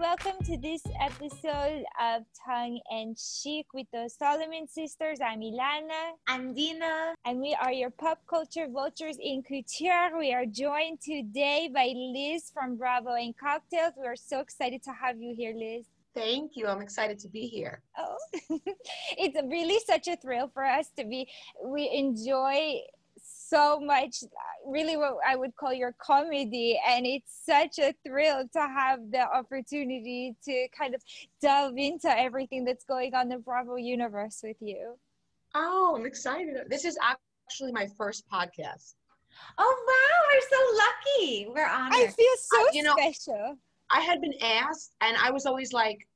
welcome 0.00 0.42
to 0.42 0.56
this 0.56 0.80
episode 0.98 1.84
of 2.02 2.22
Tongue 2.46 2.80
and 2.90 3.18
Cheek 3.18 3.66
with 3.74 3.86
the 3.92 4.08
Solomon 4.08 4.66
sisters. 4.66 5.18
I'm 5.22 5.40
Ilana. 5.40 6.12
I'm 6.26 6.54
Dina. 6.54 7.12
And 7.26 7.38
we 7.38 7.54
are 7.60 7.70
your 7.70 7.90
pop 7.90 8.18
culture 8.26 8.66
vultures 8.66 9.18
in 9.20 9.42
couture. 9.42 10.18
We 10.18 10.32
are 10.32 10.46
joined 10.46 11.02
today 11.02 11.68
by 11.72 11.92
Liz 11.94 12.50
from 12.50 12.78
Bravo 12.78 13.10
and 13.10 13.36
Cocktails. 13.36 13.92
We 14.00 14.06
are 14.06 14.16
so 14.16 14.40
excited 14.40 14.82
to 14.84 14.90
have 14.90 15.20
you 15.20 15.34
here, 15.36 15.52
Liz. 15.54 15.84
Thank 16.14 16.52
you. 16.56 16.66
I'm 16.66 16.80
excited 16.80 17.18
to 17.18 17.28
be 17.28 17.46
here. 17.46 17.82
Oh, 17.98 18.16
it's 19.18 19.38
really 19.50 19.80
such 19.86 20.08
a 20.08 20.16
thrill 20.16 20.50
for 20.54 20.64
us 20.64 20.88
to 20.98 21.04
be. 21.04 21.28
We 21.62 21.90
enjoy 21.92 22.80
so 23.50 23.80
much 23.80 24.22
uh, 24.22 24.70
really 24.70 24.96
what 24.96 25.16
i 25.26 25.36
would 25.36 25.54
call 25.56 25.72
your 25.72 25.94
comedy. 26.00 26.80
And 26.86 27.04
it's 27.06 27.40
such 27.44 27.78
a 27.78 27.94
thrill 28.06 28.44
to 28.52 28.60
have 28.60 29.00
the 29.10 29.22
opportunity 29.22 30.36
to 30.44 30.68
kind 30.76 30.94
of 30.94 31.02
delve 31.40 31.76
into 31.76 32.08
everything 32.08 32.64
that's 32.64 32.84
going 32.84 33.14
on 33.14 33.22
in 33.22 33.28
the 33.28 33.38
bravo 33.38 33.76
universe 33.76 34.40
with 34.42 34.56
you. 34.60 34.96
Oh 35.54 35.94
i'm 35.98 36.06
excited. 36.06 36.56
This 36.68 36.84
is 36.84 36.96
actually 37.02 37.72
my 37.72 37.86
first 37.98 38.24
podcast. 38.30 38.94
Oh 39.58 39.84
wow. 39.88 40.18
We're 40.30 40.48
so 40.56 40.62
lucky. 40.84 41.46
We're 41.54 41.68
honored. 41.68 41.94
I 41.94 42.06
feel 42.08 42.36
so 42.38 42.62
uh, 42.62 42.70
you 42.72 42.82
know, 42.82 42.94
special. 42.96 43.56
I 43.90 44.00
had 44.00 44.20
been 44.20 44.34
asked 44.40 44.92
and 45.00 45.16
i 45.16 45.30
was 45.32 45.46
always 45.46 45.72
like 45.72 46.06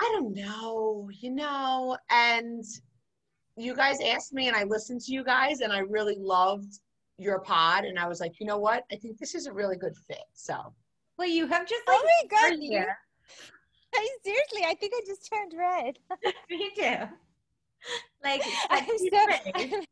i 0.00 0.04
don't 0.14 0.34
know 0.34 1.08
you 1.20 1.30
know? 1.30 1.96
And 2.10 2.64
you 3.56 3.74
guys 3.74 3.98
asked 4.00 4.32
me 4.32 4.48
and 4.48 4.56
I 4.56 4.64
listened 4.64 5.00
to 5.02 5.12
you 5.12 5.24
guys 5.24 5.60
and 5.60 5.72
I 5.72 5.80
really 5.80 6.16
loved 6.18 6.80
your 7.18 7.40
pod 7.40 7.84
and 7.84 7.98
I 7.98 8.08
was 8.08 8.20
like, 8.20 8.40
you 8.40 8.46
know 8.46 8.58
what? 8.58 8.84
I 8.90 8.96
think 8.96 9.18
this 9.18 9.34
is 9.34 9.46
a 9.46 9.52
really 9.52 9.76
good 9.76 9.96
fit. 9.96 10.24
So 10.32 10.72
well 11.18 11.28
you 11.28 11.46
have 11.46 11.66
just 11.66 11.82
oh 11.88 11.92
like 11.92 12.32
Oh 12.32 12.38
my 12.40 12.50
god 12.50 12.58
here. 12.60 12.96
I, 13.94 14.08
seriously, 14.24 14.62
I 14.64 14.74
think 14.74 14.94
I 14.96 15.00
just 15.06 15.30
turned 15.30 15.52
red. 15.56 15.98
me 16.50 16.70
too. 16.74 16.96
Like 18.24 18.42
so, 18.42 19.82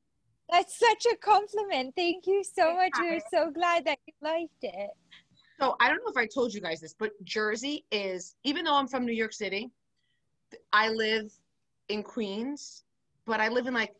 that's 0.50 0.78
such 0.78 1.06
a 1.12 1.16
compliment. 1.16 1.94
Thank 1.96 2.26
you 2.26 2.42
so 2.42 2.74
much. 2.74 2.92
We're 2.98 3.20
so 3.32 3.50
glad 3.50 3.84
that 3.84 3.98
you 4.06 4.14
liked 4.22 4.62
it. 4.62 4.90
So 5.60 5.76
I 5.80 5.88
don't 5.88 5.98
know 5.98 6.10
if 6.10 6.16
I 6.16 6.26
told 6.26 6.54
you 6.54 6.60
guys 6.60 6.80
this, 6.80 6.94
but 6.98 7.10
Jersey 7.24 7.84
is 7.90 8.36
even 8.44 8.64
though 8.64 8.74
I'm 8.74 8.88
from 8.88 9.04
New 9.04 9.12
York 9.12 9.32
City, 9.32 9.70
I 10.72 10.88
live 10.88 11.30
in 11.88 12.02
Queens 12.02 12.84
but 13.26 13.40
I 13.40 13.48
live 13.48 13.66
in 13.66 13.74
like 13.74 13.94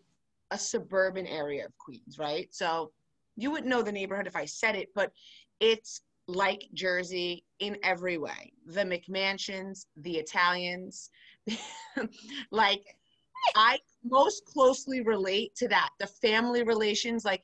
a 0.50 0.58
suburban 0.58 1.26
area 1.26 1.64
of 1.64 1.76
Queens, 1.78 2.18
right? 2.18 2.48
So 2.50 2.92
you 3.36 3.50
wouldn't 3.50 3.68
know 3.68 3.82
the 3.82 3.92
neighborhood 3.92 4.26
if 4.26 4.36
I 4.36 4.44
said 4.44 4.74
it, 4.74 4.88
but 4.94 5.12
it's 5.60 6.02
like 6.26 6.68
Jersey 6.74 7.44
in 7.58 7.76
every 7.82 8.18
way. 8.18 8.52
The 8.66 8.82
McMansions, 8.82 9.86
the 9.96 10.16
Italians, 10.16 11.10
like 12.50 12.82
I 13.54 13.78
most 14.04 14.44
closely 14.44 15.00
relate 15.00 15.54
to 15.56 15.68
that. 15.68 15.90
The 15.98 16.06
family 16.06 16.62
relations, 16.62 17.24
like 17.24 17.42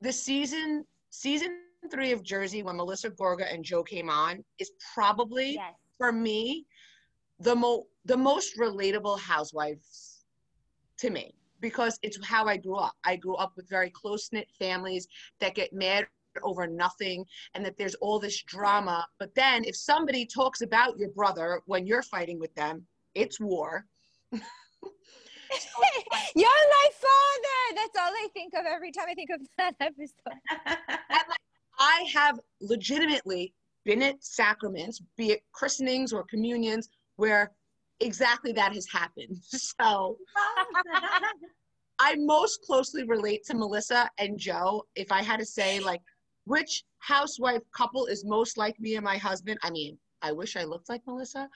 the 0.00 0.12
season 0.12 0.84
season 1.10 1.58
three 1.90 2.12
of 2.12 2.22
Jersey 2.22 2.62
when 2.62 2.76
Melissa 2.76 3.10
Gorga 3.10 3.52
and 3.52 3.64
Joe 3.64 3.82
came 3.82 4.10
on 4.10 4.44
is 4.58 4.70
probably 4.94 5.54
yes. 5.54 5.74
for 5.98 6.12
me 6.12 6.66
the 7.40 7.54
mo 7.54 7.86
the 8.04 8.16
most 8.16 8.58
relatable 8.58 9.18
housewives 9.18 10.09
to 11.00 11.10
me 11.10 11.34
because 11.60 11.98
it's 12.02 12.18
how 12.24 12.46
I 12.46 12.56
grew 12.56 12.76
up. 12.76 12.94
I 13.04 13.16
grew 13.16 13.36
up 13.36 13.52
with 13.56 13.68
very 13.68 13.90
close 13.90 14.30
knit 14.32 14.48
families 14.58 15.06
that 15.40 15.54
get 15.54 15.72
mad 15.72 16.06
over 16.42 16.66
nothing 16.66 17.24
and 17.54 17.64
that 17.64 17.76
there's 17.76 17.94
all 17.96 18.18
this 18.18 18.42
drama. 18.42 19.06
But 19.18 19.34
then 19.34 19.64
if 19.64 19.76
somebody 19.76 20.24
talks 20.24 20.62
about 20.62 20.98
your 20.98 21.10
brother 21.10 21.60
when 21.66 21.86
you're 21.86 22.02
fighting 22.02 22.38
with 22.38 22.54
them, 22.54 22.86
it's 23.14 23.40
war. 23.40 23.84
you're 26.36 26.48
my 26.48 26.88
father. 26.92 27.74
That's 27.74 27.98
all 27.98 28.12
I 28.12 28.28
think 28.32 28.54
of 28.54 28.64
every 28.66 28.92
time 28.92 29.06
I 29.10 29.14
think 29.14 29.30
of 29.30 29.40
that 29.58 29.74
episode. 29.80 30.14
like, 30.66 31.38
I 31.78 32.06
have 32.12 32.38
legitimately 32.60 33.52
been 33.84 34.02
at 34.02 34.22
sacraments, 34.22 35.02
be 35.16 35.32
it 35.32 35.42
christenings 35.52 36.12
or 36.12 36.24
communions, 36.24 36.88
where 37.16 37.52
exactly 38.00 38.52
that 38.52 38.74
has 38.74 38.86
happened. 38.90 39.36
So 39.50 40.16
I 42.00 42.16
most 42.16 42.62
closely 42.62 43.04
relate 43.04 43.44
to 43.44 43.54
Melissa 43.54 44.10
and 44.18 44.38
Joe. 44.38 44.84
If 44.94 45.12
I 45.12 45.22
had 45.22 45.38
to 45.38 45.46
say, 45.46 45.80
like, 45.80 46.00
which 46.44 46.82
housewife 46.98 47.62
couple 47.76 48.06
is 48.06 48.24
most 48.24 48.56
like 48.56 48.78
me 48.80 48.96
and 48.96 49.04
my 49.04 49.18
husband, 49.18 49.58
I 49.62 49.70
mean, 49.70 49.98
I 50.22 50.32
wish 50.32 50.56
I 50.56 50.64
looked 50.64 50.88
like 50.88 51.02
Melissa, 51.06 51.48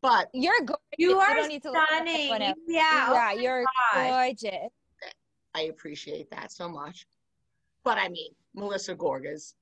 but 0.00 0.28
you're 0.34 0.60
gorgeous. 0.60 0.80
You 0.98 1.18
are 1.18 1.38
you 1.38 1.60
stunning. 1.60 2.28
Yeah, 2.28 2.54
yeah, 2.66 3.06
oh, 3.10 3.28
oh 3.28 3.40
you're 3.40 3.64
gorgeous. 3.94 4.70
I 5.54 5.62
appreciate 5.62 6.30
that 6.30 6.50
so 6.50 6.68
much. 6.68 7.06
But 7.84 7.98
I 7.98 8.08
mean, 8.08 8.32
Melissa 8.54 8.94
Gorgas. 8.94 9.54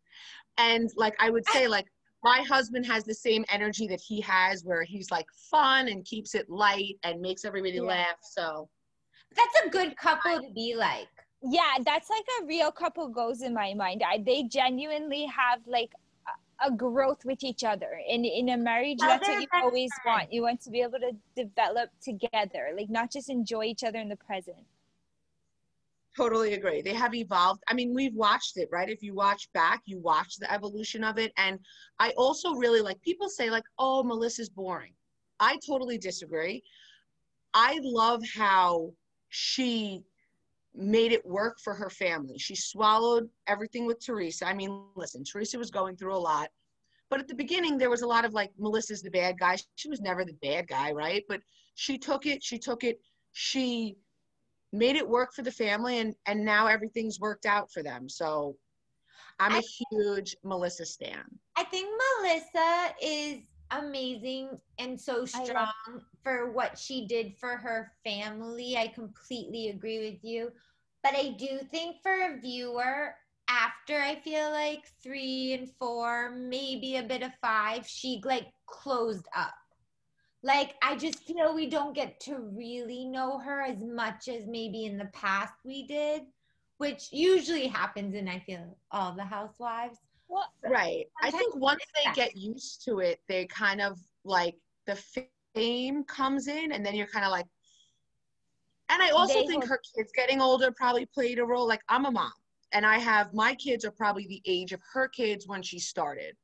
And 0.56 0.90
like 0.96 1.14
I 1.18 1.30
would 1.30 1.46
say, 1.48 1.68
like 1.68 1.86
my 2.22 2.42
husband 2.48 2.86
has 2.86 3.04
the 3.04 3.14
same 3.14 3.44
energy 3.48 3.86
that 3.86 4.00
he 4.00 4.20
has 4.20 4.64
where 4.64 4.82
he's 4.82 5.10
like 5.10 5.26
fun 5.50 5.88
and 5.88 6.04
keeps 6.04 6.34
it 6.34 6.48
light 6.50 6.96
and 7.04 7.20
makes 7.20 7.44
everybody 7.44 7.74
yeah. 7.74 7.82
laugh 7.82 8.16
so. 8.22 8.68
That's 9.36 9.66
a 9.66 9.70
good 9.70 9.96
couple 9.96 10.40
to 10.40 10.52
be 10.54 10.74
like. 10.76 11.08
Yeah 11.42 11.78
that's 11.84 12.10
like 12.10 12.24
a 12.42 12.46
real 12.46 12.70
couple 12.70 13.08
goes 13.08 13.42
in 13.42 13.54
my 13.54 13.72
mind. 13.74 14.02
I, 14.06 14.22
they 14.24 14.42
genuinely 14.44 15.26
have 15.26 15.60
like 15.66 15.92
a 16.62 16.70
growth 16.70 17.24
with 17.24 17.42
each 17.42 17.64
other. 17.64 17.98
In 18.08 18.24
in 18.24 18.50
a 18.50 18.56
marriage 18.56 18.98
that's 19.00 19.26
what 19.26 19.40
you 19.40 19.48
always 19.54 19.90
want. 20.04 20.32
You 20.32 20.42
want 20.42 20.60
to 20.62 20.70
be 20.70 20.82
able 20.82 20.98
to 20.98 21.12
develop 21.34 21.90
together 22.02 22.72
like 22.76 22.90
not 22.90 23.10
just 23.10 23.30
enjoy 23.30 23.64
each 23.64 23.84
other 23.84 23.98
in 23.98 24.08
the 24.08 24.16
present 24.16 24.58
Totally 26.16 26.54
agree. 26.54 26.82
They 26.82 26.94
have 26.94 27.14
evolved. 27.14 27.62
I 27.68 27.74
mean, 27.74 27.94
we've 27.94 28.14
watched 28.14 28.56
it, 28.56 28.68
right? 28.72 28.88
If 28.88 29.02
you 29.02 29.14
watch 29.14 29.48
back, 29.54 29.82
you 29.86 29.98
watch 30.00 30.36
the 30.38 30.52
evolution 30.52 31.04
of 31.04 31.18
it. 31.18 31.32
And 31.36 31.58
I 31.98 32.10
also 32.16 32.54
really 32.54 32.80
like 32.80 33.00
people 33.02 33.28
say, 33.28 33.48
like, 33.48 33.62
oh, 33.78 34.02
Melissa's 34.02 34.48
boring. 34.48 34.92
I 35.38 35.58
totally 35.66 35.98
disagree. 35.98 36.62
I 37.54 37.78
love 37.82 38.22
how 38.34 38.92
she 39.28 40.02
made 40.74 41.12
it 41.12 41.24
work 41.24 41.58
for 41.62 41.74
her 41.74 41.90
family. 41.90 42.38
She 42.38 42.54
swallowed 42.54 43.28
everything 43.46 43.86
with 43.86 44.04
Teresa. 44.04 44.46
I 44.46 44.54
mean, 44.54 44.84
listen, 44.96 45.24
Teresa 45.24 45.58
was 45.58 45.70
going 45.70 45.96
through 45.96 46.14
a 46.14 46.18
lot. 46.18 46.48
But 47.08 47.20
at 47.20 47.28
the 47.28 47.34
beginning, 47.34 47.78
there 47.78 47.90
was 47.90 48.02
a 48.02 48.06
lot 48.06 48.24
of 48.24 48.34
like, 48.34 48.50
Melissa's 48.58 49.02
the 49.02 49.10
bad 49.10 49.38
guy. 49.38 49.56
She 49.76 49.88
was 49.88 50.00
never 50.00 50.24
the 50.24 50.36
bad 50.42 50.68
guy, 50.68 50.92
right? 50.92 51.24
But 51.28 51.40
she 51.74 51.98
took 51.98 52.26
it, 52.26 52.42
she 52.42 52.58
took 52.58 52.84
it, 52.84 53.00
she 53.32 53.96
made 54.72 54.96
it 54.96 55.08
work 55.08 55.32
for 55.34 55.42
the 55.42 55.50
family 55.50 55.98
and 55.98 56.14
and 56.26 56.44
now 56.44 56.66
everything's 56.66 57.20
worked 57.20 57.46
out 57.46 57.70
for 57.72 57.82
them. 57.82 58.08
So 58.08 58.56
i'm 59.38 59.52
a 59.52 59.58
I, 59.58 59.62
huge 59.92 60.36
melissa 60.44 60.86
stan. 60.86 61.24
I 61.56 61.64
think 61.64 61.88
melissa 62.22 62.94
is 63.02 63.38
amazing 63.70 64.58
and 64.78 65.00
so 65.00 65.24
strong 65.24 65.72
for 66.22 66.50
what 66.52 66.76
she 66.78 67.06
did 67.06 67.36
for 67.38 67.56
her 67.56 67.92
family. 68.04 68.76
I 68.76 68.88
completely 68.88 69.68
agree 69.68 70.10
with 70.10 70.24
you. 70.24 70.50
But 71.02 71.14
i 71.14 71.34
do 71.38 71.60
think 71.70 71.96
for 72.02 72.12
a 72.12 72.40
viewer 72.40 73.14
after 73.48 73.98
i 73.98 74.14
feel 74.20 74.50
like 74.50 74.84
three 75.02 75.54
and 75.54 75.68
four 75.78 76.30
maybe 76.30 76.96
a 76.96 77.02
bit 77.02 77.22
of 77.22 77.32
five 77.42 77.84
she 77.86 78.20
like 78.24 78.46
closed 78.66 79.26
up 79.36 79.54
like 80.42 80.74
I 80.82 80.96
just 80.96 81.20
feel 81.20 81.54
we 81.54 81.68
don't 81.68 81.94
get 81.94 82.18
to 82.20 82.38
really 82.38 83.04
know 83.04 83.38
her 83.38 83.60
as 83.60 83.78
much 83.80 84.28
as 84.28 84.46
maybe 84.46 84.86
in 84.86 84.96
the 84.96 85.10
past 85.12 85.52
we 85.64 85.86
did, 85.86 86.22
which 86.78 87.08
usually 87.12 87.66
happens 87.66 88.14
in 88.14 88.28
I 88.28 88.38
feel 88.40 88.76
all 88.90 89.12
the 89.12 89.24
housewives. 89.24 89.98
Well, 90.28 90.50
right. 90.64 91.06
I 91.22 91.30
think 91.30 91.56
once 91.56 91.82
they 91.94 92.12
get 92.12 92.36
used 92.36 92.84
to 92.84 93.00
it, 93.00 93.20
they 93.28 93.46
kind 93.46 93.80
of 93.80 93.98
like 94.24 94.56
the 94.86 94.96
fame 95.54 96.04
comes 96.04 96.46
in, 96.46 96.72
and 96.72 96.86
then 96.86 96.94
you're 96.94 97.08
kind 97.08 97.24
of 97.24 97.32
like. 97.32 97.46
And 98.88 99.02
I 99.02 99.10
also 99.10 99.40
they 99.40 99.46
think 99.46 99.64
her 99.66 99.80
kids 99.96 100.10
getting 100.14 100.40
older 100.40 100.72
probably 100.72 101.06
played 101.06 101.38
a 101.38 101.44
role. 101.44 101.66
Like 101.66 101.82
I'm 101.88 102.06
a 102.06 102.10
mom, 102.10 102.32
and 102.72 102.86
I 102.86 102.98
have 102.98 103.34
my 103.34 103.54
kids 103.54 103.84
are 103.84 103.90
probably 103.90 104.26
the 104.26 104.42
age 104.46 104.72
of 104.72 104.80
her 104.92 105.08
kids 105.08 105.46
when 105.46 105.62
she 105.62 105.78
started. 105.78 106.34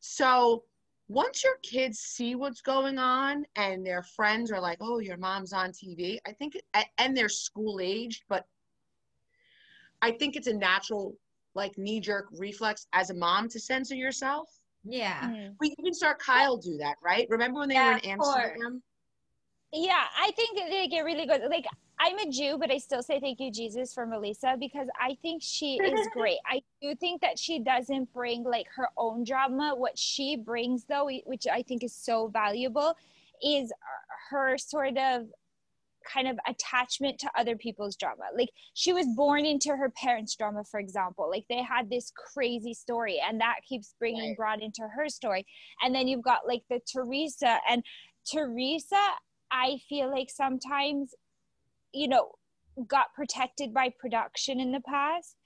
So 0.00 0.64
once 1.08 1.42
your 1.42 1.56
kids 1.62 1.98
see 1.98 2.34
what's 2.34 2.60
going 2.60 2.98
on 2.98 3.44
and 3.56 3.84
their 3.84 4.02
friends 4.02 4.52
are 4.52 4.60
like, 4.60 4.78
oh, 4.80 4.98
your 4.98 5.16
mom's 5.16 5.54
on 5.54 5.70
TV, 5.70 6.18
I 6.26 6.32
think, 6.32 6.60
and 6.98 7.16
they're 7.16 7.30
school 7.30 7.80
aged, 7.80 8.24
but 8.28 8.46
I 10.02 10.12
think 10.12 10.36
it's 10.36 10.46
a 10.46 10.54
natural, 10.54 11.16
like, 11.54 11.76
knee 11.78 12.00
jerk 12.00 12.26
reflex 12.32 12.86
as 12.92 13.10
a 13.10 13.14
mom 13.14 13.48
to 13.48 13.58
censor 13.58 13.94
yourself. 13.94 14.48
Yeah. 14.84 15.22
Mm-hmm. 15.22 15.52
We 15.60 15.74
even 15.78 15.94
saw 15.94 16.12
Kyle 16.14 16.58
do 16.58 16.76
that, 16.76 16.96
right? 17.02 17.26
Remember 17.30 17.60
when 17.60 17.70
they 17.70 17.74
yeah, 17.74 17.94
were 17.94 17.98
in 17.98 18.10
Amsterdam? 18.10 18.82
Yeah, 19.72 20.04
I 20.18 20.30
think 20.32 20.58
they 20.70 20.88
get 20.88 21.04
really 21.04 21.26
good. 21.26 21.42
Like 21.50 21.66
I'm 22.00 22.18
a 22.18 22.30
Jew, 22.30 22.56
but 22.58 22.70
I 22.70 22.78
still 22.78 23.02
say 23.02 23.20
thank 23.20 23.40
you, 23.40 23.50
Jesus, 23.50 23.92
for 23.92 24.06
Melissa 24.06 24.56
because 24.58 24.88
I 25.00 25.16
think 25.20 25.42
she 25.42 25.76
is 25.76 26.08
great. 26.12 26.38
I 26.46 26.62
do 26.80 26.94
think 26.94 27.20
that 27.20 27.38
she 27.38 27.58
doesn't 27.58 28.12
bring 28.12 28.44
like 28.44 28.66
her 28.76 28.88
own 28.96 29.24
drama. 29.24 29.74
What 29.76 29.98
she 29.98 30.36
brings, 30.36 30.84
though, 30.84 31.10
which 31.26 31.46
I 31.50 31.62
think 31.62 31.82
is 31.82 31.94
so 31.94 32.28
valuable, 32.28 32.94
is 33.42 33.72
her 34.30 34.56
sort 34.56 34.96
of 34.96 35.26
kind 36.10 36.28
of 36.28 36.38
attachment 36.48 37.18
to 37.18 37.30
other 37.36 37.56
people's 37.56 37.96
drama. 37.96 38.24
Like 38.36 38.50
she 38.74 38.92
was 38.92 39.06
born 39.14 39.44
into 39.44 39.70
her 39.70 39.90
parents' 39.90 40.34
drama, 40.34 40.64
for 40.64 40.80
example. 40.80 41.28
Like 41.28 41.44
they 41.50 41.62
had 41.62 41.90
this 41.90 42.12
crazy 42.32 42.74
story, 42.74 43.20
and 43.26 43.40
that 43.40 43.56
keeps 43.68 43.94
bringing 43.98 44.30
right. 44.30 44.36
brought 44.36 44.62
into 44.62 44.82
her 44.82 45.08
story. 45.08 45.46
And 45.82 45.94
then 45.94 46.08
you've 46.08 46.22
got 46.22 46.46
like 46.46 46.62
the 46.70 46.80
Teresa 46.90 47.58
and 47.68 47.82
Teresa. 48.30 48.96
I 49.50 49.78
feel 49.88 50.10
like 50.10 50.28
sometimes, 50.30 51.14
you 51.92 52.08
know, 52.08 52.32
got 52.86 53.06
protected 53.14 53.74
by 53.74 53.92
production 53.98 54.60
in 54.60 54.72
the 54.72 54.80
past. 54.80 55.36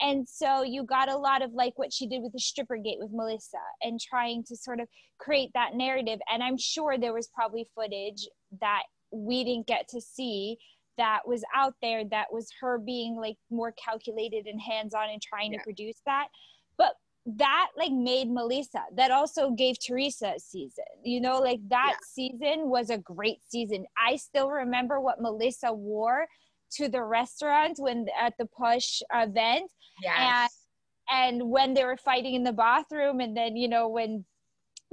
And 0.00 0.28
so 0.28 0.62
you 0.62 0.84
got 0.84 1.08
a 1.08 1.16
lot 1.16 1.42
of 1.42 1.52
like 1.52 1.76
what 1.76 1.92
she 1.92 2.06
did 2.06 2.22
with 2.22 2.32
the 2.32 2.38
stripper 2.38 2.76
gate 2.76 2.98
with 3.00 3.10
Melissa 3.12 3.58
and 3.82 4.00
trying 4.00 4.44
to 4.44 4.56
sort 4.56 4.80
of 4.80 4.86
create 5.18 5.50
that 5.54 5.74
narrative. 5.74 6.20
And 6.32 6.42
I'm 6.42 6.56
sure 6.56 6.96
there 6.96 7.12
was 7.12 7.28
probably 7.34 7.68
footage 7.74 8.28
that 8.60 8.82
we 9.10 9.42
didn't 9.44 9.66
get 9.66 9.88
to 9.88 10.00
see 10.00 10.56
that 10.98 11.20
was 11.26 11.42
out 11.54 11.74
there 11.80 12.04
that 12.10 12.26
was 12.30 12.48
her 12.60 12.78
being 12.78 13.16
like 13.16 13.36
more 13.50 13.72
calculated 13.72 14.46
and 14.46 14.60
hands-on 14.60 15.08
and 15.08 15.22
trying 15.22 15.52
yeah. 15.52 15.58
to 15.58 15.64
produce 15.64 16.00
that 16.04 16.26
but 16.76 16.92
that 17.36 17.68
like 17.76 17.92
made 17.92 18.30
melissa 18.30 18.82
that 18.94 19.10
also 19.10 19.50
gave 19.50 19.76
teresa 19.84 20.32
a 20.36 20.40
season 20.40 20.84
you 21.04 21.20
know 21.20 21.38
like 21.38 21.60
that 21.68 21.94
yeah. 21.94 21.96
season 22.02 22.70
was 22.70 22.90
a 22.90 22.98
great 22.98 23.38
season 23.46 23.84
i 24.02 24.16
still 24.16 24.50
remember 24.50 25.00
what 25.00 25.20
melissa 25.20 25.72
wore 25.72 26.26
to 26.70 26.88
the 26.88 27.02
restaurant 27.02 27.76
when 27.78 28.06
at 28.18 28.32
the 28.38 28.46
push 28.46 29.02
event 29.14 29.70
yes. 30.02 30.50
and 31.10 31.40
and 31.40 31.50
when 31.50 31.74
they 31.74 31.84
were 31.84 31.96
fighting 31.96 32.34
in 32.34 32.42
the 32.42 32.52
bathroom 32.52 33.20
and 33.20 33.36
then 33.36 33.56
you 33.56 33.68
know 33.68 33.88
when 33.88 34.24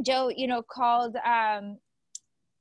joe 0.05 0.29
you 0.35 0.47
know 0.47 0.61
called 0.61 1.15
um 1.25 1.77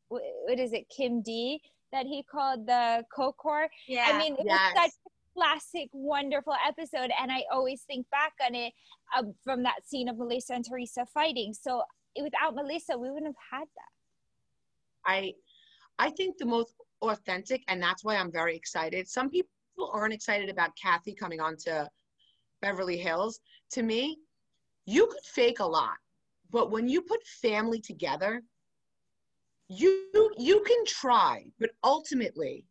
what 0.08 0.58
is 0.58 0.72
it, 0.72 0.86
Kim 0.94 1.22
D, 1.22 1.60
that 1.92 2.06
he 2.06 2.22
called 2.22 2.66
the 2.66 3.04
Kokor. 3.16 3.66
Yeah. 3.86 4.06
I 4.08 4.18
mean, 4.18 4.34
it 4.34 4.44
yes. 4.44 4.74
was 4.74 4.84
such 4.84 4.92
classic, 5.36 5.88
wonderful 5.92 6.54
episode. 6.66 7.10
And 7.20 7.30
I 7.30 7.44
always 7.52 7.82
think 7.82 8.06
back 8.10 8.32
on 8.44 8.54
it 8.54 8.72
uh, 9.16 9.24
from 9.42 9.62
that 9.62 9.86
scene 9.86 10.08
of 10.08 10.18
Melissa 10.18 10.54
and 10.54 10.64
Teresa 10.64 11.06
fighting. 11.12 11.52
So 11.52 11.82
without 12.20 12.54
Melissa, 12.54 12.96
we 12.96 13.10
wouldn't 13.10 13.34
have 13.50 13.60
had 13.60 13.66
that. 13.66 15.06
I, 15.06 15.34
I 15.98 16.10
think 16.10 16.38
the 16.38 16.46
most 16.46 16.74
authentic, 17.02 17.62
and 17.68 17.82
that's 17.82 18.04
why 18.04 18.16
I'm 18.16 18.32
very 18.32 18.56
excited. 18.56 19.08
Some 19.08 19.28
people 19.28 19.48
aren't 19.92 20.14
excited 20.14 20.48
about 20.48 20.70
Kathy 20.80 21.14
coming 21.14 21.40
on 21.40 21.56
to 21.64 21.88
Beverly 22.62 22.96
Hills. 22.96 23.40
To 23.72 23.82
me, 23.82 24.18
you 24.86 25.06
could 25.06 25.24
fake 25.24 25.60
a 25.60 25.66
lot, 25.66 25.96
but 26.50 26.70
when 26.70 26.88
you 26.88 27.02
put 27.02 27.22
family 27.26 27.80
together, 27.80 28.42
you 29.68 30.30
you 30.36 30.62
can 30.66 30.84
try 30.84 31.44
but 31.58 31.70
ultimately 31.82 32.66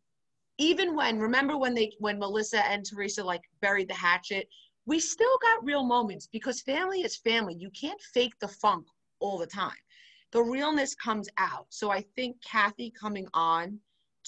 even 0.58 0.94
when 0.94 1.18
remember 1.18 1.56
when 1.56 1.74
they 1.74 1.92
when 1.98 2.18
melissa 2.18 2.64
and 2.66 2.84
teresa 2.84 3.24
like 3.24 3.42
buried 3.60 3.88
the 3.88 3.94
hatchet? 3.94 4.48
We 4.86 5.00
still 5.00 5.38
got 5.40 5.64
real 5.64 5.84
moments 5.84 6.28
because 6.30 6.60
family 6.60 7.00
is 7.00 7.16
family. 7.16 7.54
You 7.54 7.70
can't 7.70 8.00
fake 8.12 8.34
the 8.40 8.48
funk 8.48 8.86
all 9.18 9.38
the 9.38 9.46
time. 9.46 9.72
The 10.32 10.42
realness 10.42 10.94
comes 10.94 11.28
out. 11.38 11.66
So 11.70 11.90
i 11.90 12.02
think 12.16 12.36
kathy 12.42 12.92
coming 12.98 13.26
on 13.34 13.78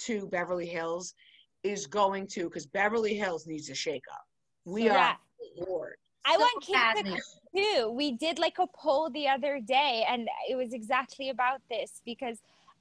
to 0.06 0.26
beverly 0.28 0.67
hills 0.67 1.14
is 1.62 1.87
going 1.87 2.26
to 2.29 2.44
because 2.44 2.67
beverly 2.67 3.14
hills 3.14 3.46
needs 3.46 3.70
a 3.70 3.75
shake 3.75 4.05
up. 4.12 4.25
We 4.64 4.84
yeah. 4.84 5.12
are 5.12 5.67
bored 5.67 5.96
I 6.26 6.34
so 6.34 6.40
want 6.40 6.62
Kim 6.62 7.17
too. 7.56 7.90
We 7.90 8.12
did 8.12 8.38
like 8.38 8.58
a 8.58 8.67
poll 8.67 9.11
the 9.11 9.29
other 9.29 9.61
day, 9.61 10.05
and 10.08 10.29
it 10.50 10.56
was 10.56 10.72
exactly 10.72 11.31
about 11.31 11.61
this 11.70 12.02
because 12.05 12.38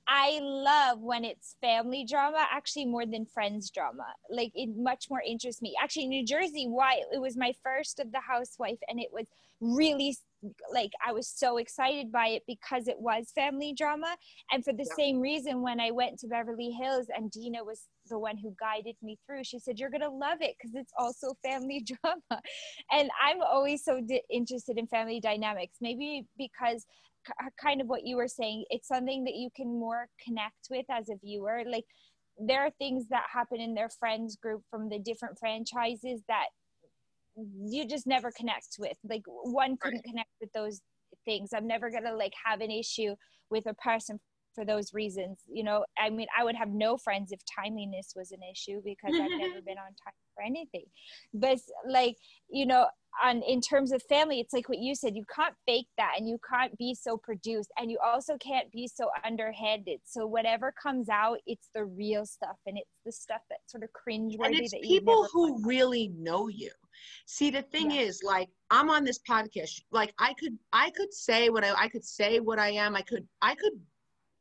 I 0.07 0.39
love 0.41 0.99
when 1.01 1.23
it's 1.25 1.55
family 1.61 2.05
drama, 2.07 2.45
actually 2.51 2.85
more 2.85 3.05
than 3.05 3.25
friends 3.25 3.71
drama. 3.71 4.05
Like 4.29 4.51
it 4.53 4.69
much 4.75 5.07
more 5.09 5.21
interests 5.25 5.61
me. 5.61 5.73
Actually, 5.81 6.07
New 6.07 6.25
Jersey, 6.25 6.67
why 6.67 7.01
it 7.11 7.19
was 7.19 7.35
my 7.35 7.53
first 7.63 7.99
of 7.99 8.11
the 8.11 8.19
housewife, 8.19 8.77
and 8.87 8.99
it 8.99 9.09
was 9.11 9.25
really 9.61 10.15
like 10.71 10.91
I 11.05 11.11
was 11.11 11.27
so 11.27 11.57
excited 11.57 12.11
by 12.11 12.27
it 12.27 12.43
because 12.45 12.87
it 12.87 12.99
was 12.99 13.31
family 13.33 13.73
drama, 13.73 14.15
and 14.51 14.63
for 14.63 14.73
the 14.73 14.85
yeah. 14.87 14.95
same 14.95 15.19
reason, 15.19 15.61
when 15.61 15.79
I 15.79 15.89
went 15.89 16.19
to 16.19 16.27
Beverly 16.27 16.69
Hills 16.69 17.07
and 17.15 17.31
Dina 17.31 17.63
was 17.63 17.87
the 18.07 18.19
one 18.19 18.37
who 18.37 18.55
guided 18.59 18.95
me 19.01 19.17
through, 19.25 19.43
she 19.43 19.57
said 19.57 19.79
you're 19.79 19.89
gonna 19.89 20.09
love 20.09 20.37
it 20.41 20.55
because 20.57 20.75
it's 20.75 20.93
also 20.99 21.35
family 21.43 21.83
drama, 22.03 22.41
and 22.91 23.09
I'm 23.23 23.41
always 23.41 23.83
so 23.83 24.01
di- 24.01 24.21
interested 24.29 24.77
in 24.77 24.85
family 24.85 25.19
dynamics. 25.19 25.77
Maybe 25.81 26.27
because 26.37 26.85
Uh, 27.41 27.49
kind 27.61 27.81
of 27.81 27.87
what 27.87 28.05
you 28.05 28.15
were 28.15 28.27
saying 28.27 28.63
it's 28.69 28.87
something 28.87 29.23
that 29.23 29.35
you 29.35 29.49
can 29.55 29.67
more 29.67 30.07
connect 30.23 30.67
with 30.69 30.85
as 30.89 31.09
a 31.09 31.17
viewer. 31.23 31.63
Like 31.69 31.85
there 32.37 32.61
are 32.61 32.71
things 32.77 33.07
that 33.09 33.23
happen 33.31 33.59
in 33.59 33.73
their 33.73 33.89
friends 33.89 34.35
group 34.35 34.61
from 34.69 34.89
the 34.89 34.99
different 34.99 35.37
franchises 35.39 36.21
that 36.27 36.47
you 37.35 37.87
just 37.87 38.07
never 38.07 38.31
connect 38.31 38.75
with. 38.79 38.97
Like 39.09 39.23
one 39.25 39.77
couldn't 39.77 39.99
right. 39.99 40.11
connect 40.11 40.29
with 40.39 40.51
those 40.53 40.81
things. 41.25 41.49
I'm 41.55 41.67
never 41.67 41.89
gonna 41.89 42.15
like 42.15 42.33
have 42.45 42.61
an 42.61 42.71
issue 42.71 43.15
with 43.49 43.65
a 43.67 43.73
person 43.75 44.19
for 44.55 44.65
those 44.65 44.93
reasons 44.93 45.39
you 45.47 45.63
know 45.63 45.85
i 45.99 46.09
mean 46.09 46.27
i 46.37 46.43
would 46.43 46.55
have 46.55 46.69
no 46.69 46.97
friends 46.97 47.31
if 47.31 47.39
timeliness 47.45 48.13
was 48.15 48.31
an 48.31 48.39
issue 48.49 48.81
because 48.83 49.13
i've 49.13 49.39
never 49.39 49.61
been 49.65 49.77
on 49.77 49.93
time 50.03 50.13
for 50.33 50.43
anything 50.43 50.85
but 51.33 51.59
like 51.87 52.15
you 52.49 52.65
know 52.65 52.87
on 53.23 53.41
in 53.43 53.61
terms 53.61 53.91
of 53.91 54.01
family 54.03 54.39
it's 54.39 54.53
like 54.53 54.67
what 54.67 54.79
you 54.79 54.95
said 54.95 55.15
you 55.15 55.23
can't 55.33 55.55
fake 55.65 55.87
that 55.97 56.13
and 56.17 56.27
you 56.27 56.37
can't 56.49 56.77
be 56.77 56.93
so 56.93 57.17
produced 57.17 57.71
and 57.79 57.89
you 57.89 57.97
also 58.03 58.37
can't 58.37 58.71
be 58.71 58.87
so 58.87 59.09
underhanded 59.25 59.99
so 60.03 60.25
whatever 60.25 60.73
comes 60.81 61.09
out 61.09 61.37
it's 61.45 61.69
the 61.73 61.83
real 61.83 62.25
stuff 62.25 62.57
and 62.65 62.77
it's 62.77 62.89
the 63.05 63.11
stuff 63.11 63.41
that 63.49 63.59
sort 63.67 63.83
of 63.83 63.91
cringe 63.93 64.35
worthy. 64.37 64.55
and 64.55 64.63
it's 64.65 64.73
people 64.87 65.27
who 65.31 65.65
really 65.65 66.11
know 66.17 66.47
you 66.47 66.71
see 67.25 67.49
the 67.49 67.61
thing 67.61 67.91
yeah. 67.91 68.01
is 68.01 68.21
like 68.23 68.49
i'm 68.69 68.89
on 68.89 69.03
this 69.03 69.19
podcast 69.29 69.81
like 69.91 70.13
i 70.19 70.33
could 70.33 70.57
i 70.73 70.89
could 70.91 71.13
say 71.13 71.49
what 71.49 71.63
I, 71.63 71.73
I 71.77 71.87
could 71.87 72.03
say 72.03 72.39
what 72.39 72.59
i 72.59 72.69
am 72.69 72.95
i 72.95 73.01
could 73.01 73.27
i 73.41 73.55
could 73.55 73.73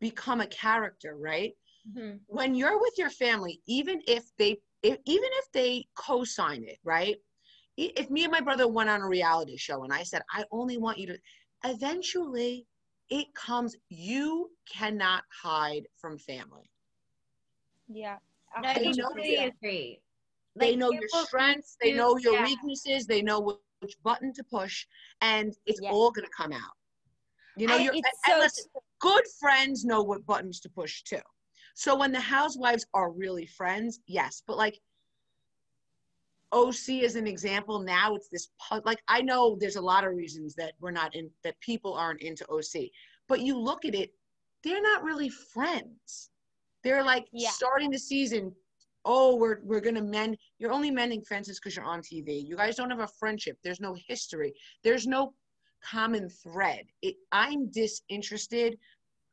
become 0.01 0.41
a 0.41 0.47
character 0.47 1.17
right 1.19 1.53
mm-hmm. 1.89 2.17
when 2.27 2.55
you're 2.55 2.81
with 2.81 2.95
your 2.99 3.11
family 3.11 3.61
even 3.67 4.01
if 4.07 4.25
they 4.39 4.57
if, 4.83 4.99
even 5.07 5.29
if 5.33 5.53
they 5.53 5.87
co-sign 5.97 6.65
it 6.65 6.79
right 6.85 7.17
if 7.77 8.11
me 8.11 8.25
and 8.25 8.33
my 8.33 8.41
brother 8.41 8.69
went 8.69 8.89
on 8.89 9.03
a 9.03 9.09
reality 9.09 9.57
show 9.57 9.85
and 9.85 9.93
I 9.93 10.03
said, 10.03 10.23
I 10.31 10.45
only 10.53 10.79
want 10.79 10.99
you 10.99 11.07
to, 11.09 11.19
eventually 11.65 12.67
it 13.11 13.27
comes, 13.35 13.77
you 13.89 14.51
cannot 14.73 15.25
hide 15.43 15.87
from 15.97 16.19
family. 16.19 16.71
Yeah. 17.89 18.17
No, 18.61 18.69
I 18.69 18.75
totally 18.75 19.37
agree. 19.37 20.01
Like, 20.57 20.69
they 20.71 20.77
know 20.77 20.93
your 20.93 21.09
strengths, 21.09 21.77
they 21.83 21.93
know 21.93 22.17
your 22.17 22.35
yeah. 22.35 22.45
weaknesses, 22.45 23.07
they 23.07 23.23
know 23.23 23.59
which 23.81 23.97
button 24.05 24.33
to 24.35 24.45
push, 24.45 24.87
and 25.21 25.53
it's 25.67 25.81
yeah. 25.83 25.91
all 25.91 26.13
going 26.13 26.25
to 26.25 26.31
come 26.37 26.53
out. 26.53 26.61
You 27.57 27.67
know, 27.67 27.77
I, 27.77 27.81
you're, 27.81 27.95
so 28.29 28.39
listen, 28.39 28.65
good 29.05 29.25
friends 29.39 29.85
know 29.85 30.03
what 30.03 30.25
buttons 30.25 30.61
to 30.61 30.71
push 30.71 31.03
too. 31.03 31.27
So 31.75 31.95
when 31.95 32.11
the 32.11 32.21
housewives 32.21 32.87
are 32.95 33.11
really 33.11 33.45
friends, 33.45 34.01
yes, 34.07 34.43
but 34.47 34.57
like 34.57 34.81
OC 36.53 37.03
is 37.03 37.15
an 37.15 37.27
example. 37.27 37.81
Now 37.81 38.15
it's 38.15 38.29
this 38.29 38.49
like 38.85 39.03
I 39.09 39.21
know 39.21 39.59
there's 39.61 39.77
a 39.77 39.91
lot 39.93 40.05
of 40.07 40.15
reasons 40.15 40.55
that 40.55 40.73
we're 40.81 40.91
not 40.91 41.15
in 41.15 41.29
that 41.43 41.61
people 41.61 41.93
aren't 41.93 42.23
into 42.23 42.49
OC, 42.49 42.89
but 43.29 43.41
you 43.41 43.59
look 43.59 43.85
at 43.85 43.95
it, 43.95 44.15
they're 44.63 44.81
not 44.81 45.03
really 45.03 45.29
friends. 45.29 46.31
They're 46.83 47.05
like 47.05 47.27
yeah. 47.31 47.51
starting 47.51 47.91
the 47.91 47.99
season. 47.99 48.55
Oh, 49.05 49.37
we're 49.37 49.59
we're 49.65 49.83
gonna 49.83 50.03
mend. 50.03 50.39
You're 50.59 50.73
only 50.73 50.91
mending 50.91 51.23
fences 51.23 51.59
because 51.59 51.77
you're 51.77 51.85
on 51.85 52.01
TV. 52.01 52.47
You 52.47 52.57
guys 52.57 52.77
don't 52.77 52.91
have 52.91 53.01
a 53.01 53.09
friendship. 53.19 53.59
There's 53.63 53.81
no 53.81 53.95
history. 54.09 54.55
There's 54.83 55.07
no 55.07 55.35
common 55.89 56.29
thread. 56.29 56.85
It, 57.03 57.17
I'm 57.33 57.71
disinterested. 57.71 58.79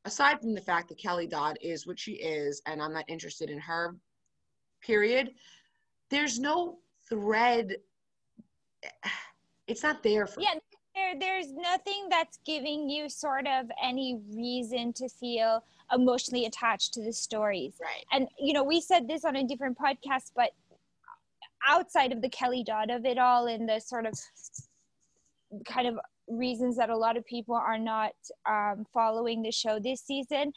Aside 0.06 0.42
from 0.42 0.56
the 0.56 0.62
fact 0.62 0.90
that 0.90 0.98
Kelly 0.98 1.28
Dodd 1.28 1.58
is 1.62 1.86
what 1.86 2.00
she 2.00 2.14
is, 2.14 2.62
and 2.66 2.82
I'm 2.82 2.94
not 2.94 3.06
interested 3.08 3.50
in 3.50 3.60
her. 3.60 3.96
Period. 4.82 5.32
There's 6.10 6.40
no 6.40 6.80
thread 7.08 7.76
it's 9.68 9.84
not 9.84 10.04
there 10.04 10.28
for 10.28 10.42
yeah 10.42 10.56
there, 10.96 11.18
there's 11.18 11.52
nothing 11.54 12.08
that's 12.10 12.40
giving 12.46 12.90
you 12.90 13.10
sort 13.10 13.48
of 13.48 13.68
any 13.82 14.20
reason 14.36 14.92
to 14.94 15.08
feel 15.08 15.64
emotionally 15.94 16.46
attached 16.46 16.94
to 16.94 17.04
the 17.04 17.14
stories 17.14 17.74
right 17.82 18.06
and 18.12 18.28
you 18.40 18.54
know 18.54 18.64
we 18.64 18.82
said 18.82 19.08
this 19.08 19.26
on 19.26 19.36
a 19.36 19.44
different 19.44 19.78
podcast 19.78 20.32
but 20.36 20.52
outside 21.68 22.12
of 22.12 22.22
the 22.22 22.30
kelly 22.30 22.64
dodd 22.64 22.90
of 22.90 23.06
it 23.06 23.18
all 23.18 23.48
and 23.48 23.68
the 23.68 23.80
sort 23.80 24.06
of 24.06 24.14
kind 25.66 25.88
of 25.88 26.00
reasons 26.28 26.78
that 26.78 26.90
a 26.90 26.98
lot 26.98 27.18
of 27.18 27.26
people 27.26 27.56
are 27.56 27.78
not 27.78 28.14
um, 28.48 28.86
following 28.94 29.42
the 29.42 29.52
show 29.52 29.80
this 29.80 30.02
season 30.02 30.52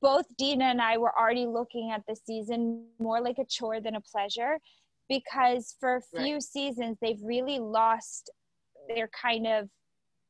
both 0.00 0.26
Dina 0.38 0.64
and 0.64 0.80
I 0.80 0.96
were 0.98 1.16
already 1.18 1.46
looking 1.46 1.90
at 1.90 2.02
the 2.06 2.16
season 2.16 2.86
more 2.98 3.20
like 3.20 3.38
a 3.38 3.44
chore 3.44 3.80
than 3.80 3.96
a 3.96 4.00
pleasure 4.00 4.58
because 5.08 5.74
for 5.78 5.96
a 5.96 6.18
few 6.18 6.34
right. 6.34 6.42
seasons 6.42 6.96
they've 7.00 7.20
really 7.22 7.58
lost 7.58 8.30
their 8.88 9.08
kind 9.08 9.46
of 9.46 9.68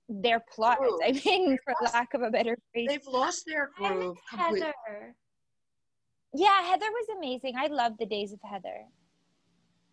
their 0.08 0.44
plot. 0.52 0.78
Groove. 0.78 1.00
I 1.04 1.12
mean, 1.24 1.56
for 1.64 1.74
lack 1.92 2.14
of 2.14 2.22
a 2.22 2.30
better 2.30 2.56
phrase, 2.72 2.88
they've 2.88 3.06
lost 3.06 3.44
their 3.46 3.70
groove. 3.76 4.16
Heather. 4.28 4.74
Yeah, 6.34 6.62
Heather 6.62 6.86
was 6.86 7.06
amazing. 7.16 7.54
I 7.58 7.66
love 7.66 7.92
the 7.98 8.06
days 8.06 8.32
of 8.32 8.40
Heather. 8.42 8.84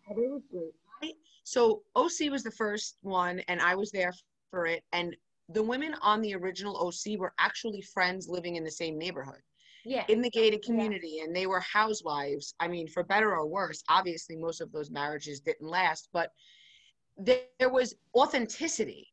Heather 0.06 0.28
was 0.28 0.42
great. 0.50 1.14
so 1.44 1.82
OC 1.96 2.30
was 2.30 2.42
the 2.42 2.50
first 2.50 2.96
one, 3.02 3.40
and 3.48 3.60
I 3.60 3.74
was 3.74 3.90
there 3.90 4.12
for 4.50 4.66
it. 4.66 4.82
And 4.92 5.16
the 5.48 5.62
women 5.62 5.94
on 6.02 6.20
the 6.20 6.34
original 6.34 6.76
OC 6.76 7.18
were 7.18 7.32
actually 7.38 7.82
friends 7.82 8.28
living 8.28 8.56
in 8.56 8.64
the 8.64 8.70
same 8.70 8.98
neighborhood. 8.98 9.40
Yeah. 9.84 10.04
In 10.08 10.20
the 10.20 10.30
gated 10.30 10.62
community, 10.62 11.14
yeah. 11.16 11.24
and 11.24 11.34
they 11.34 11.46
were 11.46 11.60
housewives. 11.60 12.54
I 12.60 12.68
mean, 12.68 12.86
for 12.86 13.02
better 13.02 13.32
or 13.32 13.46
worse, 13.46 13.82
obviously, 13.88 14.36
most 14.36 14.60
of 14.60 14.70
those 14.72 14.90
marriages 14.90 15.40
didn't 15.40 15.68
last, 15.68 16.08
but 16.12 16.30
there 17.16 17.70
was 17.70 17.94
authenticity 18.14 19.10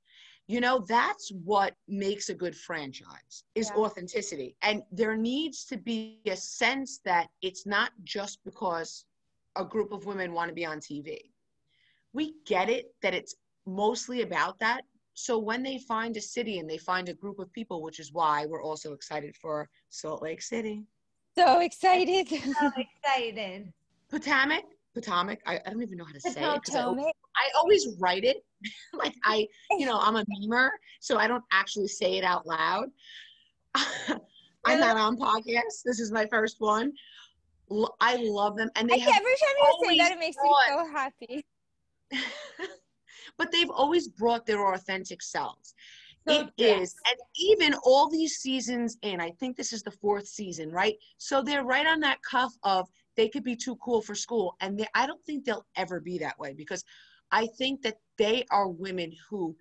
you 0.47 0.61
know 0.61 0.83
that's 0.87 1.29
what 1.43 1.73
makes 1.87 2.29
a 2.29 2.33
good 2.33 2.55
franchise 2.55 3.43
is 3.55 3.69
yeah. 3.69 3.81
authenticity 3.81 4.55
and 4.61 4.81
there 4.91 5.15
needs 5.15 5.65
to 5.65 5.77
be 5.77 6.19
a 6.25 6.35
sense 6.35 6.99
that 7.03 7.27
it's 7.41 7.65
not 7.65 7.91
just 8.03 8.39
because 8.43 9.05
a 9.57 9.65
group 9.65 9.91
of 9.91 10.05
women 10.05 10.33
want 10.33 10.47
to 10.49 10.55
be 10.55 10.65
on 10.65 10.79
tv 10.79 11.17
we 12.13 12.35
get 12.45 12.69
it 12.69 12.85
that 13.01 13.13
it's 13.13 13.35
mostly 13.65 14.21
about 14.21 14.57
that 14.59 14.81
so 15.19 15.37
when 15.39 15.63
they 15.63 15.79
find 15.79 16.15
a 16.15 16.21
city 16.21 16.59
and 16.59 16.69
they 16.69 16.77
find 16.77 17.09
a 17.09 17.13
group 17.13 17.39
of 17.39 17.51
people 17.51 17.81
which 17.81 17.99
is 17.99 18.13
why 18.13 18.45
we're 18.45 18.61
also 18.61 18.93
excited 18.93 19.35
for 19.35 19.67
salt 19.89 20.21
lake 20.21 20.41
city 20.41 20.83
so 21.35 21.59
excited 21.59 22.27
so 22.29 22.71
excited 22.77 23.73
potomac 24.09 24.63
potomac 24.93 25.39
I, 25.45 25.59
I 25.65 25.69
don't 25.71 25.81
even 25.81 25.97
know 25.97 26.05
how 26.05 26.13
to 26.13 26.21
say 26.21 26.41
it 26.41 26.45
I, 26.45 27.11
I 27.35 27.49
always 27.55 27.87
write 27.99 28.23
it 28.23 28.43
like 28.93 29.15
I, 29.23 29.47
you 29.71 29.85
know, 29.85 29.99
I'm 29.99 30.15
a 30.15 30.25
memer, 30.25 30.69
so 30.99 31.17
I 31.17 31.27
don't 31.27 31.43
actually 31.51 31.87
say 31.87 32.17
it 32.17 32.23
out 32.23 32.45
loud. 32.45 32.87
I'm 33.75 34.79
not 34.79 34.97
on 34.97 35.17
podcasts. 35.17 35.83
This 35.85 35.99
is 35.99 36.11
my 36.11 36.25
first 36.27 36.57
one. 36.59 36.91
I 37.99 38.15
love 38.15 38.57
them, 38.57 38.69
and 38.75 38.89
they 38.89 38.95
every 38.95 39.11
time 39.11 39.15
you 39.21 39.89
say 39.89 39.97
that, 39.97 40.11
it 40.11 40.19
makes 40.19 40.37
brought, 40.37 40.69
me 40.69 40.85
so 40.85 40.91
happy. 40.91 41.45
But 43.37 43.51
they've 43.51 43.69
always 43.69 44.07
brought 44.07 44.45
their 44.45 44.73
authentic 44.73 45.21
selves. 45.21 45.73
It 46.29 46.49
is, 46.57 46.93
and 47.09 47.17
even 47.37 47.73
all 47.85 48.09
these 48.09 48.35
seasons 48.35 48.97
in, 49.01 49.21
I 49.21 49.31
think 49.39 49.55
this 49.55 49.71
is 49.71 49.81
the 49.81 49.91
fourth 49.91 50.27
season, 50.27 50.69
right? 50.69 50.95
So 51.17 51.41
they're 51.41 51.63
right 51.63 51.87
on 51.87 52.01
that 52.01 52.21
cuff 52.21 52.51
of 52.63 52.89
they 53.15 53.29
could 53.29 53.45
be 53.45 53.55
too 53.55 53.77
cool 53.77 54.01
for 54.01 54.13
school, 54.13 54.57
and 54.59 54.77
they, 54.77 54.87
I 54.93 55.07
don't 55.07 55.23
think 55.23 55.45
they'll 55.45 55.65
ever 55.77 56.01
be 56.01 56.17
that 56.17 56.37
way 56.37 56.53
because 56.53 56.83
I 57.31 57.47
think 57.57 57.81
that 57.83 57.99
they 58.17 58.45
are 58.51 58.67
women 58.67 59.13
who 59.29 59.55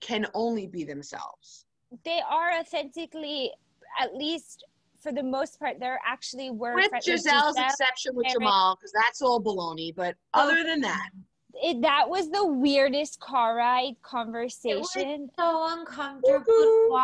can 0.00 0.24
only 0.34 0.68
be 0.68 0.84
themselves. 0.84 1.66
They 2.04 2.20
are 2.28 2.52
authentically, 2.60 3.50
at 3.98 4.14
least 4.14 4.64
for 5.00 5.12
the 5.12 5.22
most 5.22 5.58
part, 5.58 5.78
they're 5.78 6.00
actually 6.06 6.50
were 6.50 6.74
with 6.74 6.90
Gizelle's 6.92 7.56
Gizelle 7.56 7.68
exception 7.68 8.14
with 8.14 8.26
Jamal, 8.32 8.76
because 8.76 8.92
that's 8.92 9.22
all 9.22 9.42
baloney. 9.42 9.94
But 9.94 10.16
oh, 10.34 10.50
other 10.50 10.64
than 10.64 10.80
that, 10.80 11.10
it, 11.54 11.82
that 11.82 12.08
was 12.08 12.30
the 12.30 12.46
weirdest 12.46 13.20
car 13.20 13.56
ride 13.56 13.94
conversation. 14.02 15.30
so 15.36 15.66
uncomfortable. 15.68 16.94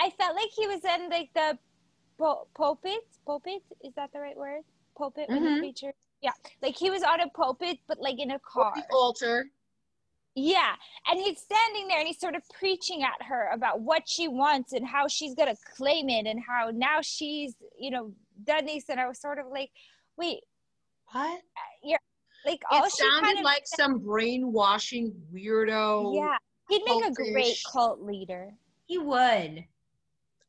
I 0.00 0.10
felt 0.16 0.36
like 0.36 0.50
he 0.56 0.66
was 0.66 0.84
in 0.84 1.10
like 1.10 1.30
the 1.34 1.58
pulpit. 2.54 3.00
Pulpit 3.26 3.62
is 3.84 3.92
that 3.96 4.12
the 4.12 4.20
right 4.20 4.36
word? 4.36 4.62
Pulpit 4.96 5.28
mm-hmm. 5.28 5.44
when 5.44 5.54
the 5.54 5.60
preacher 5.60 5.92
yeah, 6.22 6.32
like 6.62 6.76
he 6.76 6.90
was 6.90 7.02
on 7.02 7.20
a 7.20 7.28
pulpit, 7.28 7.78
but 7.86 8.00
like 8.00 8.18
in 8.18 8.32
a 8.32 8.38
car. 8.40 8.72
the 8.74 8.82
altar. 8.90 9.46
Yeah, 10.34 10.74
and 11.08 11.18
he's 11.18 11.40
standing 11.40 11.88
there 11.88 11.98
and 11.98 12.06
he's 12.06 12.20
sort 12.20 12.36
of 12.36 12.42
preaching 12.58 13.02
at 13.02 13.26
her 13.26 13.50
about 13.52 13.80
what 13.80 14.08
she 14.08 14.28
wants 14.28 14.72
and 14.72 14.86
how 14.86 15.08
she's 15.08 15.34
gonna 15.34 15.56
claim 15.76 16.08
it 16.08 16.26
and 16.26 16.40
how 16.46 16.70
now 16.72 17.00
she's 17.02 17.54
you 17.78 17.90
know 17.90 18.12
done 18.44 18.66
this. 18.66 18.88
And 18.88 19.00
I 19.00 19.08
was 19.08 19.20
sort 19.20 19.38
of 19.38 19.46
like, 19.46 19.70
wait, 20.16 20.40
what? 21.12 21.40
You're 21.82 21.98
like 22.46 22.62
all 22.70 22.84
it 22.84 22.92
sounded 22.92 23.24
kind 23.24 23.38
of 23.38 23.44
like 23.44 23.66
said, 23.66 23.76
some 23.76 23.98
brainwashing 23.98 25.12
weirdo. 25.34 26.14
Yeah, 26.16 26.36
he'd 26.68 26.82
make 26.84 27.04
a 27.04 27.12
great 27.12 27.58
cult 27.70 28.02
leader. 28.02 28.50
He 28.86 28.98
would. 28.98 29.64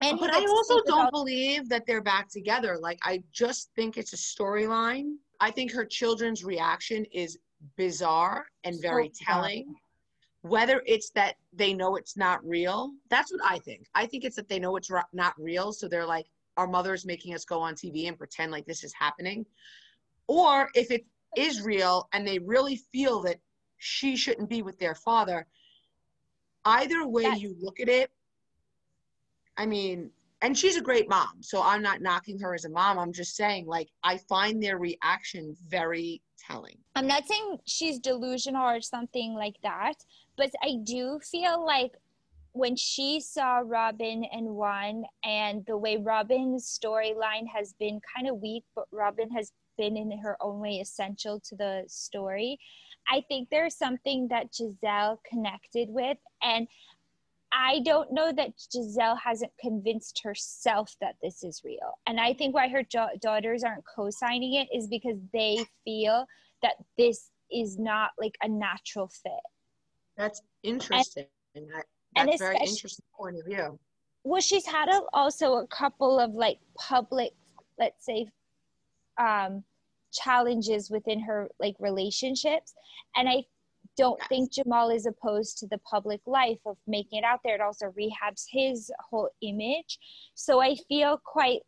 And 0.02 0.18
but 0.18 0.34
I 0.34 0.46
also 0.46 0.82
don't 0.86 1.12
believe 1.12 1.68
that 1.70 1.86
they're 1.86 2.02
back 2.02 2.30
together. 2.30 2.78
Like 2.80 3.00
I 3.04 3.22
just 3.34 3.72
think 3.76 3.98
it's 3.98 4.14
a 4.14 4.16
storyline 4.16 5.16
I 5.40 5.52
think 5.52 5.72
her 5.72 5.86
children's 5.86 6.44
reaction 6.44 7.06
is 7.12 7.38
bizarre 7.78 8.48
and 8.64 8.82
very 8.82 9.12
so 9.14 9.26
telling. 9.26 9.76
Whether 10.42 10.82
it's 10.86 11.10
that 11.12 11.36
they 11.54 11.74
know 11.74 11.96
it's 11.98 12.16
not 12.16 12.46
real, 12.46 12.92
that's 13.10 13.32
what 13.32 13.42
I 13.44 13.60
think. 13.60 13.88
I 13.94 14.06
think 14.06 14.24
it's 14.24 14.38
that 14.38 14.48
they 14.48 14.60
know 14.60 14.78
it's 14.78 14.90
not 14.90 15.34
real. 15.38 15.74
So 15.74 15.88
they're 15.88 16.06
like, 16.06 16.28
our 16.56 16.68
mother's 16.68 17.06
making 17.06 17.34
us 17.36 17.46
go 17.46 17.60
on 17.60 17.74
TV 17.74 18.08
and 18.08 18.18
pretend 18.18 18.52
like 18.52 18.66
this 18.66 18.84
is 18.84 18.94
happening. 18.94 19.46
Or 20.28 20.70
if 20.76 20.92
it 20.92 21.06
is 21.36 21.62
real 21.62 22.08
and 22.14 22.28
they 22.28 22.40
really 22.40 22.78
feel 22.92 23.22
that 23.22 23.38
she 23.78 24.16
shouldn't 24.16 24.50
be 24.50 24.62
with 24.62 24.78
their 24.80 24.96
father, 24.96 25.48
either 26.66 27.08
way 27.08 27.32
you 27.38 27.56
look 27.60 27.80
at 27.80 27.90
it, 27.90 28.12
I 29.58 29.66
mean, 29.66 30.12
and 30.42 30.58
she's 30.58 30.78
a 30.78 30.82
great 30.82 31.10
mom 31.10 31.42
so 31.42 31.62
i'm 31.62 31.82
not 31.82 32.02
knocking 32.02 32.40
her 32.40 32.54
as 32.54 32.66
a 32.66 32.70
mom. 32.70 32.98
I'm 32.98 33.14
just 33.14 33.36
saying 33.36 33.66
like 33.66 33.90
i 34.04 34.18
find 34.18 34.62
their 34.62 34.78
reaction 34.78 35.56
very 35.68 36.22
telling. 36.38 36.78
I'm 36.96 37.08
not 37.08 37.28
saying 37.28 37.58
she's 37.66 38.00
delusional 38.00 38.64
or 38.64 38.82
something 38.82 39.34
like 39.34 39.56
that 39.64 39.96
but 40.38 40.52
i 40.64 40.78
do 40.84 41.20
feel 41.24 41.66
like 41.66 41.92
when 42.54 42.76
she 42.76 43.20
saw 43.20 43.62
Robyn 43.64 44.24
and 44.32 44.48
juan 44.48 45.04
and 45.24 45.64
the 45.68 45.78
way 45.78 45.98
Robyn's 45.98 46.66
storyline 46.66 47.48
has 47.54 47.74
been 47.74 48.02
kind 48.16 48.28
of 48.28 48.42
weak 48.42 48.64
but 48.76 48.86
Robyn 48.92 49.30
has 49.32 49.52
been 49.80 49.96
in 49.96 50.12
her 50.20 50.36
own 50.42 50.60
way 50.60 50.80
essential 50.80 51.40
to 51.40 51.56
the 51.56 51.84
story 51.88 52.60
i 53.10 53.24
think 53.30 53.48
there's 53.50 53.76
something 53.76 54.28
that 54.28 54.52
gizelle 54.52 55.18
connected 55.32 55.88
with 55.90 56.18
and 56.44 56.68
I 57.52 57.80
don't 57.84 58.12
know 58.12 58.32
that 58.32 58.54
Gizelle 58.58 59.18
hasn't 59.20 59.52
convinced 59.60 60.22
herself 60.24 60.96
that 61.02 61.16
this 61.22 61.44
is 61.44 61.62
real. 61.66 61.98
And 62.06 62.20
I 62.20 62.34
think 62.34 62.54
why 62.54 62.68
her 62.70 62.84
jo- 62.84 63.10
daughters 63.22 63.64
aren't 63.64 63.84
co 63.86 64.10
signing 64.10 64.54
it 64.54 64.68
is 64.72 64.88
because 64.88 65.18
they 65.34 65.66
feel 65.84 66.26
that 66.62 66.76
this 66.98 67.32
is 67.52 67.80
not 67.80 68.12
like 68.20 68.36
a 68.44 68.48
natural 68.48 69.08
fit. 69.08 69.32
That's 70.18 70.42
interesting. 70.64 71.26
And, 71.56 71.68
that, 71.70 71.86
that's 72.16 72.32
and 72.32 72.40
very 72.40 72.58
interesting 72.58 73.06
point 73.18 73.38
of 73.38 73.46
view. 73.46 73.80
Well, 74.24 74.42
she's 74.42 74.66
had 74.66 74.90
a, 74.90 75.02
also 75.14 75.56
a 75.56 75.68
couple 75.68 76.20
of 76.20 76.32
like 76.34 76.60
public, 76.78 77.32
let's 77.80 78.06
say, 78.06 78.28
um, 79.20 79.64
challenges 80.12 80.90
within 80.90 81.20
her 81.20 81.50
like 81.60 81.76
relationships. 81.80 82.74
And 83.16 83.30
I 83.30 83.44
don't 83.98 84.22
think 84.30 84.52
Jamal 84.52 84.90
is 84.90 85.06
opposed 85.06 85.58
to 85.60 85.68
the 85.68 85.78
public 85.80 86.22
life 86.26 86.60
of 86.66 86.78
making 86.88 87.20
it 87.20 87.26
out 87.26 87.42
there. 87.44 87.56
It 87.56 87.62
also 87.62 87.88
rehabs 87.88 88.46
his 88.50 88.92
whole 89.10 89.30
image. 89.42 90.00
So 90.36 90.62
I 90.62 90.76
feel 90.88 91.20
quite 91.24 91.60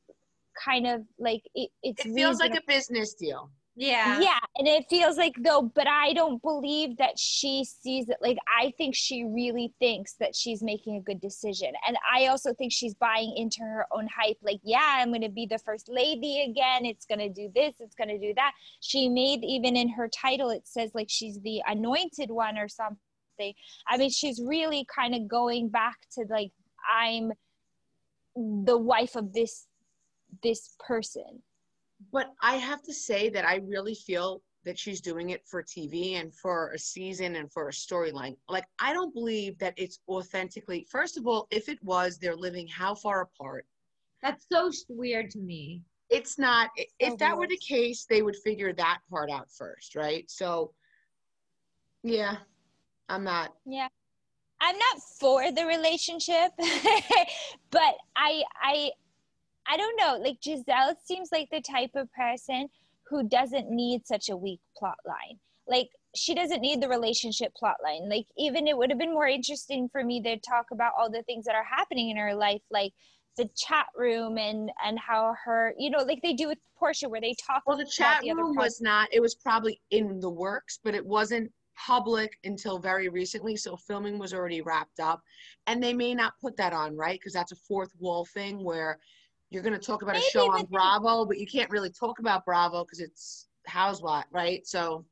kind 0.64 0.88
of 0.88 1.02
like 1.20 1.44
it, 1.56 1.70
it's 1.84 2.06
it 2.06 2.14
feels 2.14 2.40
like 2.40 2.56
a 2.56 2.62
business 2.68 3.14
deal. 3.14 3.50
Yeah. 3.76 4.20
Yeah. 4.20 4.40
And 4.58 4.68
it 4.68 4.86
feels 4.90 5.18
like 5.18 5.34
though, 5.44 5.72
but 5.74 5.88
I 5.88 6.14
don't 6.14 6.42
believe 6.42 6.98
that 6.98 7.18
she 7.18 7.64
sees 7.64 8.10
it. 8.10 8.18
Like, 8.22 8.38
I 8.48 8.74
think 8.78 8.96
she 8.96 9.24
really 9.24 9.74
thinks 9.80 10.14
that 10.20 10.36
she's 10.36 10.62
making 10.62 10.98
a 10.98 11.02
good 11.02 11.22
decision. 11.22 11.72
And 11.88 11.98
I 12.14 12.28
also 12.28 12.54
think 12.54 12.74
she's 12.74 12.94
buying 12.94 13.34
into 13.38 13.62
her 13.62 13.86
own 13.92 14.08
hype. 14.08 14.38
Like, 14.42 14.60
yeah, 14.64 14.98
I'm 15.00 15.10
going 15.10 15.22
to 15.22 15.30
be 15.30 15.46
the 15.46 15.58
first 15.58 15.88
lady 15.90 16.42
again. 16.42 16.86
It's 16.86 17.06
going 17.06 17.20
to 17.20 17.30
do 17.30 17.50
this. 17.56 17.76
It's 17.80 17.96
going 17.96 18.10
to 18.10 18.20
do 18.20 18.34
that. 18.36 18.52
She 18.82 19.08
made, 19.08 19.44
even 19.44 19.78
in 19.78 19.90
her 19.90 20.10
title, 20.10 20.50
it 20.50 20.68
says 20.68 20.92
like 20.94 21.08
she's 21.10 21.40
the 21.40 21.62
anointed 21.66 22.30
one 22.30 22.58
or 22.58 22.68
something. 22.68 23.00
I 23.88 23.98
mean, 23.98 24.10
she's 24.10 24.42
really 24.46 24.86
kind 24.94 25.16
of 25.16 25.28
going 25.28 25.70
back 25.70 25.96
to 26.16 26.26
like, 26.30 26.52
I'm 26.94 27.32
the 28.36 28.78
wife 28.78 29.16
of 29.16 29.34
this 29.34 29.66
this 30.42 30.76
person 30.80 31.42
but 32.12 32.34
I 32.42 32.56
have 32.56 32.82
to 32.84 32.94
say 32.94 33.30
that 33.30 33.46
I 33.46 33.62
really 33.66 33.96
feel 33.96 34.42
that 34.64 34.78
she's 34.78 35.02
doing 35.02 35.32
it 35.32 35.42
for 35.48 35.64
TV 35.64 36.20
and 36.20 36.34
for 36.36 36.72
a 36.72 36.80
season 36.80 37.36
and 37.36 37.52
for 37.52 37.68
a 37.68 37.72
storyline. 37.72 38.36
Like, 38.48 38.66
I 38.80 38.94
don't 38.94 39.14
believe 39.14 39.58
that 39.60 39.74
it's 39.78 40.00
authentically. 40.08 40.86
First 40.90 41.18
of 41.18 41.26
all, 41.26 41.48
if 41.50 41.68
it 41.68 41.80
was, 41.84 42.18
they're 42.18 42.36
living 42.36 42.68
how 42.68 42.94
far 42.94 43.22
apart? 43.22 43.66
That's 44.22 44.46
so 44.52 44.72
weird 44.88 45.32
to 45.32 45.40
me. 45.40 45.82
It's 46.10 46.38
not. 46.38 46.70
So 46.78 46.84
if 47.00 47.18
that 47.18 47.36
were 47.36 47.48
the 47.48 47.58
case, 47.58 48.06
they 48.08 48.22
would 48.22 48.36
figure 48.36 48.74
that 48.74 49.00
part 49.10 49.32
out 49.32 49.50
first, 49.50 49.96
right? 49.96 50.30
So, 50.30 50.74
yeah, 52.04 52.36
I'm 53.10 53.24
not. 53.24 53.54
Yeah. 53.66 53.88
I'm 54.60 54.78
not 54.78 55.02
for 55.20 55.52
the 55.52 55.66
relationship, 55.66 56.52
but 57.72 57.96
I 58.16 58.44
I 58.62 58.92
I 59.68 59.78
don't 59.78 59.96
know. 59.98 60.18
Like 60.22 60.40
Gizelle 60.42 60.96
seems 61.04 61.30
like 61.32 61.50
the 61.52 61.62
type 61.62 61.92
of 61.96 62.12
person 62.14 62.68
who 63.08 63.28
doesn't 63.28 63.70
need 63.70 64.08
such 64.08 64.30
a 64.30 64.38
weak 64.38 64.62
plot 64.78 64.98
line. 65.06 65.38
Like 65.68 65.90
she 66.16 66.34
doesn't 66.34 66.62
need 66.62 66.82
the 66.82 66.90
relationship 66.90 67.54
plot 67.56 67.78
line. 67.84 68.10
Like 68.10 68.26
even 68.38 68.68
it 68.68 68.78
would 68.78 68.90
have 68.90 69.00
been 69.00 69.14
more 69.14 69.28
interesting 69.28 69.90
for 69.90 70.04
me 70.04 70.22
to 70.24 70.38
talk 70.38 70.68
about 70.72 70.94
all 70.98 71.10
the 71.10 71.24
things 71.24 71.46
that 71.46 71.56
are 71.56 71.64
happening 71.64 72.10
in 72.10 72.18
her 72.18 72.34
life, 72.34 72.62
like 72.70 72.94
the 73.38 73.50
chat 73.56 73.88
room 73.96 74.38
and 74.38 74.72
and 74.86 75.00
how 75.00 75.36
her, 75.46 75.74
you 75.78 75.90
know, 75.90 76.04
like 76.04 76.22
they 76.22 76.34
do 76.34 76.48
with 76.48 76.58
Porsha 76.82 77.10
where 77.10 77.22
they 77.22 77.36
talk. 77.46 77.64
Well, 77.66 77.78
the 77.78 77.86
chat 77.86 78.22
the 78.24 78.34
room 78.34 78.56
was 78.56 78.82
not. 78.82 79.10
It 79.12 79.22
was 79.22 79.36
probably 79.36 79.80
in 79.92 80.20
the 80.20 80.30
works, 80.30 80.80
but 80.84 80.96
it 80.96 81.06
wasn't 81.06 81.52
public 81.78 82.38
until 82.44 82.80
very 82.80 83.10
recently. 83.10 83.56
So 83.56 83.76
filming 83.76 84.20
was 84.20 84.34
already 84.34 84.62
wrapped 84.62 85.00
up, 85.00 85.22
and 85.68 85.82
they 85.82 85.94
may 85.94 86.14
not 86.14 86.34
put 86.42 86.58
that 86.58 86.74
on, 86.74 86.96
right? 86.96 87.20
Because 87.20 87.34
that's 87.34 87.52
a 87.52 87.58
fourth 87.68 87.92
wall 88.00 88.26
thing 88.26 88.64
where 88.64 89.00
you're 89.52 89.62
going 89.62 89.78
to 89.78 89.86
talk 89.86 90.02
about 90.02 90.14
Maybe, 90.16 90.26
a 90.26 90.30
show 90.30 90.52
on 90.52 90.66
Bravo, 90.66 91.26
but 91.26 91.38
you 91.38 91.46
can't 91.46 91.70
really 91.70 91.92
talk 91.92 92.20
about 92.20 92.46
Bravo 92.46 92.84
because 92.84 93.02
it's 93.02 93.48
Housewife, 93.68 94.26
right? 94.32 94.66
So 94.66 95.06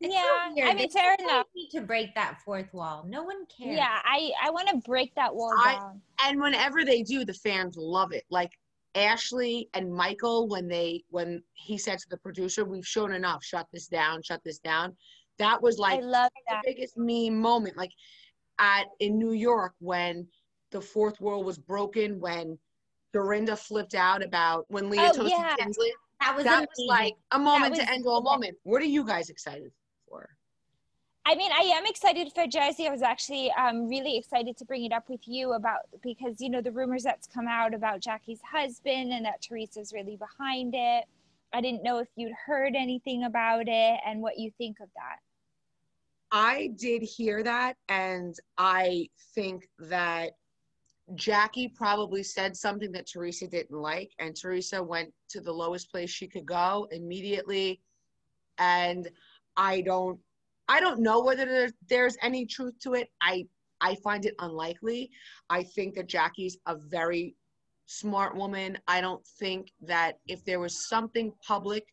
it's 0.00 0.14
yeah, 0.14 0.52
so 0.54 0.70
I 0.70 0.74
mean, 0.74 0.90
fair 0.90 1.16
enough. 1.18 1.46
Need 1.56 1.70
to 1.70 1.80
break 1.80 2.14
that 2.14 2.38
fourth 2.44 2.72
wall. 2.74 3.06
No 3.08 3.22
one 3.22 3.46
cares. 3.46 3.76
Yeah, 3.76 3.98
I 4.04 4.30
I 4.44 4.50
want 4.50 4.68
to 4.68 4.76
break 4.86 5.14
that 5.14 5.34
wall 5.34 5.54
I, 5.64 5.74
down. 5.74 6.00
And 6.22 6.40
whenever 6.40 6.84
they 6.84 7.02
do, 7.02 7.24
the 7.24 7.32
fans 7.32 7.76
love 7.78 8.12
it. 8.12 8.24
Like 8.30 8.50
Ashley 8.94 9.70
and 9.72 9.92
Michael, 9.92 10.46
when 10.48 10.68
they 10.68 11.02
when 11.08 11.42
he 11.54 11.78
said 11.78 11.98
to 11.98 12.08
the 12.10 12.18
producer, 12.18 12.66
"We've 12.66 12.86
shown 12.86 13.14
enough. 13.14 13.42
Shut 13.42 13.66
this 13.72 13.86
down. 13.86 14.22
Shut 14.22 14.42
this 14.44 14.58
down." 14.58 14.94
That 15.38 15.62
was 15.62 15.78
like 15.78 16.00
the 16.00 16.30
biggest 16.64 16.98
meme 16.98 17.40
moment. 17.40 17.78
Like 17.78 17.92
at 18.58 18.84
in 19.00 19.18
New 19.18 19.32
York 19.32 19.72
when 19.78 20.26
the 20.72 20.80
fourth 20.80 21.18
wall 21.22 21.42
was 21.42 21.56
broken, 21.56 22.20
when 22.20 22.58
Dorinda 23.12 23.56
flipped 23.56 23.94
out 23.94 24.22
about 24.22 24.66
when 24.68 24.90
Leah 24.90 25.10
oh, 25.10 25.16
toasted 25.16 25.38
yeah. 25.38 25.54
Tinsley. 25.58 25.92
That 26.20 26.34
was 26.34 26.44
that 26.44 26.60
was 26.60 26.86
like 26.86 27.14
a 27.32 27.38
moment 27.38 27.72
was, 27.72 27.80
to 27.80 27.90
end 27.90 28.04
all 28.06 28.22
moment. 28.22 28.56
What 28.62 28.80
are 28.82 28.86
you 28.86 29.04
guys 29.04 29.28
excited 29.28 29.70
for? 30.08 30.28
I 31.28 31.34
mean, 31.34 31.50
I 31.52 31.62
am 31.62 31.84
excited 31.86 32.32
for 32.32 32.46
Jersey. 32.46 32.86
I 32.86 32.90
was 32.90 33.02
actually 33.02 33.50
um, 33.52 33.88
really 33.88 34.16
excited 34.16 34.56
to 34.58 34.64
bring 34.64 34.84
it 34.84 34.92
up 34.92 35.08
with 35.08 35.26
you 35.26 35.54
about 35.54 35.80
because 36.00 36.40
you 36.40 36.48
know 36.48 36.60
the 36.60 36.70
rumors 36.70 37.02
that's 37.02 37.26
come 37.26 37.48
out 37.48 37.74
about 37.74 38.00
Jackie's 38.00 38.40
husband 38.48 39.12
and 39.12 39.24
that 39.24 39.42
Teresa's 39.42 39.92
really 39.92 40.16
behind 40.16 40.74
it. 40.76 41.04
I 41.52 41.60
didn't 41.60 41.82
know 41.82 41.98
if 41.98 42.08
you'd 42.16 42.32
heard 42.46 42.74
anything 42.76 43.24
about 43.24 43.64
it 43.66 44.00
and 44.06 44.22
what 44.22 44.38
you 44.38 44.52
think 44.56 44.78
of 44.80 44.88
that. 44.94 45.18
I 46.30 46.70
did 46.76 47.02
hear 47.02 47.42
that, 47.42 47.76
and 47.88 48.34
I 48.56 49.08
think 49.34 49.68
that 49.78 50.32
Jackie 51.14 51.68
probably 51.68 52.22
said 52.22 52.56
something 52.56 52.90
that 52.92 53.06
Teresa 53.06 53.46
didn't 53.46 53.78
like, 53.78 54.10
and 54.18 54.34
Teresa 54.34 54.82
went 54.82 55.12
to 55.30 55.40
the 55.40 55.52
lowest 55.52 55.90
place 55.90 56.10
she 56.10 56.26
could 56.26 56.46
go 56.46 56.88
immediately. 56.90 57.80
And 58.58 59.08
I 59.56 59.82
don't, 59.82 60.18
I 60.68 60.80
don't 60.80 61.00
know 61.00 61.22
whether 61.22 61.44
there's, 61.44 61.72
there's 61.88 62.16
any 62.22 62.44
truth 62.44 62.74
to 62.80 62.94
it. 62.94 63.08
I, 63.20 63.46
I 63.80 63.94
find 63.96 64.24
it 64.26 64.34
unlikely. 64.40 65.10
I 65.48 65.62
think 65.62 65.94
that 65.94 66.08
Jackie's 66.08 66.58
a 66.66 66.76
very 66.76 67.36
smart 67.86 68.34
woman. 68.34 68.76
I 68.88 69.00
don't 69.00 69.24
think 69.38 69.70
that 69.82 70.18
if 70.26 70.44
there 70.44 70.58
was 70.58 70.88
something 70.88 71.32
public, 71.46 71.84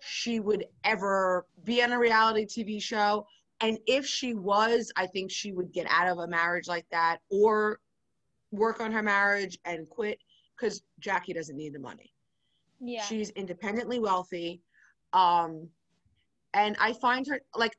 she 0.00 0.40
would 0.40 0.64
ever 0.84 1.46
be 1.64 1.82
on 1.82 1.92
a 1.92 1.98
reality 1.98 2.46
TV 2.46 2.82
show. 2.82 3.26
And 3.60 3.78
if 3.86 4.06
she 4.06 4.34
was, 4.34 4.90
I 4.96 5.06
think 5.06 5.30
she 5.30 5.52
would 5.52 5.72
get 5.72 5.86
out 5.90 6.08
of 6.08 6.18
a 6.18 6.28
marriage 6.28 6.68
like 6.68 6.86
that 6.90 7.18
or 7.30 7.80
work 8.52 8.80
on 8.80 8.92
her 8.92 9.02
marriage 9.02 9.58
and 9.64 9.88
quit 9.88 10.18
because 10.56 10.82
Jackie 11.00 11.32
doesn't 11.32 11.56
need 11.56 11.74
the 11.74 11.78
money. 11.78 12.12
Yeah. 12.80 13.02
She's 13.02 13.30
independently 13.30 13.98
wealthy. 13.98 14.62
Um, 15.12 15.68
and 16.54 16.76
I 16.80 16.92
find 16.94 17.26
her 17.26 17.40
like, 17.54 17.76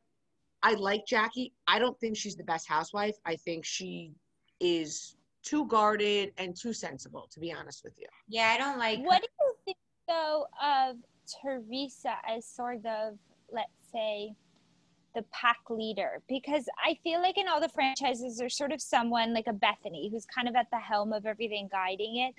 I 0.64 0.74
like 0.74 1.06
Jackie. 1.06 1.54
I 1.68 1.80
don't 1.80 2.00
think 2.00 2.18
she's 2.18 2.36
the 2.36 2.44
best 2.44 2.68
housewife. 2.68 3.16
I 3.26 3.36
think 3.36 3.66
she 3.66 4.12
is 4.60 5.16
too 5.44 5.66
guarded 5.68 6.34
and 6.38 6.56
too 6.56 6.74
sensible, 6.74 7.28
to 7.32 7.40
be 7.40 7.54
honest 7.54 7.84
with 7.84 7.94
you. 7.98 8.08
Yeah, 8.28 8.54
I 8.54 8.58
don't 8.58 8.78
like. 8.78 9.00
What 9.00 9.22
do 9.22 9.28
you 9.40 9.54
think, 9.66 9.78
though, 10.08 10.46
of 10.62 10.98
Teresa 11.42 12.16
as 12.28 12.46
sort 12.46 12.86
of, 12.86 13.18
let's 13.52 13.72
say, 13.92 14.34
the 15.16 15.24
pack 15.32 15.60
leader 15.70 16.22
because 16.28 16.66
I 16.84 16.98
feel 17.04 17.22
like 17.22 17.38
in 17.38 17.48
all 17.48 17.62
the 17.62 17.70
franchises 17.70 18.38
there's 18.38 18.58
sort 18.58 18.72
of 18.72 18.82
someone 18.82 19.34
like 19.34 19.48
a 19.48 19.54
Bethenny 19.54 20.12
who's 20.12 20.26
kind 20.26 20.48
of 20.48 20.56
at 20.56 20.68
the 20.72 20.80
helm 20.80 21.14
of 21.14 21.26
everything 21.26 21.70
guiding 21.72 22.18
it. 22.18 22.36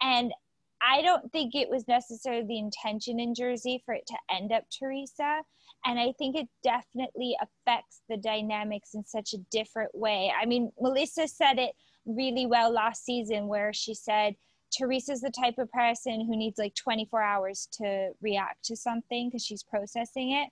And 0.00 0.32
I 0.80 1.02
don't 1.02 1.30
think 1.32 1.54
it 1.54 1.68
was 1.68 1.88
necessarily 1.88 2.46
the 2.46 2.58
intention 2.58 3.18
in 3.18 3.34
Jersey 3.34 3.82
for 3.84 3.94
it 3.94 4.06
to 4.06 4.16
end 4.30 4.52
up 4.52 4.64
Teresa. 4.70 5.42
And 5.84 5.98
I 5.98 6.12
think 6.18 6.36
it 6.36 6.48
definitely 6.62 7.36
affects 7.40 8.02
the 8.08 8.16
dynamics 8.16 8.94
in 8.94 9.04
such 9.04 9.32
a 9.32 9.38
different 9.50 9.94
way. 9.94 10.32
I 10.40 10.46
mean, 10.46 10.72
Melissa 10.80 11.28
said 11.28 11.58
it 11.58 11.72
really 12.06 12.46
well 12.46 12.72
last 12.72 13.04
season 13.04 13.48
where 13.48 13.72
she 13.72 13.94
said, 13.94 14.34
Teresa's 14.70 15.20
the 15.20 15.30
type 15.30 15.58
of 15.58 15.70
person 15.72 16.26
who 16.26 16.36
needs 16.36 16.58
like 16.58 16.74
24 16.74 17.22
hours 17.22 17.68
to 17.72 18.10
react 18.20 18.64
to 18.66 18.76
something 18.76 19.28
because 19.28 19.44
she's 19.44 19.62
processing 19.62 20.32
it. 20.32 20.50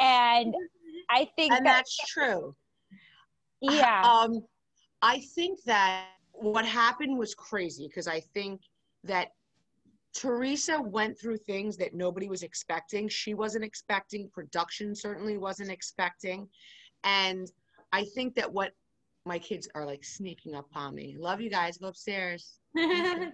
And 0.00 0.54
I 1.10 1.28
think 1.36 1.52
and 1.52 1.66
that, 1.66 1.76
that's 1.76 1.96
true. 2.06 2.54
Yeah. 3.60 4.02
Um, 4.04 4.44
I 5.02 5.20
think 5.34 5.62
that 5.64 6.06
what 6.32 6.64
happened 6.64 7.18
was 7.18 7.34
crazy 7.34 7.86
because 7.86 8.08
I 8.08 8.20
think 8.34 8.60
that 9.04 9.28
Teresa 10.14 10.80
went 10.80 11.18
through 11.18 11.36
things 11.38 11.76
that 11.76 11.94
nobody 11.94 12.28
was 12.28 12.42
expecting. 12.42 13.08
She 13.08 13.34
wasn't 13.34 13.64
expecting, 13.64 14.28
production 14.30 14.94
certainly 14.94 15.38
wasn't 15.38 15.70
expecting. 15.70 16.48
And 17.04 17.50
I 17.92 18.04
think 18.14 18.34
that 18.34 18.52
what 18.52 18.72
my 19.24 19.38
kids 19.38 19.68
are 19.74 19.84
like 19.84 20.04
sneaking 20.04 20.54
up 20.54 20.66
on 20.74 20.94
me. 20.94 21.16
Love 21.18 21.40
you 21.40 21.50
guys. 21.50 21.78
Go 21.78 21.88
upstairs. 21.88 22.58
Hello. 22.76 23.32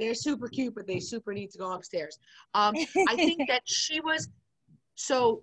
They're 0.00 0.14
super 0.14 0.48
cute, 0.48 0.74
but 0.74 0.86
they 0.86 0.98
super 0.98 1.34
need 1.34 1.50
to 1.50 1.58
go 1.58 1.72
upstairs. 1.72 2.18
Um, 2.54 2.74
I 3.06 3.16
think 3.16 3.46
that 3.48 3.62
she 3.66 4.00
was 4.00 4.28
so 4.94 5.42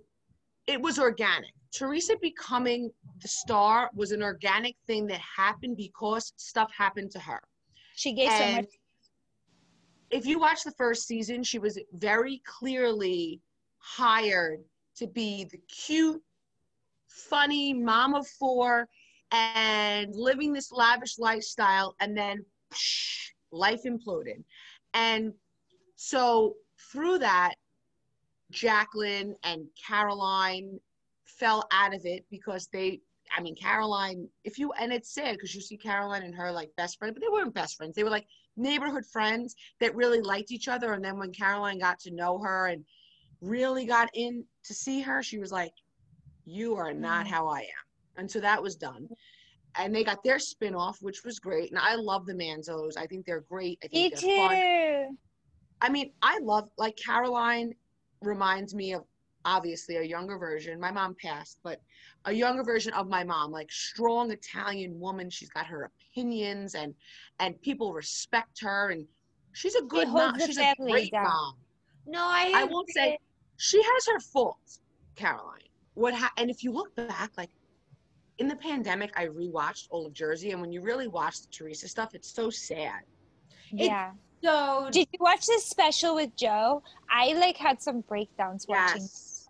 it 0.66 0.80
was 0.80 0.98
organic. 0.98 1.52
Teresa 1.72 2.16
becoming 2.20 2.90
the 3.22 3.28
star 3.28 3.90
was 3.94 4.12
an 4.12 4.22
organic 4.22 4.76
thing 4.86 5.06
that 5.06 5.20
happened 5.20 5.76
because 5.76 6.32
stuff 6.36 6.70
happened 6.76 7.10
to 7.12 7.18
her. 7.20 7.40
She 7.94 8.12
gave 8.12 8.30
and 8.30 8.38
so 8.38 8.56
much. 8.56 8.66
If 10.10 10.26
you 10.26 10.38
watch 10.38 10.64
the 10.64 10.72
first 10.72 11.06
season, 11.06 11.42
she 11.42 11.58
was 11.58 11.78
very 11.92 12.42
clearly 12.44 13.40
hired 13.78 14.60
to 14.96 15.06
be 15.06 15.46
the 15.50 15.58
cute, 15.68 16.22
funny 17.06 17.72
mom 17.72 18.14
of 18.14 18.26
four 18.26 18.88
and 19.30 20.14
living 20.14 20.52
this 20.52 20.72
lavish 20.72 21.18
lifestyle, 21.18 21.94
and 22.00 22.16
then 22.16 22.44
psh, 22.72 23.30
life 23.52 23.82
imploded. 23.84 24.42
And 24.94 25.32
so 25.96 26.54
through 26.92 27.18
that, 27.18 27.54
Jacqueline 28.50 29.34
and 29.44 29.66
Caroline 29.86 30.80
fell 31.26 31.66
out 31.70 31.94
of 31.94 32.04
it 32.06 32.24
because 32.30 32.68
they 32.72 33.00
I 33.36 33.42
mean 33.42 33.54
Caroline 33.54 34.28
if 34.44 34.58
you 34.58 34.72
and 34.72 34.92
it's 34.92 35.14
sad 35.14 35.34
because 35.34 35.54
you 35.54 35.60
see 35.60 35.76
Caroline 35.76 36.22
and 36.22 36.34
her 36.34 36.50
like 36.50 36.70
best 36.76 36.98
friend 36.98 37.14
but 37.14 37.22
they 37.22 37.28
weren't 37.30 37.54
best 37.54 37.76
friends 37.76 37.94
they 37.94 38.02
were 38.02 38.10
like 38.10 38.26
neighborhood 38.56 39.04
friends 39.04 39.54
that 39.80 39.94
really 39.94 40.20
liked 40.20 40.50
each 40.50 40.66
other 40.66 40.94
and 40.94 41.04
then 41.04 41.18
when 41.18 41.32
Caroline 41.32 41.78
got 41.78 42.00
to 42.00 42.10
know 42.10 42.38
her 42.38 42.68
and 42.68 42.84
really 43.40 43.84
got 43.84 44.08
in 44.14 44.44
to 44.64 44.74
see 44.74 45.00
her 45.00 45.22
she 45.22 45.38
was 45.38 45.52
like 45.52 45.72
you 46.44 46.74
are 46.74 46.94
not 46.94 47.26
mm. 47.26 47.30
how 47.30 47.46
I 47.46 47.60
am 47.60 47.84
and 48.16 48.30
so 48.30 48.40
that 48.40 48.62
was 48.62 48.76
done 48.76 49.08
and 49.76 49.94
they 49.94 50.04
got 50.04 50.22
their 50.24 50.38
spin-off 50.38 50.98
which 51.00 51.24
was 51.24 51.38
great 51.38 51.70
and 51.70 51.78
I 51.78 51.94
love 51.94 52.26
the 52.26 52.34
Manzos 52.34 52.96
I 52.96 53.06
think 53.06 53.26
they're 53.26 53.40
great 53.48 53.78
I 53.84 53.88
think 53.88 54.14
Me 54.14 54.20
too. 54.20 54.36
Fun. 54.36 55.18
I 55.80 55.88
mean 55.88 56.12
I 56.22 56.38
love 56.38 56.68
like 56.78 56.96
Caroline 56.96 57.74
reminds 58.22 58.74
me 58.74 58.94
of 58.94 59.02
obviously 59.44 59.96
a 59.96 60.02
younger 60.02 60.38
version. 60.38 60.78
My 60.78 60.90
mom 60.90 61.16
passed, 61.20 61.58
but 61.62 61.80
a 62.24 62.32
younger 62.32 62.62
version 62.62 62.92
of 62.92 63.08
my 63.08 63.24
mom, 63.24 63.50
like 63.50 63.70
strong 63.72 64.30
Italian 64.30 64.98
woman. 64.98 65.30
She's 65.30 65.48
got 65.48 65.66
her 65.66 65.90
opinions 65.90 66.74
and 66.74 66.94
and 67.40 67.60
people 67.62 67.92
respect 67.92 68.60
her 68.60 68.90
and 68.90 69.06
she's 69.52 69.74
a 69.74 69.82
good 69.82 70.08
mom. 70.08 70.38
She's 70.38 70.58
a 70.58 70.74
great 70.78 71.12
down. 71.12 71.24
mom. 71.24 71.54
No, 72.06 72.20
I 72.20 72.52
I 72.54 72.64
won't 72.64 72.90
say 72.90 73.18
she 73.56 73.82
has 73.82 74.06
her 74.06 74.20
faults, 74.20 74.80
Caroline. 75.16 75.60
What 75.94 76.14
ha- 76.14 76.32
and 76.36 76.50
if 76.50 76.62
you 76.62 76.72
look 76.72 76.94
back, 76.94 77.30
like 77.36 77.50
in 78.38 78.48
the 78.48 78.56
pandemic, 78.56 79.12
I 79.16 79.26
rewatched 79.26 79.88
all 79.90 80.06
of 80.06 80.12
Jersey, 80.12 80.52
and 80.52 80.60
when 80.60 80.72
you 80.72 80.80
really 80.80 81.08
watch 81.08 81.42
the 81.42 81.48
Teresa 81.48 81.88
stuff, 81.88 82.14
it's 82.14 82.32
so 82.32 82.50
sad. 82.50 83.02
Yeah. 83.70 84.10
It, 84.10 84.14
so 84.44 84.88
did 84.92 85.08
you 85.12 85.18
watch 85.20 85.46
this 85.46 85.64
special 85.66 86.14
with 86.14 86.34
Joe? 86.36 86.82
I 87.10 87.32
like 87.34 87.56
had 87.56 87.82
some 87.82 88.02
breakdowns 88.02 88.66
watching. 88.68 89.02
Yes. 89.02 89.48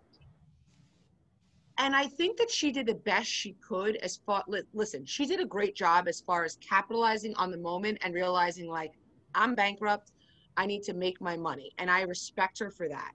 and 1.77 1.95
I 1.95 2.07
think 2.07 2.37
that 2.37 2.49
she 2.49 2.71
did 2.71 2.87
the 2.87 2.95
best 2.95 3.27
she 3.27 3.53
could 3.61 3.97
as 3.97 4.17
far 4.25 4.43
li- 4.47 4.63
listen, 4.73 5.05
she 5.05 5.25
did 5.25 5.39
a 5.39 5.45
great 5.45 5.75
job 5.75 6.07
as 6.07 6.21
far 6.21 6.43
as 6.43 6.57
capitalizing 6.57 7.35
on 7.35 7.51
the 7.51 7.57
moment 7.57 7.99
and 8.01 8.13
realizing 8.13 8.67
like 8.67 8.93
I'm 9.35 9.55
bankrupt, 9.55 10.11
I 10.57 10.65
need 10.65 10.83
to 10.83 10.93
make 10.93 11.21
my 11.21 11.37
money 11.37 11.71
and 11.77 11.89
I 11.89 12.01
respect 12.01 12.59
her 12.59 12.71
for 12.71 12.89
that. 12.89 13.11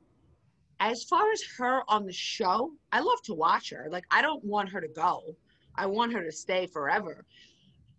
As 0.80 1.04
far 1.04 1.30
as 1.32 1.42
her 1.58 1.82
on 1.88 2.06
the 2.06 2.12
show, 2.12 2.72
I 2.92 3.00
love 3.00 3.20
to 3.24 3.34
watch 3.34 3.70
her. 3.70 3.88
Like 3.90 4.04
I 4.10 4.22
don't 4.22 4.44
want 4.44 4.68
her 4.70 4.80
to 4.80 4.88
go. 4.88 5.36
I 5.76 5.86
want 5.86 6.12
her 6.12 6.22
to 6.22 6.32
stay 6.32 6.66
forever. 6.66 7.24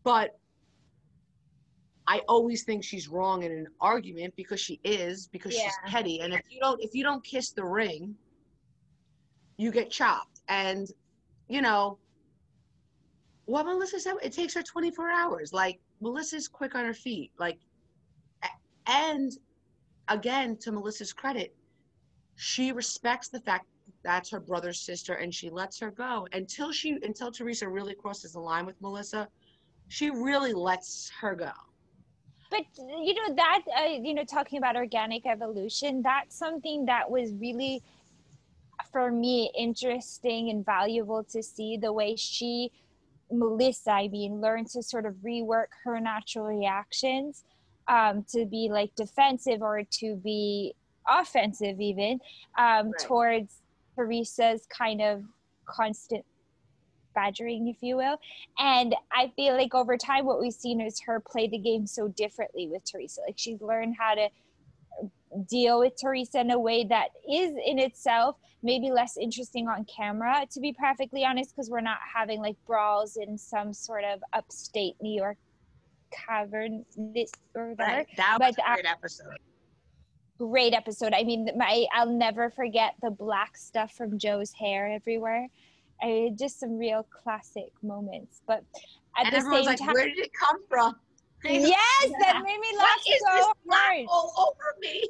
But 0.03 0.38
I 2.07 2.21
always 2.27 2.63
think 2.63 2.83
she's 2.83 3.07
wrong 3.07 3.43
in 3.43 3.51
an 3.51 3.67
argument 3.81 4.35
because 4.35 4.59
she 4.59 4.79
is 4.83 5.27
because 5.27 5.53
she's 5.53 5.73
petty. 5.85 6.19
And 6.21 6.33
if 6.33 6.41
you 6.49 6.59
don't 6.59 6.81
if 6.81 6.93
you 6.93 7.03
don't 7.03 7.23
kiss 7.23 7.51
the 7.51 7.65
ring 7.65 8.15
you 9.57 9.71
get 9.71 9.89
chopped. 9.89 10.41
And 10.47 10.88
you 11.47 11.61
know 11.61 11.97
what 13.45 13.65
Melissa 13.65 13.99
said 13.99 14.15
it 14.21 14.33
takes 14.33 14.53
her 14.53 14.61
24 14.61 15.09
hours. 15.09 15.53
Like 15.53 15.79
Melissa's 16.01 16.47
quick 16.47 16.75
on 16.75 16.85
her 16.85 16.93
feet. 16.93 17.31
Like 17.39 17.57
and 18.88 19.31
again 20.07 20.55
to 20.57 20.71
Melissa's 20.71 21.11
credit 21.11 21.55
she 22.35 22.71
respects 22.71 23.29
the 23.29 23.39
fact 23.39 23.65
that's 24.05 24.29
her 24.29 24.39
brother's 24.39 24.79
sister 24.81 25.13
and 25.15 25.33
she 25.33 25.49
lets 25.49 25.79
her 25.79 25.91
go 25.91 26.27
until 26.31 26.71
she 26.71 26.97
until 27.01 27.31
Teresa 27.31 27.67
really 27.67 27.95
crosses 27.95 28.33
the 28.33 28.39
line 28.39 28.65
with 28.65 28.79
Melissa 28.81 29.27
she 29.87 30.09
really 30.09 30.53
lets 30.53 31.11
her 31.19 31.35
go 31.35 31.51
but 32.51 32.61
you 32.77 33.13
know 33.15 33.35
that 33.35 33.61
uh, 33.77 33.89
you 34.01 34.13
know 34.13 34.23
talking 34.23 34.57
about 34.59 34.75
organic 34.75 35.25
evolution 35.25 36.01
that's 36.03 36.37
something 36.37 36.85
that 36.85 37.09
was 37.09 37.33
really 37.39 37.81
for 38.91 39.11
me 39.11 39.51
interesting 39.57 40.49
and 40.49 40.65
valuable 40.65 41.23
to 41.23 41.41
see 41.41 41.77
the 41.77 41.91
way 41.91 42.15
she 42.15 42.71
melissa 43.31 43.91
i 43.91 44.07
mean 44.07 44.39
learned 44.39 44.67
to 44.67 44.83
sort 44.83 45.05
of 45.05 45.13
rework 45.15 45.67
her 45.83 45.99
natural 45.99 46.45
reactions 46.45 47.43
um, 47.87 48.25
to 48.27 48.45
be 48.45 48.67
like 48.71 48.91
defensive 48.95 49.61
or 49.61 49.83
to 49.91 50.15
be 50.15 50.73
offensive 51.07 51.79
even 51.79 52.19
um, 52.57 52.87
Right. 52.87 52.99
towards 52.99 53.61
teresa's 53.95 54.67
kind 54.67 55.01
of 55.01 55.23
constant 55.65 56.25
badgering, 57.13 57.67
if 57.67 57.77
you 57.81 57.95
will. 57.97 58.19
And 58.60 58.93
I 59.12 59.31
feel 59.36 59.55
like 59.55 59.73
over 59.73 59.97
time, 59.97 60.25
what 60.25 60.39
we've 60.39 60.53
seen 60.53 60.81
is 60.81 60.99
her 61.01 61.19
play 61.19 61.47
the 61.47 61.58
game 61.58 61.88
so 61.88 62.10
differently 62.10 62.67
with 62.67 62.84
Teresa. 62.89 63.21
Like 63.25 63.36
she's 63.38 63.62
learned 63.62 63.95
how 63.97 64.15
to 64.15 64.27
deal 65.49 65.79
with 65.79 65.93
Teresa 65.99 66.39
in 66.41 66.51
a 66.51 66.60
way 66.60 66.86
that 66.86 67.10
is 67.29 67.53
in 67.65 67.79
itself 67.79 68.38
maybe 68.63 68.89
less 68.89 69.15
interesting 69.17 69.67
on 69.67 69.86
camera, 69.86 70.45
to 70.51 70.60
be 70.60 70.73
perfectly 70.73 71.23
honest, 71.23 71.55
because 71.55 71.69
we're 71.69 71.81
not 71.81 71.99
having 72.13 72.41
like 72.41 72.55
brawls 72.65 73.15
in 73.17 73.38
some 73.38 73.73
sort 73.73 74.03
of 74.03 74.23
upstate 74.34 74.95
New 75.01 75.15
York 75.15 75.38
cavern 76.12 76.86
this 76.95 77.31
or 77.55 77.71
whatever 77.71 77.97
right 77.97 78.08
that 78.15 78.38
But 78.39 78.47
was 78.47 78.55
a 78.55 78.58
the- 78.58 78.73
great 78.73 78.86
episode 78.86 79.38
great 80.37 80.73
episode. 80.73 81.13
I 81.13 81.23
mean, 81.23 81.49
my 81.57 81.85
I'll 81.93 82.09
never 82.09 82.49
forget 82.49 82.95
the 83.01 83.11
black 83.11 83.57
stuff 83.57 83.93
from 83.93 84.17
Joe's 84.17 84.51
hair 84.51 84.87
everywhere. 84.87 85.47
I 86.01 86.31
just 86.37 86.59
some 86.59 86.77
real 86.77 87.03
classic 87.09 87.71
moments. 87.81 88.41
But 88.47 88.63
at 89.17 89.27
and 89.27 89.35
the 89.35 89.41
same 89.49 89.65
like 89.65 89.79
time, 89.79 89.93
where 89.93 90.05
did 90.07 90.19
it 90.19 90.31
come 90.33 90.57
from 90.67 90.95
yes, 91.45 92.11
that 92.21 92.41
made 92.43 92.59
me 92.59 92.77
laugh 92.77 92.87
what 92.87 92.99
is 92.99 93.21
this 93.21 93.21
so 93.45 93.53
black 93.65 93.79
hard. 93.85 94.05
all 94.09 94.33
over 94.37 94.75
me 94.79 95.03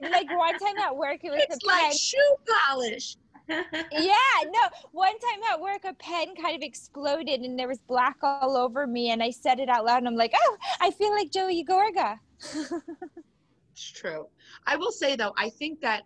Like 0.00 0.28
one 0.36 0.58
time 0.58 0.76
at 0.78 0.94
work, 0.94 1.20
it 1.24 1.30
was 1.30 1.42
it's 1.48 1.64
a 1.64 1.66
like 1.66 1.82
pen. 1.84 1.96
shoe 1.96 2.36
polish 2.46 3.16
Yeah, 3.48 4.14
no. 4.44 4.60
One 4.92 5.18
time 5.18 5.40
at 5.52 5.60
work, 5.60 5.84
a 5.84 5.94
pen 5.94 6.34
kind 6.34 6.56
of 6.56 6.62
exploded, 6.62 7.40
and 7.40 7.58
there 7.58 7.68
was 7.68 7.78
black 7.78 8.16
all 8.22 8.56
over 8.56 8.86
me. 8.86 9.10
And 9.10 9.22
I 9.22 9.30
said 9.30 9.60
it 9.60 9.68
out 9.68 9.84
loud, 9.84 9.98
and 9.98 10.08
I'm 10.08 10.16
like, 10.16 10.32
"Oh, 10.34 10.56
I 10.80 10.90
feel 10.90 11.10
like 11.10 11.30
Joey 11.30 11.62
Gorga." 11.64 12.18
It's 13.74 13.90
true. 13.90 14.28
I 14.68 14.76
will 14.76 14.92
say 14.92 15.16
though, 15.16 15.34
I 15.36 15.50
think 15.50 15.80
that 15.80 16.04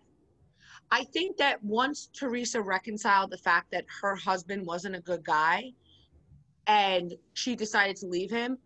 I 0.90 1.04
think 1.04 1.36
that 1.36 1.62
once 1.62 2.08
Teresa 2.18 2.62
reconciled 2.62 3.30
the 3.30 3.36
fact 3.36 3.70
that 3.72 3.84
her 4.00 4.14
husband 4.14 4.64
wasn't 4.64 4.96
a 4.96 5.00
good 5.00 5.22
guy 5.22 5.72
and 6.66 7.12
she 7.34 7.54
decided 7.54 7.96
to 7.96 8.06
leave 8.06 8.30
him, 8.30 8.56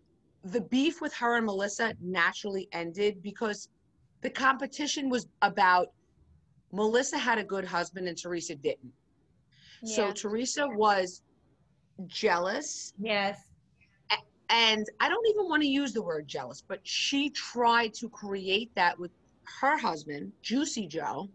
the 0.45 0.61
beef 0.61 1.01
with 1.01 1.13
her 1.15 1.37
and 1.37 1.47
Melissa 1.47 1.95
naturally 2.01 2.69
ended 2.71 3.21
because 3.25 3.69
the 4.21 4.31
competition 4.31 5.11
was 5.11 5.27
about 5.43 5.89
Melissa 6.73 7.19
had 7.19 7.39
a 7.39 7.45
good 7.45 7.65
husband 7.65 8.07
and 8.07 8.17
Teresa 8.17 8.55
didn't. 8.55 8.93
So 9.85 10.13
Teresa 10.13 10.69
was 10.69 11.23
jealous 12.07 12.93
yes. 13.01 13.37
And 14.49 14.87
I 15.01 15.09
don't 15.09 15.27
even 15.29 15.49
want 15.49 15.63
to 15.63 15.69
use 15.69 15.93
the 15.93 16.03
word 16.03 16.29
jealous, 16.29 16.63
but 16.67 16.81
she 16.83 17.31
tried 17.31 17.95
to 17.95 18.09
create 18.09 18.71
that 18.75 18.99
with 18.99 19.11
her 19.61 19.79
husband, 19.79 20.33
Juicy 20.43 20.87
Joe, 20.87 21.29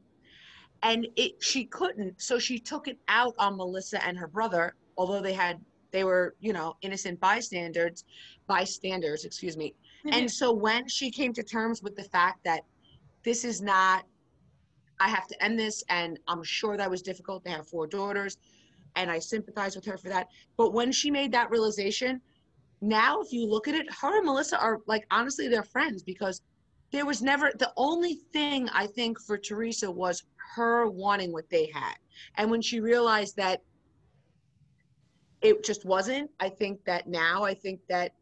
and 0.84 1.08
it 1.16 1.44
she 1.44 1.66
couldn't, 1.66 2.22
so 2.22 2.38
she 2.38 2.60
took 2.60 2.88
it 2.88 2.98
out 3.08 3.34
on 3.40 3.58
Melissa 3.58 4.04
and 4.06 4.18
her 4.18 4.28
brother, 4.28 4.76
although 4.98 5.22
they 5.22 5.34
had 5.34 5.60
they 5.92 6.04
were, 6.04 6.36
you 6.40 6.54
know, 6.54 6.76
innocent 6.82 7.20
bystanders, 7.20 8.04
bystanders, 8.46 9.26
excuse 9.26 9.58
me. 9.58 9.74
Mm-hmm. 10.06 10.14
And 10.14 10.32
so 10.32 10.52
when 10.52 10.88
she 10.88 11.10
came 11.10 11.34
to 11.34 11.44
terms 11.44 11.82
with 11.82 11.96
the 11.96 12.04
fact 12.04 12.44
that 12.44 12.62
this 13.24 13.44
is 13.44 13.62
not 13.62 14.06
I 15.00 15.10
have 15.10 15.28
to 15.28 15.44
end 15.44 15.60
this 15.60 15.84
and 15.90 16.20
I'm 16.28 16.44
sure 16.44 16.76
that 16.76 16.90
was 16.90 17.02
difficult. 17.02 17.44
They 17.44 17.52
have 17.52 17.68
four 17.68 17.88
daughters 17.88 18.38
and 18.96 19.12
I 19.12 19.20
sympathize 19.20 19.76
with 19.76 19.86
her 19.86 19.98
for 19.98 20.10
that. 20.10 20.28
But 20.58 20.74
when 20.74 20.92
she 20.92 21.12
made 21.12 21.32
that 21.34 21.52
realization, 21.52 22.20
now 22.82 23.22
if 23.22 23.32
you 23.32 23.46
look 23.46 23.68
at 23.68 23.76
it 23.76 23.92
her 23.94 24.18
and 24.18 24.26
melissa 24.26 24.60
are 24.60 24.80
like 24.88 25.06
honestly 25.12 25.48
they're 25.48 25.64
friends 25.64 26.04
because 26.04 26.42
there 26.92 27.06
was 27.06 27.22
never 27.22 27.52
the 27.58 27.72
only 27.76 28.16
thing 28.34 28.70
i 28.70 28.86
think 28.86 29.20
for 29.20 29.38
teresa 29.38 29.90
was 29.90 30.24
her 30.56 30.88
wanting 30.88 31.32
what 31.32 31.50
they 31.50 31.70
had 31.74 31.96
and 32.36 32.50
when 32.50 32.62
she 32.62 32.80
realized 32.80 33.36
that 33.36 33.62
it 35.42 35.64
just 35.64 35.86
wasn't 35.86 36.30
i 36.40 36.48
think 36.48 36.84
that 36.86 37.08
now 37.08 37.44
i 37.44 37.54
think 37.54 37.80
that 37.90 38.14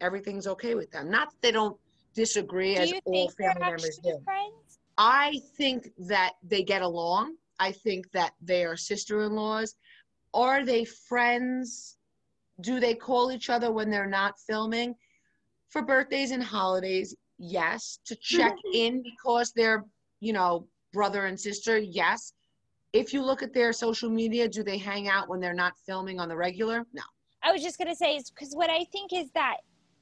everything's 0.00 0.46
okay 0.46 0.74
with 0.74 0.90
them 0.90 1.10
not 1.10 1.30
that 1.30 1.42
they 1.42 1.52
don't 1.52 1.76
disagree 2.16 2.74
Do 2.74 2.80
as 2.80 2.92
all 3.04 3.30
family 3.30 3.60
members 3.60 4.00
do 4.02 4.18
friends? 4.24 4.78
I 4.98 5.40
think 5.56 5.90
that 5.98 6.32
they 6.42 6.64
get 6.64 6.82
along. 6.82 7.36
I 7.60 7.70
think 7.70 8.10
that 8.12 8.32
they 8.42 8.64
are 8.64 8.76
sister 8.76 9.22
in 9.24 9.34
laws. 9.34 9.76
Are 10.34 10.64
they 10.64 10.84
friends? 10.84 11.95
Do 12.60 12.80
they 12.80 12.94
call 12.94 13.32
each 13.32 13.50
other 13.50 13.72
when 13.72 13.90
they're 13.90 14.06
not 14.06 14.38
filming? 14.38 14.94
For 15.68 15.82
birthdays 15.82 16.30
and 16.30 16.42
holidays, 16.42 17.14
yes. 17.38 17.98
To 18.06 18.16
check 18.16 18.54
in 18.72 19.02
because 19.02 19.52
they're, 19.54 19.84
you 20.20 20.32
know, 20.32 20.66
brother 20.92 21.26
and 21.26 21.38
sister, 21.38 21.78
yes. 21.78 22.32
If 22.92 23.12
you 23.12 23.22
look 23.22 23.42
at 23.42 23.52
their 23.52 23.72
social 23.72 24.08
media, 24.08 24.48
do 24.48 24.62
they 24.62 24.78
hang 24.78 25.08
out 25.08 25.28
when 25.28 25.40
they're 25.40 25.52
not 25.52 25.74
filming 25.84 26.18
on 26.18 26.28
the 26.28 26.36
regular? 26.36 26.86
No. 26.94 27.02
I 27.42 27.52
was 27.52 27.62
just 27.62 27.78
gonna 27.78 27.94
say 27.94 28.20
because 28.34 28.54
what 28.54 28.70
I 28.70 28.84
think 28.84 29.12
is 29.12 29.30
that 29.32 29.58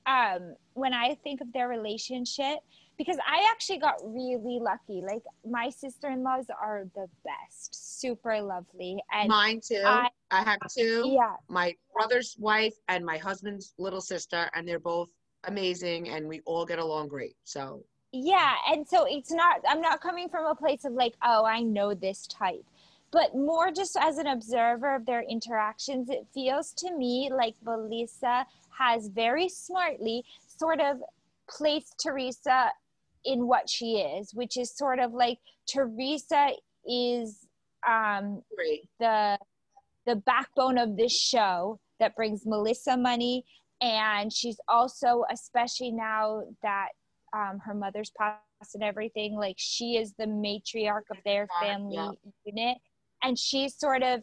um, 0.06 0.54
when 0.74 0.92
I 0.92 1.16
think 1.24 1.40
of 1.40 1.52
their 1.52 1.68
relationship, 1.68 2.58
because 2.96 3.18
I 3.18 3.48
actually 3.50 3.78
got 3.78 3.96
really 4.02 4.58
lucky. 4.60 5.02
Like 5.02 5.22
my 5.48 5.70
sister-in-laws 5.70 6.46
are 6.60 6.84
the 6.94 7.06
best, 7.24 7.98
super 8.00 8.40
lovely, 8.40 9.02
and 9.12 9.28
Mine 9.28 9.60
too. 9.60 9.82
I- 9.84 10.10
I 10.30 10.42
have 10.42 10.58
two. 10.76 11.04
yeah, 11.14 11.36
my 11.48 11.76
brother's 11.92 12.36
wife 12.38 12.74
and 12.88 13.04
my 13.04 13.18
husband's 13.18 13.74
little 13.78 14.00
sister, 14.00 14.50
and 14.54 14.66
they're 14.66 14.80
both 14.80 15.10
amazing, 15.44 16.08
and 16.08 16.26
we 16.26 16.40
all 16.44 16.66
get 16.66 16.78
along 16.80 17.08
great. 17.08 17.36
So 17.44 17.84
yeah, 18.12 18.54
and 18.68 18.86
so 18.86 19.04
it's 19.08 19.30
not. 19.32 19.60
I'm 19.68 19.80
not 19.80 20.00
coming 20.00 20.28
from 20.28 20.46
a 20.46 20.54
place 20.54 20.84
of 20.84 20.92
like, 20.92 21.14
oh, 21.22 21.44
I 21.44 21.60
know 21.62 21.94
this 21.94 22.26
type. 22.26 22.64
But 23.12 23.34
more 23.36 23.70
just 23.70 23.96
as 23.96 24.18
an 24.18 24.26
observer 24.26 24.92
of 24.96 25.06
their 25.06 25.22
interactions, 25.22 26.10
it 26.10 26.26
feels 26.34 26.72
to 26.74 26.96
me 26.96 27.30
like 27.32 27.54
Melissa 27.64 28.44
has 28.70 29.06
very 29.06 29.48
smartly 29.48 30.24
sort 30.58 30.80
of 30.80 31.00
placed 31.48 32.00
Teresa 32.02 32.72
in 33.24 33.46
what 33.46 33.68
she 33.68 33.96
is, 33.98 34.32
which 34.34 34.56
is 34.56 34.76
sort 34.76 34.98
of 34.98 35.12
like 35.12 35.38
Teresa 35.68 36.50
is 36.86 37.46
um, 37.88 38.42
the 39.00 39.38
the 40.06 40.16
backbone 40.16 40.76
of 40.78 40.96
this 40.96 41.18
show 41.18 41.78
that 42.00 42.14
brings 42.14 42.44
Melissa 42.44 42.96
money, 42.96 43.44
and 43.80 44.32
she's 44.32 44.58
also, 44.68 45.24
especially 45.30 45.90
now 45.90 46.42
that 46.62 46.88
um, 47.34 47.58
her 47.64 47.74
mother's 47.74 48.12
passed 48.18 48.74
and 48.74 48.82
everything, 48.84 49.34
like 49.34 49.56
she 49.58 49.96
is 49.96 50.12
the 50.18 50.26
matriarch 50.26 51.08
of 51.10 51.16
their 51.24 51.48
family 51.60 51.96
Yeah. 51.96 52.10
unit, 52.44 52.78
and 53.22 53.38
she's 53.38 53.78
sort 53.78 54.02
of 54.02 54.22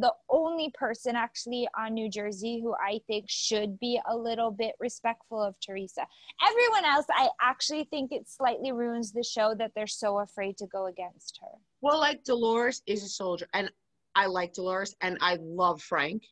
the 0.00 0.12
only 0.28 0.70
person 0.74 1.16
actually 1.16 1.68
on 1.78 1.94
New 1.94 2.10
Jersey 2.10 2.60
who 2.60 2.74
I 2.74 3.00
think 3.06 3.26
should 3.28 3.78
be 3.78 4.00
a 4.08 4.16
little 4.16 4.50
bit 4.50 4.74
respectful 4.78 5.42
of 5.42 5.54
Teresa. 5.60 6.06
Everyone 6.48 6.84
else, 6.84 7.06
I 7.10 7.28
actually 7.40 7.84
think 7.84 8.12
it 8.12 8.28
slightly 8.28 8.72
ruins 8.72 9.12
the 9.12 9.22
show 9.22 9.54
that 9.58 9.72
they're 9.74 9.86
so 9.86 10.20
afraid 10.20 10.56
to 10.58 10.66
go 10.66 10.86
against 10.86 11.38
her. 11.42 11.58
Well, 11.80 11.98
like 11.98 12.24
Dolores 12.24 12.82
is 12.86 13.02
a 13.04 13.08
soldier, 13.08 13.48
and 13.54 13.70
I 14.14 14.26
like 14.26 14.52
Dolores 14.54 14.94
and 15.00 15.18
I 15.20 15.38
love 15.40 15.82
Frank. 15.82 16.22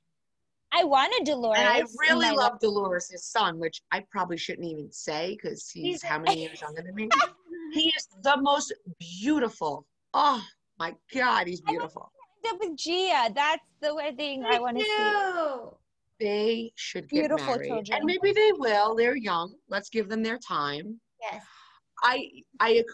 I 0.72 0.84
wanted 0.84 1.24
Dolores. 1.24 1.58
And 1.60 1.68
I 1.68 1.84
really 2.00 2.30
my 2.30 2.34
love 2.34 2.58
Dolores' 2.58 3.24
son, 3.24 3.58
which 3.58 3.82
I 3.92 4.04
probably 4.10 4.36
shouldn't 4.36 4.66
even 4.66 4.90
say 4.90 5.36
because 5.40 5.70
he's 5.70 5.84
He's- 5.84 6.02
how 6.02 6.18
many 6.18 6.42
years 6.42 6.60
younger 6.60 6.82
than 6.82 6.94
me? 6.94 7.08
he 7.72 7.92
is 7.96 8.08
the 8.22 8.36
most 8.38 8.72
beautiful. 8.98 9.86
Oh 10.14 10.42
my 10.78 10.94
God, 11.12 11.46
he's 11.46 11.60
beautiful. 11.60 12.10
Up 12.46 12.56
with 12.60 12.76
Gia. 12.76 13.30
That's 13.34 13.62
the 13.80 13.94
one 13.94 14.16
thing 14.16 14.44
I 14.44 14.58
want 14.58 14.78
to 14.78 14.84
see. 14.84 14.90
do. 14.90 15.76
They 16.20 16.72
should 16.76 17.08
get 17.08 17.20
Beautiful 17.28 17.54
married. 17.54 17.68
children. 17.68 17.98
And 17.98 18.04
maybe 18.04 18.32
they 18.32 18.52
will. 18.52 18.94
They're 18.94 19.16
young. 19.16 19.54
Let's 19.68 19.88
give 19.90 20.08
them 20.08 20.22
their 20.22 20.38
time. 20.38 21.00
Yes. 21.20 21.42
I, 22.02 22.28
I, 22.60 22.84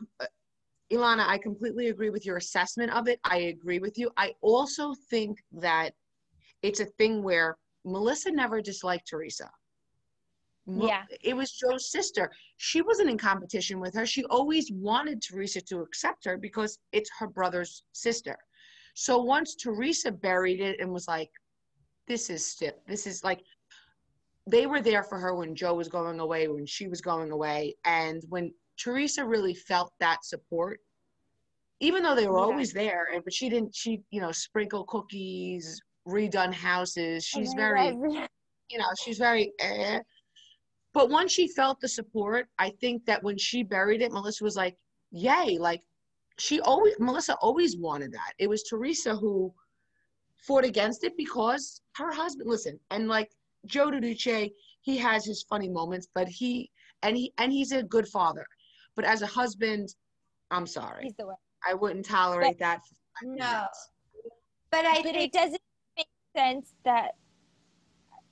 Ilana, 0.92 1.26
I 1.26 1.38
completely 1.38 1.88
agree 1.88 2.10
with 2.10 2.24
your 2.24 2.36
assessment 2.36 2.92
of 2.92 3.08
it. 3.08 3.20
I 3.24 3.36
agree 3.38 3.78
with 3.78 3.98
you. 3.98 4.10
I 4.16 4.34
also 4.40 4.94
think 5.10 5.38
that 5.52 5.92
it's 6.62 6.80
a 6.80 6.86
thing 6.86 7.22
where 7.22 7.58
Melissa 7.84 8.30
never 8.30 8.60
disliked 8.60 9.08
Teresa. 9.08 9.50
Yeah. 10.66 11.02
It 11.22 11.34
was 11.34 11.52
Joe's 11.52 11.90
sister. 11.90 12.30
She 12.58 12.82
wasn't 12.82 13.10
in 13.10 13.18
competition 13.18 13.80
with 13.80 13.94
her. 13.94 14.06
She 14.06 14.24
always 14.26 14.70
wanted 14.70 15.20
Teresa 15.22 15.60
to 15.62 15.80
accept 15.80 16.24
her 16.24 16.36
because 16.36 16.78
it's 16.92 17.10
her 17.18 17.26
brother's 17.26 17.82
sister. 17.92 18.36
So 19.00 19.16
once 19.16 19.54
Teresa 19.54 20.12
buried 20.12 20.60
it 20.60 20.78
and 20.78 20.92
was 20.92 21.08
like, 21.08 21.30
this 22.06 22.28
is 22.28 22.46
stiff. 22.46 22.74
This 22.86 23.06
is 23.06 23.24
like, 23.24 23.40
they 24.46 24.66
were 24.66 24.82
there 24.82 25.02
for 25.02 25.18
her 25.18 25.34
when 25.34 25.54
Joe 25.54 25.72
was 25.72 25.88
going 25.88 26.20
away, 26.20 26.48
when 26.48 26.66
she 26.66 26.86
was 26.86 27.00
going 27.00 27.30
away. 27.30 27.76
And 27.86 28.22
when 28.28 28.52
Teresa 28.78 29.24
really 29.24 29.54
felt 29.54 29.90
that 30.00 30.22
support, 30.26 30.80
even 31.80 32.02
though 32.02 32.14
they 32.14 32.28
were 32.28 32.36
Yeah. 32.40 32.44
always 32.44 32.74
there, 32.74 33.08
and 33.14 33.24
but 33.24 33.32
she 33.32 33.48
didn't, 33.48 33.74
she, 33.74 34.02
you 34.10 34.20
know, 34.20 34.32
sprinkle 34.32 34.84
cookies, 34.84 35.80
redone 36.06 36.52
houses. 36.52 37.24
She's 37.24 37.54
very, 37.54 37.86
you 38.70 38.78
know, 38.78 38.90
she's 39.02 39.16
very 39.16 39.50
eh. 39.60 40.00
But 40.92 41.08
once 41.08 41.32
she 41.32 41.48
felt 41.48 41.80
the 41.80 41.88
support, 41.88 42.48
I 42.58 42.68
think 42.82 43.06
that 43.06 43.22
when 43.22 43.38
she 43.38 43.62
buried 43.62 44.02
it, 44.02 44.12
Melissa 44.12 44.44
was 44.44 44.56
like, 44.56 44.76
yay. 45.10 45.56
Like 45.56 45.80
she 46.38 46.60
always, 46.60 46.94
Melissa 46.98 47.34
always 47.36 47.76
wanted 47.76 48.12
that. 48.12 48.32
It 48.38 48.48
was 48.48 48.62
Teresa 48.62 49.14
who 49.16 49.52
fought 50.36 50.64
against 50.64 51.04
it 51.04 51.16
because 51.16 51.82
her 51.96 52.12
husband, 52.12 52.48
listen, 52.48 52.78
and 52.90 53.08
like 53.08 53.30
Joe 53.66 53.90
Giudice, 53.90 54.50
he 54.80 54.96
has 54.96 55.24
his 55.24 55.42
funny 55.42 55.68
moments, 55.68 56.08
but 56.14 56.28
he, 56.28 56.70
and 57.02 57.16
he, 57.16 57.32
and 57.38 57.52
he's 57.52 57.72
a 57.72 57.82
good 57.82 58.08
father. 58.08 58.46
But 58.96 59.04
as 59.04 59.22
a 59.22 59.26
husband, 59.26 59.94
I'm 60.50 60.66
sorry. 60.66 61.04
He's 61.04 61.14
the 61.14 61.26
one. 61.26 61.36
I 61.66 61.74
wouldn't 61.74 62.06
tolerate 62.06 62.58
that. 62.58 62.80
No. 63.22 63.66
But 64.70 64.86
I 64.86 64.94
But 64.94 65.02
think 65.02 65.16
it 65.16 65.32
doesn't 65.32 65.60
make 65.96 66.08
sense 66.34 66.74
that, 66.84 67.16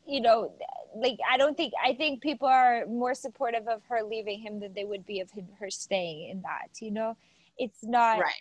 you 0.07 0.21
know, 0.21 0.53
like 0.97 1.19
I 1.31 1.37
don't 1.37 1.57
think 1.57 1.75
I 1.85 1.93
think 1.95 2.23
people 2.23 2.49
are 2.49 2.87
more 2.87 3.15
supportive 3.15 3.69
of 3.69 3.83
her 3.89 4.03
leaving 4.03 4.41
him 4.41 4.59
than 4.59 4.73
they 4.73 4.85
would 4.85 5.05
be 5.05 5.21
of 5.21 5.31
him, 5.31 5.47
her 5.61 5.69
staying 5.69 6.31
in 6.31 6.41
that. 6.43 6.81
You 6.81 6.91
know, 6.91 7.17
it's 7.59 7.81
not. 7.83 8.21
Right. 8.21 8.33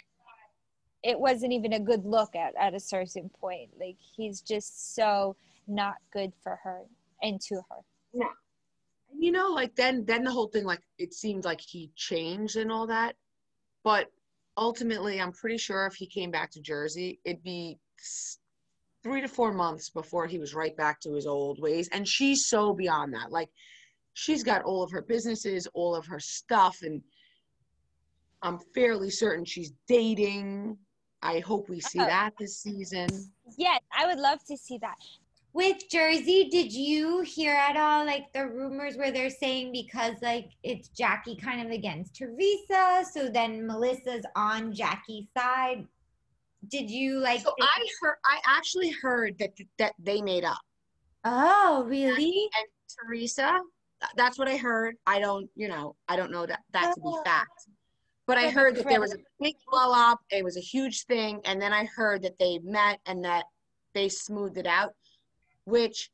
It 1.04 1.20
wasn't 1.20 1.54
even 1.54 1.74
a 1.74 1.80
good 1.80 2.06
look 2.06 2.36
at 2.36 2.54
at 2.60 2.74
a 2.74 2.80
certain 2.80 3.30
point. 3.30 3.70
Like 3.80 3.98
he's 4.00 4.42
just 4.42 4.96
so 4.96 5.36
not 5.68 5.96
good 6.12 6.34
for 6.42 6.60
her 6.64 6.84
and 7.22 7.40
to 7.42 7.56
her. 7.70 7.84
you 9.18 9.32
know 9.32 9.50
like 9.50 9.76
then 9.76 10.06
then 10.06 10.24
the 10.24 10.32
whole 10.32 10.48
thing 10.48 10.64
like 10.64 10.82
it 10.98 11.14
seemed 11.14 11.46
like 11.46 11.62
he 11.62 11.92
changed 11.96 12.56
and 12.56 12.72
all 12.72 12.88
that 12.88 13.16
but 13.84 14.08
ultimately 14.58 15.20
i'm 15.20 15.32
pretty 15.32 15.58
sure 15.58 15.86
if 15.86 15.96
he 15.96 16.06
came 16.06 16.32
back 16.32 16.52
to 16.52 16.62
jersey 16.62 17.20
it'd 17.26 17.44
be 17.44 17.78
three 19.04 19.22
to 19.22 19.28
four 19.28 19.54
months 19.54 19.90
before 19.90 20.28
he 20.28 20.40
was 20.40 20.54
right 20.54 20.76
back 20.78 21.00
to 21.00 21.14
his 21.14 21.26
old 21.26 21.60
ways 21.62 21.90
and 21.92 22.08
she's 22.08 22.48
so 22.48 22.74
beyond 22.74 23.14
that 23.14 23.32
like 23.32 23.50
she's 24.14 24.44
got 24.44 24.64
all 24.64 24.84
of 24.84 24.92
her 24.92 25.02
businesses 25.02 25.68
all 25.74 25.96
of 25.96 26.06
her 26.06 26.20
stuff 26.20 26.80
and 26.82 27.02
i'm 28.42 28.60
fairly 28.74 29.10
certain 29.10 29.44
she's 29.46 29.72
dating 29.88 30.78
i 31.22 31.40
hope 31.40 31.70
we 31.70 31.80
see 31.80 32.00
Oh. 32.00 32.06
that 32.06 32.34
this 32.40 32.60
season 32.60 33.08
Yes, 33.58 33.80
I 33.98 34.06
would 34.06 34.20
love 34.20 34.44
to 34.50 34.58
see 34.58 34.78
that. 34.80 34.98
with 35.54 35.78
Jersey, 35.90 36.50
did 36.50 36.72
you 36.72 37.22
hear 37.22 37.54
at 37.56 37.78
all 37.78 38.06
like 38.06 38.26
the 38.34 38.46
rumors 38.48 38.98
where 38.98 39.12
they're 39.12 39.30
saying 39.32 39.72
because 39.72 40.16
like 40.22 40.50
it's 40.64 40.90
Jackie 40.90 41.36
kind 41.38 41.66
of 41.66 41.72
against 41.72 42.16
Teresa, 42.16 43.04
so 43.12 43.30
then 43.30 43.66
Melissa's 43.66 44.24
on 44.36 44.74
Jackie's 44.74 45.26
side? 45.36 45.88
Did 46.70 46.92
you 46.92 47.20
like? 47.20 47.40
so 47.42 47.54
think- 47.58 47.70
i 47.76 47.88
heard 48.02 48.16
i 48.26 48.40
actually 48.46 48.92
heard 49.02 49.38
that 49.40 49.54
that 49.80 49.94
they 49.98 50.22
made 50.22 50.44
up 50.44 50.60
oh, 51.24 51.86
really? 51.88 52.50
and 52.58 52.68
Teresa. 53.08 53.60
That's 54.16 54.38
what 54.38 54.48
I 54.48 54.58
heard. 54.58 54.96
I 55.08 55.20
don't, 55.20 55.50
you 55.56 55.68
know, 55.70 55.96
I 56.08 56.16
don't 56.18 56.32
know 56.32 56.46
that 56.46 56.60
that 56.74 56.94
to 56.94 57.00
be 57.02 57.08
Oh. 57.08 57.24
fact. 57.24 57.68
But 58.28 58.38
I 58.38 58.50
heard 58.50 58.76
that 58.76 58.88
there 58.88 59.00
was 59.00 59.14
a 59.14 59.20
big 59.40 59.56
blow 59.72 59.94
up. 59.94 60.20
It 60.32 60.44
was 60.44 60.58
a 60.58 60.62
huge 60.62 61.06
thing, 61.06 61.40
and 61.46 61.62
then 61.62 61.74
I 61.74 61.86
heard 61.86 62.22
that 62.24 62.38
they 62.38 62.60
met 62.60 63.00
and 63.06 63.24
that 63.24 63.46
they 63.94 64.10
smoothed 64.10 64.58
it 64.58 64.68
out. 64.68 64.94
Which, 65.64 66.12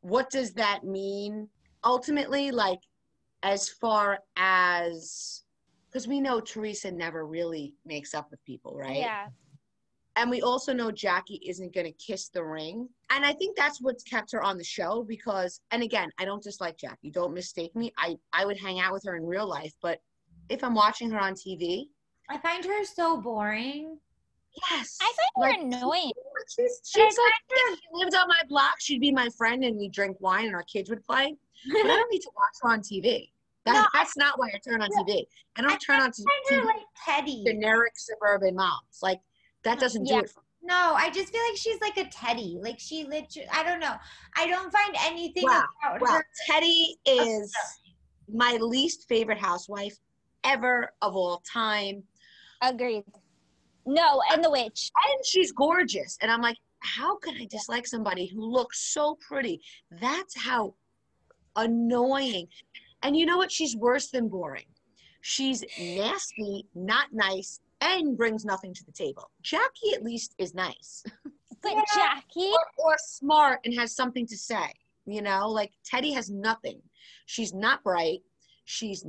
what 0.00 0.30
does 0.30 0.52
that 0.54 0.84
mean? 0.84 1.48
Ultimately, 1.84 2.50
like, 2.50 2.80
as 3.44 3.68
far 3.68 4.18
as 4.36 5.44
because 5.94 6.08
we 6.08 6.20
know 6.20 6.40
Teresa 6.40 6.90
never 6.90 7.24
really 7.24 7.74
makes 7.86 8.14
up 8.14 8.28
with 8.32 8.44
people, 8.44 8.74
right? 8.76 8.96
Yeah. 8.96 9.28
And 10.16 10.28
we 10.28 10.42
also 10.42 10.72
know 10.72 10.90
Jackie 10.90 11.40
isn't 11.46 11.72
going 11.72 11.86
to 11.86 11.92
kiss 11.92 12.28
the 12.28 12.42
ring. 12.42 12.88
And 13.10 13.24
I 13.24 13.32
think 13.32 13.56
that's 13.56 13.80
what's 13.80 14.02
kept 14.02 14.32
her 14.32 14.42
on 14.42 14.58
the 14.58 14.64
show 14.64 15.04
because, 15.06 15.60
and 15.70 15.84
again, 15.84 16.10
I 16.18 16.24
don't 16.24 16.42
dislike 16.42 16.78
Jackie. 16.78 17.10
Don't 17.10 17.32
mistake 17.32 17.74
me. 17.76 17.92
I, 17.96 18.16
I 18.32 18.44
would 18.44 18.58
hang 18.58 18.80
out 18.80 18.92
with 18.92 19.04
her 19.04 19.16
in 19.16 19.24
real 19.24 19.48
life. 19.48 19.72
But 19.82 20.00
if 20.48 20.62
I'm 20.64 20.74
watching 20.74 21.10
her 21.10 21.18
on 21.20 21.34
TV, 21.34 21.86
I 22.30 22.38
find 22.38 22.64
her 22.64 22.84
so 22.84 23.20
boring. 23.20 23.98
yes. 24.70 24.98
I 25.00 25.12
find 25.36 25.56
her 25.56 25.62
Like, 25.72 25.78
annoying. 25.80 26.12
She's, 26.54 26.80
she's 26.84 27.16
like, 27.18 27.32
if 27.50 27.78
she 27.78 27.84
lived 27.92 28.14
on 28.14 28.28
my 28.28 28.40
block, 28.48 28.74
she'd 28.80 29.00
be 29.00 29.12
my 29.12 29.28
friend 29.36 29.64
and 29.64 29.76
we'd 29.76 29.92
drink 29.92 30.16
wine 30.20 30.46
and 30.46 30.54
our 30.54 30.62
kids 30.64 30.90
would 30.90 31.04
play. 31.04 31.34
But 31.72 31.90
I 31.90 31.96
don't 31.96 32.10
need 32.10 32.20
to 32.20 32.30
watch 32.34 32.54
her 32.62 32.70
on 32.70 32.80
TV. 32.80 33.30
That, 33.64 33.72
No, 33.74 33.84
that's 33.94 34.16
not 34.16 34.38
why 34.38 34.48
I 34.54 34.58
turn 34.58 34.82
on 34.82 34.90
TV. 34.90 35.24
I 35.56 35.62
don't 35.62 35.72
I 35.72 35.76
turn 35.78 36.00
on 36.00 36.08
I 36.10 36.12
find 36.12 36.62
her 36.62 36.62
TV 36.62 36.66
like 36.66 36.84
petty. 37.04 37.44
generic 37.46 37.92
suburban 37.96 38.54
moms. 38.56 38.98
Like, 39.02 39.20
that 39.64 39.80
doesn't 39.80 40.06
Yeah. 40.06 40.18
do 40.18 40.24
it 40.24 40.30
for 40.30 40.40
me. 40.40 40.44
No, 40.66 40.94
I 40.94 41.10
just 41.10 41.30
feel 41.32 41.42
like 41.48 41.56
she's 41.58 41.80
like 41.82 41.96
a 41.98 42.04
Teddi. 42.04 42.62
Like 42.62 42.78
she 42.78 43.04
literally, 43.04 43.48
I 43.52 43.62
don't 43.62 43.80
know. 43.80 43.94
I 44.36 44.46
don't 44.46 44.72
find 44.72 44.94
anything 45.00 45.44
Wow, 45.44 45.64
about 45.82 46.00
Well, 46.00 46.12
her. 46.12 46.26
Teddi 46.48 46.94
is 47.06 47.54
my 48.32 48.56
least 48.60 49.06
favorite 49.08 49.36
housewife 49.38 49.94
ever 50.44 50.90
of 51.02 51.16
all 51.16 51.42
time. 51.50 52.02
Agreed. 52.62 53.04
No, 53.86 54.22
and 54.32 54.42
the 54.42 54.50
witch. 54.50 54.90
And 55.12 55.24
she's 55.26 55.52
gorgeous. 55.52 56.16
And 56.22 56.30
I'm 56.30 56.40
like, 56.40 56.56
how 56.80 57.16
could 57.16 57.34
I 57.40 57.46
dislike 57.46 57.86
somebody 57.86 58.26
who 58.26 58.40
looks 58.40 58.92
so 58.92 59.18
pretty? 59.26 59.60
That's 60.00 60.38
how 60.38 60.74
annoying. 61.56 62.48
And 63.02 63.16
you 63.16 63.26
know 63.26 63.36
what? 63.38 63.52
She's 63.52 63.76
worse 63.76 64.08
than 64.08 64.28
boring. 64.28 64.66
She's 65.20 65.64
nasty, 65.78 66.66
not 66.74 67.06
nice, 67.12 67.60
and 67.80 68.16
brings 68.16 68.44
nothing 68.44 68.74
to 68.74 68.84
the 68.84 68.92
table. 68.92 69.30
Jackie 69.42 69.94
at 69.94 70.02
least 70.02 70.34
is 70.38 70.54
nice. 70.54 71.04
But 71.62 71.72
Yeah. 71.72 71.82
Jackie, 71.94 72.50
or, 72.50 72.90
or 72.90 72.96
smart 72.98 73.60
and 73.64 73.72
has 73.74 73.96
something 73.96 74.26
to 74.26 74.36
say. 74.36 74.74
You 75.06 75.22
know, 75.22 75.48
like 75.48 75.72
Teddi 75.90 76.12
has 76.14 76.30
nothing. 76.30 76.80
She's 77.24 77.54
not 77.54 77.82
bright. 77.82 78.20
She's 78.66 79.04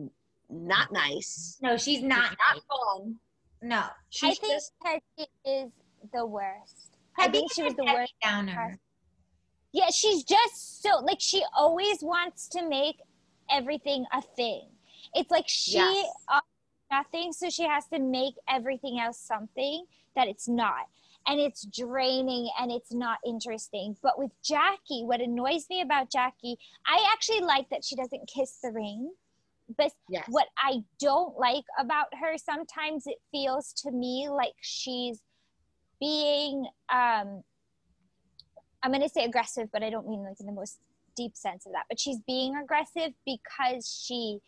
not 0.49 0.91
nice. 0.91 1.57
No, 1.61 1.77
she's 1.77 2.01
not. 2.01 2.29
She's 2.29 2.37
not 2.53 2.63
fun. 2.97 3.15
No, 3.61 3.77
I 3.77 3.89
She's 4.09 4.37
think 4.39 4.53
just 4.53 4.73
Teddi 4.85 5.25
is 5.45 5.71
the 6.13 6.25
worst. 6.25 6.97
I 7.17 7.27
think 7.29 7.51
she 7.53 7.61
is 7.61 7.65
was 7.67 7.75
the 7.75 7.85
Debbie 7.85 7.97
worst. 7.97 8.13
Downer. 8.21 8.77
Yeah, 9.71 9.89
she's 9.89 10.23
just 10.23 10.81
so 10.83 10.99
like 11.03 11.19
she 11.19 11.43
always 11.57 11.99
wants 12.01 12.47
to 12.49 12.67
make 12.67 12.97
everything 13.49 14.05
a 14.13 14.21
thing. 14.21 14.67
It's 15.13 15.31
like 15.31 15.45
she 15.47 15.77
Yes. 15.77 16.07
nothing, 16.91 17.33
so 17.33 17.49
she 17.49 17.63
has 17.63 17.87
to 17.87 17.99
make 17.99 18.35
everything 18.49 18.99
else 18.99 19.19
something 19.19 19.85
that 20.15 20.27
it's 20.27 20.47
not. 20.47 20.87
And 21.27 21.39
it's 21.39 21.65
draining 21.65 22.49
and 22.59 22.71
it's 22.71 22.93
not 22.93 23.17
interesting. 23.25 23.97
But 24.03 24.19
with 24.19 24.31
Jackie, 24.43 25.03
what 25.03 25.21
annoys 25.21 25.65
me 25.69 25.81
about 25.81 26.11
Jackie, 26.11 26.57
I 26.85 27.09
actually 27.11 27.41
like 27.41 27.67
that 27.69 27.83
she 27.83 27.95
doesn't 27.95 28.27
kiss 28.27 28.59
the 28.61 28.71
ring. 28.71 29.11
But 29.77 29.91
yes. 30.09 30.25
what 30.29 30.47
I 30.57 30.83
don't 30.99 31.37
like 31.37 31.63
about 31.79 32.07
her, 32.19 32.37
sometimes 32.37 33.07
it 33.07 33.17
feels 33.31 33.73
to 33.83 33.91
me 33.91 34.27
like 34.29 34.53
she's 34.61 35.21
being, 35.99 36.65
um, 36.93 37.41
I'm 38.83 38.91
going 38.91 39.01
to 39.01 39.09
say 39.09 39.25
aggressive, 39.25 39.69
but 39.73 39.81
I 39.81 39.89
don't 39.89 40.07
mean 40.07 40.23
like 40.23 40.39
in 40.39 40.45
the 40.45 40.51
most 40.51 40.79
deep 41.15 41.35
sense 41.35 41.65
of 41.65 41.71
that. 41.71 41.85
But 41.89 41.99
she's 41.99 42.19
being 42.27 42.55
aggressive 42.55 43.11
because 43.25 44.03
she 44.05 44.39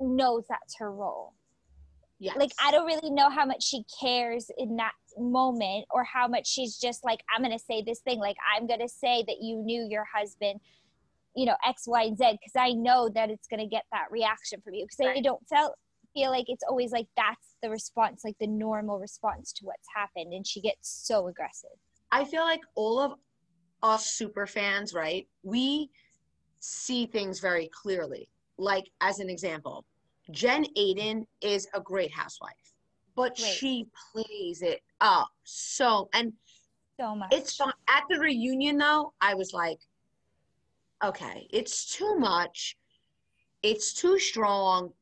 knows 0.00 0.44
that's 0.48 0.76
her 0.78 0.92
role. 0.92 1.34
Yes. 2.20 2.36
like 2.36 2.52
i 2.64 2.70
don't 2.70 2.86
really 2.86 3.10
know 3.10 3.28
how 3.28 3.44
much 3.44 3.64
she 3.64 3.84
cares 4.00 4.48
in 4.56 4.76
that 4.76 4.92
moment 5.18 5.84
or 5.90 6.04
how 6.04 6.28
much 6.28 6.46
she's 6.46 6.78
just 6.78 7.04
like 7.04 7.18
i'm 7.34 7.42
gonna 7.42 7.58
say 7.58 7.82
this 7.82 7.98
thing 8.00 8.20
like 8.20 8.36
i'm 8.56 8.68
gonna 8.68 8.88
say 8.88 9.24
that 9.26 9.38
you 9.42 9.56
knew 9.56 9.86
your 9.90 10.04
husband 10.04 10.60
you 11.34 11.46
know 11.46 11.56
x 11.66 11.84
y 11.86 12.02
and 12.02 12.16
z 12.18 12.24
because 12.32 12.52
i 12.56 12.72
know 12.72 13.08
that 13.08 13.30
it's 13.30 13.48
gonna 13.48 13.66
get 13.66 13.84
that 13.92 14.06
reaction 14.10 14.60
from 14.62 14.74
you 14.74 14.84
because 14.84 15.14
i 15.16 15.20
don't 15.20 15.42
feel 15.48 15.74
feel 16.14 16.30
like 16.30 16.44
it's 16.48 16.64
always 16.68 16.92
like 16.92 17.06
that's 17.16 17.56
the 17.62 17.68
response 17.68 18.22
like 18.24 18.36
the 18.38 18.46
normal 18.46 18.98
response 18.98 19.52
to 19.52 19.64
what's 19.64 19.88
happened 19.94 20.32
and 20.32 20.46
she 20.46 20.60
gets 20.60 21.02
so 21.06 21.26
aggressive 21.28 21.70
I 22.14 22.24
feel 22.24 22.42
like 22.44 22.60
all 22.76 23.00
of 23.00 23.14
us 23.82 24.06
super 24.06 24.46
fans, 24.46 24.94
right? 24.94 25.26
We 25.42 25.90
see 26.60 27.06
things 27.06 27.40
very 27.40 27.68
clearly. 27.74 28.28
Like 28.56 28.84
as 29.00 29.18
an 29.18 29.28
example, 29.28 29.84
Jen 30.30 30.64
Aydin 30.78 31.26
is 31.40 31.66
a 31.74 31.80
great 31.80 32.12
housewife, 32.12 32.52
but 33.16 33.36
Right. 33.42 33.52
she 33.52 33.86
plays 34.12 34.62
it 34.62 34.80
up 35.00 35.28
so 35.42 36.08
and 36.14 36.32
so 37.00 37.16
much 37.16 37.34
it's 37.34 37.56
fun. 37.56 37.72
At 37.88 38.04
the 38.08 38.20
reunion 38.20 38.78
though, 38.78 39.12
I 39.20 39.34
was 39.34 39.52
like, 39.52 39.80
okay, 41.04 41.46
it's 41.50 41.96
too 41.96 42.16
much. 42.18 42.76
It's 43.62 43.92
too 43.94 44.18
strong. 44.18 44.92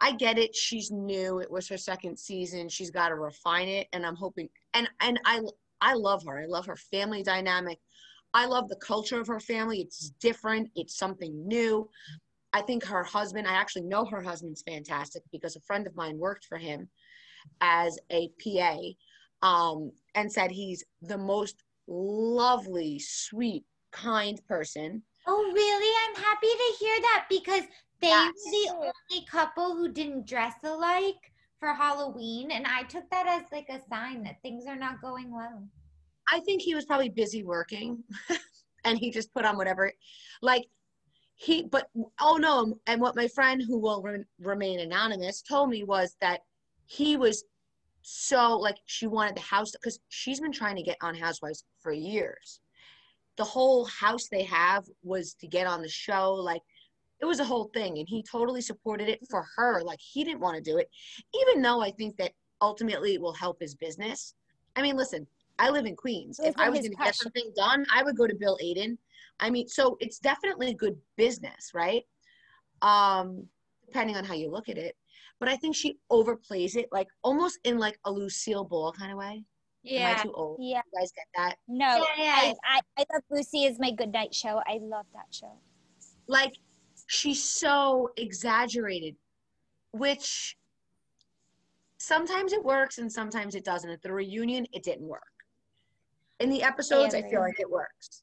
I- 0.00 0.12
get 0.12 0.38
it. 0.38 0.54
She's 0.54 0.90
new. 0.90 1.38
It 1.40 1.50
was 1.50 1.68
her 1.68 1.78
second 1.78 2.18
season. 2.18 2.68
She's 2.68 2.90
got 2.90 3.08
to 3.08 3.14
refine 3.14 3.68
it, 3.68 3.88
and 3.92 4.04
I'm 4.04 4.16
hoping. 4.16 4.48
And 4.74 4.88
and 5.00 5.18
I 5.24 5.40
I 5.80 5.94
love 5.94 6.22
her. 6.26 6.42
I 6.42 6.46
love 6.46 6.66
her 6.66 6.76
family 6.76 7.22
dynamic. 7.22 7.78
I 8.34 8.46
love 8.46 8.68
the 8.68 8.76
culture 8.76 9.20
of 9.20 9.26
her 9.26 9.40
family. 9.40 9.80
It's 9.80 10.10
different. 10.20 10.70
It's 10.76 10.96
something 10.96 11.46
new. 11.48 11.88
I 12.52 12.62
think 12.62 12.84
her 12.84 13.04
husband. 13.04 13.46
I 13.48 13.54
actually 13.54 13.82
know 13.82 14.04
her 14.04 14.22
husband's 14.22 14.62
fantastic 14.62 15.22
because 15.32 15.56
a 15.56 15.60
friend 15.60 15.86
of 15.86 15.96
mine 15.96 16.18
worked 16.18 16.44
for 16.44 16.58
him 16.58 16.88
as 17.60 17.98
a 18.10 18.28
PA, 18.42 18.76
um, 19.42 19.92
and 20.14 20.30
said 20.30 20.50
he's 20.50 20.84
the 21.00 21.18
most 21.18 21.62
lovely, 21.86 22.98
sweet, 22.98 23.64
kind 23.92 24.40
person. 24.46 25.02
Oh, 25.26 25.50
really? 25.52 25.94
I'm 26.08 26.22
happy 26.22 26.46
to 26.48 26.76
hear 26.78 27.00
that 27.00 27.26
because 27.28 27.64
they 28.00 28.08
Yes. 28.08 28.32
were 28.34 28.50
the 28.50 28.92
only 29.10 29.26
couple 29.26 29.76
who 29.76 29.92
didn't 29.92 30.26
dress 30.26 30.54
alike 30.64 31.32
for 31.58 31.74
Halloween, 31.74 32.50
and 32.50 32.66
I 32.66 32.84
took 32.84 33.08
that 33.10 33.26
as 33.26 33.44
like 33.52 33.68
a 33.68 33.80
sign 33.88 34.22
that 34.24 34.40
things 34.42 34.66
are 34.66 34.76
not 34.76 35.02
going 35.02 35.30
well. 35.30 35.68
I 36.32 36.40
think 36.40 36.62
he 36.62 36.74
was 36.74 36.86
probably 36.86 37.10
busy 37.10 37.42
working 37.42 38.02
and 38.84 38.98
he 38.98 39.10
just 39.10 39.32
put 39.32 39.44
on 39.44 39.56
whatever 39.56 39.92
like 40.42 40.64
he 41.34 41.62
but 41.62 41.88
oh 42.20 42.36
no 42.36 42.78
and 42.86 43.00
what 43.00 43.16
my 43.16 43.26
friend 43.28 43.62
who 43.66 43.78
will 43.78 44.02
re- 44.02 44.24
remain 44.40 44.80
anonymous 44.80 45.42
told 45.42 45.70
me 45.70 45.84
was 45.84 46.16
that 46.20 46.40
he 46.86 47.16
was 47.16 47.44
so 48.02 48.56
like 48.56 48.76
she 48.86 49.06
wanted 49.06 49.36
the 49.36 49.40
house 49.40 49.72
because 49.72 49.98
she's 50.08 50.40
been 50.40 50.52
trying 50.52 50.76
to 50.76 50.82
get 50.82 50.96
on 51.02 51.14
housewives 51.14 51.64
for 51.82 51.92
years 51.92 52.60
the 53.40 53.44
whole 53.44 53.86
house 53.86 54.28
they 54.28 54.42
have 54.42 54.84
was 55.02 55.32
to 55.32 55.46
get 55.46 55.66
on 55.66 55.80
the 55.80 55.88
show 55.88 56.34
like 56.34 56.60
it 57.22 57.24
was 57.24 57.40
a 57.40 57.44
whole 57.44 57.70
thing 57.72 57.96
and 57.96 58.06
he 58.06 58.22
totally 58.22 58.60
supported 58.60 59.08
it 59.08 59.18
for 59.30 59.46
her 59.56 59.82
like 59.82 59.98
he 59.98 60.22
didn't 60.22 60.40
want 60.40 60.54
to 60.54 60.62
do 60.62 60.76
it 60.76 60.90
even 61.34 61.62
though 61.62 61.80
i 61.80 61.90
think 61.90 62.14
that 62.18 62.32
ultimately 62.60 63.14
it 63.14 63.20
will 63.20 63.32
help 63.32 63.58
his 63.58 63.74
business. 63.74 64.34
I 64.76 64.82
mean 64.82 64.94
listen 64.94 65.26
i 65.58 65.70
live 65.70 65.86
in 65.86 65.96
queens. 65.96 66.38
If 66.38 66.54
i 66.58 66.68
was 66.68 66.80
going 66.80 66.90
to 66.90 66.96
get 67.02 67.14
something 67.14 67.50
done 67.56 67.86
i 67.94 68.02
would 68.02 68.14
go 68.14 68.26
to 68.26 68.34
bill 68.34 68.58
aydin 68.62 68.98
i 69.40 69.48
mean 69.48 69.66
so 69.68 69.96
it's 70.00 70.18
definitely 70.18 70.74
good 70.74 70.98
business 71.16 71.70
right? 71.72 72.04
Um 72.82 73.46
depending 73.86 74.18
on 74.18 74.24
how 74.26 74.34
you 74.34 74.50
look 74.50 74.68
at 74.68 74.76
it 74.76 74.96
but 75.38 75.48
i 75.48 75.56
think 75.56 75.74
she 75.74 75.98
overplays 76.12 76.76
it 76.76 76.88
like 76.92 77.08
almost 77.24 77.58
in 77.64 77.78
like 77.78 77.98
a 78.04 78.12
lucille 78.12 78.64
ball 78.64 78.92
kind 78.92 79.10
of 79.10 79.16
way 79.16 79.42
am 79.86 80.06
i 80.06 80.22
too 80.22 80.32
old 80.32 80.58
yeah 80.60 80.80
you 80.92 81.00
guys 81.00 81.12
get 81.14 81.26
that 81.36 81.56
no 81.68 82.04
Yeah, 82.18 82.24
yeah. 82.24 82.34
I, 82.36 82.54
I 82.64 82.80
i 82.98 83.04
love 83.12 83.22
lucy 83.30 83.64
is 83.64 83.78
my 83.78 83.90
good 83.90 84.12
night 84.12 84.34
show 84.34 84.60
i 84.66 84.78
love 84.80 85.06
that 85.14 85.26
show 85.30 85.58
like 86.26 86.52
she's 87.06 87.42
so 87.42 88.10
exaggerated 88.16 89.16
which 89.92 90.56
sometimes 91.98 92.52
it 92.52 92.64
works 92.64 92.98
and 92.98 93.10
sometimes 93.10 93.54
it 93.54 93.64
doesn't 93.64 93.90
at 93.90 94.02
the 94.02 94.12
reunion 94.12 94.66
it 94.72 94.82
didn't 94.82 95.06
work 95.06 95.22
in 96.40 96.50
the 96.50 96.62
episodes 96.62 97.14
i 97.14 97.22
feel 97.22 97.40
like 97.40 97.58
it 97.58 97.70
works 97.70 98.22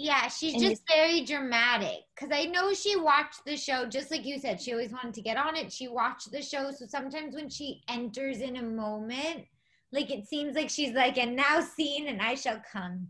Yeah, 0.00 0.28
she's 0.28 0.54
And 0.54 0.62
just 0.62 0.82
very 0.86 1.24
dramatic. 1.24 2.06
Cause 2.16 2.28
I 2.30 2.44
know 2.44 2.72
she 2.72 2.94
watched 2.94 3.44
the 3.44 3.56
show, 3.56 3.84
just 3.84 4.12
like 4.12 4.24
you 4.24 4.38
said, 4.38 4.60
she 4.60 4.72
always 4.72 4.92
wanted 4.92 5.14
to 5.14 5.22
get 5.22 5.36
on 5.36 5.56
it. 5.56 5.72
She 5.72 5.88
watched 5.88 6.30
the 6.30 6.40
show. 6.40 6.70
So 6.70 6.86
sometimes 6.86 7.34
when 7.34 7.48
she 7.48 7.82
enters 7.88 8.40
in 8.40 8.56
a 8.58 8.62
moment, 8.62 9.46
like 9.92 10.10
it 10.10 10.26
seems 10.26 10.54
like 10.54 10.70
she's 10.70 10.92
like, 10.92 11.16
and 11.18 11.34
now 11.36 11.60
seen 11.60 12.08
and 12.08 12.20
I 12.20 12.34
shall 12.34 12.60
come. 12.70 13.08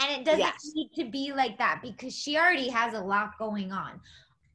And 0.00 0.20
it 0.20 0.24
doesn't 0.24 0.40
Yes. 0.40 0.72
need 0.74 0.90
to 0.96 1.10
be 1.10 1.32
like 1.32 1.58
that 1.58 1.80
because 1.82 2.14
she 2.14 2.36
already 2.36 2.68
has 2.68 2.94
a 2.94 3.00
lot 3.00 3.38
going 3.38 3.72
on. 3.72 4.00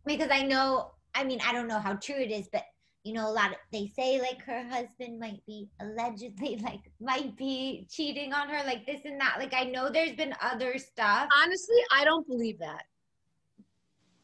Because 0.06 0.30
I 0.32 0.44
know, 0.44 0.92
I 1.16 1.24
mean, 1.24 1.40
I 1.46 1.52
don't 1.52 1.68
know 1.68 1.80
how 1.80 1.96
true 1.96 2.16
it 2.16 2.32
is, 2.32 2.48
but 2.52 2.64
you 3.04 3.12
know, 3.14 3.28
a 3.30 3.32
lot 3.34 3.52
of 3.52 3.58
they 3.74 3.92
say 3.98 4.22
like 4.22 4.42
her 4.44 4.64
husband 4.70 5.20
might 5.20 5.46
be 5.46 5.68
allegedly 5.82 6.58
like 6.64 6.80
might 7.02 7.36
be 7.36 7.86
cheating 7.92 8.32
on 8.34 8.48
her, 8.48 8.64
like 8.66 8.86
this 8.86 9.02
and 9.04 9.20
that. 9.20 9.36
Like 9.40 9.54
I 9.54 9.66
know 9.66 9.90
there's 9.90 10.16
been 10.16 10.34
other 10.42 10.78
stuff. 10.78 11.28
honestly 11.44 11.76
i 11.92 12.06
don't 12.06 12.26
believe 12.28 12.58
that 12.60 12.84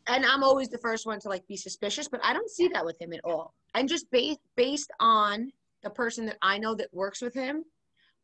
and 0.08 0.26
i'm 0.26 0.44
always 0.44 0.70
the 0.70 0.78
first 0.78 1.06
one 1.06 1.20
to 1.20 1.28
like 1.30 1.46
be 1.48 1.58
suspicious 1.58 2.08
but 2.08 2.20
i 2.24 2.34
don't 2.34 2.50
see 2.50 2.68
that 2.70 2.86
with 2.86 3.00
him 3.02 3.12
at 3.14 3.20
all 3.24 3.54
and 3.76 3.90
just 3.90 4.10
based 4.12 4.40
based 4.56 4.92
on 5.00 5.52
the 5.84 5.90
person 5.90 6.26
that 6.26 6.38
i 6.42 6.58
know 6.58 6.74
that 6.76 6.94
works 6.94 7.22
with 7.22 7.34
him 7.34 7.64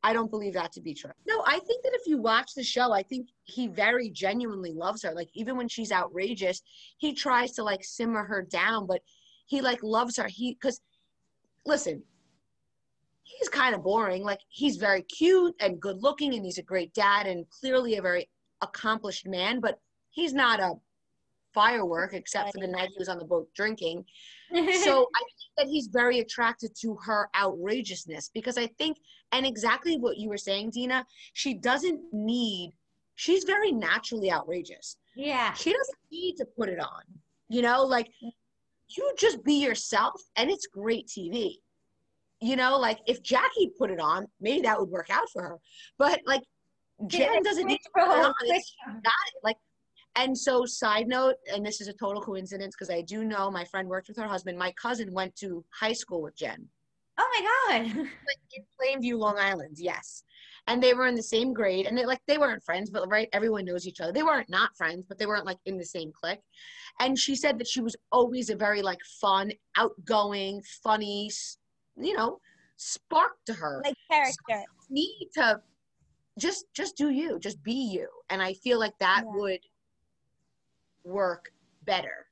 i 0.03 0.13
don't 0.13 0.29
believe 0.31 0.53
that 0.53 0.71
to 0.71 0.81
be 0.81 0.93
true. 0.93 1.11
No 1.27 1.43
i 1.45 1.59
think 1.59 1.83
that 1.83 1.93
if 1.93 2.07
you 2.07 2.17
watch 2.17 2.53
the 2.53 2.63
show 2.63 2.91
i 2.91 3.03
think 3.03 3.29
he 3.43 3.67
very 3.67 4.09
genuinely 4.09 4.73
loves 4.73 5.03
her. 5.03 5.13
Like 5.13 5.29
even 5.33 5.55
when 5.57 5.67
she's 5.67 5.91
outrageous 5.91 6.61
he 6.97 7.13
tries 7.13 7.51
to 7.53 7.63
like 7.63 7.83
simmer 7.83 8.23
her 8.23 8.41
down 8.41 8.87
but 8.87 9.01
he 9.47 9.61
like 9.61 9.83
loves 9.83 10.17
her. 10.17 10.27
He 10.27 10.53
because 10.53 10.81
listen 11.65 12.03
he's 13.23 13.49
kind 13.49 13.75
of 13.75 13.83
boring. 13.83 14.23
Like 14.23 14.39
he's 14.49 14.77
very 14.77 15.01
cute 15.01 15.55
and 15.59 15.81
good 15.81 16.01
looking 16.01 16.33
and 16.35 16.45
he's 16.45 16.59
a 16.59 16.63
great 16.63 16.93
dad 16.93 17.27
and 17.27 17.49
clearly 17.49 17.97
a 17.97 18.01
very 18.01 18.29
accomplished 18.61 19.27
man 19.27 19.59
but 19.59 19.79
he's 20.11 20.33
not 20.33 20.59
a 20.59 20.73
firework 21.53 22.13
except 22.13 22.53
for 22.53 22.59
the 22.59 22.67
night 22.67 22.89
he 22.89 22.99
was 22.99 23.09
on 23.09 23.17
the 23.17 23.25
boat 23.25 23.47
drinking 23.55 24.03
so 24.51 25.07
I 25.15 25.19
think 25.19 25.51
that 25.57 25.67
he's 25.67 25.87
very 25.87 26.19
attracted 26.19 26.75
to 26.81 26.95
her 27.05 27.29
outrageousness 27.35 28.29
because 28.33 28.57
I 28.57 28.67
think, 28.67 28.97
and 29.31 29.45
exactly 29.45 29.97
what 29.97 30.17
you 30.17 30.29
were 30.29 30.37
saying, 30.37 30.71
Dina, 30.71 31.05
she 31.33 31.53
doesn't 31.53 32.01
need, 32.11 32.73
she's 33.15 33.43
very 33.43 33.71
naturally 33.71 34.31
outrageous. 34.31 34.97
yeah. 35.15 35.53
She 35.53 35.71
doesn't 35.71 35.97
need 36.11 36.35
to 36.37 36.45
put 36.45 36.69
it 36.69 36.79
on, 36.79 37.03
you 37.49 37.61
know, 37.61 37.83
like 37.83 38.09
you 38.21 39.13
just 39.17 39.43
be 39.43 39.55
yourself 39.63 40.21
and 40.35 40.49
it's 40.49 40.67
great 40.67 41.07
TV. 41.07 41.55
You 42.41 42.55
know, 42.57 42.77
like 42.77 42.99
if 43.07 43.23
Jackie 43.23 43.71
put 43.77 43.89
it 43.89 43.99
on, 43.99 44.27
maybe 44.41 44.61
that 44.61 44.79
would 44.79 44.89
work 44.89 45.09
out 45.09 45.29
for 45.31 45.41
her. 45.41 45.57
But 45.97 46.19
like 46.25 46.41
Jen 47.07 47.41
doesn't 47.43 47.65
need 47.65 47.79
to 47.79 47.89
put 47.93 48.03
it 48.03 48.25
on. 48.25 48.33
It's 48.43 48.75
it. 48.87 49.03
Like, 49.43 49.57
and 50.15 50.37
so, 50.37 50.65
side 50.65 51.07
note, 51.07 51.35
and 51.53 51.65
this 51.65 51.81
is 51.81 51.87
a 51.87 51.93
total 51.93 52.21
coincidence 52.21 52.75
because 52.75 52.89
I 52.89 53.01
do 53.01 53.23
know 53.23 53.51
my 53.51 53.65
friend 53.65 53.87
worked 53.87 54.07
with 54.07 54.17
her 54.17 54.27
husband. 54.27 54.57
My 54.57 54.71
cousin 54.73 55.11
went 55.13 55.35
to 55.37 55.63
high 55.79 55.93
school 55.93 56.21
with 56.21 56.35
Jen, 56.35 56.67
Oh 57.17 57.29
my 57.33 57.77
god. 57.79 57.85
in 58.53 58.63
Plainview, 58.81 59.17
Long 59.17 59.37
Island. 59.37 59.77
Yes, 59.77 60.23
and 60.67 60.81
they 60.81 60.93
were 60.93 61.07
in 61.07 61.15
the 61.15 61.23
same 61.23 61.53
grade, 61.53 61.85
and 61.85 61.97
they 61.97 62.05
like 62.05 62.21
they 62.27 62.37
weren't 62.37 62.63
friends, 62.63 62.89
but 62.89 63.09
right, 63.09 63.29
everyone 63.33 63.65
knows 63.65 63.87
each 63.87 64.01
other. 64.01 64.11
They 64.11 64.23
weren't 64.23 64.49
not 64.49 64.75
friends, 64.75 65.05
but 65.07 65.17
they 65.17 65.25
weren't 65.25 65.45
like 65.45 65.59
in 65.65 65.77
the 65.77 65.85
same 65.85 66.11
clique. 66.11 66.41
And 66.99 67.17
she 67.17 67.35
said 67.35 67.57
that 67.59 67.67
she 67.67 67.81
was 67.81 67.95
always 68.11 68.49
a 68.49 68.55
very 68.55 68.81
like 68.81 68.99
fun, 69.21 69.51
outgoing, 69.77 70.61
funny, 70.83 71.29
you 71.97 72.15
know, 72.15 72.39
spark 72.77 73.33
to 73.45 73.53
her. 73.53 73.81
like 73.83 73.95
character 74.09 74.63
need 74.89 75.29
to 75.33 75.59
just 76.37 76.65
just 76.75 76.95
do 76.97 77.09
you 77.09 77.39
just 77.39 77.61
be 77.63 77.73
you 77.73 78.07
and 78.29 78.41
i 78.41 78.53
feel 78.53 78.77
like 78.79 78.93
that 78.99 79.23
Yeah. 79.25 79.31
would 79.33 79.59
work 81.05 81.51
better 81.85 82.25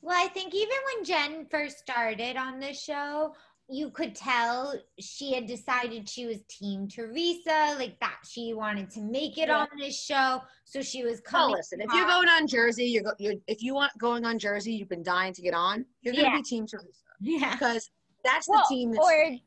Well, 0.00 0.16
I 0.16 0.28
think 0.28 0.54
even 0.54 0.76
when 0.94 1.04
Jen 1.04 1.46
first 1.50 1.78
started 1.78 2.36
on 2.36 2.60
the 2.60 2.72
show, 2.72 3.34
you 3.68 3.90
could 3.90 4.14
tell 4.14 4.74
she 5.00 5.34
had 5.34 5.46
decided 5.46 6.08
she 6.08 6.24
was 6.24 6.38
Team 6.48 6.86
Teresa, 6.88 7.74
like 7.78 7.98
that 8.00 8.18
she 8.26 8.54
wanted 8.54 8.88
to 8.90 9.00
make 9.02 9.36
it 9.38 9.48
Yeah. 9.48 9.58
on 9.58 9.68
this 9.76 10.00
show. 10.00 10.40
So 10.64 10.80
she 10.82 11.02
was 11.04 11.20
coming. 11.20 11.56
listen 11.56 11.80
if 11.80 11.92
you're 11.92 12.06
going 12.06 12.28
on 12.28 12.46
jersey 12.46 12.84
you're, 12.84 13.02
go, 13.02 13.12
you're 13.18 13.34
if 13.48 13.60
you 13.62 13.74
want 13.74 13.92
going 13.98 14.24
on 14.24 14.38
jersey 14.38 14.72
you've 14.72 14.88
been 14.88 15.02
dying 15.02 15.32
to 15.34 15.42
get 15.42 15.52
on 15.52 15.84
you're 16.02 16.14
gonna 16.14 16.28
Yeah. 16.28 16.36
be 16.36 16.42
team 16.42 16.66
teresa 16.66 16.86
yeah. 17.20 17.52
because 17.54 17.90
that's 18.24 18.48
Well, 18.48 18.62
the 18.68 18.74
team 18.74 18.92
that's 18.92 19.04
or 19.04 19.12
it 19.12 19.40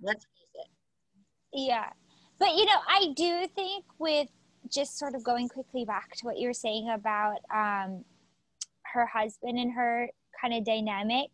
Yeah. 1.53 1.89
But 2.39 2.55
you 2.55 2.65
know, 2.65 2.79
I 2.87 3.13
do 3.15 3.47
think 3.55 3.85
with 3.99 4.27
just 4.69 4.97
sort 4.97 5.15
of 5.15 5.23
going 5.23 5.49
quickly 5.49 5.85
back 5.85 6.15
to 6.17 6.25
what 6.25 6.37
you 6.37 6.47
were 6.47 6.53
saying 6.53 6.89
about 6.89 7.37
um, 7.53 8.03
her 8.93 9.05
husband 9.05 9.57
and 9.57 9.73
her 9.73 10.09
kind 10.41 10.53
of 10.53 10.65
dynamic, 10.65 11.29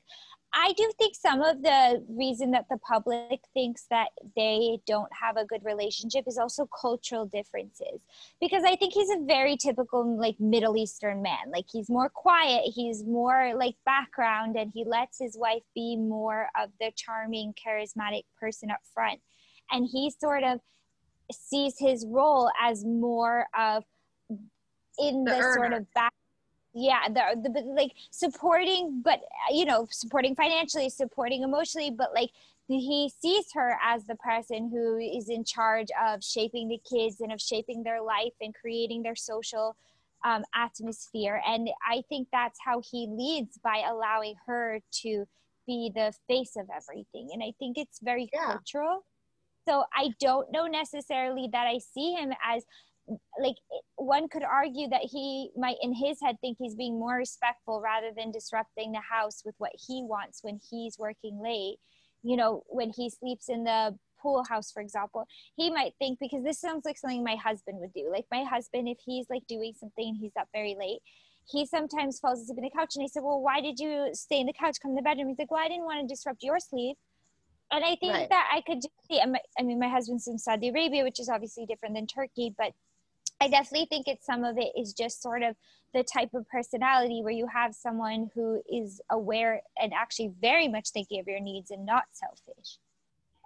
I 0.54 0.74
do 0.74 0.90
think 0.98 1.14
some 1.14 1.42
of 1.42 1.62
the 1.62 2.04
reason 2.10 2.52
that 2.52 2.66
the 2.70 2.78
public 2.78 3.42
thinks 3.54 3.86
that 3.90 4.08
they 4.36 4.80
don't 4.88 5.12
have 5.14 5.38
a 5.38 5.46
good 5.46 5.64
relationship 5.64 6.24
is 6.26 6.38
also 6.38 6.68
cultural 6.82 7.26
differences. 7.26 8.02
Because 8.40 8.64
I 8.64 8.76
think 8.76 8.94
he's 8.94 9.10
a 9.10 9.24
very 9.26 9.58
typical 9.58 10.18
like 10.18 10.40
Middle 10.40 10.78
Eastern 10.78 11.22
man. 11.22 11.52
Like 11.52 11.66
he's 11.72 11.90
more 11.90 12.10
quiet, 12.10 12.72
he's 12.74 13.04
more 13.04 13.54
like 13.56 13.76
background 13.86 14.56
and 14.56 14.72
he 14.74 14.86
lets 14.86 15.20
his 15.20 15.38
wife 15.38 15.64
be 15.76 15.98
more 15.98 16.48
of 16.60 16.70
the 16.80 16.92
charming, 16.96 17.54
charismatic 17.54 18.24
person 18.40 18.72
up 18.72 18.80
front. 18.94 19.20
And 19.72 19.88
he 19.92 20.12
sort 20.18 20.44
of 20.44 20.60
sees 21.32 21.78
his 21.78 22.06
role 22.08 22.50
as 22.62 22.86
more 22.86 23.48
of 23.58 23.84
in 25.00 25.24
the, 25.24 25.32
the 25.32 25.54
sort 25.54 25.74
of 25.74 25.92
back 25.94 26.14
yeah 26.74 27.08
the, 27.08 27.50
the 27.50 27.62
like 27.62 27.92
supporting 28.12 29.02
but 29.04 29.22
you 29.52 29.66
know 29.66 29.88
supporting 29.90 30.36
financially 30.36 30.90
supporting 30.90 31.44
emotionally 31.44 31.92
but 31.92 32.14
like 32.14 32.30
he 32.68 33.10
sees 33.22 33.46
her 33.54 33.78
as 33.82 34.04
the 34.06 34.16
person 34.16 34.70
who 34.70 34.98
is 34.98 35.30
in 35.30 35.44
charge 35.44 35.88
of 36.06 36.22
shaping 36.22 36.68
the 36.68 36.80
kids 36.90 37.22
and 37.22 37.32
of 37.32 37.40
shaping 37.40 37.82
their 37.82 38.02
life 38.02 38.34
and 38.42 38.54
creating 38.54 39.04
their 39.04 39.16
social 39.16 39.78
um, 40.26 40.44
atmosphere. 40.54 41.42
And 41.48 41.70
i 41.88 42.04
think 42.10 42.28
that's 42.32 42.60
how 42.64 42.82
he 42.82 43.08
leads 43.10 43.58
by 43.60 43.84
allowing 43.90 44.36
her 44.46 44.80
to 45.04 45.26
be 45.66 45.92
the 45.94 46.14
face 46.28 46.56
of 46.58 46.68
everything. 46.76 47.30
And 47.34 47.42
i 47.42 47.54
think 47.60 47.78
it's 47.78 48.00
very 48.00 48.30
yeah. 48.34 48.48
cultural 48.48 49.06
so 49.68 49.84
i 49.94 50.10
don't 50.20 50.52
know 50.52 50.66
necessarily 50.66 51.50
that 51.52 51.68
i 51.68 51.78
see 51.78 52.14
him 52.14 52.32
as 52.44 52.64
like 53.40 53.56
one 53.96 54.28
could 54.28 54.44
argue 54.44 54.90
that 54.90 55.02
he 55.02 55.50
might 55.56 55.78
in 55.82 55.94
his 55.94 56.20
head 56.22 56.36
think 56.42 56.58
he's 56.60 56.76
being 56.76 57.00
more 57.00 57.16
respectful 57.16 57.82
rather 57.82 58.12
than 58.16 58.32
disrupting 58.32 58.92
the 58.92 59.00
house 59.00 59.44
with 59.46 59.56
what 59.58 59.72
he 59.88 60.04
wants 60.04 60.44
when 60.44 60.60
he's 60.70 60.98
working 61.00 61.40
late. 61.42 61.78
You 62.24 62.36
know 62.36 62.64
when 62.68 62.90
he 62.90 63.10
sleeps 63.10 63.50
in 63.50 63.64
the 63.64 63.98
pool 64.22 64.44
house 64.50 64.72
for 64.72 64.82
example 64.82 65.28
he 65.56 65.70
might 65.70 65.94
think 66.00 66.18
because 66.20 66.44
this 66.44 66.60
sounds 66.60 66.86
like 66.86 66.98
something 66.98 67.24
my 67.24 67.36
husband 67.36 67.80
would 67.80 67.94
do. 67.94 68.10
Like 68.12 68.26
my 68.32 68.44
husband 68.44 68.90
if 68.90 68.98
he's 69.06 69.28
like 69.30 69.46
doing 69.48 69.74
something 69.80 70.10
and 70.10 70.18
he's 70.18 70.36
up 70.40 70.50
very 70.54 70.76
late 70.78 71.00
he 71.50 71.66
sometimes 71.66 72.20
falls 72.20 72.42
asleep 72.42 72.58
in 72.58 72.66
the 72.66 72.70
couch. 72.70 72.96
And 72.96 73.04
I 73.04 73.08
said 73.08 73.24
well 73.24 73.42
why 73.42 73.62
did 73.62 73.80
you 73.80 74.10
stay 74.14 74.40
in 74.40 74.48
the 74.48 74.54
couch? 74.54 74.78
Come 74.82 74.92
to 74.92 74.96
the 74.96 75.02
bedroom. 75.02 75.30
He's 75.30 75.40
like 75.40 75.52
well 75.52 75.64
i 75.64 75.70
didn't 75.70 75.86
want 75.86 76.02
to 76.02 76.14
disrupt 76.14 76.44
your 76.44 76.60
sleep 76.60 76.98
and 77.72 77.84
i 77.84 77.96
think 77.96 78.14
right. 78.14 78.30
that 78.30 78.50
i 78.54 78.62
could 78.62 78.82
see 79.10 79.22
i 79.22 79.64
mean 79.64 79.80
my 79.80 79.88
husband's 79.88 80.28
in 80.28 80.38
saudi 80.38 80.70
arabia 80.70 81.04
which 81.04 81.20
is 81.20 81.30
obviously 81.30 81.66
different 81.66 81.96
than 81.96 82.08
turkey 82.08 82.54
but 82.58 82.74
I 83.40 83.48
definitely 83.48 83.88
think 83.88 84.08
it's 84.08 84.26
some 84.26 84.44
of 84.44 84.58
it 84.58 84.72
is 84.76 84.94
just 84.94 85.22
sort 85.22 85.44
of 85.44 85.56
the 85.94 86.04
type 86.04 86.34
of 86.34 86.48
personality 86.50 87.22
where 87.22 87.34
you 87.34 87.48
have 87.48 87.76
someone 87.76 88.30
who 88.34 88.62
is 88.72 89.02
aware 89.12 89.62
and 89.82 89.94
actually 89.94 90.32
very 90.42 90.68
much 90.68 90.90
thinking 90.90 91.20
of 91.20 91.28
your 91.28 91.40
needs 91.40 91.72
and 91.72 91.86
not 91.86 92.06
selfish. 92.12 92.78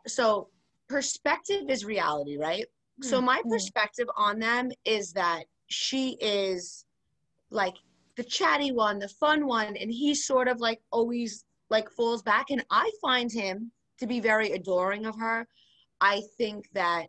So, 0.08 0.48
perspective 0.88 1.70
is 1.70 1.86
reality, 1.86 2.38
right? 2.38 2.64
Mm-hmm. 2.64 3.10
So, 3.10 3.22
my 3.22 3.40
mm-hmm. 3.40 3.52
perspective 3.52 4.08
on 4.16 4.40
them 4.40 4.72
is 4.86 5.14
that 5.14 5.44
she 5.68 6.18
is 6.22 6.86
like 7.50 7.76
the 8.16 8.24
chatty 8.24 8.72
one, 8.72 8.98
the 8.98 9.10
fun 9.10 9.46
one, 9.46 9.76
and 9.76 9.92
he's 9.92 10.26
sort 10.26 10.48
of 10.48 10.60
like 10.60 10.82
always 10.92 11.46
like 11.70 11.90
falls 11.92 12.22
back. 12.22 12.50
And 12.50 12.66
I 12.72 12.90
find 13.02 13.32
him 13.32 13.72
to 14.02 14.08
be 14.08 14.20
very 14.20 14.52
adoring 14.52 15.06
of 15.06 15.16
her. 15.18 15.48
I 16.02 16.22
think 16.38 16.68
that 16.74 17.06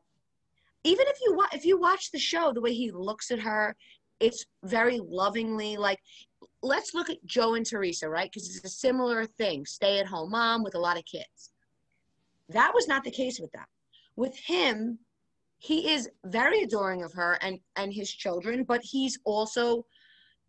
even 0.85 1.07
if 1.09 1.17
you 1.23 1.43
if 1.53 1.65
you 1.65 1.81
watch 1.81 2.11
the 2.11 2.19
show, 2.19 2.53
the 2.53 2.61
way 2.61 2.75
he 2.75 2.91
looks 2.91 3.31
at 3.31 3.41
her, 3.41 3.75
it's 4.21 4.45
very 4.63 5.01
lovingly. 5.03 5.77
Like, 5.77 5.99
let's 6.63 6.95
look 6.95 7.09
at 7.11 7.25
Joe 7.25 7.55
and 7.55 7.67
Teresa, 7.67 8.09
right? 8.09 8.31
Because 8.31 8.55
it's 8.55 8.65
a 8.65 8.69
similar 8.69 9.25
thing: 9.25 9.65
stay-at-home 9.65 10.31
mom 10.31 10.63
with 10.63 10.75
a 10.75 10.81
lot 10.81 10.99
of 10.99 11.05
kids. 11.05 11.51
That 12.51 12.73
was 12.75 12.87
not 12.87 13.05
the 13.05 13.11
case 13.11 13.41
with 13.41 13.53
them. 13.53 13.65
With 14.17 14.37
him, 14.37 14.99
he 15.59 15.93
is 15.93 16.11
very 16.27 16.63
adoring 16.63 17.03
of 17.03 17.13
her 17.15 17.39
and 17.41 17.59
and 17.77 17.93
his 17.93 18.13
children, 18.13 18.65
but 18.65 18.81
he's 18.83 19.19
also 19.25 19.87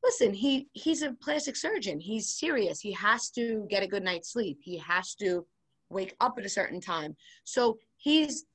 listen 0.03 0.33
he 0.33 0.67
he's 0.73 1.01
a 1.01 1.13
plastic 1.21 1.55
surgeon 1.55 1.97
he's 1.97 2.33
serious 2.33 2.81
he 2.81 2.91
has 2.91 3.29
to 3.29 3.65
get 3.69 3.83
a 3.83 3.87
good 3.87 4.03
night's 4.03 4.33
sleep 4.33 4.59
he 4.61 4.77
has 4.77 5.15
to 5.15 5.45
wake 5.93 6.15
up 6.19 6.35
at 6.37 6.45
a 6.45 6.49
certain 6.49 6.81
time 6.81 7.15
so 7.43 7.77
he's 7.97 8.45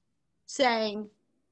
saying 0.46 1.08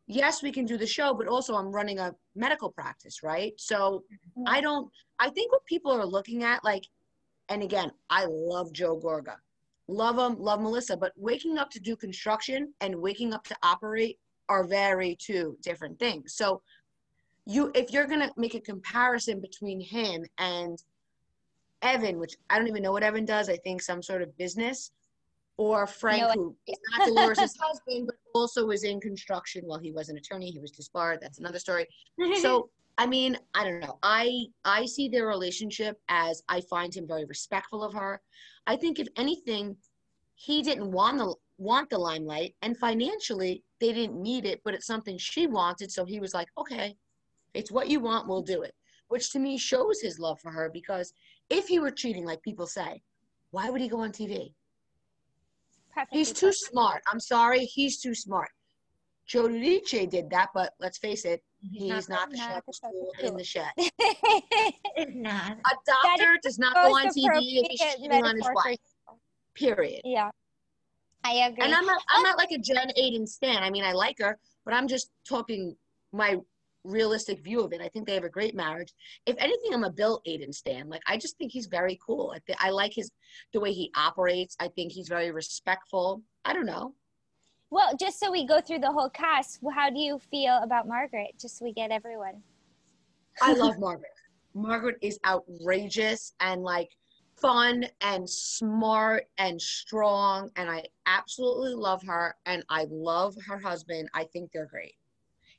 yes, 0.07 0.43
we 0.43 0.53
can 0.53 0.65
do 0.65 0.77
the 0.77 0.87
show, 0.87 1.15
but 1.15 1.29
also 1.29 1.55
I'm 1.55 1.73
running 1.73 1.99
a 1.99 2.15
medical 2.35 2.71
practice, 2.71 3.23
right? 3.23 3.53
So 3.59 4.05
mm-hmm. 4.13 4.45
I 4.47 4.61
don't, 4.61 4.91
I 5.19 5.31
think 5.31 5.53
what 5.53 5.65
people 5.67 5.93
are 5.93 6.07
looking 6.07 6.45
at, 6.45 6.65
like, 6.65 6.87
and 7.49 7.63
again, 7.63 7.91
I 8.11 8.27
love 8.29 8.73
Joe 8.73 8.99
Gorga, 8.99 9.37
love 9.89 10.19
him, 10.19 10.41
love 10.41 10.61
Melissa, 10.61 10.97
but 10.97 11.13
waking 11.17 11.59
up 11.59 11.71
to 11.71 11.81
do 11.81 11.97
construction 11.97 12.73
and 12.81 12.95
waking 12.95 13.33
up 13.33 13.45
to 13.45 13.57
operate 13.63 14.19
are 14.49 14.65
very 14.65 15.17
two 15.17 15.57
different 15.63 15.99
things. 15.99 16.35
So 16.35 16.63
you, 17.47 17.71
if 17.75 17.93
you're 17.93 18.07
going 18.07 18.21
to 18.21 18.33
make 18.37 18.55
a 18.55 18.61
comparison 18.61 19.41
between 19.41 19.81
him 19.81 20.25
and 20.39 20.83
Evan, 21.83 22.19
which 22.19 22.37
I 22.51 22.59
don't 22.59 22.69
even 22.69 22.83
know 22.83 22.93
what 22.93 23.03
Evan 23.03 23.25
does, 23.25 23.49
I 23.49 23.57
think 23.59 23.83
some 23.83 24.03
sort 24.03 24.23
of 24.23 24.37
business, 24.37 24.91
or 25.59 25.87
Frank, 25.87 26.23
know, 26.23 26.33
who 26.33 26.57
is 26.67 26.79
not 26.91 27.09
Dolores' 27.09 27.57
husband, 27.61 28.07
but 28.07 28.17
also 28.35 28.67
was 28.67 28.85
in 28.85 29.01
construction 29.01 29.63
while 29.65 29.79
he 29.79 29.91
was 29.91 30.09
an 30.09 30.17
attorney. 30.17 30.51
He 30.51 30.59
was 30.59 30.71
disbarred. 30.71 31.21
That's 31.21 31.39
another 31.39 31.59
story. 31.59 31.87
So, 32.41 32.71
I 32.99 33.07
mean, 33.07 33.37
I 33.55 33.65
don't 33.65 33.81
know. 33.81 33.99
I 34.03 34.47
I 34.65 34.87
see 34.87 35.09
their 35.09 35.27
relationship 35.27 35.99
as 36.09 36.43
I 36.49 36.61
find 36.63 36.95
him 36.95 37.07
very 37.07 37.25
respectful 37.25 37.83
of 37.83 37.93
her. 37.95 38.21
I 38.67 38.77
think 38.77 38.99
if 38.99 39.09
anything, 39.17 39.77
he 40.35 40.63
didn't 40.63 40.91
want 40.91 41.19
the 41.19 41.35
want 41.59 41.91
the 41.91 41.99
limelight, 41.99 42.55
and 42.63 42.77
financially 42.77 43.63
they 43.81 43.93
didn't 43.93 44.21
need 44.21 44.45
it, 44.45 44.61
but 44.65 44.75
it's 44.75 44.87
something 44.87 45.19
she 45.19 45.47
wanted. 45.47 45.91
So 45.91 46.05
he 46.05 46.21
was 46.21 46.35
like, 46.35 46.49
okay, 46.59 46.97
it's 47.55 47.71
what 47.71 47.89
you 47.89 48.01
want, 48.01 48.29
we'll 48.29 48.43
do 48.43 48.63
it. 48.63 48.75
Which 49.09 49.31
to 49.33 49.39
me 49.39 49.57
shows 49.57 50.01
his 50.01 50.19
love 50.19 50.41
for 50.41 50.51
her 50.51 50.71
because 50.73 51.13
if 51.49 51.69
he 51.69 51.79
were 51.79 51.91
cheating, 51.91 52.25
like 52.25 52.43
people 52.43 52.67
say, 52.67 53.03
why 53.51 53.71
would 53.71 53.81
he 53.81 53.89
go 53.89 54.01
on 54.01 54.11
TV? 54.11 54.53
Perfectly 55.97 56.19
He's 56.19 56.33
too 56.33 56.53
smart. 56.53 57.03
I'm 57.11 57.21
sorry, 57.21 57.65
he's 57.65 58.01
too 58.01 58.15
smart. 58.15 58.51
Joe 59.27 59.49
Giudice 59.49 60.09
did 60.09 60.31
that, 60.31 60.51
but 60.55 60.75
let's 60.79 60.99
face 60.99 61.25
it, 61.25 61.43
he's, 61.61 61.93
he's 61.93 62.09
not, 62.09 62.31
not, 62.31 62.31
the 62.31 62.37
sharpest 62.37 62.83
tool 62.83 63.13
in 63.21 63.37
the 63.37 63.43
shed. 63.43 63.73
not. 65.09 65.53
A 65.53 65.75
doctor 65.85 66.39
does 66.43 66.59
not 66.59 66.75
go 66.75 66.95
on 66.95 67.07
TV 67.09 67.29
if 67.35 67.67
he's 67.69 67.81
cheating 67.81 68.25
on 68.25 68.37
his 68.37 68.49
wife. 68.55 68.79
Period. 69.55 70.03
Yeah. 70.05 70.31
I 71.25 71.49
agree. 71.49 71.65
And 71.65 71.75
I'm 71.75 71.85
not 71.85 72.01
I'm 72.09 72.23
not 72.23 72.39
like 72.39 72.53
a 72.53 72.59
Jen 72.59 72.89
Aydin 72.97 73.27
stan. 73.27 73.63
I 73.63 73.71
mean, 73.71 73.83
I 73.83 73.93
like 73.93 74.19
her, 74.21 74.39
but 74.65 74.75
I'm 74.75 74.87
just 74.87 75.11
talking 75.29 75.75
my 76.13 76.37
realistic 76.87 77.43
view 77.43 77.61
of 77.61 77.73
it. 77.73 77.81
I 77.81 77.89
think 77.89 78.07
they 78.07 78.15
have 78.15 78.25
a 78.25 78.29
great 78.29 78.55
marriage. 78.55 78.93
If 79.27 79.37
anything, 79.39 79.75
I'm 79.75 79.85
a 79.85 79.91
Bill 79.91 80.23
Aydin 80.27 80.55
stan. 80.55 80.89
Like 80.89 81.03
I 81.07 81.17
just 81.17 81.37
think 81.39 81.53
he's 81.53 81.67
very 81.67 81.99
cool. 82.05 82.33
I, 82.35 82.39
th- 82.47 82.59
I 82.61 82.71
like 82.71 82.95
his 82.95 83.11
the 83.53 83.61
way 83.61 83.73
he 83.73 83.91
operates. 83.97 84.57
I 84.61 84.69
think 84.69 84.93
he's 84.93 85.09
very 85.09 85.31
respectful. 85.31 86.23
I 86.45 86.53
don't 86.53 86.67
know. 86.67 86.95
Well, 87.71 87.97
just 87.99 88.21
so 88.21 88.31
we 88.31 88.47
go 88.47 88.61
through 88.61 88.79
the 88.79 88.93
whole 88.93 89.11
cast, 89.11 89.59
how 89.75 89.91
do 89.91 89.99
you 89.99 90.21
feel 90.31 90.61
about 90.63 90.87
Margaret? 90.87 91.33
Just 91.41 91.59
so 91.59 91.65
we 91.65 91.73
get 91.73 91.91
everyone. 91.91 92.43
I 93.43 93.53
love 93.55 93.79
Margaret. 93.79 94.11
Margaret 94.55 94.97
is 95.03 95.19
outrageous 95.27 96.33
and 96.41 96.63
like 96.63 96.89
fun 97.41 97.85
and 98.01 98.29
smart 98.29 99.25
and 99.37 99.61
strong 99.61 100.51
and 100.57 100.71
I 100.71 100.85
absolutely 101.07 101.75
love 101.75 102.03
her 102.05 102.35
and 102.47 102.65
I 102.71 102.87
love 102.91 103.35
her 103.47 103.59
husband. 103.59 104.09
I 104.15 104.25
think 104.25 104.51
they're 104.53 104.67
great. 104.67 104.95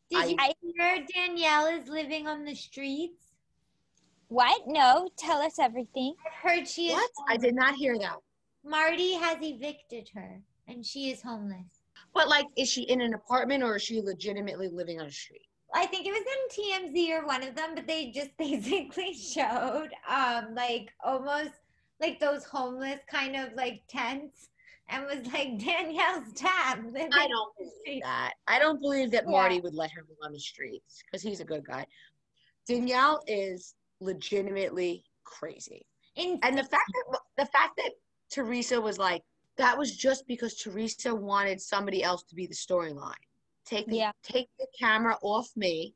Did 0.10 0.36
I, 0.39 0.53
you 0.62 0.74
hear 0.78 1.05
Danielle 1.14 1.68
is 1.68 1.89
living 1.89 2.28
on 2.28 2.45
the 2.45 2.55
streets? 2.55 3.34
What? 4.30 4.62
No, 4.68 5.10
tell 5.18 5.41
us 5.41 5.60
everything. 5.60 6.14
I've 6.26 6.49
heard 6.49 6.68
she 6.68 6.88
is. 6.88 6.93
What? 6.93 7.12
Homeless. 7.18 7.34
I 7.34 7.38
did 7.38 7.55
not 7.55 7.76
hear 7.76 7.97
that. 7.99 8.18
Marty 8.64 9.14
has 9.14 9.38
evicted 9.41 10.10
her 10.14 10.41
and 10.68 10.86
she 10.86 11.10
is 11.10 11.22
homeless. 11.22 11.66
But 12.14 12.30
like, 12.30 12.45
is 12.58 12.70
she 12.70 12.84
in 12.84 13.01
an 13.01 13.14
apartment 13.14 13.64
or 13.64 13.76
is 13.76 13.84
she 13.84 14.01
legitimately 14.01 14.70
living 14.70 14.99
on 14.99 15.08
a 15.08 15.12
street? 15.12 15.47
I 15.74 15.86
think 15.86 16.08
it 16.08 16.12
was 16.12 16.22
in 16.22 16.93
TMZ 16.93 17.10
or 17.12 17.26
one 17.26 17.43
of 17.43 17.55
them, 17.55 17.76
but 17.76 17.88
they 17.88 18.12
just 18.12 18.32
basically 18.38 19.14
showed 19.14 19.89
um 20.10 20.55
like 20.55 20.93
almost 21.03 21.51
like 21.99 22.20
those 22.20 22.45
homeless 22.45 22.99
kind 23.10 23.36
of 23.36 23.53
like 23.55 23.82
tents 23.88 24.49
and 24.90 25.06
was 25.06 25.26
like 25.34 25.58
Danielle's 25.60 26.34
tab. 26.34 26.80
I 26.96 27.28
don't 27.28 27.54
believe 27.58 28.04
that. 28.04 28.34
I 28.48 28.60
don't 28.60 28.80
believe 28.80 29.12
that 29.12 29.28
Marty 29.28 29.56
yeah. 29.56 29.62
would 29.62 29.74
let 29.74 29.92
her 29.92 30.04
live 30.08 30.18
on 30.24 30.34
the 30.34 30.40
streets 30.40 31.04
because 31.06 31.22
he's 31.22 31.40
a 31.40 31.46
good 31.46 31.66
guy. 31.66 31.86
Danielle 32.68 33.22
is 33.28 33.76
legitimately 34.00 35.04
crazy. 35.24 35.86
and 36.16 36.58
the 36.58 36.64
fact 36.64 36.92
that 36.94 37.20
the 37.38 37.46
fact 37.46 37.78
that 37.78 37.92
Teresa 38.30 38.80
was 38.80 38.98
like 38.98 39.24
that 39.58 39.78
was 39.78 39.96
just 39.96 40.28
because 40.28 40.56
Teresa 40.56 41.14
wanted 41.14 41.60
somebody 41.60 42.04
else 42.04 42.24
to 42.24 42.36
be 42.36 42.46
the 42.46 42.54
storyline. 42.54 43.14
Take 43.66 43.88
the, 43.88 43.98
yeah. 43.98 44.12
take 44.24 44.50
the 44.60 44.68
camera 44.78 45.18
off 45.22 45.50
me. 45.56 45.94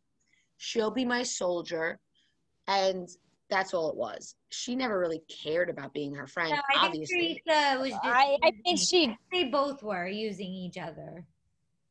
She'll 0.58 0.92
be 0.92 1.06
my 1.06 1.24
soldier, 1.24 2.00
and 2.68 3.08
That's 3.52 3.74
all 3.74 3.90
it 3.90 3.98
was. 3.98 4.36
She 4.50 4.76
never 4.78 4.98
really 4.98 5.22
cared 5.28 5.70
about 5.70 5.94
being 5.94 6.16
her 6.16 6.26
friend. 6.26 6.52
No, 6.52 6.62
I 6.74 6.86
obviously, 6.86 7.20
think 7.20 7.42
Teresa 7.46 7.80
was 7.82 7.90
just. 7.92 8.02
I, 8.06 8.38
I 8.42 8.52
think 8.64 8.80
she 8.80 9.16
They 9.32 9.44
both 9.44 9.84
were 9.84 10.08
using 10.08 10.48
each 10.48 10.78
other. 10.78 11.26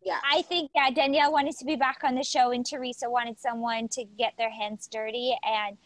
yeah. 0.03 0.19
I 0.29 0.41
think 0.41 0.71
yeah, 0.75 0.91
Danielle 0.91 1.31
wanted 1.31 1.57
to 1.59 1.67
be 1.67 1.77
back 1.77 1.99
on 2.03 2.15
the 2.15 2.25
show, 2.25 2.51
and 2.53 2.65
Teresa 2.65 3.11
wanted 3.11 3.39
someone 3.39 3.89
to 3.89 4.05
get 4.05 4.33
their 4.39 4.51
hands 4.51 4.89
dirty. 4.91 5.37
And 5.45 5.77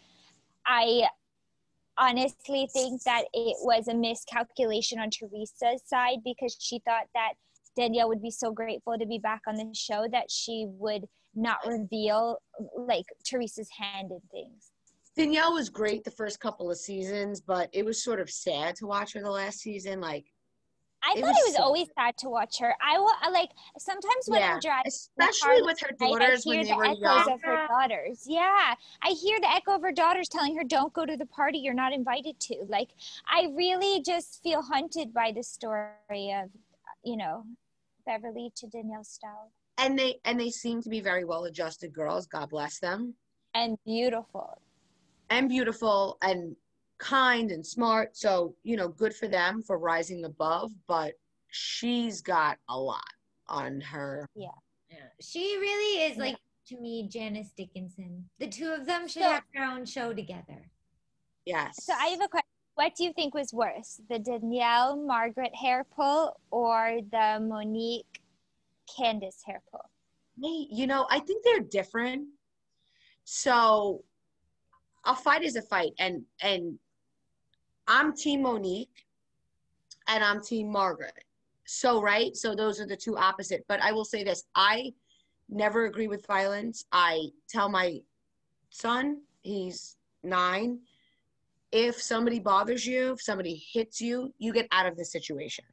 I 0.65 1.09
honestly 1.99 2.69
think 2.73 3.03
that 3.03 3.25
it 3.33 3.57
was 3.63 3.89
a 3.89 3.95
miscalculation 3.95 5.01
on 5.01 5.11
Teresa's 5.11 5.83
side 5.87 6.19
because 6.25 6.57
she 6.59 6.79
thought 6.85 7.09
that 7.15 7.33
Danielle 7.77 8.09
would 8.09 8.23
be 8.23 8.31
so 8.31 8.53
grateful 8.53 8.97
to 8.97 9.07
be 9.07 9.19
back 9.19 9.43
on 9.49 9.57
the 9.57 9.69
show 9.75 10.07
that 10.13 10.31
she 10.31 10.67
would 10.69 11.07
not 11.35 11.59
reveal 11.67 12.39
like 12.77 13.07
Teresa's 13.25 13.71
hand 13.77 14.13
in 14.13 14.21
things. 14.31 14.71
Danielle 15.17 15.53
was 15.55 15.69
great 15.69 16.03
the 16.05 16.11
first 16.11 16.41
couple 16.41 16.71
of 16.71 16.77
seasons, 16.79 17.41
but 17.41 17.69
it 17.73 17.85
was 17.85 18.03
sort 18.03 18.21
of 18.21 18.29
sad 18.31 18.75
to 18.77 18.87
watch 18.87 19.13
her 19.13 19.21
the 19.21 19.31
last 19.31 19.61
season. 19.61 20.01
Like, 20.01 20.27
I 21.07 21.13
It 21.17 21.21
thought 21.21 21.29
was 21.29 21.37
it 21.39 21.51
was 21.51 21.57
always 21.57 21.89
sad 21.97 22.17
to 22.19 22.29
watch 22.31 22.59
her. 22.59 22.75
I 22.81 22.97
I 23.21 23.29
like 23.31 23.51
sometimes 23.79 24.27
when 24.27 24.41
Yeah, 24.41 24.55
I'm 24.55 24.61
driving. 24.61 24.87
especially 24.87 25.63
with 25.63 25.79
her 25.81 25.91
I- 26.01 26.05
I 26.05 26.09
daughters 26.09 26.45
hear 26.45 26.57
when 26.57 26.65
they 26.65 26.71
the 26.73 26.77
were 26.77 26.85
echoes 26.87 27.01
young. 27.01 27.33
of 27.33 27.43
her 27.43 27.67
daughters. 27.69 28.27
Yeah, 28.27 28.75
I 29.03 29.11
hear 29.11 29.39
the 29.39 29.51
echo 29.51 29.73
of 29.75 29.83
her 29.83 29.93
daughters 29.93 30.29
telling 30.31 30.57
her, 30.57 30.65
"Don't 30.65 30.93
go 30.95 31.05
to 31.05 31.17
the 31.17 31.27
party. 31.27 31.59
You're 31.59 31.75
not 31.75 31.93
invited 31.93 32.41
to." 32.41 32.65
Like, 32.69 32.89
I 33.29 33.49
really 33.55 34.01
just 34.03 34.43
feel 34.43 34.63
hunted 34.63 35.13
by 35.13 35.31
the 35.31 35.43
story 35.43 36.33
of, 36.33 36.51
you 37.05 37.17
know, 37.19 37.45
Beverly 38.07 38.51
to 38.57 38.67
Danielle 38.67 39.05
Staub, 39.05 39.51
And 39.77 39.99
they 39.99 40.21
and 40.25 40.41
they 40.41 40.51
seem 40.51 40.81
to 40.83 40.89
be 40.89 41.01
very 41.01 41.25
well 41.25 41.45
adjusted 41.45 41.93
girls. 41.93 42.27
God 42.27 42.49
bless 42.51 42.79
them. 42.81 43.15
and 43.57 43.79
beautiful. 43.85 44.59
And 45.35 45.49
beautiful 45.49 46.17
and 46.23 46.57
kind 46.99 47.51
and 47.51 47.67
smart. 47.67 48.17
So, 48.17 48.55
you 48.63 48.77
know, 48.77 48.89
good 48.89 49.15
for 49.15 49.27
them 49.29 49.63
for 49.63 49.79
rising 49.79 50.25
above, 50.25 50.71
but 50.87 51.15
she's 51.51 52.21
got 52.23 52.59
a 52.69 52.79
lot 52.79 53.03
on 53.49 53.81
her. 53.81 54.29
Yeah. 54.35 54.49
She 55.21 55.57
really 55.59 56.05
is 56.05 56.17
Yeah. 56.17 56.23
like 56.23 56.37
to 56.69 56.81
me 56.81 57.09
Janice 57.09 57.51
Dickinson. 57.57 58.31
The 58.39 58.49
two 58.49 58.73
of 58.73 58.87
them 58.87 59.09
should 59.09 59.23
So- 59.23 59.31
have 59.33 59.45
their 59.53 59.65
own 59.65 59.85
show 59.85 60.15
together. 60.15 60.71
Yes. 61.45 61.85
So 61.85 61.93
I 61.95 62.07
have 62.07 62.21
a 62.23 62.29
question. 62.29 62.49
What 62.77 62.95
do 62.97 63.05
you 63.05 63.13
think 63.13 63.35
was 63.35 63.53
worse, 63.53 64.01
the 64.09 64.19
Danielle 64.19 64.97
Margaret 64.97 65.55
hair 65.55 65.85
pull 65.85 66.41
or 66.51 67.01
the 67.11 67.39
Monique 67.41 68.23
Candace 68.97 69.43
hair 69.45 69.63
pull? 69.71 69.89
Hey, 70.43 70.67
you 70.71 70.87
know, 70.87 71.07
I 71.11 71.21
think 71.21 71.45
they're 71.45 71.61
different. 71.61 72.29
So 73.25 74.05
a 75.07 75.15
fight 75.15 75.43
is 75.43 75.57
a 75.57 75.63
fight 75.63 75.93
and 75.99 76.23
and 76.41 76.79
I'm 77.87 78.17
team 78.17 78.43
Monique 78.43 79.07
and 80.09 80.25
I'm 80.25 80.43
team 80.43 80.71
Margaret. 80.71 81.25
So 81.67 82.01
right? 82.01 82.37
So 82.37 82.55
those 82.55 82.81
are 82.81 82.87
the 82.87 82.97
two 82.97 83.17
opposite. 83.17 83.65
But 83.69 83.83
I 83.83 83.93
will 83.93 84.05
say 84.05 84.25
this, 84.25 84.45
I 84.55 84.93
never 85.49 85.87
agree 85.87 86.09
with 86.09 86.27
violence. 86.27 86.85
I 86.93 87.27
tell 87.49 87.69
my 87.69 88.01
son, 88.71 89.23
he's 89.43 89.97
9, 90.23 90.79
if 91.73 92.01
somebody 92.01 92.39
bothers 92.39 92.87
you, 92.87 93.13
if 93.13 93.23
somebody 93.23 93.63
hits 93.73 94.01
you, 94.01 94.33
you 94.39 94.53
get 94.53 94.69
out 94.73 94.87
of 94.87 94.97
the 94.97 95.05
situation. 95.05 95.65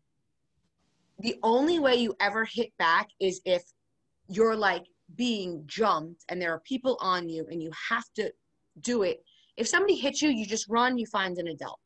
The 1.19 1.37
only 1.43 1.79
way 1.79 1.95
you 1.95 2.15
ever 2.19 2.43
hit 2.43 2.75
back 2.77 3.09
is 3.19 3.41
if 3.45 3.63
you're 4.27 4.55
like 4.55 4.85
being 5.15 5.63
jumped 5.67 6.23
and 6.29 6.41
there 6.41 6.51
are 6.53 6.61
people 6.61 6.97
on 7.01 7.29
you 7.29 7.45
and 7.51 7.61
you 7.61 7.71
have 7.89 8.05
to 8.15 8.31
do 8.79 9.03
it. 9.03 9.23
If 9.57 9.67
somebody 9.67 9.95
hits 9.95 10.21
you, 10.21 10.29
you 10.29 10.45
just 10.45 10.69
run, 10.69 10.97
you 10.97 11.05
find 11.05 11.37
an 11.37 11.47
adult. 11.47 11.79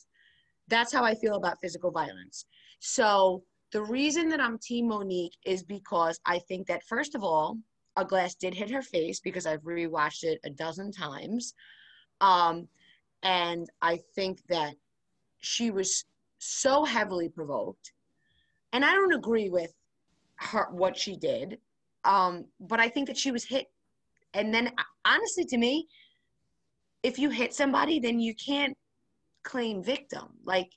That's 0.68 0.94
how 0.94 1.04
I 1.04 1.16
feel 1.16 1.36
about 1.36 1.60
physical 1.62 1.92
violence. 1.92 2.46
So 2.80 3.44
the 3.72 3.84
reason 3.84 4.30
that 4.30 4.40
I'm 4.40 4.58
Team 4.60 4.88
Monique 4.88 5.38
is 5.46 5.64
because 5.64 6.20
I 6.26 6.40
think 6.40 6.68
that 6.68 6.84
first 6.84 7.16
of 7.16 7.24
all, 7.24 7.58
a 7.98 8.06
glass 8.06 8.36
did 8.36 8.54
hit 8.54 8.70
her 8.70 8.82
face 8.82 9.20
because 9.20 9.46
I've 9.46 9.64
rewatched 9.64 10.24
it 10.24 10.40
a 10.44 10.50
dozen 10.50 10.92
times. 10.92 11.54
Um, 12.22 12.68
and 13.24 13.68
I 13.82 14.00
think 14.16 14.40
that 14.50 14.76
she 15.40 15.72
was 15.72 16.06
so 16.40 16.84
heavily 16.84 17.30
provoked. 17.30 17.94
And 18.74 18.84
I 18.84 18.94
don't 18.94 19.14
agree 19.14 19.50
with 19.50 19.74
her 20.38 20.68
what 20.72 20.98
she 20.98 21.16
did. 21.16 21.58
Um, 22.04 22.46
but 22.60 22.80
I 22.80 22.90
think 22.90 23.08
that 23.08 23.18
she 23.18 23.32
was 23.32 23.44
hit. 23.44 23.68
And 24.34 24.54
then 24.54 24.72
honestly 25.06 25.46
to 25.46 25.58
me, 25.58 25.88
if 27.06 27.20
you 27.20 27.30
hit 27.30 27.54
somebody, 27.54 28.00
then 28.00 28.20
you 28.20 28.34
can't 28.34 28.76
claim 29.44 29.84
victim. 29.84 30.28
Like 30.44 30.72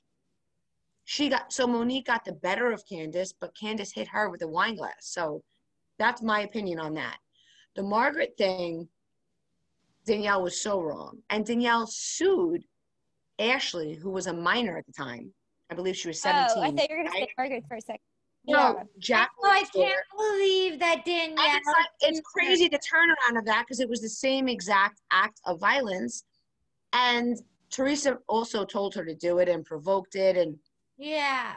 she 1.05 1.27
got 1.27 1.51
so 1.51 1.65
Monique 1.65 2.05
got 2.05 2.23
the 2.23 2.33
better 2.33 2.71
of 2.71 2.83
Candiace, 2.85 3.33
but 3.41 3.57
Candiace 3.59 3.91
hit 3.91 4.07
her 4.09 4.29
with 4.29 4.43
a 4.43 4.47
wine 4.47 4.75
glass. 4.75 5.01
So 5.01 5.41
that's 5.97 6.21
my 6.21 6.41
opinion 6.41 6.79
on 6.79 6.93
that. 6.93 7.17
The 7.75 7.81
Margaret 7.81 8.35
thing, 8.37 8.87
Danielle 10.05 10.43
was 10.43 10.61
so 10.61 10.79
wrong. 10.79 11.17
And 11.31 11.45
Danielle 11.45 11.87
sued 11.87 12.63
Ashley, 13.39 13.95
who 13.95 14.11
was 14.11 14.27
a 14.27 14.33
minor 14.33 14.77
at 14.77 14.85
the 14.85 14.93
time. 14.93 15.33
I 15.71 15.75
believe 15.75 15.97
she 15.97 16.09
was 16.09 16.21
17. 16.21 16.47
Oh, 16.55 16.61
I 16.61 16.71
thought 16.71 16.89
you 16.89 16.97
were 16.97 17.03
going 17.03 17.07
to 17.07 17.19
say? 17.19 17.27
Margaret 17.37 17.63
for 17.67 17.77
a 17.77 17.81
second. 17.81 18.08
No, 18.47 18.81
Jack. 18.97 19.29
Oh, 19.43 19.49
I 19.49 19.63
can't 19.75 19.95
believe 20.17 20.79
that 20.79 21.05
Danielle. 21.05 21.37
It's, 21.37 21.67
like, 21.67 21.87
it's 22.01 22.21
crazy 22.21 22.67
the 22.67 22.79
turnaround 22.79 23.37
of 23.37 23.45
that 23.45 23.65
because 23.65 23.79
it 23.79 23.89
was 23.89 24.01
the 24.01 24.09
same 24.09 24.47
exact 24.47 25.01
act 25.11 25.39
of 25.45 25.59
violence. 25.59 26.23
And 26.93 27.37
Teresa 27.69 28.17
also 28.27 28.65
told 28.65 28.95
her 28.95 29.05
to 29.05 29.13
do 29.13 29.39
it 29.39 29.49
and 29.49 29.63
provoked 29.63 30.15
it. 30.15 30.35
And, 30.37 30.57
Yeah. 30.97 31.55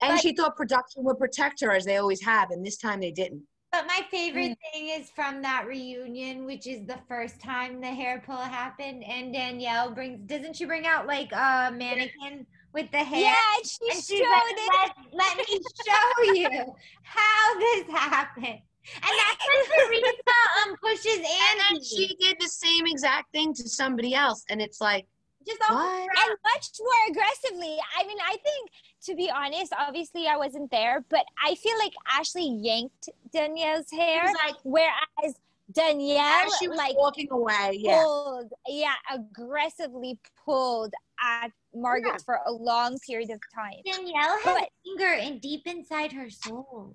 and 0.00 0.14
But- 0.14 0.20
she 0.20 0.34
thought 0.34 0.56
production 0.56 1.04
would 1.04 1.18
protect 1.18 1.60
her 1.60 1.72
as 1.72 1.84
they 1.84 1.98
always 1.98 2.22
have. 2.24 2.50
And 2.50 2.64
this 2.64 2.78
time 2.78 3.00
they 3.00 3.12
didn't. 3.12 3.46
But 3.72 3.86
my 3.88 4.06
favorite 4.10 4.52
mm. 4.52 4.72
thing 4.72 4.88
is 4.88 5.10
from 5.10 5.42
that 5.42 5.66
reunion, 5.66 6.46
which 6.46 6.66
is 6.66 6.86
the 6.86 6.98
first 7.08 7.40
time 7.40 7.80
the 7.80 7.88
hair 7.88 8.22
pull 8.24 8.36
happened, 8.36 9.04
and 9.04 9.34
Danielle 9.34 9.90
brings 9.90 10.20
doesn't 10.26 10.56
she 10.56 10.64
bring 10.64 10.86
out 10.86 11.06
like 11.06 11.30
a 11.32 11.70
mannequin 11.74 12.46
with 12.76 12.90
the 12.92 12.98
hair? 12.98 13.22
Yeah, 13.22 13.34
and 13.56 13.66
she 13.66 13.90
and 13.90 14.04
she's 14.04 14.18
showed 14.20 14.30
like, 14.30 14.52
it. 14.52 14.94
let, 15.12 15.36
let 15.36 15.48
me 15.48 15.58
show 15.88 16.32
you 16.34 16.74
how 17.02 17.58
this 17.58 17.86
happened. 17.88 18.60
And 19.02 19.14
that's 19.18 19.44
when 19.48 19.88
Teresa 19.88 20.38
um 20.62 20.76
pushes 20.76 21.16
And 21.16 21.60
then 21.68 21.82
she 21.82 22.14
did 22.20 22.36
the 22.38 22.48
same 22.48 22.86
exact 22.86 23.32
thing 23.32 23.52
to 23.54 23.68
somebody 23.68 24.14
else. 24.14 24.44
And 24.48 24.60
it's 24.60 24.80
like, 24.80 25.06
just 25.44 25.60
what? 25.66 26.00
and 26.02 26.38
much 26.44 26.68
more 26.78 27.10
aggressively. 27.10 27.78
I 27.98 28.06
mean, 28.06 28.18
I 28.24 28.36
think 28.44 28.70
to 29.06 29.14
be 29.14 29.30
honest, 29.30 29.72
obviously 29.78 30.26
I 30.26 30.36
wasn't 30.36 30.70
there, 30.70 31.04
but 31.08 31.24
I 31.44 31.54
feel 31.54 31.78
like 31.78 31.92
Ashley 32.08 32.48
yanked 32.60 33.08
Danielle's 33.32 33.90
hair, 33.90 34.24
like, 34.44 34.56
whereas 34.64 35.34
Danielle 35.72 36.46
as 36.46 36.56
she 36.58 36.68
was 36.68 36.78
like 36.78 36.96
walking 36.96 37.28
away. 37.30 37.72
Yeah. 37.80 38.02
pulled, 38.02 38.52
yeah, 38.68 38.94
aggressively 39.12 40.18
pulled 40.44 40.92
at 41.20 41.50
Margaret 41.74 42.12
Yeah. 42.18 42.24
for 42.24 42.40
a 42.46 42.52
long 42.52 42.98
period 43.00 43.30
of 43.30 43.40
time. 43.54 43.80
Danielle 43.84 44.38
has 44.38 44.44
But- 44.44 44.68
anger 44.88 45.12
and 45.14 45.40
deep 45.40 45.66
inside 45.66 46.12
her 46.12 46.30
soul. 46.30 46.94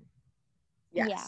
Yes. 0.92 1.08
Yeah. 1.08 1.26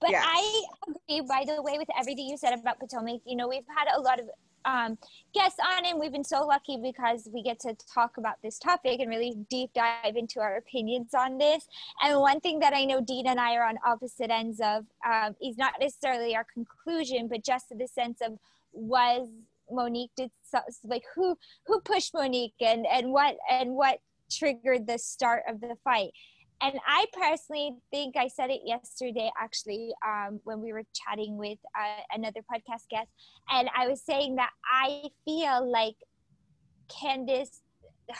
But 0.00 0.10
Yeah. 0.12 0.22
I 0.24 0.62
agree, 0.88 1.20
by 1.28 1.44
the 1.44 1.60
way, 1.60 1.76
with 1.76 1.88
everything 1.98 2.26
you 2.26 2.38
said 2.38 2.58
about 2.58 2.78
Potomac. 2.80 3.20
You 3.26 3.36
know, 3.36 3.46
we've 3.48 3.66
had 3.76 3.88
a 3.94 4.00
lot 4.00 4.18
of 4.18 4.30
um, 4.64 4.98
guests 5.34 5.58
on, 5.60 5.86
and 5.86 5.98
we've 5.98 6.12
been 6.12 6.24
so 6.24 6.46
lucky 6.46 6.76
because 6.76 7.28
we 7.32 7.42
get 7.42 7.60
to 7.60 7.74
talk 7.92 8.16
about 8.16 8.36
this 8.42 8.58
topic 8.58 9.00
and 9.00 9.08
really 9.08 9.34
deep 9.48 9.70
dive 9.74 10.16
into 10.16 10.40
our 10.40 10.56
opinions 10.56 11.14
on 11.14 11.38
this. 11.38 11.66
And 12.02 12.18
one 12.20 12.40
thing 12.40 12.58
that 12.60 12.74
I 12.74 12.84
know 12.84 13.00
Dean 13.00 13.26
and 13.26 13.40
I 13.40 13.56
are 13.56 13.66
on 13.66 13.78
opposite 13.86 14.30
ends 14.30 14.60
of 14.60 14.86
um, 15.06 15.34
is 15.42 15.56
not 15.56 15.74
necessarily 15.80 16.36
our 16.36 16.46
conclusion, 16.52 17.28
but 17.28 17.44
just 17.44 17.66
the 17.70 17.88
sense 17.88 18.20
of 18.22 18.38
was 18.72 19.28
Monique 19.70 20.10
did 20.16 20.30
so, 20.42 20.58
like 20.84 21.04
who 21.14 21.36
who 21.66 21.80
pushed 21.80 22.12
Monique 22.14 22.54
and 22.60 22.86
and 22.86 23.12
what 23.12 23.36
and 23.50 23.74
what 23.74 24.00
triggered 24.30 24.86
the 24.86 24.98
start 24.98 25.42
of 25.48 25.60
the 25.60 25.76
fight 25.84 26.10
and 26.62 26.78
I 26.86 27.06
personally 27.18 27.76
think 27.90 28.16
I 28.16 28.28
said 28.28 28.50
it 28.50 28.60
yesterday, 28.64 29.30
actually, 29.40 29.92
um, 30.06 30.40
when 30.44 30.60
we 30.60 30.72
were 30.72 30.82
chatting 30.94 31.36
with 31.36 31.58
uh, 31.78 32.02
another 32.14 32.40
podcast 32.40 32.88
guest, 32.90 33.08
and 33.50 33.68
I 33.76 33.88
was 33.88 34.02
saying 34.02 34.36
that 34.36 34.50
I 34.70 35.04
feel 35.24 35.70
like 35.70 35.96
Candiace, 36.88 37.62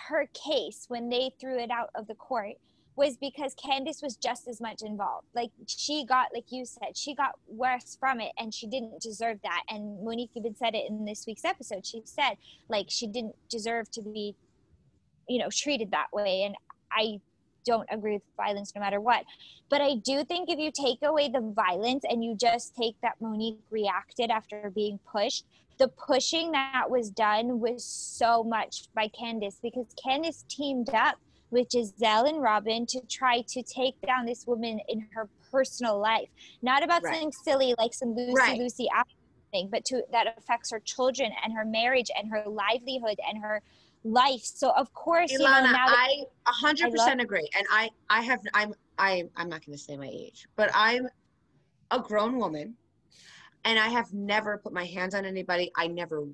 her 0.09 0.27
case 0.33 0.87
when 0.89 1.09
they 1.11 1.33
threw 1.41 1.59
it 1.59 1.71
out 1.71 1.91
of 1.95 2.07
the 2.07 2.15
court 2.15 2.55
was 2.97 3.17
because 3.17 3.55
Candiace 3.55 4.03
was 4.03 4.17
just 4.17 4.49
as 4.49 4.61
much 4.61 4.83
involved. 4.83 5.27
Like 5.35 5.51
she 5.67 6.05
got, 6.07 6.29
like 6.35 6.51
you 6.51 6.65
said, 6.65 6.97
she 6.97 7.15
got 7.15 7.33
worse 7.47 7.97
from 8.01 8.21
it, 8.21 8.33
and 8.39 8.55
she 8.55 8.67
didn't 8.67 9.01
deserve 9.01 9.39
that. 9.43 9.63
And 9.69 10.03
Monique 10.03 10.31
even 10.35 10.55
said 10.57 10.75
it 10.75 10.89
in 10.89 11.05
this 11.05 11.25
week's 11.27 11.45
episode. 11.45 11.85
She 11.85 12.03
said 12.05 12.35
like 12.69 12.87
she 12.89 13.07
didn't 13.07 13.37
deserve 13.51 13.91
to 13.93 14.03
be, 14.03 14.35
you 15.29 15.39
know, 15.39 15.49
treated 15.51 15.91
that 15.91 16.09
way, 16.13 16.45
and 16.45 16.55
I 16.91 17.21
don't 17.65 17.89
agree 17.91 18.15
with 18.15 18.23
violence 18.37 18.73
no 18.75 18.81
matter 18.81 19.01
what. 19.01 19.25
But 19.69 19.81
I 19.81 19.97
do 19.97 20.25
think 20.25 20.49
if 20.49 20.59
you 20.59 20.71
take 20.73 20.99
away 21.03 21.29
the 21.29 21.41
violence 21.41 22.05
and 22.09 22.25
you 22.25 22.37
just 22.37 22.75
take 22.75 22.97
that 23.03 23.15
Monique 23.21 23.61
reacted 23.71 24.31
after 24.31 24.71
being 24.75 24.99
pushed, 25.11 25.45
the 25.79 25.89
pushing 25.89 26.53
that 26.53 26.91
was 26.91 27.11
done 27.11 27.61
was 27.61 27.85
so 27.85 28.45
much 28.45 28.85
by 28.95 29.09
Candiace 29.09 29.59
because 29.63 29.87
Candiace 30.03 30.45
teamed 30.49 30.91
up 30.91 31.17
with 31.51 31.69
Gizelle 31.69 32.29
and 32.29 32.43
Robyn 32.43 32.87
to 32.87 33.01
try 33.09 33.43
to 33.49 33.63
take 33.63 34.01
down 34.07 34.27
this 34.27 34.47
woman 34.47 34.81
in 34.89 35.07
her 35.13 35.29
personal 35.51 35.99
life. 35.99 36.29
Not 36.63 36.83
about 36.83 37.03
right. 37.03 37.15
something 37.15 37.33
silly 37.45 37.75
like 37.79 37.95
some 37.95 38.15
Lucy 38.15 38.35
right. 38.35 38.59
Lucy 38.59 38.89
thing, 39.53 39.69
but 39.71 39.85
to 39.87 40.03
that 40.13 40.35
affects 40.39 40.71
her 40.71 40.81
children 40.81 41.33
and 41.43 41.53
her 41.53 41.65
marriage 41.65 42.11
and 42.17 42.31
her 42.31 42.45
livelihood 42.47 43.19
and 43.29 43.43
her 43.43 43.63
life. 44.05 44.43
So 44.43 44.71
of 44.71 44.93
course, 44.93 45.33
Ilana, 45.33 45.39
you 45.39 45.45
know, 45.45 45.73
now 45.73 45.87
I 45.89 46.25
a 46.47 46.53
hundred 46.53 46.91
percent 46.91 47.21
agree. 47.21 47.49
And 47.57 47.67
I, 47.71 47.91
I 48.09 48.23
have, 48.23 48.41
I'm, 48.55 48.75
I, 48.99 49.25
I'm 49.37 49.49
not 49.49 49.65
going 49.65 49.77
to 49.77 49.83
say 49.83 49.97
my 49.97 50.11
age, 50.11 50.47
but 50.57 50.71
I'm 50.75 51.09
a 51.91 52.01
grown 52.01 52.39
woman, 52.39 52.75
and 53.65 53.79
I 53.79 53.89
have 53.89 54.13
never 54.13 54.59
put 54.59 54.73
my 54.73 54.85
hands 54.85 55.15
on 55.15 55.25
anybody. 55.25 55.71
I 55.77 55.87
never 55.87 56.25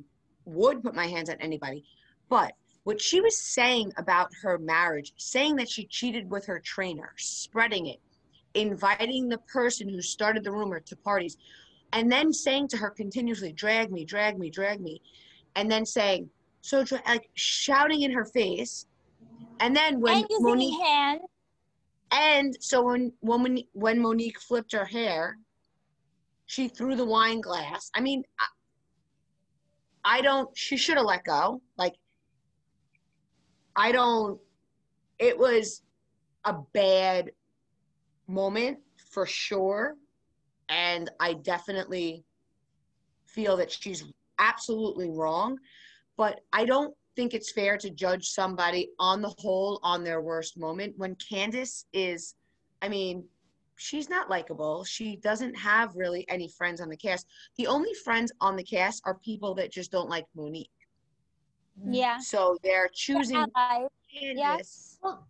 would 0.45 0.83
put 0.83 0.95
my 0.95 1.07
hands 1.07 1.31
on 1.31 1.37
anybody, 1.41 1.85
but 2.29 2.53
what 2.85 3.01
she 3.01 3.21
was 3.21 3.37
saying 3.37 3.93
about 3.97 4.31
her 4.43 4.59
marriage, 4.59 5.12
saying 5.17 5.57
that 5.57 5.69
she 5.69 5.87
cheated 5.87 6.31
with 6.31 6.47
her 6.47 6.61
trainer, 6.61 7.12
spreading 7.17 7.87
it, 7.87 8.01
inviting 8.55 9.29
the 9.29 9.39
person 9.39 9.89
who 9.89 10.01
started 10.01 10.45
the 10.45 10.53
rumor 10.53 10.79
to 10.79 10.95
parties, 10.95 11.37
and 11.93 12.12
then 12.12 12.33
saying 12.33 12.69
to 12.69 12.77
her 12.77 12.91
continuously, 12.91 13.53
drag 13.53 13.91
me, 13.91 14.05
drag 14.05 14.39
me, 14.39 14.51
drag 14.51 14.81
me, 14.81 15.03
and 15.57 15.69
then 15.69 15.85
saying, 15.85 16.31
so 16.67 16.85
like 17.07 17.31
shouting 17.35 18.03
in 18.03 18.11
her 18.11 18.25
face. 18.25 18.87
And 19.61 19.75
then 19.75 20.01
when 20.01 20.17
and 20.17 20.27
Monique 20.41 20.85
hand. 20.85 21.21
And 22.11 22.57
so 22.61 22.83
when 22.83 23.12
when 23.21 23.59
when 23.73 24.01
Monique 24.01 24.41
flipped 24.41 24.73
her 24.73 24.85
hair, 24.85 25.39
she 26.47 26.67
threw 26.67 26.97
the 26.97 27.05
wine 27.05 27.41
glass. 27.41 27.89
I 27.95 28.01
mean, 28.01 28.25
I, 28.41 28.47
I 30.19 30.21
don't. 30.23 30.51
She 30.57 30.77
should 30.77 30.97
have 30.97 31.07
let 31.07 31.23
go. 31.23 31.62
Like, 31.79 31.95
I 33.77 33.93
don't. 33.93 34.41
It 35.21 35.39
was 35.39 35.83
a 36.45 36.57
bad 36.75 37.31
moment 38.27 38.79
for 39.12 39.25
sure, 39.25 39.95
and 40.69 41.11
I 41.21 41.35
definitely 41.35 42.25
feel 43.25 43.57
that 43.57 43.71
she's 43.71 44.05
absolutely 44.41 45.11
wrong. 45.11 45.59
But 46.17 46.41
I 46.53 46.64
don't 46.64 46.95
think 47.14 47.35
it's 47.35 47.53
fair 47.53 47.77
to 47.79 47.91
judge 47.91 48.29
somebody 48.29 48.91
on 48.99 49.23
the 49.23 49.35
whole 49.39 49.81
on 49.83 50.05
their 50.05 50.21
worst 50.21 50.59
moment 50.59 50.95
when 50.97 51.17
Candiace 51.17 51.87
is, 51.93 52.35
I 52.83 52.89
mean, 52.89 53.25
she's 53.77 54.09
not 54.09 54.31
likable. 54.31 54.85
She 54.85 55.17
doesn't 55.17 55.55
have 55.55 55.95
really 55.95 56.27
any 56.29 56.49
friends 56.49 56.81
on 56.81 56.89
the 56.89 56.97
cast. 56.97 57.27
The 57.57 57.67
only 57.67 57.93
friends 58.05 58.33
on 58.41 58.57
the 58.57 58.64
cast 58.64 59.03
are 59.07 59.19
people 59.19 59.55
that 59.57 59.71
just 59.71 59.91
don't 59.91 60.09
like 60.09 60.27
Monique. 60.35 60.71
Yeah. 61.85 62.19
So 62.19 62.59
they're 62.62 62.89
choosing 62.93 63.47
Candiace. 63.57 64.37
Yes. 64.37 64.99
Well, 65.03 65.27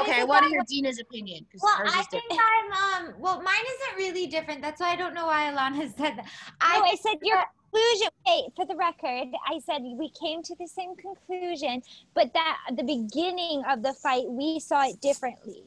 okay, 0.00 0.24
what 0.24 0.42
are 0.42 0.48
your 0.48 0.64
Dina's 0.68 0.98
opinion? 0.98 1.46
Well, 1.60 1.76
I 1.84 2.02
think 2.04 2.24
I'm 2.30 3.06
um 3.08 3.14
well 3.18 3.42
mine 3.42 3.54
isn't 3.54 3.96
really 3.98 4.26
different. 4.26 4.62
That's 4.62 4.80
why 4.80 4.90
I 4.90 4.96
don't 4.96 5.14
know 5.14 5.26
why 5.26 5.50
Alana 5.52 5.82
said 5.96 6.16
that. 6.16 6.26
I, 6.60 6.78
no, 6.78 6.84
I 6.84 6.94
said 6.96 7.16
your 7.22 7.44
conclusion. 7.74 8.08
Wait, 8.26 8.44
for 8.56 8.66
the 8.66 8.76
record, 8.76 9.28
I 9.46 9.60
said 9.60 9.82
we 9.82 10.10
came 10.10 10.42
to 10.42 10.54
the 10.58 10.68
same 10.68 10.96
conclusion, 10.96 11.82
but 12.14 12.32
that 12.34 12.58
the 12.76 12.84
beginning 12.84 13.62
of 13.68 13.82
the 13.82 13.94
fight 13.94 14.24
we 14.28 14.60
saw 14.60 14.88
it 14.88 15.00
differently. 15.00 15.64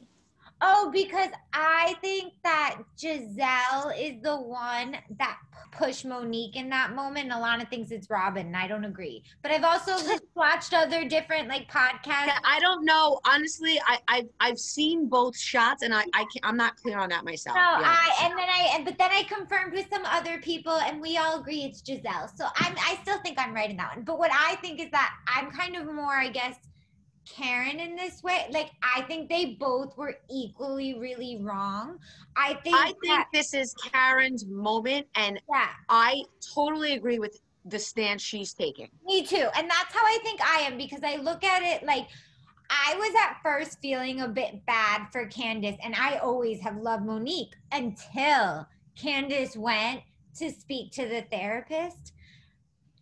Oh, 0.60 0.90
because 0.92 1.30
I 1.52 1.94
think 2.00 2.32
that 2.42 2.78
Gizelle 2.96 3.92
is 3.96 4.20
the 4.22 4.36
one 4.36 4.96
that 5.18 5.38
pushed 5.70 6.04
Monique 6.04 6.56
in 6.56 6.68
that 6.70 6.94
moment. 6.94 7.30
Alana 7.30 7.68
thinks 7.68 7.90
it's 7.90 8.08
Robyn, 8.10 8.46
and 8.46 8.56
I 8.56 8.66
don't 8.66 8.84
agree. 8.84 9.22
But 9.42 9.52
I've 9.52 9.64
also 9.64 9.96
watched 10.34 10.74
other 10.74 11.08
different 11.08 11.48
like 11.48 11.70
podcasts. 11.70 12.26
Yeah, 12.26 12.38
I 12.44 12.58
don't 12.60 12.84
know. 12.84 13.20
Honestly, 13.24 13.80
I, 13.86 13.98
I 14.08 14.22
I've 14.40 14.58
seen 14.58 15.08
both 15.08 15.36
shots, 15.38 15.82
and 15.82 15.94
I 15.94 16.04
I 16.14 16.24
can't, 16.24 16.44
I'm 16.44 16.56
not 16.56 16.76
clear 16.76 16.98
on 16.98 17.08
that 17.10 17.24
myself. 17.24 17.56
No. 17.56 17.62
I 17.62 18.10
and 18.22 18.32
then 18.36 18.48
I 18.48 18.70
and 18.74 18.84
but 18.84 18.98
then 18.98 19.10
I 19.12 19.22
confirmed 19.24 19.72
with 19.72 19.86
some 19.90 20.04
other 20.06 20.38
people, 20.40 20.72
and 20.72 21.00
we 21.00 21.16
all 21.16 21.40
agree 21.40 21.62
it's 21.62 21.82
Gizelle. 21.82 22.30
So 22.36 22.46
I'm 22.56 22.74
I 22.78 22.98
still 23.02 23.18
think 23.18 23.38
I'm 23.38 23.54
right 23.54 23.70
in 23.70 23.76
that 23.76 23.94
one. 23.96 24.04
But 24.04 24.18
what 24.18 24.30
I 24.32 24.56
think 24.56 24.80
is 24.80 24.90
that 24.90 25.12
I'm 25.28 25.50
kind 25.50 25.76
of 25.76 25.86
more, 25.86 26.16
I 26.16 26.28
guess 26.28 26.56
Karen 27.34 27.80
in 27.80 27.96
this 27.96 28.22
way. 28.22 28.46
Like 28.50 28.70
I 28.82 29.02
think 29.02 29.28
they 29.28 29.56
both 29.58 29.96
were 29.96 30.16
equally 30.30 30.98
really 30.98 31.38
wrong. 31.40 31.98
I 32.36 32.54
think 32.54 32.76
I 32.76 32.86
think 32.86 33.04
that, 33.04 33.28
this 33.32 33.54
is 33.54 33.74
Karen's 33.74 34.46
moment 34.46 35.06
and 35.14 35.40
yeah. 35.48 35.68
I 35.88 36.22
totally 36.54 36.92
agree 36.92 37.18
with 37.18 37.38
the 37.64 37.78
stance 37.78 38.22
she's 38.22 38.54
taking. 38.54 38.88
Me 39.04 39.24
too. 39.26 39.48
And 39.56 39.68
that's 39.68 39.94
how 39.94 40.04
I 40.04 40.18
think 40.22 40.40
I 40.40 40.60
am 40.60 40.78
because 40.78 41.00
I 41.04 41.16
look 41.16 41.44
at 41.44 41.62
it 41.62 41.84
like 41.84 42.08
I 42.70 42.94
was 42.96 43.14
at 43.14 43.42
first 43.42 43.80
feeling 43.80 44.20
a 44.20 44.28
bit 44.28 44.64
bad 44.66 45.08
for 45.10 45.26
Candiace 45.26 45.78
and 45.82 45.94
I 45.94 46.18
always 46.18 46.60
have 46.60 46.76
loved 46.76 47.06
Monique 47.06 47.54
until 47.72 48.66
Candiace 48.96 49.56
went 49.56 50.02
to 50.36 50.50
speak 50.50 50.92
to 50.92 51.06
the 51.06 51.22
therapist 51.30 52.12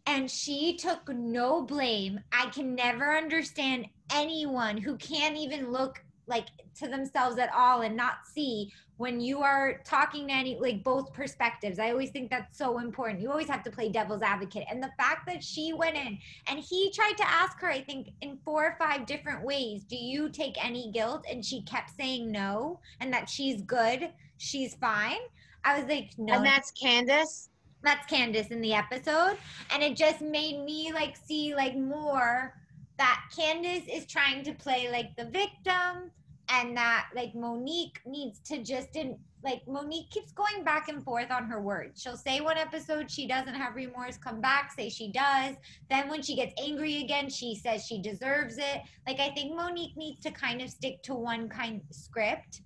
and 0.06 0.30
she 0.30 0.76
took 0.76 1.08
no 1.08 1.62
blame. 1.62 2.20
I 2.32 2.46
can 2.50 2.74
never 2.74 3.16
understand 3.16 3.88
anyone 4.12 4.76
who 4.76 4.96
can't 4.96 5.36
even 5.36 5.72
look 5.72 6.02
like 6.26 6.46
to 6.78 6.88
themselves 6.88 7.38
at 7.38 7.52
all 7.54 7.82
and 7.82 7.96
not 7.96 8.26
see 8.32 8.72
when 8.96 9.20
you 9.20 9.42
are 9.42 9.80
talking 9.84 10.28
to 10.28 10.32
any 10.32 10.58
like 10.58 10.82
both 10.82 11.12
perspectives. 11.12 11.78
I 11.78 11.90
always 11.90 12.10
think 12.10 12.30
that's 12.30 12.56
so 12.58 12.78
important. 12.78 13.20
You 13.20 13.30
always 13.30 13.48
have 13.48 13.62
to 13.64 13.70
play 13.70 13.90
devil's 13.90 14.22
advocate. 14.22 14.64
And 14.70 14.82
the 14.82 14.90
fact 14.98 15.26
that 15.26 15.44
she 15.44 15.72
went 15.72 15.96
in 15.96 16.18
and 16.48 16.58
he 16.58 16.90
tried 16.90 17.16
to 17.18 17.28
ask 17.28 17.60
her 17.60 17.68
i 17.70 17.80
think 17.82 18.08
in 18.22 18.38
four 18.44 18.64
or 18.64 18.76
five 18.78 19.06
different 19.06 19.44
ways 19.44 19.84
do 19.84 19.96
you 19.96 20.28
take 20.28 20.62
any 20.64 20.90
guilt? 20.90 21.24
and 21.30 21.44
she 21.44 21.62
kept 21.62 21.90
saying 21.96 22.30
no 22.30 22.80
and 23.00 23.12
that 23.12 23.28
she's 23.28 23.62
good 23.62 24.10
she's 24.38 24.74
fine. 24.74 25.18
I 25.64 25.78
was 25.78 25.88
like 25.88 26.10
no. 26.18 26.34
And 26.34 26.44
that's 26.44 26.70
candiace? 26.72 27.48
That's 27.82 28.06
candiace 28.06 28.48
in 28.48 28.60
the 28.60 28.74
episode. 28.74 29.36
And 29.70 29.82
it 29.82 29.96
just 29.96 30.20
made 30.20 30.64
me 30.64 30.92
like 30.92 31.16
see 31.16 31.54
like 31.54 31.76
more 31.76 32.54
that 32.98 33.22
Candiace 33.36 33.86
is 33.92 34.06
trying 34.06 34.42
to 34.44 34.52
play 34.54 34.90
like 34.90 35.14
the 35.16 35.26
victim 35.30 36.10
and 36.48 36.76
that 36.76 37.08
like 37.14 37.34
Monique 37.34 38.00
needs 38.06 38.38
to 38.40 38.62
just 38.62 38.96
in 38.96 39.18
like 39.44 39.62
Monique 39.68 40.10
keeps 40.10 40.32
going 40.32 40.64
back 40.64 40.88
and 40.88 41.02
forth 41.04 41.30
on 41.30 41.44
her 41.44 41.60
words. 41.60 42.02
She'll 42.02 42.16
say 42.16 42.40
one 42.40 42.58
episode 42.58 43.10
she 43.10 43.28
doesn't 43.28 43.54
have 43.54 43.76
remorse, 43.76 44.16
come 44.16 44.40
back, 44.40 44.72
say 44.72 44.88
she 44.88 45.12
does. 45.12 45.54
Then 45.88 46.08
when 46.08 46.22
she 46.22 46.34
gets 46.34 46.52
angry 46.60 47.02
again, 47.02 47.28
she 47.30 47.54
says 47.54 47.86
she 47.86 48.00
deserves 48.02 48.58
it. 48.58 48.82
Like 49.06 49.20
I 49.20 49.30
think 49.30 49.54
Monique 49.54 49.96
needs 49.96 50.20
to 50.22 50.30
kind 50.30 50.62
of 50.62 50.70
stick 50.70 51.02
to 51.04 51.14
one 51.14 51.48
kind 51.48 51.80
of 51.88 51.94
script 51.94 52.62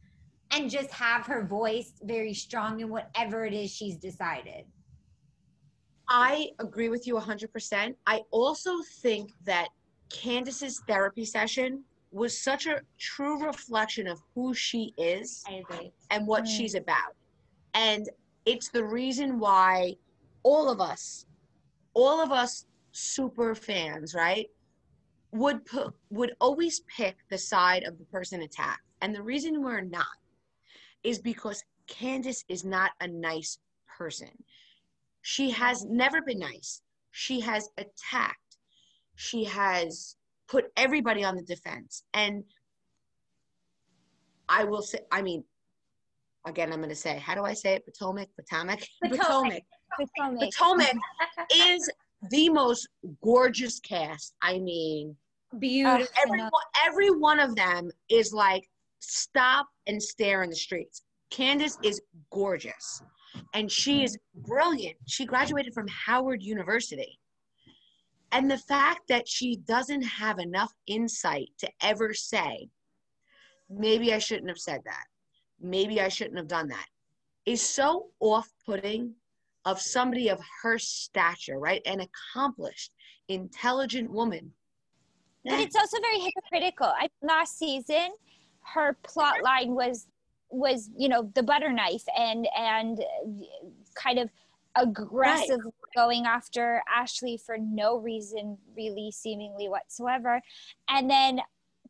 and 0.53 0.71
just 0.71 0.91
have 0.91 1.27
her 1.27 1.45
voice 1.45 1.93
very 2.03 2.35
strong 2.35 2.81
in 2.81 2.89
whatever 2.89 3.45
it 3.45 3.53
is 3.53 3.71
she's 3.71 3.97
decided. 3.97 4.65
I 6.09 6.49
agree 6.59 6.89
with 6.89 7.07
you 7.07 7.15
100%. 7.15 7.95
I 8.07 8.23
also 8.33 8.73
think 9.01 9.33
that 9.45 9.69
Candiace's 10.11 10.83
therapy 10.87 11.25
session 11.25 11.85
was 12.13 12.37
such 12.37 12.67
a 12.67 12.81
true 12.99 13.45
reflection 13.45 14.07
of 14.07 14.21
who 14.35 14.53
she 14.53 14.93
is 14.99 15.45
and 16.11 16.27
what 16.27 16.45
mm. 16.45 16.49
she's 16.49 16.75
about. 16.75 17.15
And 17.75 18.09
it's 18.47 18.69
the 18.69 18.85
reason 18.85 19.39
why 19.39 19.95
all 20.43 20.69
of 20.71 20.81
us, 20.81 21.27
all 21.95 22.21
of 22.21 22.33
us 22.33 22.67
super 22.93 23.55
fans, 23.55 24.15
right, 24.15 24.49
would 25.33 25.65
put 25.65 25.95
would 26.11 26.33
always 26.41 26.81
pick 26.81 27.17
the 27.31 27.39
side 27.39 27.85
of 27.85 27.99
the 27.99 28.05
person 28.07 28.43
attacked. 28.43 28.83
And 29.01 29.15
the 29.15 29.23
reason 29.23 29.63
we're 29.63 29.81
not 29.81 30.07
is 31.05 31.19
because 31.19 31.63
Candiace 31.87 32.45
is 32.49 32.65
not 32.65 32.91
a 33.01 33.07
nice 33.07 33.59
person. 33.87 34.31
She 35.23 35.51
has 35.51 35.85
never 35.85 36.21
been 36.23 36.41
nice. 36.41 36.83
She 37.13 37.41
has 37.41 37.69
attacked 37.79 38.50
she 39.21 39.45
has 39.45 40.17
put 40.49 40.73
everybody 40.79 41.23
on 41.23 41.37
the 41.37 41.43
defense. 41.43 42.05
And 42.15 42.43
I 44.49 44.65
will 44.65 44.81
say, 44.81 45.01
I 45.13 45.21
mean, 45.21 45.45
again, 46.47 46.73
I'm 46.73 46.79
going 46.79 46.89
to 46.89 46.95
say, 46.95 47.19
how 47.19 47.35
do 47.35 47.43
I 47.43 47.53
say 47.53 47.75
it? 47.75 47.85
Potomac, 47.85 48.29
Potomac, 48.35 48.81
Potomac, 49.05 49.63
Potomac, 49.99 50.41
Potomac 50.41 50.97
is 51.55 51.91
the 52.31 52.49
most 52.49 52.89
gorgeous 53.23 53.79
cast. 53.81 54.33
I 54.41 54.59
mean, 54.59 55.15
beautiful. 55.59 56.09
Every, 56.25 56.41
every 56.87 57.11
one 57.11 57.41
of 57.41 57.55
them 57.55 57.91
is 58.09 58.33
like 58.33 58.67
stop 59.01 59.67
and 59.87 60.03
stare 60.03 60.43
in 60.45 60.49
the 60.49 60.57
streets. 60.57 61.03
Candiace 61.31 61.77
is 61.83 62.01
gorgeous 62.33 63.03
and 63.53 63.71
she 63.71 64.03
is 64.03 64.17
brilliant. 64.35 64.97
She 65.07 65.27
graduated 65.27 65.75
from 65.75 65.87
Howard 65.89 66.43
University. 66.43 67.19
And 68.33 68.51
the 68.51 68.59
fact 68.59 69.03
that 69.09 69.29
she 69.29 69.57
doesn't 69.57 70.03
have 70.03 70.39
enough 70.39 70.73
insight 70.87 71.51
to 71.59 71.69
ever 71.83 72.15
say, 72.15 72.69
maybe 73.69 74.15
I 74.15 74.19
shouldn't 74.19 74.49
have 74.49 74.59
said 74.59 74.81
that, 74.85 75.05
maybe 75.61 76.01
I 76.01 76.09
shouldn't 76.09 76.39
have 76.39 76.49
done 76.49 76.69
that, 76.69 76.87
is 77.47 77.63
so 77.63 78.09
off 78.21 78.49
putting 78.65 79.15
of 79.65 79.81
somebody 79.81 80.29
of 80.29 80.41
her 80.63 80.79
stature, 80.79 81.59
right? 81.59 81.83
An 81.87 82.01
accomplished, 82.01 82.93
intelligent 83.29 84.11
woman. 84.11 84.53
But 85.45 85.61
it's 85.61 85.77
also 85.77 85.99
very 86.01 86.21
hypocritical. 86.21 86.87
I, 86.87 87.09
last 87.23 87.59
season, 87.59 88.11
her 88.63 88.97
plot 89.03 89.43
line 89.43 89.75
was 89.75 90.07
was 90.51 90.91
you 90.97 91.09
know 91.09 91.31
the 91.35 91.43
butter 91.43 91.73
knife 91.73 92.03
and 92.19 92.47
and 92.59 93.01
kind 93.95 94.19
of 94.19 94.29
aggressive 94.77 95.61
right. 95.65 95.75
Going 95.95 96.27
after 96.27 96.83
Ashley 96.89 97.37
for 97.45 97.57
no 97.59 97.99
reason 97.99 98.59
really 98.77 99.11
seemingly 99.13 99.69
whatsoever 99.69 100.41
and 100.89 101.11
then 101.11 101.41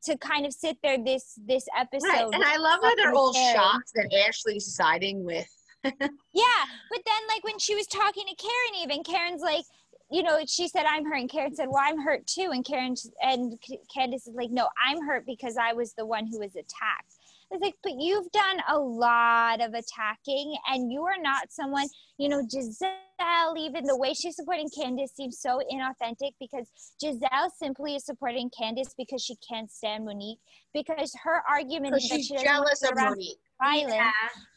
to 0.02 0.16
kind 0.16 0.46
of 0.46 0.52
sit 0.52 0.78
there 0.82 0.96
this 1.02 1.38
this 1.46 1.66
episode 1.78 2.08
right. 2.08 2.28
and 2.32 2.42
I 2.42 2.56
love 2.56 2.80
how 2.82 2.94
they're 2.94 3.12
all 3.12 3.34
shocked 3.34 3.90
that 3.94 4.10
Ashley's 4.26 4.74
siding 4.74 5.24
with 5.24 5.46
yeah 5.84 5.90
but 5.92 7.00
then 7.04 7.22
like 7.28 7.44
when 7.44 7.58
she 7.58 7.74
was 7.74 7.86
talking 7.86 8.24
to 8.26 8.34
Karen 8.34 8.82
even 8.82 9.02
Karen's 9.02 9.42
like 9.42 9.64
you 10.10 10.24
know, 10.24 10.40
she 10.46 10.66
said, 10.66 10.84
I'm 10.88 11.04
hurt. 11.04 11.20
And 11.20 11.30
Karen 11.30 11.54
said, 11.54 11.68
Well, 11.68 11.82
I'm 11.84 12.00
hurt 12.00 12.26
too. 12.26 12.50
And 12.52 12.64
Karen 12.64 12.94
and 13.22 13.56
Candiace 13.94 14.26
is 14.26 14.34
like, 14.34 14.50
No, 14.50 14.68
I'm 14.84 15.06
hurt 15.06 15.24
because 15.24 15.56
I 15.56 15.72
was 15.72 15.94
the 15.94 16.04
one 16.04 16.26
who 16.26 16.40
was 16.40 16.56
attacked. 16.56 17.14
It's 17.52 17.62
like, 17.62 17.74
but 17.82 17.94
you've 17.98 18.30
done 18.30 18.58
a 18.68 18.78
lot 18.78 19.60
of 19.60 19.74
attacking, 19.74 20.56
and 20.68 20.90
you 20.92 21.02
are 21.02 21.20
not 21.20 21.50
someone, 21.50 21.88
you 22.16 22.28
know, 22.28 22.46
Gizelle, 23.20 23.58
even 23.58 23.84
the 23.84 23.96
way 23.96 24.14
she's 24.14 24.36
supporting 24.36 24.68
Candiace 24.68 25.14
seems 25.14 25.40
so 25.40 25.60
inauthentic 25.72 26.32
because 26.40 26.68
Gizelle 27.02 27.50
simply 27.58 27.96
is 27.96 28.04
supporting 28.04 28.50
Candiace 28.50 28.94
because 28.96 29.22
she 29.22 29.36
can't 29.36 29.70
stand 29.70 30.04
Monique. 30.04 30.38
Because 30.72 31.14
her 31.24 31.42
argument 31.48 31.96
is 31.96 32.08
that 32.08 32.20
she 32.20 32.36
jealous 32.42 32.82
of 32.82 32.96
Monique 32.96 33.38
violent. 33.60 33.94
Yeah. 33.94 34.10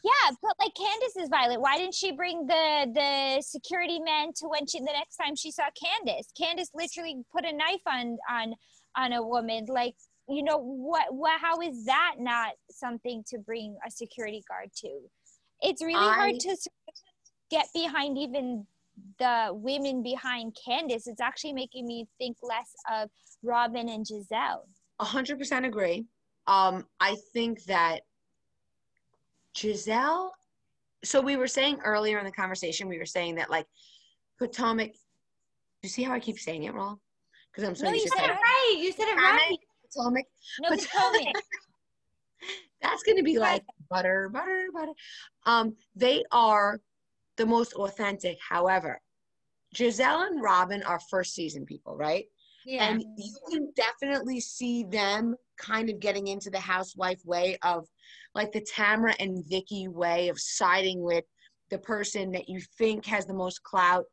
yeah, 0.04 0.34
but 0.42 0.54
like 0.58 0.72
Candiace 0.74 1.16
is 1.16 1.28
violent. 1.28 1.60
Why 1.60 1.78
didn't 1.78 1.94
she 1.94 2.12
bring 2.12 2.46
the 2.46 2.86
the 2.92 3.42
security 3.42 4.00
men 4.00 4.32
to 4.36 4.48
when 4.48 4.66
she 4.66 4.78
the 4.78 4.86
next 4.86 5.16
time 5.16 5.36
she 5.36 5.50
saw 5.50 5.64
Candiace? 5.74 6.28
Candiace 6.38 6.70
literally 6.74 7.22
put 7.32 7.44
a 7.44 7.52
knife 7.52 7.82
on 7.86 8.16
on 8.30 8.54
on 8.96 9.12
a 9.12 9.22
woman. 9.22 9.66
Like, 9.68 9.94
you 10.28 10.42
know, 10.42 10.58
what 10.58 11.14
what 11.14 11.40
how 11.40 11.60
is 11.60 11.84
that 11.86 12.14
not 12.18 12.52
something 12.70 13.22
to 13.28 13.38
bring 13.38 13.76
a 13.86 13.90
security 13.90 14.42
guard 14.48 14.70
to? 14.78 15.00
It's 15.60 15.82
really 15.82 15.94
I, 15.94 16.14
hard 16.14 16.40
to 16.40 16.56
get 17.50 17.66
behind 17.74 18.18
even 18.18 18.66
the 19.18 19.50
women 19.52 20.02
behind 20.02 20.56
Candiace. 20.64 21.06
It's 21.06 21.20
actually 21.20 21.52
making 21.52 21.86
me 21.86 22.06
think 22.18 22.36
less 22.42 22.72
of 22.92 23.10
Robyn 23.42 23.88
and 23.88 24.06
Gizelle. 24.06 24.66
A 25.00 25.04
hundred 25.04 25.38
percent 25.38 25.66
agree. 25.66 26.06
Um, 26.46 26.86
I 27.00 27.16
think 27.32 27.64
that 27.64 28.00
Gizelle, 29.54 30.30
So 31.04 31.20
we 31.20 31.36
were 31.36 31.46
saying 31.46 31.78
earlier 31.84 32.18
in 32.18 32.24
the 32.24 32.32
conversation, 32.32 32.88
we 32.88 32.98
were 32.98 33.06
saying 33.06 33.36
that 33.36 33.50
like 33.50 33.66
Potomac. 34.38 34.92
You 35.82 35.88
see 35.88 36.02
how 36.02 36.14
I 36.14 36.20
keep 36.20 36.38
saying 36.38 36.64
it 36.64 36.74
wrong? 36.74 36.98
Because 37.50 37.68
I'm 37.68 37.74
so 37.74 37.84
no, 37.84 37.92
you 37.92 38.08
said 38.08 38.24
it 38.24 38.32
right. 38.32 38.76
You 38.78 38.92
said 38.92 39.08
it 39.08 39.16
right. 39.16 39.56
Potomac. 39.92 40.24
No, 40.60 40.70
Potomac. 40.70 41.34
That's 42.82 43.02
going 43.02 43.16
to 43.16 43.22
be 43.22 43.38
like 43.38 43.64
butter, 43.88 44.28
butter, 44.28 44.68
butter. 44.74 44.92
Um, 45.46 45.76
they 45.94 46.24
are 46.32 46.80
the 47.36 47.46
most 47.46 47.72
authentic. 47.74 48.38
However, 48.46 49.00
Gizelle 49.74 50.26
and 50.26 50.42
Robyn 50.42 50.82
are 50.84 51.00
first 51.10 51.34
season 51.34 51.64
people, 51.66 51.96
right? 51.96 52.26
Yeah. 52.64 52.88
And 52.88 53.04
you 53.18 53.36
can 53.50 53.72
definitely 53.76 54.40
see 54.40 54.84
them 54.84 55.34
kind 55.58 55.90
of 55.90 56.00
getting 56.00 56.28
into 56.28 56.50
the 56.50 56.60
housewife 56.60 57.20
way 57.24 57.58
of 57.62 57.86
like 58.34 58.52
the 58.52 58.62
Tamra 58.62 59.14
and 59.20 59.44
Vicki 59.46 59.88
way 59.88 60.28
of 60.28 60.40
siding 60.40 61.02
with 61.02 61.24
the 61.70 61.78
person 61.78 62.32
that 62.32 62.48
you 62.48 62.60
think 62.78 63.04
has 63.06 63.26
the 63.26 63.34
most 63.34 63.62
clout 63.62 64.04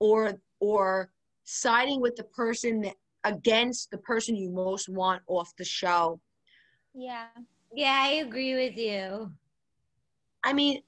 or 0.00 0.34
or 0.60 1.10
siding 1.44 2.00
with 2.00 2.16
the 2.16 2.24
person 2.24 2.80
that, 2.80 2.94
against 3.24 3.90
the 3.90 3.98
person 3.98 4.36
you 4.36 4.50
most 4.50 4.88
want 4.88 5.22
off 5.26 5.52
the 5.56 5.64
show. 5.64 6.20
Yeah. 6.94 7.26
Yeah, 7.74 8.00
I 8.02 8.08
agree 8.26 8.54
with 8.54 8.76
you. 8.76 9.32
I 10.44 10.52
mean, 10.52 10.82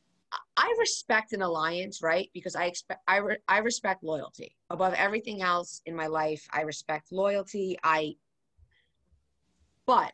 I 0.56 0.74
respect 0.78 1.32
an 1.32 1.42
alliance, 1.42 2.02
right? 2.02 2.30
Because 2.32 2.56
I 2.56 2.64
expect 2.66 3.00
I 3.06 3.18
re- 3.18 3.38
I 3.48 3.58
respect 3.58 4.02
loyalty 4.02 4.56
above 4.70 4.94
everything 4.94 5.42
else 5.42 5.82
in 5.86 5.94
my 5.94 6.06
life. 6.06 6.46
I 6.52 6.62
respect 6.62 7.12
loyalty. 7.12 7.78
I 7.84 8.16
but 9.86 10.12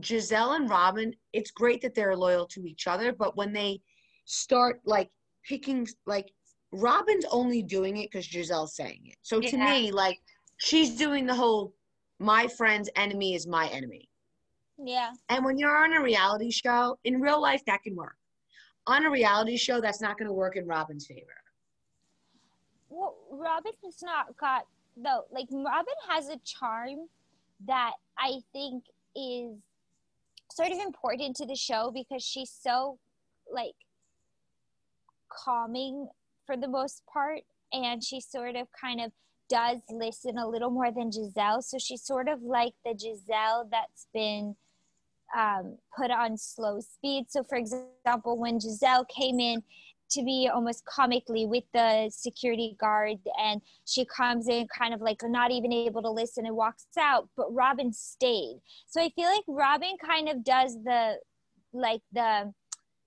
Gizelle 0.00 0.56
and 0.56 0.68
Robyn, 0.68 1.14
it's 1.32 1.50
great 1.50 1.80
that 1.82 1.94
they're 1.94 2.16
loyal 2.16 2.46
to 2.46 2.66
each 2.66 2.86
other, 2.86 3.12
but 3.12 3.36
when 3.36 3.52
they 3.52 3.80
start 4.24 4.80
like 4.84 5.10
picking, 5.44 5.86
like 6.06 6.32
Robyn's 6.72 7.26
only 7.30 7.62
doing 7.62 7.96
it 7.98 8.10
because 8.10 8.28
Gizelle's 8.28 8.74
saying 8.74 9.00
it. 9.04 9.16
So 9.22 9.40
to 9.40 9.56
yeah. 9.56 9.70
me, 9.70 9.92
like 9.92 10.18
she's 10.56 10.96
doing 10.96 11.26
the 11.26 11.34
whole 11.34 11.74
my 12.18 12.46
friend's 12.46 12.88
enemy 12.96 13.34
is 13.34 13.46
my 13.46 13.68
enemy. 13.68 14.08
Yeah. 14.82 15.10
And 15.28 15.44
when 15.44 15.58
you're 15.58 15.76
on 15.76 15.92
a 15.92 16.02
reality 16.02 16.50
show, 16.50 16.98
in 17.04 17.20
real 17.20 17.40
life, 17.40 17.64
that 17.66 17.82
can 17.82 17.94
work. 17.94 18.16
On 18.86 19.06
a 19.06 19.10
reality 19.10 19.56
show, 19.56 19.80
that's 19.80 20.00
not 20.00 20.18
going 20.18 20.28
to 20.28 20.32
work 20.32 20.56
in 20.56 20.66
Robyn's 20.66 21.06
favor. 21.06 21.34
Well, 22.90 23.16
Robyn 23.30 23.72
has 23.84 24.02
not 24.02 24.36
got 24.36 24.66
though. 24.96 25.24
Like 25.30 25.48
Robyn 25.50 25.94
has 26.08 26.28
a 26.28 26.38
charm 26.44 27.08
that 27.66 27.92
I 28.18 28.40
think 28.52 28.84
is 29.16 29.56
sort 30.52 30.70
of 30.70 30.78
important 30.78 31.36
to 31.36 31.46
the 31.46 31.56
show 31.56 31.90
because 31.92 32.22
she's 32.22 32.50
so 32.50 32.98
like 33.52 33.74
calming 35.28 36.08
for 36.46 36.56
the 36.56 36.68
most 36.68 37.02
part 37.12 37.40
and 37.72 38.04
she 38.04 38.20
sort 38.20 38.54
of 38.54 38.68
kind 38.78 39.00
of 39.00 39.10
does 39.48 39.78
listen 39.90 40.38
a 40.38 40.48
little 40.48 40.70
more 40.70 40.90
than 40.92 41.10
Gizelle 41.10 41.62
so 41.62 41.78
she's 41.78 42.02
sort 42.02 42.28
of 42.28 42.42
like 42.42 42.72
the 42.84 42.94
Gizelle 42.94 43.68
that's 43.70 44.06
been 44.14 44.56
um, 45.36 45.76
put 45.96 46.10
on 46.10 46.36
slow 46.36 46.80
speed. 46.80 47.26
So 47.28 47.42
for 47.44 47.56
example 47.56 48.38
when 48.38 48.58
Gizelle 48.58 49.06
came 49.08 49.40
in 49.40 49.62
to 50.10 50.22
be 50.22 50.48
almost 50.52 50.84
comically 50.84 51.46
with 51.46 51.64
the 51.72 52.10
security 52.14 52.76
guard 52.78 53.16
and 53.38 53.60
she 53.86 54.04
comes 54.04 54.48
in 54.48 54.66
kind 54.76 54.94
of 54.94 55.00
like 55.00 55.20
not 55.24 55.50
even 55.50 55.72
able 55.72 56.02
to 56.02 56.10
listen 56.10 56.46
and 56.46 56.54
walks 56.54 56.86
out 56.98 57.28
but 57.36 57.52
robyn 57.52 57.92
stayed. 57.92 58.60
So 58.86 59.00
i 59.00 59.10
feel 59.16 59.28
like 59.28 59.44
robyn 59.48 59.96
kind 60.04 60.28
of 60.28 60.44
does 60.44 60.76
the 60.84 61.16
like 61.72 62.02
the 62.12 62.52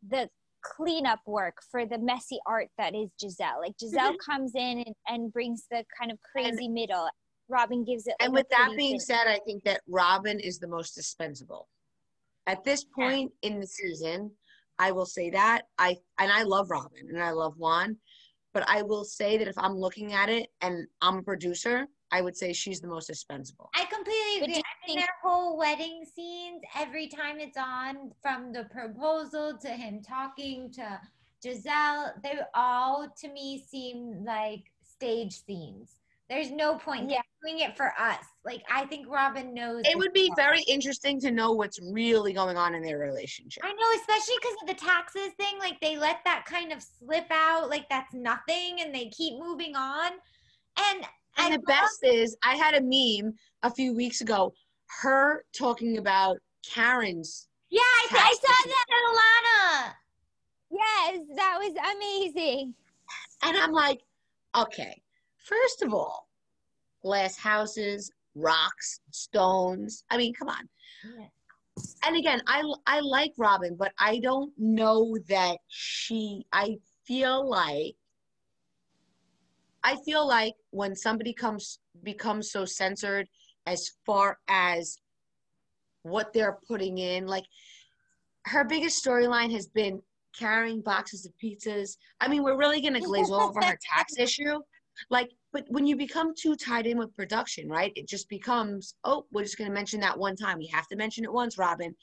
the 0.07 0.30
cleanup 0.63 1.19
work 1.25 1.55
for 1.71 1.86
the 1.86 1.97
messy 1.97 2.39
art 2.45 2.67
that 2.78 2.93
is 2.93 3.09
gizelle. 3.23 3.61
Like 3.61 3.75
gizelle 3.82 4.11
mm-hmm. 4.11 4.32
comes 4.32 4.51
in 4.55 4.84
and, 4.86 4.95
and 5.07 5.32
brings 5.32 5.65
the 5.71 5.86
kind 5.97 6.11
of 6.11 6.17
crazy 6.32 6.65
and, 6.65 6.73
middle. 6.73 7.07
Robyn 7.49 7.86
gives 7.86 8.07
it 8.07 8.15
like 8.19 8.25
and 8.25 8.34
with 8.34 8.49
that 8.49 8.73
being 8.75 8.99
said 8.99 9.25
i 9.25 9.39
think 9.45 9.63
that 9.63 9.80
robyn 9.88 10.38
is 10.38 10.59
the 10.59 10.67
most 10.67 10.95
dispensable 10.95 11.69
at 12.48 12.64
this 12.64 12.84
point 12.84 13.32
yeah. 13.41 13.52
in 13.52 13.60
the 13.60 13.68
season 13.68 14.32
I 14.80 14.91
will 14.91 15.06
say 15.06 15.30
that 15.32 15.64
I 15.78 15.98
and 16.20 16.32
I 16.32 16.43
love 16.43 16.70
Robyn 16.70 17.10
and 17.10 17.22
I 17.22 17.32
love 17.32 17.58
Juan, 17.58 17.98
but 18.54 18.64
I 18.68 18.82
will 18.82 19.04
say 19.04 19.38
that 19.38 19.48
if 19.48 19.58
I'm 19.58 19.76
looking 19.76 20.14
at 20.14 20.30
it 20.30 20.50
and 20.62 20.88
I'm 21.02 21.18
a 21.18 21.24
producer, 21.24 21.88
I 22.12 22.22
would 22.22 22.38
say 22.38 22.54
she's 22.54 22.80
the 22.80 22.88
most 22.88 23.08
dispensable. 23.08 23.70
I 23.76 23.86
completely 23.86 24.43
agree. 24.43 24.64
I 24.64 24.86
think 24.86 25.00
their 25.00 25.08
whole 25.22 25.58
wedding 25.58 26.06
scenes, 26.16 26.62
every 26.76 27.08
time 27.08 27.39
it's 27.39 27.58
on, 27.58 28.12
from 28.22 28.54
the 28.54 28.66
proposal 28.66 29.58
to 29.58 29.68
him 29.68 30.02
talking 30.02 30.72
to 30.74 31.02
Gizelle, 31.43 32.14
they 32.24 32.39
all 32.54 33.08
to 33.22 33.28
me 33.30 33.64
seem 33.68 34.24
like 34.24 34.72
stage 34.82 35.43
scenes. 35.45 36.00
There's 36.30 36.51
no 36.51 36.75
point 36.75 37.09
yeah. 37.09 37.21
doing 37.41 37.59
it 37.59 37.78
for 37.78 37.93
us. 37.97 38.23
Like 38.43 38.61
I 38.69 38.86
think 38.86 39.07
Robyn 39.07 39.53
knows. 39.53 39.84
It 39.86 39.97
would 39.97 40.11
be 40.11 40.32
very 40.36 40.61
interesting 40.63 41.19
to 41.21 41.32
know 41.32 41.53
what's 41.53 41.80
really 41.82 42.34
going 42.34 42.57
on 42.57 42.75
in 42.75 42.82
their 42.82 42.97
relationship. 42.99 43.63
I 43.65 43.71
know, 43.71 44.01
especially 44.01 44.36
because 44.41 44.57
of 44.61 44.67
the 44.67 44.86
taxes 44.86 45.32
thing. 45.38 45.57
Like 45.59 45.80
they 45.80 45.97
let 45.97 46.17
that 46.25 46.45
kind 46.45 46.73
of 46.73 46.82
slip 46.82 47.28
out, 47.32 47.69
like 47.69 47.88
that's 47.89 48.13
nothing, 48.13 48.82
and 48.82 48.93
they 48.93 49.07
keep 49.09 49.39
moving 49.39 49.75
on. 49.75 50.11
And 50.78 51.05
and 51.38 51.53
I 51.53 51.57
the 51.57 51.63
best 51.63 52.03
is, 52.03 52.36
I 52.43 52.55
had 52.55 52.73
a 52.73 52.82
meme 52.82 53.34
a 53.63 53.71
few 53.71 53.95
weeks 53.95 54.21
ago, 54.21 54.53
her 55.01 55.45
talking 55.53 55.97
about 55.97 56.38
Karen's. 56.65 57.47
Yeah, 57.69 57.80
I, 57.82 58.07
I 58.11 58.34
saw 58.34 58.69
that, 58.69 58.86
in 58.89 59.03
Alana. 59.13 59.93
Yes, 60.71 61.19
that 61.36 61.57
was 61.59 61.73
amazing. 61.95 62.73
And 63.43 63.57
I'm 63.57 63.71
like, 63.71 64.01
okay, 64.55 65.01
First 65.48 65.82
of 65.82 65.93
all, 65.93 66.28
glass 67.02 67.38
houses, 67.38 68.12
rocks, 68.36 69.00
stones. 69.12 70.04
I 70.10 70.18
mean, 70.18 70.34
come 70.34 70.50
on. 70.50 70.68
And 72.06 72.18
again, 72.18 72.41
I 72.48 72.64
I 72.86 73.00
like 73.00 73.32
Robyn, 73.38 73.78
but 73.78 73.93
I 73.98 74.20
don't 74.20 74.52
know 74.58 75.16
that 75.30 75.58
she. 75.68 76.45
I 76.52 76.78
feel 77.06 77.48
like 77.48 77.95
I 79.84 79.95
feel 80.04 80.28
like 80.28 80.54
when 80.72 80.95
somebody 80.95 81.34
comes 81.34 81.80
becomes 82.04 82.52
so 82.52 82.66
censored 82.66 83.30
as 83.66 83.91
far 84.06 84.39
as 84.50 84.98
what 86.02 86.34
they're 86.34 86.58
putting 86.68 86.98
in, 86.98 87.26
like 87.26 87.45
her 88.48 88.66
biggest 88.66 89.06
storyline 89.06 89.52
has 89.52 89.68
been 89.68 90.02
carrying 90.38 90.82
boxes 90.82 91.26
of 91.26 91.32
pizzas. 91.41 91.98
I 92.20 92.28
mean, 92.28 92.43
we're 92.43 92.58
really 92.58 92.82
gonna 92.82 93.00
glaze 93.00 93.32
over 93.32 93.62
her 93.62 93.78
tax 93.82 94.14
issue. 94.18 94.60
Like, 95.10 95.32
but 95.54 95.66
when 95.70 95.86
you 95.86 95.95
become 95.95 96.34
too 96.36 96.56
tied 96.56 96.88
in 96.88 96.98
with 96.98 97.16
production, 97.16 97.70
right? 97.70 97.91
It 97.95 98.08
just 98.08 98.30
becomes, 98.30 98.95
oh, 99.04 99.26
we're 99.32 99.43
just 99.43 99.58
gonna 99.58 99.72
mention 99.72 100.00
that 100.02 100.18
one 100.18 100.36
time. 100.36 100.58
We 100.58 100.68
have 100.68 100.88
to 100.88 100.95
mention 100.95 101.24
it 101.24 101.34
once, 101.34 101.58
Robyn. 101.58 101.95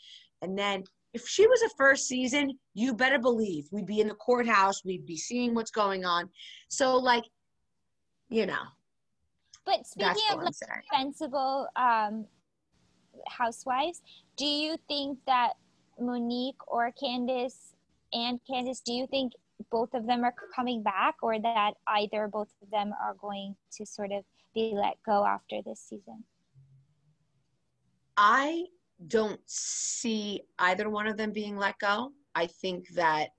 And 0.43 0.59
then 0.59 0.85
if 1.15 1.29
she 1.29 1.47
was 1.47 1.63
a 1.63 1.71
first 1.79 2.07
season, 2.07 2.59
you 2.75 2.93
better 2.93 3.19
believe 3.19 3.67
we'd 3.71 3.87
be 3.87 4.01
in 4.01 4.09
the 4.09 4.15
courthouse, 4.15 4.85
we'd 4.85 5.07
be 5.07 5.17
seeing 5.17 5.55
what's 5.55 5.71
going 5.71 6.05
on. 6.05 6.29
So 6.69 6.97
like, 6.97 7.25
you 8.29 8.47
know. 8.47 8.63
But 9.65 9.87
speaking 9.87 10.13
of 10.33 10.43
like 10.43 10.55
defensible 10.91 11.69
um, 11.77 12.27
housewives, 13.29 14.03
do 14.37 14.45
you 14.45 14.77
think 14.89 15.19
that 15.27 15.53
Monique 15.99 16.61
or 16.67 16.93
Candiace 16.93 17.75
and 18.13 18.41
Candiace, 18.51 18.81
do 18.81 18.93
you 18.93 19.07
think 19.07 19.33
both 19.71 19.95
of 19.95 20.07
them 20.07 20.25
are 20.25 20.35
coming 20.55 20.83
back 20.83 21.17
or 21.23 21.39
that 21.41 21.73
either 21.89 22.29
both 22.29 22.49
of 22.63 22.71
them 22.71 22.93
are 23.03 23.15
going 23.15 23.55
to 23.73 23.87
sort 23.87 24.13
of 24.13 24.25
be 24.55 24.73
let 24.75 24.97
go 25.05 25.25
after 25.25 25.61
this 25.65 25.81
season? 25.81 26.25
I 28.17 28.65
don't 29.09 29.41
see 29.47 30.43
either 30.59 30.89
one 30.89 31.07
of 31.07 31.17
them 31.17 31.33
being 31.33 31.57
let 31.57 31.79
go. 31.79 32.13
I 32.35 32.47
think 32.47 32.89
that 32.91 33.31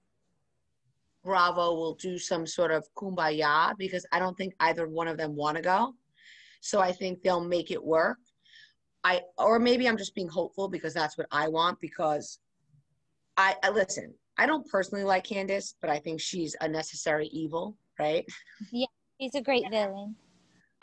Bravo 1.23 1.73
will 1.73 1.95
do 1.95 2.17
some 2.17 2.45
sort 2.45 2.71
of 2.71 2.85
kumbaya 2.95 3.73
because 3.77 4.05
I 4.11 4.19
don't 4.19 4.37
think 4.37 4.53
either 4.59 4.87
one 4.87 5.07
of 5.07 5.17
them 5.17 5.35
want 5.35 5.57
to 5.57 5.63
go. 5.63 5.93
So 6.61 6.79
I 6.79 6.91
think 6.91 7.21
they'll 7.21 7.43
make 7.43 7.71
it 7.71 7.83
work. 7.83 8.17
I 9.03 9.21
or 9.37 9.59
maybe 9.59 9.87
I'm 9.87 9.97
just 9.97 10.15
being 10.15 10.27
hopeful 10.27 10.67
because 10.67 10.93
that's 10.93 11.17
what 11.17 11.27
I 11.31 11.47
want 11.47 11.79
because 11.79 12.39
I, 13.37 13.55
I 13.63 13.69
listen, 13.69 14.13
I 14.37 14.45
don't 14.45 14.67
personally 14.67 15.03
like 15.03 15.25
Candiace, 15.25 15.75
but 15.81 15.89
I 15.89 15.99
think 15.99 16.19
she's 16.19 16.55
a 16.61 16.67
necessary 16.67 17.27
evil, 17.27 17.77
right? 17.99 18.25
Yeah, 18.71 18.87
she's 19.19 19.35
a 19.35 19.41
great 19.41 19.63
villain. 19.71 20.15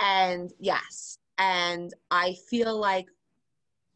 And 0.01 0.51
yes, 0.59 1.19
and 1.39 1.93
I 2.11 2.35
feel 2.49 2.77
like 2.77 3.07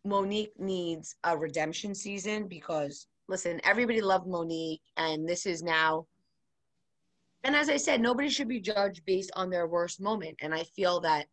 Monique 0.04 0.58
needs 0.58 1.16
a 1.24 1.36
redemption 1.36 1.94
season 1.94 2.46
because 2.48 3.06
listen, 3.28 3.60
everybody 3.64 4.00
loved 4.00 4.26
Monique, 4.26 4.82
and 4.96 5.28
this 5.28 5.46
is 5.46 5.62
now. 5.62 6.06
And 7.44 7.54
as 7.54 7.68
I 7.68 7.76
said, 7.76 8.00
nobody 8.00 8.28
should 8.28 8.48
be 8.48 8.60
judged 8.60 9.04
based 9.04 9.30
on 9.36 9.50
their 9.50 9.66
worst 9.66 10.00
moment. 10.00 10.36
And 10.42 10.54
I 10.54 10.64
feel 10.64 11.00
that 11.00 11.26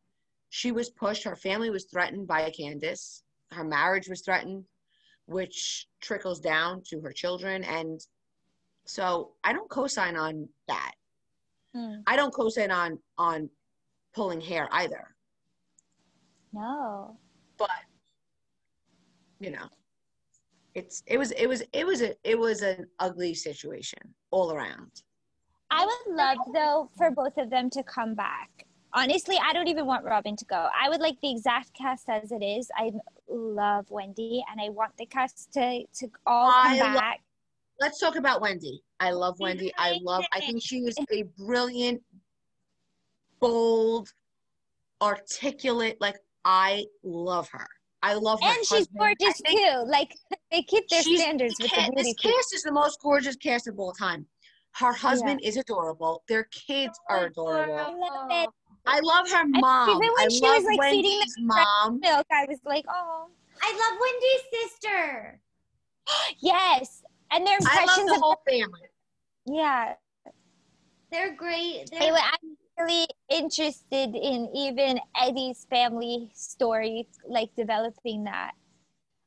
she 0.49 0.71
was 0.71 0.89
pushed. 0.89 1.23
Her 1.23 1.35
family 1.35 1.69
was 1.69 1.85
threatened 1.85 2.27
by 2.27 2.49
Candiace. 2.51 3.23
Her 3.51 3.63
marriage 3.63 4.07
was 4.07 4.21
threatened, 4.21 4.65
which 5.25 5.87
trickles 6.01 6.39
down 6.39 6.81
to 6.89 6.99
her 7.01 7.11
children. 7.11 7.63
And 7.63 7.99
so 8.85 9.31
I 9.43 9.53
don't 9.53 9.69
co-sign 9.69 10.15
on 10.15 10.47
that. 10.67 10.93
Hmm. 11.73 11.95
I 12.05 12.15
don't 12.15 12.33
co-sign 12.33 12.71
on 12.71 12.99
on 13.17 13.49
pulling 14.13 14.41
hair 14.41 14.67
either. 14.71 15.15
No. 16.51 17.17
But 17.57 17.69
you 19.39 19.51
know, 19.51 19.67
it's 20.75 21.03
it 21.07 21.17
was 21.17 21.31
it 21.31 21.47
was 21.47 21.63
it 21.73 21.85
was 21.85 22.01
a 22.01 22.15
it 22.23 22.37
was 22.37 22.61
an 22.61 22.87
ugly 22.99 23.33
situation 23.33 23.99
all 24.31 24.51
around. 24.51 24.91
I 25.71 25.85
would 25.85 26.15
love 26.15 26.37
though 26.53 26.89
for 26.95 27.09
both 27.09 27.37
of 27.37 27.49
them 27.49 27.69
to 27.71 27.83
come 27.83 28.13
back. 28.13 28.49
Honestly, 28.93 29.39
I 29.43 29.53
don't 29.53 29.67
even 29.67 29.87
want 29.87 30.05
Robyn 30.05 30.35
to 30.35 30.45
go. 30.45 30.67
I 30.79 30.87
would 30.87 31.01
like 31.01 31.19
the 31.21 31.31
exact 31.31 31.73
cast 31.73 32.07
as 32.09 32.31
it 32.31 32.43
is. 32.43 32.69
I 32.77 32.91
love 33.29 33.89
Wendy, 33.89 34.43
and 34.51 34.59
I 34.61 34.69
want 34.69 34.95
the 34.97 35.05
cast 35.05 35.51
to 35.53 35.83
to 35.95 36.07
all 36.25 36.51
come 36.51 36.73
I 36.73 36.79
back. 36.79 37.19
Lo- 37.19 37.87
Let's 37.87 37.99
talk 37.99 38.15
about 38.15 38.41
Wendy. 38.41 38.83
I 38.99 39.11
love 39.11 39.39
Wendy. 39.39 39.73
I 39.77 39.99
love. 40.01 40.23
I 40.31 40.39
think 40.39 40.61
she 40.63 40.77
is 40.79 40.95
a 41.11 41.23
brilliant, 41.37 42.01
bold, 43.39 44.09
articulate. 45.01 45.97
Like 45.99 46.15
I 46.45 46.85
love 47.03 47.49
her. 47.51 47.67
I 48.01 48.13
love 48.15 48.39
her. 48.41 48.49
And 48.49 48.65
she's 48.65 48.87
gorgeous 48.97 49.41
too. 49.45 49.83
Like 49.85 50.15
they 50.51 50.61
keep 50.61 50.87
their 50.89 51.01
standards 51.01 51.55
with 51.59 51.71
the 51.71 51.91
beauty. 51.95 52.13
This 52.13 52.13
cast 52.15 52.53
is 52.53 52.63
the 52.63 52.71
most 52.71 52.99
gorgeous 53.01 53.35
cast 53.35 53.67
of 53.67 53.79
all 53.79 53.93
time. 53.93 54.25
Her 54.75 54.91
husband 54.91 55.39
yeah. 55.43 55.49
is 55.49 55.57
adorable. 55.57 56.23
Their 56.27 56.43
kids 56.45 56.99
are 57.09 57.19
oh 57.19 57.25
adorable. 57.25 57.75
I 57.75 57.93
love 57.93 58.27
it. 58.31 58.49
I 58.85 58.99
love 58.99 59.29
her 59.29 59.45
mom. 59.45 59.89
Even 59.89 60.13
when 60.17 60.25
I 60.25 60.29
she 60.29 60.41
was 60.41 60.63
like 60.65 60.79
Wendy's 60.79 61.05
feeding 61.05 61.19
the 61.37 61.43
mom. 61.43 61.99
Milk, 61.99 62.27
I 62.31 62.45
was 62.47 62.59
like, 62.65 62.85
oh. 62.89 63.27
I 63.61 63.71
love 63.71 63.99
Wendy's 64.01 64.69
sister. 64.71 65.39
yes, 66.41 67.03
and 67.31 67.45
their 67.45 67.57
impressions 67.57 67.89
I 67.89 68.01
love 68.01 68.07
the 68.07 68.19
whole 68.19 68.41
family. 68.47 68.81
Yeah, 69.45 69.93
they're 71.11 71.35
great. 71.35 71.89
They're 71.91 72.01
anyway, 72.01 72.19
I'm 72.21 72.57
really 72.77 73.07
interested 73.29 74.15
in 74.15 74.49
even 74.55 74.99
Eddie's 75.21 75.65
family 75.69 76.29
story, 76.33 77.07
like 77.27 77.49
developing 77.55 78.23
that. 78.25 78.51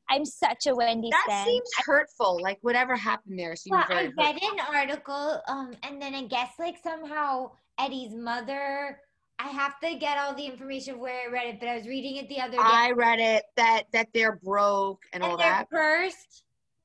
I'm 0.08 0.24
such 0.24 0.66
a 0.66 0.74
Wendy 0.74 1.10
that 1.10 1.26
fan. 1.28 1.46
seems 1.46 1.68
hurtful. 1.84 2.40
Like 2.40 2.58
whatever 2.62 2.96
happened 2.96 3.38
there 3.38 3.56
seems 3.56 3.72
well, 3.72 3.84
very. 3.88 4.12
I 4.18 4.32
read 4.32 4.42
an 4.42 4.60
article, 4.74 5.40
um, 5.48 5.72
and 5.82 6.00
then 6.00 6.14
I 6.14 6.22
guess 6.26 6.50
like 6.58 6.76
somehow 6.82 7.52
Eddie's 7.78 8.14
mother. 8.14 9.00
I 9.38 9.48
have 9.48 9.78
to 9.80 9.94
get 9.96 10.18
all 10.18 10.34
the 10.34 10.46
information 10.46 10.98
where 10.98 11.28
I 11.28 11.32
read 11.32 11.46
it, 11.46 11.60
but 11.60 11.68
I 11.68 11.76
was 11.76 11.86
reading 11.86 12.16
it 12.16 12.28
the 12.28 12.40
other 12.40 12.52
day. 12.52 12.58
I 12.58 12.92
read 12.92 13.20
it 13.20 13.44
that 13.56 13.84
that 13.92 14.08
they're 14.14 14.36
broke 14.36 15.02
and, 15.12 15.22
and 15.22 15.32
all 15.32 15.38
they're 15.38 15.50
that. 15.50 15.70
Cursed. 15.70 16.44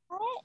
What? 0.09 0.43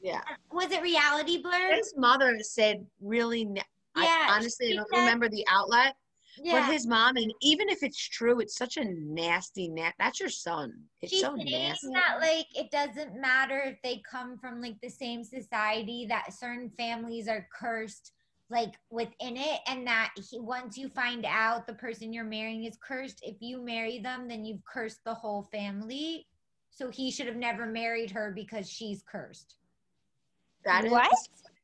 Yeah. 0.00 0.20
Was 0.52 0.70
it 0.72 0.82
reality 0.82 1.42
blurb? 1.42 1.76
His 1.76 1.94
mother 1.96 2.38
said 2.40 2.84
really. 3.00 3.44
Ne- 3.44 3.62
yeah, 3.96 4.26
I 4.28 4.36
honestly 4.36 4.74
don't 4.74 4.88
said, 4.92 5.00
remember 5.00 5.28
the 5.28 5.44
outlet. 5.50 5.96
Yeah. 6.40 6.60
But 6.60 6.72
his 6.72 6.86
mom, 6.86 7.16
and 7.16 7.32
even 7.42 7.68
if 7.68 7.82
it's 7.82 7.98
true, 7.98 8.38
it's 8.38 8.56
such 8.56 8.76
a 8.76 8.84
nasty, 8.84 9.68
na- 9.68 9.90
that's 9.98 10.20
your 10.20 10.28
son. 10.28 10.72
It's 11.02 11.12
She's 11.12 11.22
so 11.22 11.34
nasty. 11.34 11.88
That 11.92 12.18
like 12.20 12.46
it 12.54 12.70
doesn't 12.70 13.20
matter 13.20 13.60
if 13.60 13.82
they 13.82 14.02
come 14.08 14.38
from 14.38 14.60
like 14.60 14.80
the 14.80 14.88
same 14.88 15.24
society. 15.24 16.06
That 16.08 16.32
certain 16.32 16.70
families 16.76 17.26
are 17.28 17.48
cursed, 17.52 18.12
like 18.50 18.74
within 18.90 19.36
it, 19.36 19.60
and 19.66 19.86
that 19.86 20.12
he, 20.30 20.40
once 20.40 20.78
you 20.78 20.88
find 20.88 21.26
out 21.26 21.66
the 21.66 21.74
person 21.74 22.12
you're 22.12 22.24
marrying 22.24 22.64
is 22.64 22.78
cursed, 22.82 23.20
if 23.22 23.36
you 23.40 23.62
marry 23.62 23.98
them, 23.98 24.26
then 24.26 24.44
you've 24.44 24.64
cursed 24.64 25.00
the 25.04 25.14
whole 25.14 25.42
family. 25.52 26.26
So 26.70 26.90
he 26.90 27.10
should 27.10 27.26
have 27.26 27.36
never 27.36 27.66
married 27.66 28.10
her 28.12 28.32
because 28.34 28.70
she's 28.70 29.02
cursed. 29.02 29.56
That 30.64 30.84
is 30.84 30.92
what? 30.92 31.10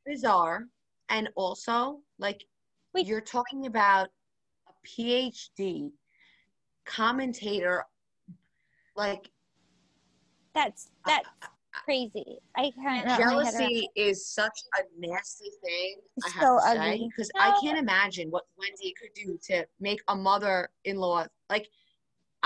bizarre. 0.05 0.65
And 1.09 1.29
also, 1.35 2.01
like, 2.19 2.43
Wait. 2.93 3.07
you're 3.07 3.21
talking 3.21 3.65
about 3.65 4.09
a 4.67 4.87
PhD 4.87 5.91
commentator, 6.85 7.85
like, 8.95 9.29
that's 10.53 10.89
that's 11.05 11.27
uh, 11.41 11.47
crazy. 11.83 12.37
I 12.55 12.71
can't. 12.81 13.07
Jealousy 13.19 13.89
is 13.95 14.27
such 14.27 14.59
a 14.77 14.81
nasty 14.97 15.51
thing. 15.63 15.95
It's 16.17 16.27
I 16.27 16.29
have 16.29 16.41
so 16.41 16.59
to 16.59 16.81
ugly. 16.81 17.09
because 17.09 17.31
no. 17.35 17.41
I 17.41 17.59
can't 17.61 17.77
imagine 17.77 18.29
what 18.29 18.43
Wendy 18.57 18.93
could 18.99 19.13
do 19.13 19.39
to 19.47 19.65
make 19.79 20.01
a 20.07 20.15
mother-in-law 20.15 21.25
like. 21.49 21.67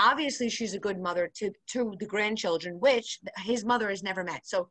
Obviously, 0.02 0.48
she's 0.48 0.72
a 0.72 0.78
good 0.78 0.98
mother 0.98 1.30
to 1.36 1.50
to 1.72 1.94
the 2.00 2.06
grandchildren, 2.06 2.80
which 2.80 3.18
his 3.44 3.66
mother 3.66 3.90
has 3.90 4.02
never 4.02 4.24
met. 4.24 4.46
So 4.46 4.70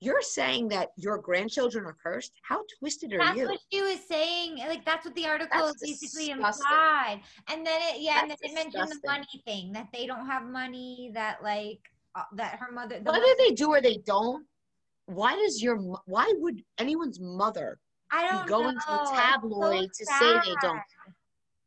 you're 0.00 0.22
saying 0.22 0.68
that 0.68 0.90
your 0.96 1.18
grandchildren 1.18 1.84
are 1.84 1.96
cursed? 2.00 2.32
How 2.42 2.62
twisted 2.78 3.12
are 3.14 3.18
that's 3.18 3.36
you? 3.36 3.46
That's 3.46 3.52
what 3.52 3.60
she 3.72 3.82
was 3.82 3.98
saying. 4.08 4.58
Like 4.58 4.84
that's 4.84 5.04
what 5.04 5.14
the 5.14 5.26
article 5.26 5.66
that's 5.66 5.82
basically 5.82 6.28
disgusting. 6.28 6.66
implied. 6.66 7.20
And 7.48 7.66
then 7.66 7.80
it, 7.82 8.00
yeah, 8.00 8.26
that's 8.26 8.40
and 8.42 8.56
then 8.56 8.66
it 8.68 8.74
mentioned 8.74 9.00
the 9.02 9.08
money 9.08 9.42
thing 9.44 9.72
that 9.72 9.88
they 9.92 10.06
don't 10.06 10.26
have 10.26 10.44
money. 10.44 11.10
That 11.14 11.42
like 11.42 11.80
Uh, 12.18 12.22
that 12.32 12.58
her 12.58 12.72
mother. 12.72 12.98
The 12.98 13.12
Whether 13.12 13.20
mother, 13.20 13.34
they 13.38 13.52
do 13.52 13.68
or 13.70 13.80
they 13.80 13.98
don't, 14.04 14.44
why 15.06 15.36
does 15.36 15.62
your 15.62 15.76
why 15.76 16.32
would 16.38 16.62
anyone's 16.78 17.20
mother 17.20 17.78
I 18.10 18.28
don't 18.28 18.44
be 18.44 18.48
going 18.48 18.74
know. 18.74 18.80
to 18.80 19.04
the 19.04 19.10
tabloid 19.14 19.90
so 19.92 20.04
to 20.04 20.18
say 20.18 20.50
they 20.50 20.56
don't? 20.60 20.80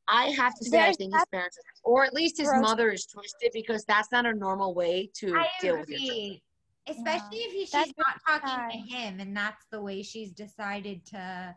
I 0.08 0.26
have 0.26 0.54
to 0.56 0.66
say, 0.66 0.72
There's 0.72 0.96
I 0.96 0.98
think 0.98 1.16
his 1.16 1.26
parents, 1.32 1.58
or 1.84 2.04
at 2.04 2.14
least 2.14 2.38
his 2.38 2.50
gross. 2.50 2.62
mother, 2.62 2.92
is 2.92 3.06
twisted 3.06 3.52
because 3.54 3.86
that's 3.86 4.12
not 4.12 4.26
a 4.26 4.34
normal 4.34 4.74
way 4.74 5.10
to 5.20 5.36
I 5.36 5.48
deal 5.62 5.76
agree. 5.76 5.80
with 5.80 5.90
your 5.90 6.00
children 6.00 6.42
especially 6.88 7.40
yeah. 7.40 7.46
if 7.46 7.52
he, 7.52 7.66
she's 7.66 7.94
not 7.98 8.20
talking 8.28 8.70
to 8.82 8.96
him 8.96 9.20
and 9.20 9.36
that's 9.36 9.66
the 9.72 9.80
way 9.80 10.02
she's 10.02 10.32
decided 10.32 11.06
to 11.06 11.56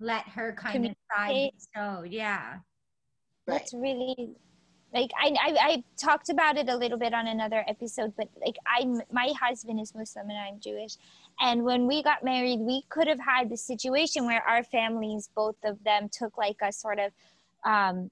let 0.00 0.26
her 0.28 0.52
kind 0.52 0.86
of 0.86 0.94
side 1.14 1.50
show 1.74 2.04
yeah 2.08 2.54
right. 3.46 3.58
that's 3.58 3.74
really 3.74 4.36
like 4.92 5.10
I, 5.20 5.28
I 5.40 5.56
i 5.60 5.84
talked 5.96 6.28
about 6.28 6.56
it 6.56 6.68
a 6.68 6.76
little 6.76 6.98
bit 6.98 7.14
on 7.14 7.26
another 7.26 7.64
episode 7.68 8.12
but 8.16 8.28
like 8.44 8.56
i 8.66 8.84
my 9.10 9.32
husband 9.40 9.80
is 9.80 9.94
muslim 9.94 10.30
and 10.30 10.38
i'm 10.38 10.60
jewish. 10.60 10.96
And 11.40 11.64
when 11.64 11.86
we 11.86 12.02
got 12.02 12.22
married 12.22 12.60
we 12.60 12.82
could 12.88 13.08
have 13.08 13.20
had 13.20 13.50
the 13.50 13.56
situation 13.56 14.26
where 14.26 14.42
our 14.42 14.62
families 14.62 15.30
both 15.34 15.56
of 15.64 15.82
them 15.84 16.08
took 16.10 16.36
like 16.36 16.56
a 16.62 16.72
sort 16.72 16.98
of 16.98 17.12
um 17.64 18.10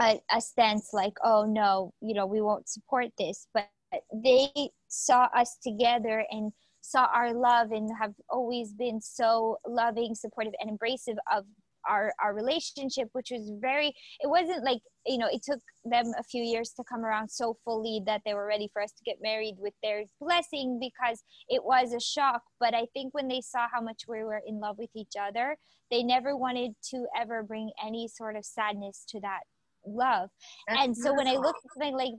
a, 0.00 0.20
a 0.30 0.40
stance 0.40 0.90
like 0.92 1.14
oh 1.24 1.44
no 1.44 1.92
you 2.00 2.14
know 2.14 2.26
we 2.26 2.40
won't 2.40 2.68
support 2.68 3.08
this. 3.18 3.46
But 3.54 3.68
they 4.12 4.70
saw 4.88 5.28
us 5.34 5.56
together 5.62 6.24
and 6.30 6.52
saw 6.80 7.08
our 7.12 7.32
love 7.32 7.72
and 7.72 7.90
have 7.98 8.14
always 8.30 8.72
been 8.72 9.00
so 9.00 9.58
loving, 9.66 10.14
supportive, 10.14 10.54
and 10.60 10.78
embracive 10.78 11.16
of 11.32 11.44
our 11.88 12.12
our 12.22 12.34
relationship 12.34 13.08
which 13.12 13.28
was 13.30 13.50
very 13.60 13.88
it 14.20 14.28
wasn't 14.28 14.62
like 14.64 14.80
you 15.06 15.18
know 15.18 15.28
it 15.30 15.42
took 15.42 15.60
them 15.84 16.12
a 16.18 16.22
few 16.24 16.42
years 16.42 16.70
to 16.70 16.84
come 16.84 17.04
around 17.04 17.28
so 17.28 17.56
fully 17.64 18.00
that 18.06 18.22
they 18.24 18.34
were 18.34 18.46
ready 18.46 18.68
for 18.72 18.82
us 18.82 18.92
to 18.92 19.04
get 19.04 19.16
married 19.22 19.54
with 19.58 19.74
their 19.82 20.02
blessing 20.20 20.78
because 20.80 21.22
it 21.48 21.62
was 21.64 21.92
a 21.92 22.00
shock. 22.00 22.42
But 22.60 22.74
i 22.74 22.86
think 22.92 23.14
when 23.14 23.28
they 23.28 23.40
saw 23.40 23.66
how 23.72 23.80
much 23.80 24.02
we 24.08 24.24
were 24.24 24.42
in 24.46 24.60
love 24.60 24.76
with 24.78 24.90
each 24.94 25.12
other 25.20 25.56
they 25.90 26.02
never 26.02 26.36
wanted 26.36 26.72
to 26.90 27.06
ever 27.16 27.42
bring 27.42 27.70
any 27.84 28.08
sort 28.08 28.36
of 28.36 28.44
sadness 28.44 29.04
to 29.08 29.20
that 29.20 29.40
love. 29.86 30.30
That's 30.66 30.82
and 30.82 30.96
so 30.96 31.14
when 31.14 31.28
i 31.28 31.34
look 31.34 31.54
at 31.56 31.72
something 31.74 31.96
like 31.96 32.14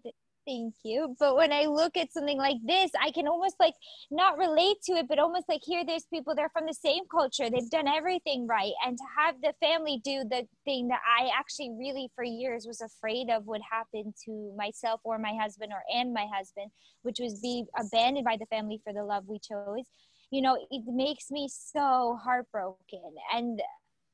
thank 0.48 0.74
you. 0.84 1.16
But 1.20 1.36
when 1.36 1.52
i 1.52 1.66
look 1.66 1.98
at 1.98 2.12
something 2.12 2.38
like 2.38 2.58
this 2.66 2.92
i 3.02 3.12
can 3.12 3.28
almost 3.28 3.56
like 3.60 3.74
not 4.10 4.38
relate 4.38 4.78
to 4.86 4.94
it 4.94 5.08
but 5.08 5.20
almost 5.20 5.46
like 5.50 5.62
here 5.64 5.84
there's 5.86 6.06
people 6.06 6.34
they're 6.36 6.50
from 6.50 6.66
the 6.66 6.74
same 6.74 7.04
culture 7.12 7.50
they've 7.50 7.70
done 7.70 7.88
everything 7.88 8.48
right 8.48 8.74
and 8.86 8.98
to 8.98 9.04
have 9.18 9.36
the 9.42 9.54
family 9.60 10.02
do 10.04 10.24
the 10.30 10.48
thing 10.66 10.88
that 10.88 11.02
i 11.20 11.30
actually 11.38 11.72
really 11.78 12.10
for 12.16 12.24
years 12.24 12.66
was 12.66 12.82
afraid 12.82 13.30
of 13.30 13.46
would 13.46 13.62
happen 13.70 14.14
to 14.26 14.54
myself 14.58 15.02
or 15.04 15.18
my 15.20 15.34
husband 15.40 15.72
or 15.72 15.84
and 15.94 16.14
my 16.14 16.26
husband 16.34 16.72
which 17.08 17.20
was 17.20 17.40
be 17.40 17.64
abandoned 17.80 18.26
by 18.26 18.36
the 18.38 18.46
family 18.48 18.82
for 18.84 18.92
the 18.92 19.04
love 19.04 19.24
we 19.28 19.40
chose. 19.40 19.86
You 20.30 20.42
know 20.42 20.58
it 20.70 20.84
makes 20.88 21.32
me 21.32 21.48
so 21.50 22.20
heartbroken. 22.22 23.16
And 23.34 23.62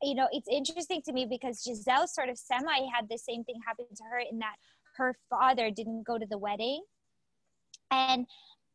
you 0.02 0.16
know 0.16 0.28
it's 0.32 0.48
interesting 0.48 1.02
to 1.06 1.14
me 1.14 1.26
because 1.30 1.64
gizelle 1.68 2.08
sort 2.08 2.30
of 2.30 2.38
semi 2.38 2.88
had 2.94 3.10
the 3.10 3.18
same 3.18 3.44
thing 3.44 3.56
happen 3.66 3.86
to 3.96 4.04
her 4.04 4.20
in 4.20 4.38
that 4.40 4.56
her 4.98 5.16
father 5.30 5.72
didn't 5.72 6.04
go 6.04 6.18
to 6.18 6.26
the 6.26 6.38
wedding. 6.38 6.84
And 7.92 8.26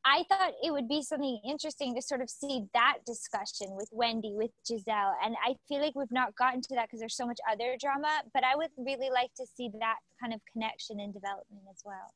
I 0.04 0.24
thought 0.28 0.52
it 0.62 0.72
would 0.72 0.88
be 0.88 1.02
something 1.02 1.40
interesting 1.46 1.94
to 1.94 2.02
sort 2.02 2.22
of 2.22 2.30
see 2.30 2.64
that 2.72 2.98
discussion 3.04 3.68
with 3.72 3.88
Wendy, 3.92 4.32
with 4.34 4.50
Gizelle. 4.64 5.14
And 5.24 5.36
I 5.44 5.56
feel 5.68 5.80
like 5.82 5.94
we've 5.94 6.10
not 6.10 6.34
gotten 6.36 6.62
to 6.62 6.74
that 6.76 6.86
because 6.86 7.00
there's 7.00 7.16
so 7.16 7.26
much 7.26 7.38
other 7.50 7.76
drama, 7.80 8.22
but 8.32 8.44
I 8.44 8.56
would 8.56 8.70
really 8.78 9.10
like 9.10 9.34
to 9.34 9.46
see 9.46 9.70
that 9.80 9.96
kind 10.20 10.32
of 10.32 10.40
connection 10.50 11.00
and 11.00 11.12
development 11.12 11.62
as 11.70 11.82
well. 11.84 12.14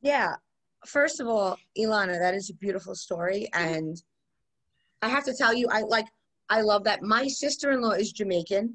Yeah. 0.00 0.36
First 0.86 1.20
of 1.20 1.26
all, 1.26 1.58
Ilana, 1.78 2.18
that 2.18 2.34
is 2.34 2.50
a 2.50 2.54
beautiful 2.54 2.94
story. 2.94 3.48
And 3.52 4.00
I 5.02 5.08
have 5.08 5.24
to 5.24 5.34
tell 5.34 5.52
you, 5.52 5.66
I 5.70 5.80
like, 5.80 6.06
I 6.48 6.60
love 6.60 6.84
that. 6.84 7.02
My 7.02 7.26
sister 7.26 7.72
in 7.72 7.80
law 7.80 7.92
is 7.92 8.12
Jamaican 8.12 8.74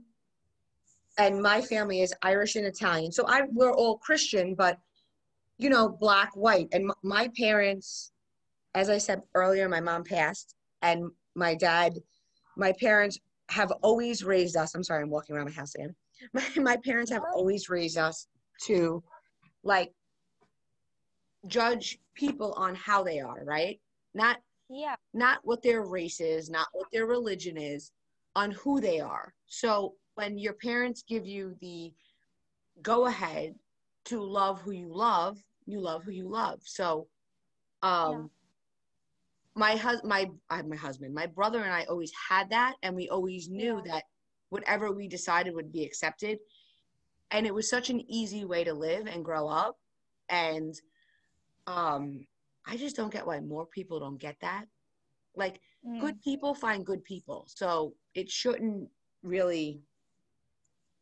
and 1.20 1.42
my 1.42 1.62
family 1.62 2.02
is 2.02 2.16
Irish 2.22 2.56
and 2.56 2.66
Italian. 2.66 3.12
So 3.12 3.26
I 3.28 3.42
we're 3.52 3.74
all 3.74 3.98
Christian, 3.98 4.56
but 4.56 4.80
you 5.58 5.70
know, 5.70 5.90
black, 5.90 6.32
white. 6.34 6.70
And 6.72 6.90
my 7.04 7.30
parents, 7.38 8.14
as 8.74 8.90
I 8.90 8.98
said 8.98 9.22
earlier, 9.36 9.68
my 9.68 9.82
mom 9.82 10.06
passed, 10.06 10.56
and 10.82 11.12
my 11.36 11.54
dad, 11.54 11.96
my 12.56 12.74
parents 12.80 13.20
have 13.50 13.72
always 13.82 14.24
raised 14.24 14.56
us. 14.56 14.74
I'm 14.74 14.84
sorry, 14.84 15.04
I'm 15.04 15.10
walking 15.10 15.36
around 15.36 15.48
my 15.48 15.52
house 15.52 15.76
again. 15.76 15.96
My, 16.34 16.44
my 16.58 16.78
parents 16.84 17.10
have 17.14 17.24
oh. 17.26 17.38
always 17.38 17.70
raised 17.70 17.98
us 17.98 18.28
to 18.66 19.02
like 19.64 19.94
judge 21.48 21.98
people 22.14 22.52
on 22.58 22.76
how 22.76 23.04
they 23.04 23.22
are, 23.22 23.42
right? 23.46 23.80
Not 24.14 24.42
yeah, 24.70 24.96
not 25.14 25.40
what 25.44 25.64
their 25.64 25.84
race 25.84 26.20
is, 26.20 26.50
not 26.50 26.68
what 26.74 26.88
their 26.92 27.06
religion 27.06 27.56
is, 27.56 27.94
on 28.36 28.52
who 28.52 28.82
they 28.82 29.00
are. 29.00 29.34
So 29.48 29.96
when 30.20 30.38
your 30.38 30.52
parents 30.52 31.02
give 31.08 31.26
you 31.26 31.56
the 31.62 31.94
go 32.82 33.06
ahead 33.06 33.56
to 34.04 34.22
love 34.22 34.60
who 34.60 34.72
you 34.72 34.94
love, 34.94 35.38
you 35.66 35.80
love 35.80 36.04
who 36.04 36.12
you 36.12 36.28
love. 36.28 36.60
So, 36.66 37.08
um, 37.84 38.12
yeah. 38.12 38.24
my 39.56 39.76
husband, 39.78 40.10
my 40.10 40.30
I 40.50 40.62
my 40.64 40.76
husband, 40.76 41.14
my 41.14 41.26
brother 41.26 41.64
and 41.64 41.72
I 41.72 41.86
always 41.86 42.12
had 42.30 42.50
that, 42.50 42.76
and 42.84 42.98
we 42.98 43.08
always 43.08 43.48
knew 43.48 43.82
yeah. 43.86 43.94
that 43.94 44.04
whatever 44.50 44.92
we 44.92 45.08
decided 45.08 45.56
would 45.56 45.72
be 45.72 45.86
accepted, 45.86 46.40
and 47.32 47.48
it 47.48 47.54
was 47.54 47.70
such 47.70 47.90
an 47.90 48.02
easy 48.12 48.44
way 48.44 48.66
to 48.66 48.74
live 48.74 49.08
and 49.08 49.24
grow 49.24 49.48
up, 49.48 49.78
and 50.28 50.76
um, 51.66 52.28
I 52.68 52.76
just 52.76 52.98
don't 52.98 53.14
get 53.14 53.26
why 53.26 53.40
more 53.40 53.66
people 53.66 54.02
don't 54.02 54.20
get 54.20 54.36
that. 54.42 54.66
Like, 55.38 55.62
mm. 55.88 56.02
good 56.02 56.22
people 56.22 56.54
find 56.54 56.86
good 56.86 57.06
people, 57.06 57.46
so 57.48 57.94
it 58.16 58.30
shouldn't 58.30 58.90
really 59.24 59.82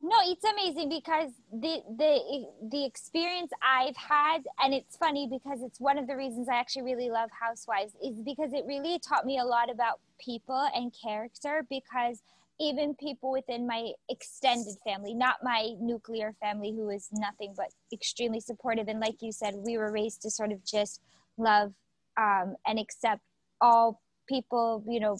no 0.01 0.15
it's 0.25 0.43
amazing 0.43 0.89
because 0.89 1.31
the 1.51 1.81
the 1.97 2.45
the 2.71 2.85
experience 2.85 3.51
i've 3.63 3.95
had 3.95 4.39
and 4.63 4.73
it's 4.73 4.95
funny 4.97 5.27
because 5.29 5.61
it's 5.63 5.79
one 5.79 5.97
of 5.97 6.07
the 6.07 6.15
reasons 6.15 6.47
i 6.49 6.55
actually 6.55 6.83
really 6.83 7.09
love 7.09 7.29
housewives 7.39 7.93
is 8.03 8.21
because 8.21 8.53
it 8.53 8.63
really 8.67 8.99
taught 8.99 9.25
me 9.25 9.39
a 9.39 9.43
lot 9.43 9.69
about 9.71 9.99
people 10.23 10.67
and 10.75 10.93
character 10.93 11.65
because 11.69 12.21
even 12.59 12.95
people 12.95 13.31
within 13.31 13.65
my 13.65 13.91
extended 14.09 14.75
family 14.83 15.15
not 15.15 15.37
my 15.43 15.73
nuclear 15.79 16.33
family 16.39 16.71
who 16.71 16.89
is 16.89 17.09
nothing 17.11 17.53
but 17.57 17.67
extremely 17.91 18.39
supportive 18.39 18.87
and 18.87 18.99
like 18.99 19.21
you 19.21 19.31
said 19.31 19.55
we 19.55 19.77
were 19.77 19.91
raised 19.91 20.21
to 20.21 20.29
sort 20.29 20.51
of 20.51 20.63
just 20.63 21.01
love 21.37 21.73
um, 22.17 22.55
and 22.67 22.79
accept 22.79 23.21
all 23.61 24.01
people 24.27 24.83
you 24.87 24.99
know 24.99 25.17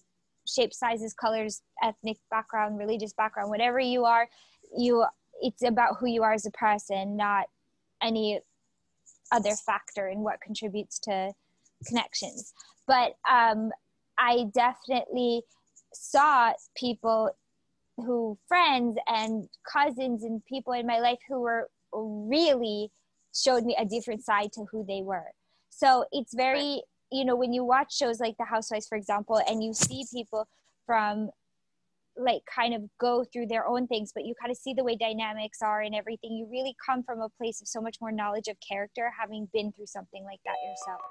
shapes 0.47 0.79
sizes 0.79 1.13
colors 1.13 1.61
ethnic 1.83 2.17
background 2.31 2.77
religious 2.77 3.13
background 3.13 3.49
whatever 3.49 3.79
you 3.79 4.05
are 4.05 4.27
you 4.75 5.05
it's 5.41 5.63
about 5.63 5.97
who 5.99 6.07
you 6.07 6.23
are 6.23 6.33
as 6.33 6.45
a 6.45 6.51
person 6.51 7.15
not 7.15 7.45
any 8.01 8.39
other 9.31 9.51
factor 9.51 10.07
in 10.07 10.19
what 10.19 10.41
contributes 10.41 10.99
to 10.99 11.31
connections. 11.85 12.53
But 12.87 13.15
um, 13.29 13.71
i 14.17 14.45
definitely 14.53 15.43
saw 15.93 16.53
people 16.75 17.29
who 17.97 18.37
friends 18.47 18.97
and 19.07 19.47
cousins 19.71 20.23
and 20.23 20.43
people 20.45 20.73
in 20.73 20.87
my 20.87 20.99
life 20.99 21.19
who 21.27 21.41
were 21.41 21.69
really 21.93 22.91
showed 23.33 23.63
me 23.63 23.75
a 23.79 23.85
different 23.85 24.23
side 24.23 24.51
to 24.53 24.65
who 24.71 24.83
they 24.87 25.01
were. 25.01 25.31
So 25.69 26.05
it's 26.11 26.33
very 26.33 26.83
you 27.11 27.25
know 27.25 27.35
when 27.35 27.53
you 27.53 27.63
watch 27.63 27.95
shows 27.95 28.19
like 28.19 28.37
the 28.37 28.45
housewives 28.45 28.87
for 28.87 28.97
example 28.97 29.39
and 29.47 29.63
you 29.63 29.73
see 29.73 30.03
people 30.11 30.47
from 30.85 31.29
like 32.17 32.41
kind 32.53 32.73
of 32.73 32.81
go 32.99 33.23
through 33.31 33.47
their 33.47 33.67
own 33.67 33.87
things 33.87 34.11
but 34.13 34.25
you 34.25 34.33
kind 34.39 34.51
of 34.51 34.57
see 34.57 34.73
the 34.73 34.83
way 34.83 34.95
dynamics 34.95 35.59
are 35.61 35.81
and 35.81 35.95
everything. 35.95 36.31
You 36.31 36.47
really 36.49 36.75
come 36.83 37.03
from 37.03 37.21
a 37.21 37.29
place 37.29 37.61
of 37.61 37.67
so 37.67 37.81
much 37.81 37.97
more 38.01 38.11
knowledge 38.11 38.47
of 38.47 38.57
character 38.67 39.11
having 39.19 39.47
been 39.53 39.71
through 39.71 39.87
something 39.87 40.23
like 40.23 40.39
that 40.45 40.55
yourself. 40.67 41.01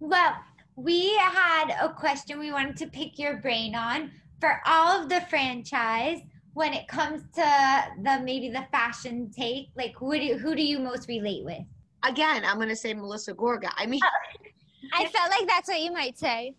Well 0.00 0.36
we 0.76 1.16
had 1.16 1.76
a 1.82 1.92
question 1.92 2.38
we 2.38 2.52
wanted 2.52 2.76
to 2.76 2.86
pick 2.86 3.18
your 3.18 3.38
brain 3.38 3.74
on 3.74 4.12
for 4.40 4.60
all 4.64 5.02
of 5.02 5.08
the 5.08 5.20
franchise 5.22 6.20
when 6.54 6.72
it 6.72 6.86
comes 6.86 7.22
to 7.34 7.84
the 8.02 8.20
maybe 8.22 8.48
the 8.48 8.64
fashion 8.70 9.30
take. 9.36 9.66
Like 9.76 9.94
who 9.96 10.12
do 10.12 10.24
you, 10.24 10.38
who 10.38 10.54
do 10.54 10.62
you 10.62 10.78
most 10.78 11.08
relate 11.08 11.44
with? 11.44 11.62
Again 12.04 12.44
i'm 12.44 12.56
going 12.56 12.68
to 12.68 12.76
say 12.76 12.94
melissa 12.94 13.34
gorga. 13.34 13.70
I 13.76 13.86
mean 13.86 14.00
oh. 14.04 14.47
I 14.92 15.06
felt 15.06 15.30
like 15.30 15.48
that's 15.48 15.68
what 15.68 15.80
you 15.80 15.92
might 15.92 16.18
say. 16.18 16.54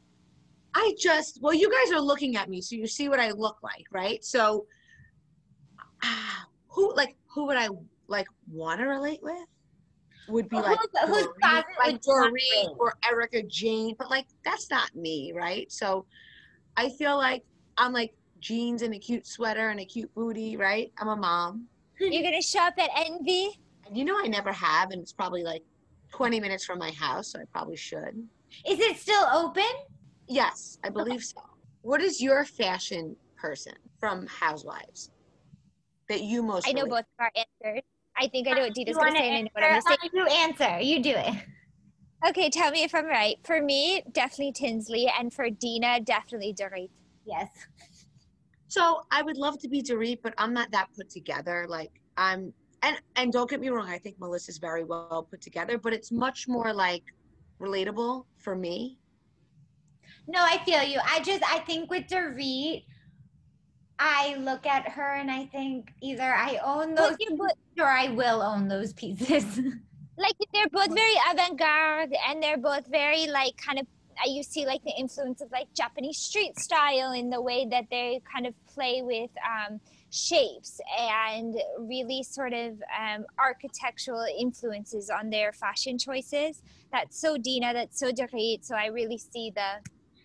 I 0.75 0.93
just, 0.99 1.39
well, 1.41 1.53
you 1.53 1.71
guys 1.71 1.91
are 1.91 2.01
looking 2.01 2.35
at 2.35 2.49
me, 2.49 2.61
so 2.61 2.75
you 2.75 2.87
see 2.87 3.09
what 3.09 3.19
I 3.19 3.31
look 3.31 3.57
like, 3.63 3.85
right? 3.91 4.23
So, 4.23 4.65
uh, 6.03 6.07
who, 6.67 6.95
like, 6.95 7.15
who 7.33 7.45
would 7.47 7.57
I 7.57 7.69
like 8.07 8.27
want 8.51 8.79
to 8.79 8.85
relate 8.85 9.21
with? 9.21 9.45
Would 10.27 10.47
be 10.47 10.57
like, 10.57 10.77
who's, 11.07 11.27
Doreen, 11.41 11.63
like 11.83 12.01
Doreen 12.01 12.75
or 12.77 12.93
Erika 13.09 13.41
Jayne, 13.43 13.95
but 13.97 14.11
like 14.11 14.27
that's 14.45 14.69
not 14.69 14.95
me, 14.95 15.33
right? 15.35 15.71
So, 15.71 16.05
I 16.77 16.89
feel 16.89 17.17
like 17.17 17.43
I'm 17.79 17.93
like 17.93 18.13
jeans 18.39 18.83
and 18.83 18.93
a 18.93 18.99
cute 18.99 19.25
sweater 19.25 19.69
and 19.69 19.79
a 19.79 19.85
cute 19.85 20.13
booty, 20.13 20.55
right? 20.55 20.91
I'm 20.99 21.07
a 21.07 21.15
mom. 21.15 21.65
You're 21.99 22.23
gonna 22.23 22.41
shop 22.41 22.75
at 22.77 22.89
Envy. 22.95 23.59
You 23.91 24.05
know 24.05 24.17
I 24.17 24.27
never 24.27 24.51
have, 24.51 24.91
and 24.91 25.01
it's 25.01 25.11
probably 25.11 25.43
like 25.43 25.63
20 26.11 26.39
minutes 26.39 26.65
from 26.65 26.79
my 26.79 26.91
house, 26.91 27.31
so 27.31 27.39
I 27.39 27.43
probably 27.51 27.75
should. 27.75 28.27
Is 28.67 28.79
it 28.79 28.97
still 28.97 29.25
open? 29.33 29.63
Yes, 30.27 30.77
I 30.83 30.89
believe 30.89 31.15
okay. 31.15 31.23
so. 31.23 31.41
What 31.81 32.01
is 32.01 32.21
your 32.21 32.45
fashion 32.45 33.15
person 33.37 33.73
from 33.99 34.27
Housewives 34.27 35.11
that 36.07 36.21
you 36.21 36.43
most? 36.43 36.67
I 36.67 36.71
know 36.71 36.85
both 36.85 36.99
of 36.99 37.05
our 37.19 37.31
answers. 37.35 37.83
I 38.17 38.27
think 38.27 38.47
I 38.47 38.51
know 38.51 38.61
uh, 38.61 38.65
what 38.65 38.73
Dina's 38.73 38.97
going 38.97 39.13
to 39.13 39.19
say, 39.19 39.29
and 39.29 39.37
I 39.37 39.41
know 39.41 39.49
what 39.53 39.63
I'm 39.63 39.69
going 39.71 39.81
to 39.81 39.87
say. 39.89 40.09
You 40.13 40.27
answer. 40.27 40.79
You 40.81 41.01
do 41.01 41.13
it. 41.15 41.33
Okay, 42.27 42.49
tell 42.49 42.71
me 42.71 42.83
if 42.83 42.93
I'm 42.93 43.05
right. 43.05 43.37
For 43.43 43.61
me, 43.61 44.03
definitely 44.11 44.51
Tinsley, 44.51 45.09
and 45.17 45.33
for 45.33 45.49
Dina, 45.49 46.01
definitely 46.01 46.53
Dorit. 46.53 46.89
Yes. 47.25 47.47
So 48.67 49.01
I 49.09 49.21
would 49.21 49.37
love 49.37 49.57
to 49.59 49.69
be 49.69 49.81
Dorit, 49.81 50.19
but 50.21 50.33
I'm 50.37 50.53
not 50.53 50.69
that 50.71 50.89
put 50.95 51.09
together. 51.09 51.65
Like 51.69 51.91
I'm 52.17 52.53
and 52.81 52.97
and 53.15 53.31
don't 53.31 53.49
get 53.49 53.59
me 53.59 53.69
wrong, 53.69 53.89
I 53.89 53.97
think 53.97 54.19
Melissa's 54.19 54.57
very 54.57 54.83
well 54.83 55.27
put 55.29 55.41
together, 55.41 55.77
but 55.77 55.93
it's 55.93 56.11
much 56.11 56.47
more 56.47 56.73
like 56.73 57.03
relatable 57.59 58.25
for 58.37 58.55
me. 58.55 58.97
No, 60.27 60.39
I 60.41 60.59
feel 60.63 60.83
you. 60.83 60.99
I 61.03 61.21
just 61.21 61.43
I 61.43 61.59
think 61.59 61.89
with 61.89 62.07
Dorit, 62.07 62.83
I 63.97 64.35
look 64.35 64.65
at 64.65 64.87
her 64.89 65.15
and 65.15 65.29
I 65.29 65.45
think 65.45 65.91
either 66.01 66.33
I 66.33 66.59
own 66.63 66.95
those 66.95 67.17
But 67.37 67.57
you're 67.75 67.85
or 67.85 67.89
I 67.89 68.09
will 68.09 68.41
own 68.41 68.67
those 68.67 68.93
pieces. 68.93 69.43
like 70.17 70.35
they're 70.53 70.69
both 70.69 70.93
very 70.93 71.15
avant-garde 71.31 72.13
and 72.27 72.43
they're 72.43 72.57
both 72.57 72.87
very 72.87 73.27
like 73.27 73.55
kind 73.57 73.79
of 73.79 73.87
you 74.25 74.43
see 74.43 74.65
like 74.65 74.83
the 74.83 74.93
influence 74.97 75.41
of 75.41 75.51
like 75.51 75.73
Japanese 75.73 76.17
street 76.17 76.59
style 76.59 77.13
in 77.13 77.29
the 77.29 77.41
way 77.41 77.65
that 77.69 77.85
they 77.89 78.21
kind 78.31 78.45
of 78.45 78.53
play 78.67 79.01
with 79.01 79.29
um, 79.47 79.79
shapes 80.11 80.79
and 80.97 81.55
really 81.79 82.23
sort 82.23 82.53
of 82.53 82.81
um, 82.99 83.25
architectural 83.37 84.25
influences 84.37 85.09
on 85.09 85.29
their 85.29 85.53
fashion 85.53 85.97
choices. 85.97 86.63
That's 86.91 87.19
so 87.19 87.37
Dina, 87.37 87.73
that's 87.73 87.99
so 87.99 88.11
Dorit. 88.11 88.65
So 88.65 88.75
I 88.75 88.87
really 88.87 89.17
see 89.17 89.51
the 89.51 89.81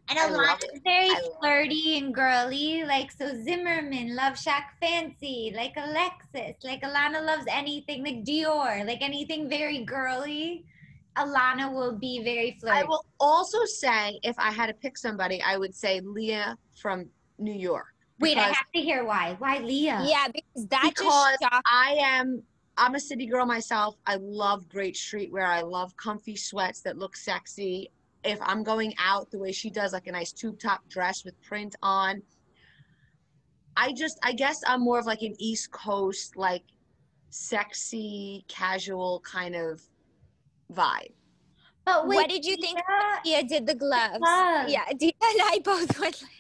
And 0.09 0.19
I 0.19 0.29
love 0.29 0.59
Alana's 0.59 0.65
it. 0.75 0.83
very 0.85 1.11
I 1.11 1.15
love 1.15 1.23
it. 1.25 1.33
flirty 1.41 1.99
and 1.99 2.15
girly, 2.15 2.85
like 2.85 3.11
so 3.13 3.35
Zimmermann, 3.43 4.15
Love 4.15 4.39
Shack 4.39 4.75
Fancy, 4.81 5.53
like 5.55 5.75
Alexis, 5.77 6.57
like 6.63 6.83
Alana 6.83 7.25
loves 7.25 7.45
anything 7.51 8.05
like 8.05 8.25
Dior, 8.25 8.87
like 8.87 9.03
anything 9.03 9.49
very 9.49 9.85
girly. 9.85 10.65
Alana 11.17 11.73
will 11.73 11.97
be 11.97 12.23
very 12.25 12.57
flirty. 12.61 12.79
I 12.81 12.85
will 12.85 13.05
also 13.21 13.65
say, 13.65 14.19
if 14.23 14.37
I 14.39 14.51
had 14.51 14.67
to 14.67 14.75
pick 14.75 14.99
somebody, 14.99 15.41
I 15.43 15.57
would 15.57 15.75
say 15.75 16.01
Leah 16.01 16.57
from 16.75 17.09
New 17.39 17.53
York. 17.55 17.94
Wait, 18.21 18.39
I 18.39 18.43
have 18.43 18.71
to 18.75 18.81
hear 18.81 19.05
why. 19.05 19.37
Why 19.39 19.59
Leah? 19.59 20.05
yeah 20.07 20.29
because 20.29 20.67
that 20.69 20.83
Because 20.83 21.05
just 21.05 21.43
shocked 21.43 21.67
I 21.67 21.97
am 21.99 22.43
I'm 22.77 22.95
a 22.95 23.01
city 23.01 23.27
girl 23.27 23.47
myself. 23.47 23.97
I 24.07 24.17
love 24.17 24.69
great 24.69 24.95
streetwear. 24.95 25.47
I 25.47 25.63
love 25.63 25.97
comfy 25.97 26.37
sweats 26.37 26.81
that 26.83 26.99
look 26.99 27.17
sexy. 27.17 27.91
If 28.25 28.39
I'm 28.41 28.65
going 28.65 28.95
out 28.99 29.31
the 29.31 29.39
way 29.39 29.53
she 29.53 29.71
does, 29.71 29.93
like 29.93 30.07
a 30.07 30.13
nice 30.13 30.33
tube 30.33 30.59
top 30.59 30.89
dress 30.89 31.25
with 31.25 31.41
print 31.43 31.77
on. 31.83 32.23
I 33.77 33.93
just 33.93 34.19
I 34.23 34.33
guess 34.33 34.63
I'm 34.67 34.81
more 34.81 34.99
of 34.99 35.07
like 35.07 35.23
an 35.23 35.35
East 35.39 35.71
Coast, 35.73 36.37
like 36.37 36.63
sexy, 37.31 38.45
casual 38.49 39.21
kind 39.21 39.55
of 39.55 39.83
vibe. 40.73 41.13
But 41.85 42.09
wait, 42.09 42.17
what 42.17 42.29
did 42.29 42.45
you 42.45 42.57
think 42.57 42.79
Leah, 43.25 43.43
did 43.43 43.67
the 43.67 43.75
gloves? 43.75 44.19
gloves. 44.19 44.73
Yeah, 44.73 44.85
Dina 44.99 45.13
and 45.23 45.41
I 45.43 45.61
both 45.63 45.99
went 45.99 46.23
like, 46.23 46.31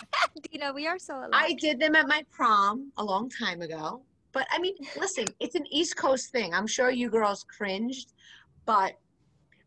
Dina, 0.50 0.72
we 0.72 0.86
are 0.86 0.98
so 0.98 1.18
alike. 1.18 1.30
I 1.32 1.52
did 1.54 1.78
them 1.78 1.94
at 1.94 2.08
my 2.08 2.24
prom 2.30 2.92
a 2.96 3.04
long 3.04 3.30
time 3.30 3.62
ago. 3.62 4.02
But 4.32 4.46
I 4.50 4.58
mean, 4.58 4.74
listen, 4.98 5.26
it's 5.40 5.54
an 5.54 5.66
East 5.70 5.96
Coast 5.96 6.30
thing. 6.30 6.54
I'm 6.54 6.66
sure 6.66 6.90
you 6.90 7.10
girls 7.10 7.44
cringed, 7.44 8.12
but 8.64 8.94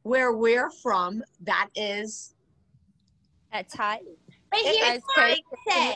where 0.04 0.34
we're 0.34 0.72
from, 0.72 1.24
that 1.42 1.70
is. 1.76 2.34
That's 3.54 3.76
hot. 3.76 4.00
But 4.52 4.60
here's 4.62 5.02
what 5.16 5.38
I. 5.68 5.96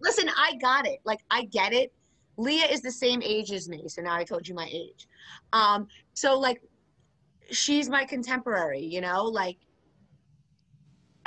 Listen, 0.00 0.30
I 0.36 0.54
got 0.60 0.86
it. 0.86 1.00
Like, 1.04 1.20
I 1.28 1.44
get 1.46 1.72
it. 1.72 1.92
Leah 2.36 2.66
is 2.66 2.82
the 2.82 2.92
same 2.92 3.20
age 3.20 3.50
as 3.50 3.68
me, 3.68 3.88
so 3.88 4.00
now 4.00 4.14
I 4.14 4.22
told 4.22 4.46
you 4.46 4.54
my 4.54 4.68
age. 4.72 5.08
Um, 5.52 5.88
so 6.14 6.38
like, 6.38 6.62
she's 7.50 7.88
my 7.88 8.04
contemporary, 8.04 8.80
you 8.80 9.00
know, 9.00 9.24
like. 9.24 9.56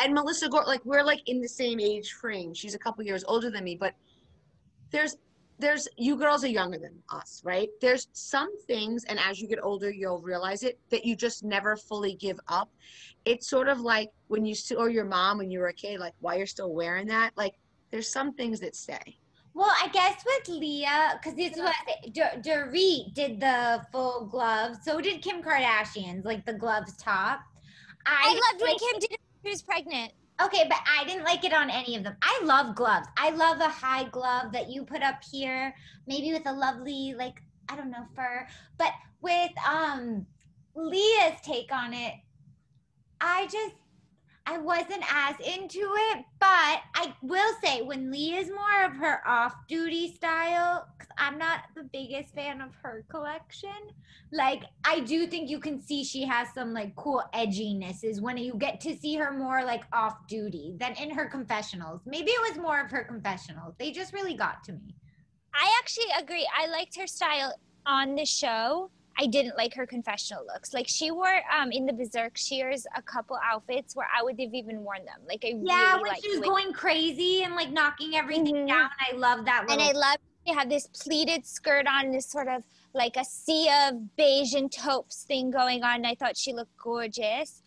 And 0.04 0.16
Melissa 0.16 0.50
Gore, 0.50 0.64
like 0.66 0.84
we're 0.84 1.04
like 1.04 1.22
in 1.28 1.42
the 1.42 1.48
same 1.48 1.80
age 1.80 2.14
frame. 2.14 2.54
She's 2.54 2.74
a 2.74 2.80
couple 2.80 3.04
years 3.04 3.24
older 3.28 3.52
than 3.52 3.64
me, 3.64 3.76
but 3.76 3.94
there's 4.92 5.16
there's 5.60 5.88
you 5.96 6.18
girls 6.18 6.44
are 6.44 6.48
younger 6.48 6.80
than 6.80 6.96
us, 7.10 7.42
right? 7.46 7.70
There's 7.82 8.08
some 8.14 8.50
things, 8.66 9.04
and 9.04 9.20
as 9.20 9.40
you 9.40 9.48
get 9.48 9.60
older, 9.62 9.92
you'll 9.92 10.22
realize 10.22 10.64
it 10.64 10.80
that 10.90 11.06
you 11.06 11.16
just 11.16 11.44
never 11.44 11.78
fully 11.78 12.16
give 12.16 12.40
up. 12.48 12.70
It's 13.26 13.48
sort 13.48 13.68
of 13.68 13.80
like 13.82 14.10
when 14.28 14.44
you 14.44 14.56
or 14.76 14.90
your 14.90 15.06
mom 15.06 15.38
when 15.38 15.52
you 15.52 15.60
were 15.60 15.68
a 15.68 15.74
kid, 15.74 16.00
like 16.00 16.14
why 16.20 16.36
you're 16.36 16.48
still 16.48 16.74
wearing 16.74 17.08
that. 17.08 17.32
Like 17.38 17.54
there's 17.92 18.12
some 18.12 18.34
things 18.34 18.60
that 18.62 18.76
stay. 18.76 19.18
Well, 19.54 19.72
I 19.84 19.90
guess 19.90 20.24
with 20.26 20.58
Leah, 20.58 21.20
because 21.22 21.36
this 21.38 21.58
was 21.58 21.74
D- 22.12 22.22
Dorit 22.38 23.14
did 23.14 23.40
the 23.40 23.86
full 23.92 24.26
gloves. 24.26 24.80
So 24.84 25.00
did 25.02 25.22
Kim 25.22 25.44
Kardashian's, 25.44 26.26
like 26.26 26.46
the 26.46 26.54
gloves 26.54 26.96
top. 26.98 27.42
I 28.06 28.30
didn't 28.30 28.42
loved 28.42 28.62
when 28.62 28.72
like 28.72 28.80
Kim 28.80 29.00
did 29.00 29.18
was 29.50 29.62
pregnant. 29.62 30.14
Okay, 30.42 30.66
but 30.68 30.80
I 30.88 31.04
didn't 31.06 31.24
like 31.24 31.44
it 31.44 31.54
on 31.54 31.70
any 31.70 31.96
of 31.96 32.04
them. 32.04 32.16
I 32.22 32.42
love 32.44 32.76
gloves. 32.76 33.08
I 33.18 33.30
love 33.30 33.60
a 33.60 33.70
high 33.70 34.06
glove 34.06 34.52
that 34.54 34.70
you 34.70 34.84
put 34.84 35.04
up 35.04 35.22
here, 35.32 35.74
maybe 36.08 36.32
with 36.32 36.48
a 36.48 36.54
lovely 36.54 37.14
like 37.18 37.42
I 37.70 37.76
don't 37.76 37.92
know 37.92 38.06
fur. 38.16 38.48
But 38.78 38.92
with 39.22 39.52
um 39.68 40.26
Leah's 40.76 41.40
take 41.44 41.72
on 41.72 41.94
it, 41.94 42.16
I 43.20 43.46
just 43.46 43.76
I 44.46 44.58
wasn't 44.58 45.04
as 45.14 45.36
into 45.40 45.80
it, 45.80 46.26
but 46.40 46.82
I 46.96 47.14
will 47.22 47.54
say 47.64 47.84
when 47.84 48.12
Lee 48.12 48.36
is 48.36 48.50
more 48.50 48.86
of 48.86 48.94
her 48.94 49.22
off-duty 49.28 50.16
style, 50.16 50.88
because 50.98 51.14
I'm 51.18 51.38
not 51.38 51.62
the 51.76 51.84
biggest 51.84 52.34
fan 52.34 52.60
of 52.60 52.74
her 52.82 53.06
collection. 53.10 53.70
Like 54.34 54.64
I 54.84 55.02
do 55.02 55.28
think 55.28 55.50
you 55.50 55.60
can 55.60 55.82
see 55.82 56.04
she 56.04 56.24
has 56.24 56.48
some 56.54 56.74
like 56.74 56.96
cool 56.96 57.24
edginesses 57.34 58.20
when 58.20 58.38
you 58.38 58.56
get 58.56 58.82
to 58.82 58.98
see 58.98 59.16
her 59.16 59.32
more 59.32 59.64
like 59.64 59.84
off-duty 59.94 60.76
than 60.80 60.96
in 60.96 61.12
her 61.12 61.28
confessionals. 61.28 62.02
Maybe 62.06 62.32
it 62.32 62.50
was 62.50 62.58
more 62.58 62.82
of 62.82 62.90
her 62.92 63.04
confessionals. 63.04 63.76
They 63.78 63.92
just 63.92 64.14
really 64.14 64.34
got 64.34 64.64
to 64.66 64.74
me. 64.74 64.96
I 65.54 65.70
actually 65.82 66.12
agree. 66.20 66.48
I 66.58 66.68
liked 66.68 66.98
her 66.98 67.08
style 67.08 67.54
on 67.86 68.16
the 68.16 68.26
show. 68.26 68.90
I 69.20 69.28
didn't 69.28 69.56
like 69.58 69.74
her 69.76 69.86
confessional 69.86 70.46
looks. 70.46 70.74
Like 70.74 70.88
she 70.88 71.12
wore 71.12 71.42
um 71.54 71.72
in 71.72 71.86
the 71.86 71.94
Berkshires 71.94 72.86
a 72.96 73.02
couple 73.02 73.38
outfits 73.44 73.96
where 73.96 74.08
I 74.18 74.24
would 74.24 74.40
have 74.40 74.54
even 74.54 74.84
worn 74.84 75.06
them. 75.06 75.20
Like 75.28 75.44
I 75.46 75.50
Yeah, 75.62 75.92
really 75.92 76.02
when 76.04 76.10
liked 76.12 76.22
she 76.24 76.30
was 76.30 76.36
the 76.38 76.42
way- 76.42 76.48
going 76.48 76.74
crazy 76.74 77.44
and 77.44 77.56
like 77.56 77.72
knocking 77.72 78.16
everything 78.16 78.56
Mhm. 78.56 78.68
down. 78.68 78.90
I 79.00 79.16
love 79.16 79.46
that. 79.46 79.66
and 79.70 79.82
I 79.82 79.92
love 79.92 80.18
she 80.48 80.54
had 80.54 80.70
this 80.72 80.88
pleated 80.88 81.46
skirt 81.46 81.86
on, 81.88 82.12
this 82.12 82.26
sort 82.26 82.48
of 82.48 82.64
like 82.94 83.16
a 83.16 83.24
sea 83.24 83.70
of 83.84 84.16
beige 84.16 84.54
and 84.56 84.72
taupes 84.72 85.24
thing 85.24 85.52
going 85.52 85.84
on. 85.84 85.96
And 85.98 86.08
I 86.08 86.16
thought 86.16 86.36
she 86.36 86.52
looked 86.54 86.76
gorgeous. 86.78 87.62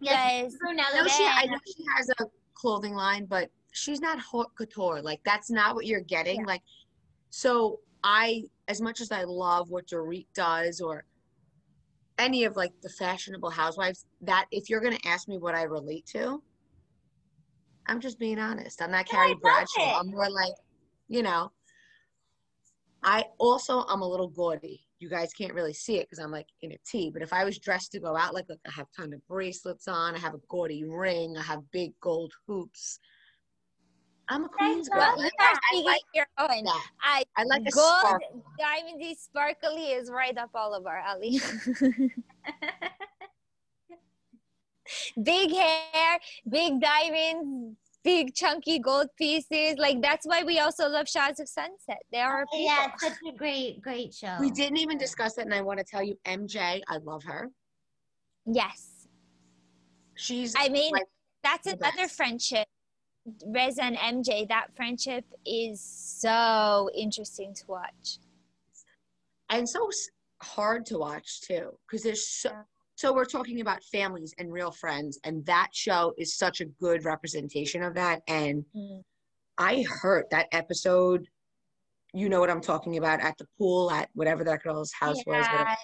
yes, 0.00 0.42
Yes. 0.52 0.56
Brunello 0.56 0.88
I 0.94 1.02
know 1.02 1.06
she, 1.08 1.24
I 1.24 1.44
know 1.46 1.58
she 1.66 1.84
has 1.96 2.08
a 2.18 2.24
clothing 2.54 2.94
line, 2.94 3.26
but 3.26 3.50
she's 3.72 4.00
not 4.00 4.18
haute 4.20 4.54
couture. 4.56 5.02
Like 5.02 5.20
that's 5.24 5.50
not 5.50 5.74
what 5.74 5.84
you're 5.86 6.00
getting. 6.00 6.40
Yeah. 6.40 6.46
Like, 6.46 6.62
so 7.30 7.80
I, 8.02 8.44
as 8.68 8.80
much 8.80 9.00
as 9.00 9.10
I 9.10 9.24
love 9.24 9.70
what 9.70 9.86
Dorit 9.86 10.26
does 10.34 10.80
or 10.80 11.04
any 12.18 12.44
of 12.44 12.56
like 12.56 12.72
the 12.82 12.90
fashionable 12.90 13.50
housewives, 13.50 14.06
that 14.20 14.46
if 14.50 14.68
you're 14.68 14.80
gonna 14.80 14.98
ask 15.04 15.26
me 15.26 15.38
what 15.38 15.54
I 15.54 15.62
relate 15.62 16.06
to, 16.12 16.42
I'm 17.86 18.00
just 18.00 18.18
being 18.18 18.38
honest. 18.38 18.82
I'm 18.82 18.90
not 18.90 19.06
Carrie 19.06 19.34
Bradshaw. 19.40 19.98
I'm 20.00 20.10
more 20.10 20.30
like, 20.30 20.54
you 21.08 21.22
know. 21.22 21.50
I 23.02 23.24
also 23.38 23.84
I'm 23.88 24.02
a 24.02 24.08
little 24.08 24.28
gaudy. 24.28 24.84
You 24.98 25.08
guys 25.08 25.32
can't 25.32 25.54
really 25.54 25.72
see 25.72 25.96
it 25.96 26.08
because 26.10 26.18
I'm 26.18 26.32
like 26.32 26.48
in 26.62 26.72
a 26.72 26.78
tee. 26.84 27.10
But 27.10 27.22
if 27.22 27.32
I 27.32 27.44
was 27.44 27.58
dressed 27.58 27.92
to 27.92 28.00
go 28.00 28.16
out, 28.16 28.34
like, 28.34 28.46
look, 28.48 28.58
I 28.66 28.72
have 28.72 28.88
kind 28.94 29.14
of 29.14 29.26
bracelets 29.28 29.86
on, 29.86 30.16
I 30.16 30.18
have 30.18 30.34
a 30.34 30.40
gaudy 30.48 30.84
ring, 30.84 31.36
I 31.38 31.42
have 31.42 31.70
big 31.70 31.92
gold 32.00 32.32
hoops. 32.46 32.98
I'm 34.28 34.44
a 34.44 34.48
queen's 34.48 34.88
girl. 34.88 35.14
Well, 35.16 35.22
you 35.24 35.30
I, 35.40 35.44
are 35.44 35.54
speaking 35.68 35.86
like 35.86 36.02
your 36.14 36.26
own. 36.38 36.64
that. 36.64 36.86
I 37.02 37.24
I 37.36 37.44
like 37.44 37.62
a 37.62 37.70
gold, 37.70 37.98
sparkle. 38.00 38.44
diamondy, 38.60 39.16
sparkly 39.16 39.92
is 39.92 40.10
right 40.10 40.36
up 40.36 40.50
all 40.54 40.74
of 40.74 40.86
our 40.86 40.98
alley. 40.98 41.40
big 45.22 45.50
hair, 45.52 46.18
big 46.48 46.80
diamonds, 46.80 47.76
big 48.04 48.34
chunky 48.34 48.78
gold 48.78 49.08
pieces. 49.16 49.76
Like 49.78 50.02
that's 50.02 50.26
why 50.26 50.42
we 50.42 50.58
also 50.58 50.88
love 50.88 51.08
Shahs 51.08 51.40
of 51.40 51.48
Sunset. 51.48 51.98
They 52.12 52.20
are 52.20 52.38
our 52.38 52.46
people. 52.46 52.64
yeah, 52.66 52.88
it's 52.92 53.02
such 53.02 53.18
a 53.28 53.32
great, 53.36 53.80
great 53.80 54.12
show. 54.14 54.36
We 54.40 54.50
didn't 54.50 54.78
even 54.78 54.98
discuss 54.98 55.38
it, 55.38 55.44
and 55.46 55.54
I 55.54 55.62
want 55.62 55.78
to 55.78 55.84
tell 55.84 56.02
you, 56.02 56.16
MJ, 56.26 56.82
I 56.88 56.98
love 56.98 57.22
her. 57.24 57.48
Yes. 58.46 59.06
She's 60.16 60.54
I 60.58 60.68
mean, 60.68 60.92
like 60.92 61.04
that's 61.44 61.66
another 61.66 61.96
best. 61.96 62.16
friendship. 62.16 62.66
Reza 63.46 63.82
and 63.84 63.96
MJ, 63.96 64.46
that 64.48 64.68
friendship 64.76 65.24
is 65.46 65.80
so 65.80 66.90
interesting 66.94 67.54
to 67.54 67.64
watch. 67.68 68.18
and 69.50 69.68
so 69.68 69.88
hard 70.42 70.84
to 70.86 70.98
watch 70.98 71.40
too, 71.40 71.70
because 71.86 72.02
there's 72.02 72.26
so. 72.28 72.50
So 72.96 73.12
we're 73.14 73.24
talking 73.26 73.60
about 73.60 73.82
families 73.84 74.34
and 74.38 74.52
real 74.52 74.72
friends, 74.72 75.20
and 75.22 75.46
that 75.46 75.68
show 75.72 76.12
is 76.18 76.36
such 76.36 76.60
a 76.60 76.64
good 76.64 77.04
representation 77.04 77.82
of 77.84 77.94
that. 77.94 78.22
And 78.26 78.64
Mm. 78.76 79.02
I 79.56 79.84
heard 80.02 80.24
that 80.32 80.48
episode. 80.52 81.28
You 82.12 82.28
know 82.28 82.40
what 82.40 82.50
I'm 82.50 82.60
talking 82.60 82.96
about 82.98 83.20
at 83.20 83.38
the 83.38 83.46
pool 83.56 83.90
at 83.92 84.08
whatever 84.14 84.42
that 84.44 84.62
girl's 84.64 84.90
house 84.92 85.16
was. 85.26 85.46
whatever. 85.46 85.76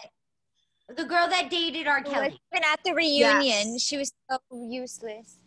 The 0.88 1.04
girl 1.04 1.28
that 1.28 1.50
dated 1.50 1.86
R. 1.86 2.00
Even 2.00 2.12
Kelly. 2.12 2.40
at 2.64 2.80
the 2.84 2.92
reunion, 2.94 3.72
Yes. 3.74 3.80
she 3.82 3.96
was 3.96 4.12
so 4.30 4.38
useless. 4.52 5.38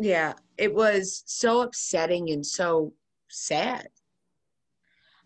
Yeah, 0.00 0.32
it 0.56 0.74
was 0.74 1.22
so 1.26 1.60
upsetting 1.60 2.30
and 2.30 2.44
so 2.44 2.94
sad. 3.28 3.88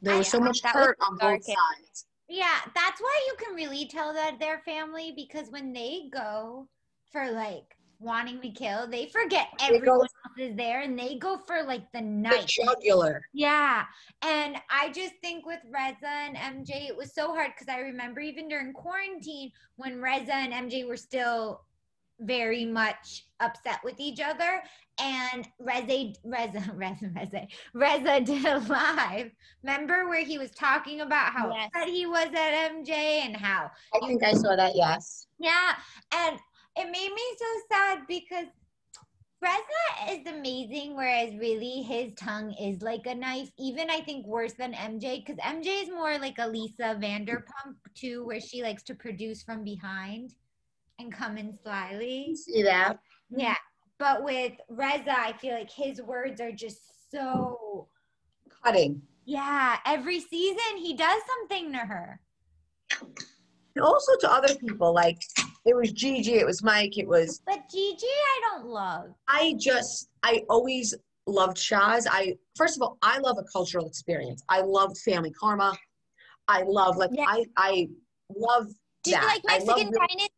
There 0.02 0.14
I- 0.14 0.18
was 0.18 0.28
so 0.28 0.40
much 0.40 0.60
hurt 0.62 0.98
on 1.00 1.16
both 1.16 1.44
sides. 1.44 2.06
Yeah, 2.28 2.58
that's 2.74 3.00
why 3.00 3.20
you 3.28 3.34
can 3.38 3.54
really 3.54 3.86
tell 3.86 4.12
that 4.14 4.38
they're 4.40 4.62
family 4.64 5.12
because 5.14 5.50
when 5.50 5.72
they 5.72 6.08
go 6.12 6.68
for 7.12 7.30
like 7.30 7.76
wanting 8.00 8.40
to 8.40 8.50
kill, 8.50 8.88
they 8.88 9.06
forget 9.06 9.48
everyone 9.60 10.00
else 10.00 10.10
is 10.38 10.56
there 10.56 10.80
and 10.80 10.98
they 10.98 11.16
go 11.18 11.38
for 11.46 11.62
like 11.62 11.90
the 11.92 12.00
night 12.00 12.32
The 12.32 12.38
night. 12.38 12.46
jugular. 12.48 13.22
Yeah. 13.32 13.84
And 14.22 14.56
I 14.70 14.90
just 14.90 15.14
think 15.22 15.46
with 15.46 15.60
Reza 15.72 16.08
and 16.08 16.36
MJ, 16.36 16.88
it 16.88 16.96
was 16.96 17.14
so 17.14 17.28
hard 17.28 17.52
because 17.54 17.72
I 17.72 17.78
remember 17.78 18.20
even 18.20 18.48
during 18.48 18.72
quarantine 18.72 19.52
when 19.76 20.00
Reza 20.02 20.34
and 20.34 20.52
MJ 20.52 20.84
were 20.88 20.96
still 20.96 21.62
very 22.20 22.64
much 22.64 23.26
upset 23.40 23.80
with 23.84 23.98
each 23.98 24.20
other. 24.20 24.62
And 25.00 25.46
Reza, 25.58 26.12
Reza, 26.24 26.72
Reza, 26.74 27.10
Reza, 27.14 27.46
Reza 27.74 28.20
did 28.20 28.44
a 28.46 28.58
live. 28.60 29.30
Remember 29.62 30.08
where 30.08 30.24
he 30.24 30.38
was 30.38 30.50
talking 30.52 31.00
about 31.00 31.32
how 31.32 31.52
Yes. 31.52 31.70
upset 31.74 31.88
he 31.88 32.06
was 32.06 32.28
at 32.28 32.70
MJ 32.72 32.90
and 33.26 33.36
how 33.36 33.70
I 33.94 34.06
think 34.06 34.22
I 34.22 34.32
saw 34.34 34.54
that, 34.56 34.72
yes. 34.76 35.26
yeah, 35.38 35.72
and 36.14 36.38
it 36.76 36.84
made 36.86 37.12
me 37.12 37.22
so 37.38 37.46
sad 37.72 37.98
because 38.08 38.46
Reza 39.42 40.12
is 40.20 40.26
amazing, 40.26 40.96
whereas 40.96 41.34
really 41.34 41.82
his 41.82 42.14
tongue 42.14 42.52
is 42.54 42.80
like 42.80 43.06
a 43.06 43.14
knife. 43.14 43.50
Even 43.58 43.90
I 43.90 44.00
think 44.00 44.26
worse 44.26 44.54
than 44.54 44.72
MJ, 44.72 45.24
because 45.24 45.36
MJ 45.36 45.82
is 45.82 45.90
more 45.90 46.18
like 46.18 46.36
a 46.38 46.48
Lisa 46.48 46.96
Vanderpump 46.98 47.74
too, 47.94 48.24
where 48.24 48.40
she 48.40 48.62
likes 48.62 48.82
to 48.84 48.94
produce 48.94 49.42
from 49.42 49.62
behind 49.62 50.34
and 50.98 51.12
come 51.12 51.36
in 51.38 51.56
slyly. 51.62 52.34
See 52.36 52.62
that? 52.62 52.98
Yeah, 53.30 53.56
but 53.98 54.24
with 54.24 54.52
Reza, 54.68 55.18
I 55.18 55.32
feel 55.34 55.54
like 55.54 55.70
his 55.70 56.00
words 56.02 56.40
are 56.40 56.52
just 56.52 57.10
so. 57.10 57.88
Cutting. 58.62 59.02
Yeah, 59.24 59.78
every 59.86 60.20
season 60.20 60.76
he 60.76 60.94
does 60.94 61.22
something 61.26 61.72
to 61.72 61.78
her. 61.78 62.20
And 63.76 63.84
also 63.84 64.12
to 64.20 64.30
other 64.30 64.54
people, 64.54 64.94
like 64.94 65.18
it 65.64 65.74
was 65.74 65.92
GG, 65.92 66.28
it 66.28 66.46
was 66.46 66.62
Mike, 66.62 66.98
it 66.98 67.08
was 67.08 67.40
But 67.46 67.60
GG, 67.74 68.02
I 68.02 68.40
don't 68.42 68.66
love. 68.66 69.14
I 69.28 69.56
just 69.58 70.08
I 70.22 70.42
always 70.48 70.94
loved 71.26 71.58
Shahs. 71.58 72.06
I 72.08 72.36
first 72.56 72.76
of 72.76 72.82
all, 72.82 72.98
I 73.02 73.18
love 73.18 73.38
a 73.38 73.44
cultural 73.52 73.86
experience. 73.86 74.42
I 74.48 74.60
love 74.60 74.96
family 74.98 75.32
karma. 75.32 75.76
I 76.46 76.62
love 76.62 76.96
like 76.96 77.10
Yeah. 77.12 77.24
I 77.26 77.44
I 77.56 77.88
love 78.34 78.66
Did 79.02 79.14
you 79.14 79.26
like 79.26 79.42
Mexican 79.46 79.90
Dynasty? 79.90 80.28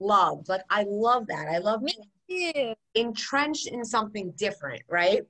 Love. 0.00 0.48
Like 0.48 0.62
I 0.70 0.84
love 0.88 1.26
that. 1.28 1.48
I 1.48 1.58
love 1.58 1.82
Me 1.82 1.94
being 2.28 2.52
too. 2.54 2.74
entrenched 2.94 3.68
in 3.68 3.84
something 3.84 4.32
different, 4.36 4.82
right? 4.88 5.22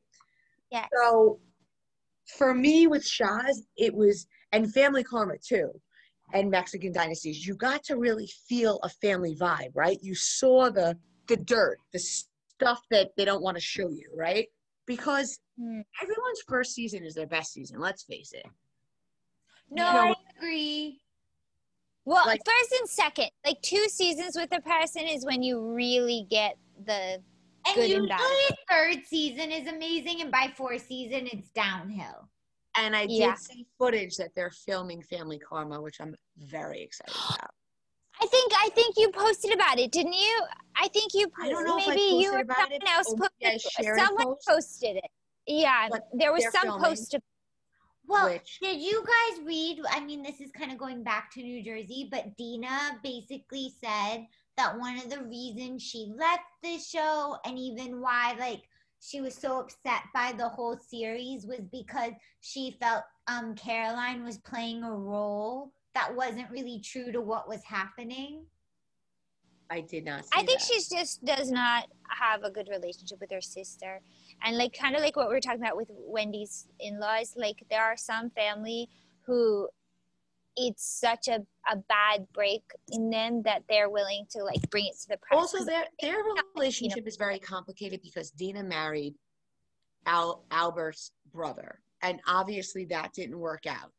Yes. 0.71 0.89
So 1.01 1.41
for 2.37 2.55
me 2.55 2.87
with 2.87 3.07
Shahs, 3.07 3.63
it 3.77 3.95
was 3.95 4.27
and 4.53 4.73
family 4.73 5.05
karma 5.05 5.35
too. 5.39 5.71
And 6.33 6.51
Mexican 6.51 6.93
dynasties, 6.93 7.47
you 7.47 7.55
got 7.55 7.85
to 7.85 7.97
really 7.97 8.29
feel 8.49 8.81
a 8.83 8.89
family 8.89 9.37
vibe, 9.37 9.71
right? 9.75 9.99
You 10.03 10.15
saw 10.15 10.71
the 10.71 10.99
the 11.29 11.37
dirt, 11.37 11.79
the 11.93 11.99
stuff 12.01 12.83
that 12.91 13.11
they 13.17 13.25
don't 13.25 13.43
want 13.43 13.57
to 13.57 13.61
show 13.61 13.89
you, 13.89 14.11
right? 14.17 14.47
Because 14.87 15.39
Hmm. 15.59 15.81
everyone's 16.03 16.43
first 16.49 16.75
season 16.75 17.05
is 17.05 17.15
their 17.15 17.27
best 17.27 17.53
season, 17.53 17.79
let's 17.81 18.03
face 18.05 18.33
it. 18.33 18.45
No, 19.71 19.87
You 19.87 19.93
know, 19.95 20.01
I 20.01 20.15
agree. 20.37 21.01
Well, 22.07 22.25
Like- 22.25 22.41
first 22.47 22.73
and 22.81 22.89
second, 22.89 23.31
like 23.45 23.61
two 23.63 23.89
seasons 23.89 24.37
with 24.37 24.51
a 24.57 24.61
person 24.63 25.03
is 25.03 25.25
when 25.27 25.43
you 25.43 25.61
really 25.61 26.27
get 26.31 26.57
the. 26.85 27.23
And 27.69 27.75
good 27.75 27.83
and 27.91 27.91
usually 27.91 28.09
bad. 28.09 28.57
third 28.71 29.05
season 29.07 29.51
is 29.51 29.67
amazing, 29.67 30.21
and 30.21 30.31
by 30.31 30.53
fourth 30.57 30.87
season 30.87 31.27
it's 31.27 31.49
downhill. 31.51 32.29
And 32.77 32.95
I 32.95 33.07
did 33.07 33.17
Yeah. 33.17 33.35
see 33.35 33.67
footage 33.77 34.17
that 34.19 34.33
they're 34.37 34.53
filming 34.53 35.03
Family 35.03 35.41
Karma, 35.41 35.81
which 35.83 36.01
I'm 36.01 36.15
very 36.37 36.81
excited 36.81 37.13
about. 37.41 37.51
I 38.23 38.27
think 38.29 38.53
I 38.57 38.69
think 38.71 38.95
you 38.97 39.11
posted 39.11 39.53
about 39.53 39.81
it, 39.81 39.91
didn't 39.91 40.13
you? 40.13 40.47
I 40.77 40.87
think 40.89 41.13
you. 41.13 41.27
I 41.43 41.49
don't 41.51 41.65
know 41.67 41.77
if 41.79 41.89
I 41.89 41.91
maybe 41.91 42.03
you 42.03 42.31
posted 42.31 42.35
or 42.35 42.41
about 42.43 42.57
someone 42.59 42.73
it, 42.83 42.89
else 42.89 43.09
or 43.13 43.17
maybe 43.17 43.47
I 43.47 43.51
posted. 43.55 43.73
shared 43.85 43.99
a 43.99 44.05
Someone 44.07 44.25
post. 44.27 44.47
posted 44.47 44.97
it. 44.99 45.11
Yeah, 45.49 45.89
But 45.91 46.09
there 46.13 46.33
was 46.33 46.45
some 46.45 46.63
filming. 46.63 46.85
post. 46.85 47.15
of- 47.15 47.23
Well, 48.07 48.31
Which- 48.31 48.59
did 48.61 48.81
you 48.81 49.05
guys 49.05 49.45
read? 49.45 49.81
I 49.91 50.01
mean, 50.01 50.23
this 50.23 50.41
is 50.41 50.53
kind 50.53 50.71
of 50.73 50.79
going 50.79 51.03
back 51.03 51.31
to 51.33 51.43
New 51.43 51.63
Jersey, 51.63 52.09
but 52.11 52.37
Dina 52.37 53.01
basically 53.03 53.75
said 53.83 54.27
that 54.57 54.79
one 54.79 54.97
of 54.99 55.11
the 55.11 55.23
reasons 55.25 55.83
she 55.83 56.13
left 56.17 56.45
the 56.63 56.79
show 56.79 57.37
and 57.45 57.59
even 57.59 58.01
why, 58.01 58.35
like, 58.39 58.63
she 59.01 59.21
was 59.21 59.35
so 59.35 59.61
upset 59.61 60.03
by 60.15 60.33
the 60.33 60.49
whole 60.49 60.77
series 60.79 61.47
was 61.47 61.61
because 61.71 62.13
she 62.41 62.77
felt 62.81 63.05
um 63.29 63.55
Caroline 63.55 64.25
was 64.25 64.39
playing 64.39 64.83
a 64.83 64.91
role 64.91 65.73
that 65.95 66.15
wasn't 66.15 66.51
really 66.51 66.81
true 66.81 67.13
to 67.13 67.21
what 67.21 67.49
was 67.49 67.63
happening. 67.63 68.47
I 69.69 69.81
did 69.83 70.05
not 70.05 70.25
see 70.25 70.31
I 70.33 70.45
think 70.45 70.61
that. 70.61 70.67
she's 70.67 70.89
just 70.89 71.25
does 71.25 71.51
not 71.51 71.89
have 72.09 72.43
a 72.45 72.51
good 72.51 72.69
relationship 72.71 73.21
with 73.21 73.31
her 73.33 73.41
sister, 73.41 74.01
and 74.45 74.57
like 74.57 74.73
kind 74.73 74.95
of 74.95 75.03
like 75.03 75.17
what 75.17 75.29
we 75.29 75.37
are 75.37 75.41
talking 75.41 75.61
about 75.61 75.77
with 75.77 75.91
Wendy's 75.91 76.69
in-laws. 76.81 77.35
Like 77.37 77.65
there 77.71 77.83
are 77.83 77.97
some 77.97 78.31
family 78.31 78.89
who 79.23 79.69
it's 80.57 81.01
such 81.01 81.29
a, 81.29 81.41
a 81.71 81.77
bad 81.89 82.27
break 82.33 82.63
in 82.91 83.11
them 83.11 83.43
that 83.43 83.63
they're 83.69 83.91
willing 83.91 84.27
to 84.31 84.43
like 84.43 84.61
bring 84.71 84.87
it 84.87 84.99
to 85.03 85.09
the 85.11 85.19
press. 85.19 85.39
also 85.39 85.65
their 85.65 85.85
their 86.01 86.17
relationship 86.57 87.07
is 87.07 87.17
very 87.17 87.39
complicated 87.39 88.01
because 88.03 88.31
Dina 88.31 88.63
married 88.63 89.15
Al 90.07 90.45
Albert's 90.51 91.13
brother, 91.33 91.81
and 92.03 92.21
obviously 92.27 92.85
that 92.87 93.13
didn't 93.13 93.39
work 93.39 93.67
out. 93.67 93.93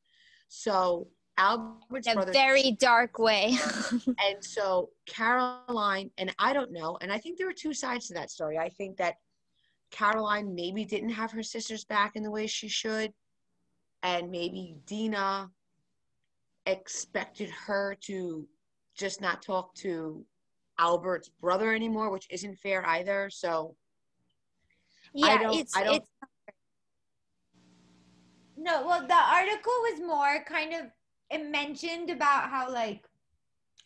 So 0.48 1.08
Albert's 1.38 2.08
in 2.08 2.18
a 2.18 2.26
very 2.26 2.72
dark 2.72 3.20
way. 3.20 3.56
and 4.08 4.42
so 4.42 4.90
Caroline, 5.06 6.10
and 6.18 6.34
I 6.40 6.54
don't 6.54 6.72
know, 6.72 6.98
and 7.02 7.12
I 7.12 7.20
think 7.20 7.38
there 7.38 7.50
are 7.50 7.54
two 7.54 7.74
sides 7.74 8.08
to 8.08 8.14
that 8.16 8.32
story. 8.32 8.58
I 8.58 8.70
think 8.70 8.98
that 8.98 9.16
Caroline 9.92 10.54
maybe 10.54 10.86
didn't 10.86 11.10
have 11.10 11.32
her 11.32 11.44
sisters 11.44 11.86
back 11.86 12.16
in 12.16 12.24
the 12.24 12.32
way 12.32 12.48
she 12.48 12.68
should, 12.68 13.14
and 14.04 14.30
maybe 14.30 14.76
Dina 14.86 15.50
expected 16.66 17.50
her 17.50 17.96
to 18.02 18.48
just 18.96 19.22
not 19.22 19.42
talk 19.42 19.74
to 19.76 20.26
Albert's 20.80 21.30
brother 21.30 21.74
anymore, 21.74 22.12
which 22.12 22.28
isn't 22.30 22.60
fair 22.60 22.86
either. 22.86 23.30
So 23.32 23.76
yeah, 25.14 25.52
it's 25.52 25.74
it's 25.76 26.10
No, 28.58 28.86
well, 28.86 29.08
the 29.08 29.14
article 29.14 29.72
was 29.84 30.02
more 30.02 30.44
kind 30.46 30.74
of 30.74 30.92
it 31.30 31.50
mentioned 31.50 32.10
about 32.10 32.50
how 32.50 32.72
like 32.72 33.07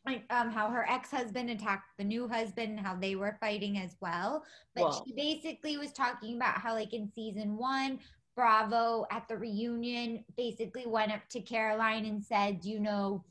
like 0.05 0.23
um 0.29 0.49
how 0.49 0.69
her 0.69 0.85
ex-husband 0.89 1.49
attacked 1.49 1.97
the 1.97 2.03
new 2.03 2.27
husband, 2.27 2.79
how 2.79 2.95
they 2.95 3.15
were 3.15 3.37
fighting 3.39 3.77
as 3.77 3.95
well. 4.01 4.43
But 4.75 5.01
she 5.05 5.13
basically 5.13 5.77
was 5.77 5.91
talking 5.91 6.35
about 6.35 6.57
how 6.57 6.73
like 6.73 6.93
in 6.93 7.11
season 7.13 7.57
one, 7.57 7.99
Bravo 8.35 9.05
at 9.11 9.27
the 9.27 9.37
reunion 9.37 10.23
basically 10.37 10.87
went 10.87 11.11
up 11.11 11.21
to 11.29 11.41
Caroline 11.41 12.05
and 12.05 12.23
said, 12.23 12.63
you 12.63 12.79
know, 12.79 13.23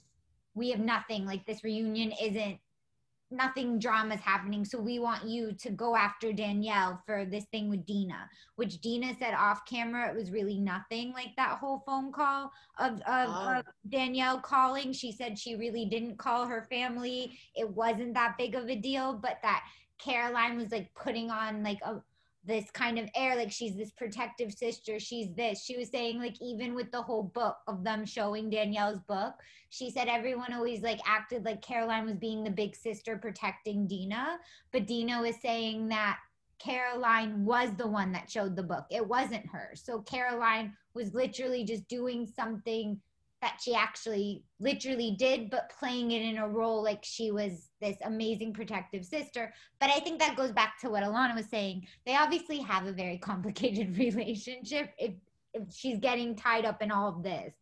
we 0.54 0.70
have 0.70 0.80
nothing. 0.80 1.24
Like 1.24 1.44
this 1.46 1.64
reunion 1.64 2.12
isn't 2.20 2.58
nothing 3.30 3.78
drama's 3.78 4.20
happening. 4.20 4.64
So 4.64 4.80
we 4.80 4.98
want 4.98 5.24
you 5.24 5.52
to 5.52 5.70
go 5.70 5.94
after 5.94 6.32
Danielle 6.32 7.02
for 7.06 7.24
this 7.24 7.44
thing 7.46 7.70
with 7.70 7.86
Dina, 7.86 8.28
which 8.56 8.80
Dina 8.80 9.14
said 9.18 9.34
off 9.34 9.64
camera 9.66 10.10
it 10.10 10.16
was 10.16 10.30
really 10.30 10.58
nothing 10.58 11.12
like 11.12 11.36
that 11.36 11.58
whole 11.58 11.82
phone 11.86 12.12
call 12.12 12.50
of, 12.78 12.94
of, 13.02 13.28
Oh. 13.30 13.54
of 13.58 13.64
Danielle 13.88 14.40
calling. 14.40 14.92
She 14.92 15.12
said 15.12 15.38
she 15.38 15.56
really 15.56 15.84
didn't 15.86 16.18
call 16.18 16.46
her 16.46 16.66
family. 16.70 17.38
It 17.54 17.68
wasn't 17.68 18.14
that 18.14 18.36
big 18.38 18.54
of 18.54 18.68
a 18.68 18.76
deal, 18.76 19.14
but 19.14 19.38
that 19.42 19.62
Caroline 19.98 20.56
was 20.56 20.72
like 20.72 20.92
putting 20.94 21.30
on 21.30 21.62
like 21.62 21.78
a 21.82 22.02
this 22.44 22.70
kind 22.70 22.98
of 22.98 23.08
air 23.14 23.36
like 23.36 23.52
she's 23.52 23.76
this 23.76 23.90
protective 23.92 24.52
sister 24.52 24.98
she's 24.98 25.32
this. 25.34 25.62
She 25.62 25.76
was 25.76 25.90
saying 25.90 26.18
like 26.18 26.40
even 26.40 26.74
with 26.74 26.90
the 26.90 27.02
whole 27.02 27.22
book 27.22 27.56
of 27.68 27.84
them 27.84 28.04
showing 28.04 28.48
danielle's 28.48 29.00
book 29.00 29.34
she 29.68 29.90
said 29.90 30.08
everyone 30.08 30.52
always 30.52 30.80
like 30.80 31.00
acted 31.06 31.44
like 31.44 31.60
caroline 31.62 32.06
was 32.06 32.16
being 32.16 32.42
the 32.42 32.50
big 32.50 32.74
sister 32.74 33.18
protecting 33.18 33.86
dina 33.86 34.38
but 34.72 34.86
dina 34.86 35.20
was 35.20 35.36
saying 35.42 35.88
that 35.88 36.18
caroline 36.60 37.44
was 37.44 37.70
the 37.76 37.86
one 37.86 38.12
that 38.12 38.30
showed 38.30 38.54
the 38.54 38.62
book. 38.62 38.84
It 38.90 39.06
wasn't 39.06 39.46
her. 39.46 39.70
So 39.74 40.02
caroline 40.02 40.74
was 40.94 41.14
literally 41.14 41.64
just 41.64 41.88
doing 41.88 42.26
something 42.26 43.00
that 43.42 43.58
she 43.62 43.74
actually 43.74 44.44
literally 44.58 45.16
did 45.18 45.50
but 45.50 45.70
playing 45.78 46.10
it 46.10 46.22
in 46.22 46.38
a 46.38 46.48
role 46.48 46.82
like 46.82 47.00
she 47.02 47.30
was 47.30 47.70
this 47.80 47.96
amazing 48.04 48.52
protective 48.52 49.04
sister 49.04 49.52
but 49.80 49.88
I 49.90 50.00
think 50.00 50.18
that 50.20 50.36
goes 50.36 50.52
back 50.52 50.78
to 50.80 50.90
what 50.90 51.02
Alana 51.02 51.34
was 51.34 51.46
saying. 51.46 51.86
They 52.06 52.16
obviously 52.16 52.58
have 52.58 52.86
a 52.86 52.92
very 52.92 53.18
complicated 53.30 53.96
relationship 54.06 54.92
if 54.98 55.12
if 55.54 55.64
she's 55.74 55.98
getting 55.98 56.36
tied 56.36 56.64
up 56.64 56.80
in 56.80 56.92
all 56.92 57.08
of 57.08 57.22
this. 57.24 57.52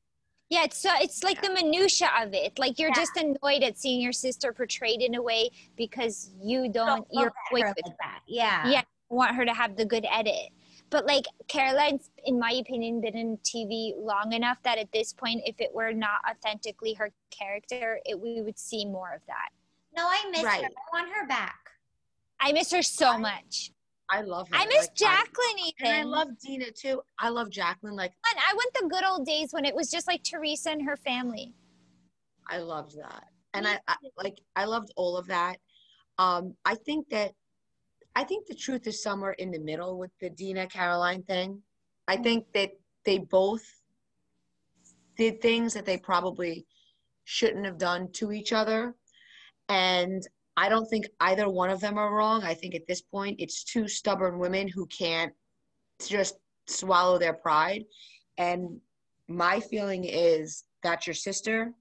yeah, 0.51 0.65
it's 0.65 0.77
so 0.79 0.91
it's 1.01 1.23
like 1.25 1.41
the 1.41 1.51
minutia 1.51 2.11
of 2.21 2.35
it. 2.35 2.59
Like 2.59 2.79
you're 2.79 2.91
Yeah. 2.91 2.95
just 3.05 3.17
annoyed 3.17 3.63
at 3.63 3.79
seeing 3.79 4.01
your 4.01 4.13
sister 4.13 4.53
portrayed 4.53 5.01
in 5.01 5.15
a 5.15 5.23
way 5.23 5.49
because 5.77 6.31
you 6.43 6.69
don't 6.71 6.87
Don't 6.87 7.07
you're 7.13 7.33
quick 7.51 7.65
with 7.65 7.85
like 7.87 7.97
that. 8.03 8.21
Yeah. 8.27 8.69
Yeah. 8.69 8.83
want 9.11 9.35
her 9.37 9.45
to 9.47 9.55
have 9.55 9.77
the 9.77 9.87
good 9.87 10.07
edit. 10.13 10.51
But 10.91 11.07
like 11.07 11.25
Caroline's, 11.49 12.11
in 12.25 12.39
my 12.39 12.53
opinion, 12.53 13.01
been 13.01 13.17
in 13.17 13.37
TV 13.39 13.93
long 13.99 14.33
enough 14.33 14.59
that 14.63 14.79
at 14.79 14.91
this 14.93 15.13
point, 15.13 15.43
if 15.45 15.61
it 15.61 15.73
were 15.75 15.93
not 15.93 16.21
authentically 16.29 16.95
her 16.95 17.11
character, 17.31 18.01
it 18.07 18.19
we 18.19 18.41
would 18.41 18.59
see 18.59 18.85
more 18.87 19.13
of 19.13 19.21
that. 19.27 19.49
No, 19.97 20.07
I 20.07 20.25
miss 20.31 20.45
Right. 20.45 20.63
her. 20.65 20.69
I 20.71 20.99
want 21.01 21.13
her 21.15 21.27
back. 21.27 21.59
I 22.41 22.53
miss 22.53 22.73
her 22.73 22.83
so 22.83 23.19
much. 23.19 23.73
I 24.11 24.23
love 24.23 24.49
her. 24.49 24.57
I 24.57 24.65
miss 24.67 24.87
Like, 24.87 24.95
Jacqueline 24.95 25.59
even. 25.59 25.93
and 25.93 25.95
I 25.95 26.03
love 26.05 26.29
Dina 26.39 26.71
too. 26.71 27.03
I 27.19 27.29
love 27.29 27.51
Jacqueline. 27.51 27.95
Like 27.95 28.13
And 28.31 28.41
I 28.49 28.55
want 28.55 28.73
the 28.75 28.89
good 28.89 29.05
old 29.05 29.27
days 29.27 29.53
when 29.53 29.67
it 29.67 29.75
was 29.75 29.91
just 29.91 30.07
like 30.07 30.23
Teresa 30.25 30.71
and 30.71 30.83
her 30.87 30.97
family. 30.97 31.53
I 32.49 32.59
loved 32.59 32.97
that. 32.97 33.25
And 33.53 33.67
I, 33.69 33.79
I 33.87 33.97
like 34.17 34.39
I 34.57 34.65
loved 34.65 34.91
all 34.97 35.17
of 35.19 35.27
that. 35.27 35.59
Um, 36.19 36.55
I 36.65 36.75
think 36.77 37.09
that 37.11 37.33
I 38.19 38.25
think 38.25 38.47
the 38.49 38.55
truth 38.55 38.89
is 38.89 39.01
somewhere 39.01 39.35
in 39.35 39.53
the 39.53 39.61
middle 39.61 39.97
with 39.97 40.11
the 40.21 40.29
Dina 40.29 40.67
Caroline 40.67 41.23
thing. 41.23 41.63
I 42.09 42.17
mm. 42.17 42.25
think 42.25 42.47
that 42.53 42.73
they 43.05 43.19
both 43.19 43.63
did 45.17 45.41
things 45.41 45.73
that 45.75 45.87
they 45.87 45.99
probably 45.99 46.67
shouldn't 47.23 47.65
have 47.65 47.79
done 47.79 48.11
to 48.15 48.33
each 48.33 48.53
other. 48.53 48.97
And 49.69 50.27
I 50.57 50.69
don't 50.69 50.87
think 50.87 51.07
either 51.21 51.49
one 51.49 51.71
of 51.71 51.81
them 51.81 51.97
are 51.97 52.13
wrong. 52.13 52.43
I 52.43 52.55
think 52.55 52.75
at 52.75 52.89
this 52.89 53.03
point 53.03 53.37
it's 53.39 53.63
two 53.63 53.87
stubborn 53.87 54.41
women 54.41 54.67
who 54.67 54.87
can't 54.87 55.33
just 56.05 56.39
swallow 56.67 57.19
their 57.19 57.35
pride. 57.35 57.85
And 58.37 58.81
my 59.29 59.61
feeling 59.61 60.03
is 60.05 60.65
that's 60.83 61.07
your 61.07 61.15
sister 61.15 61.73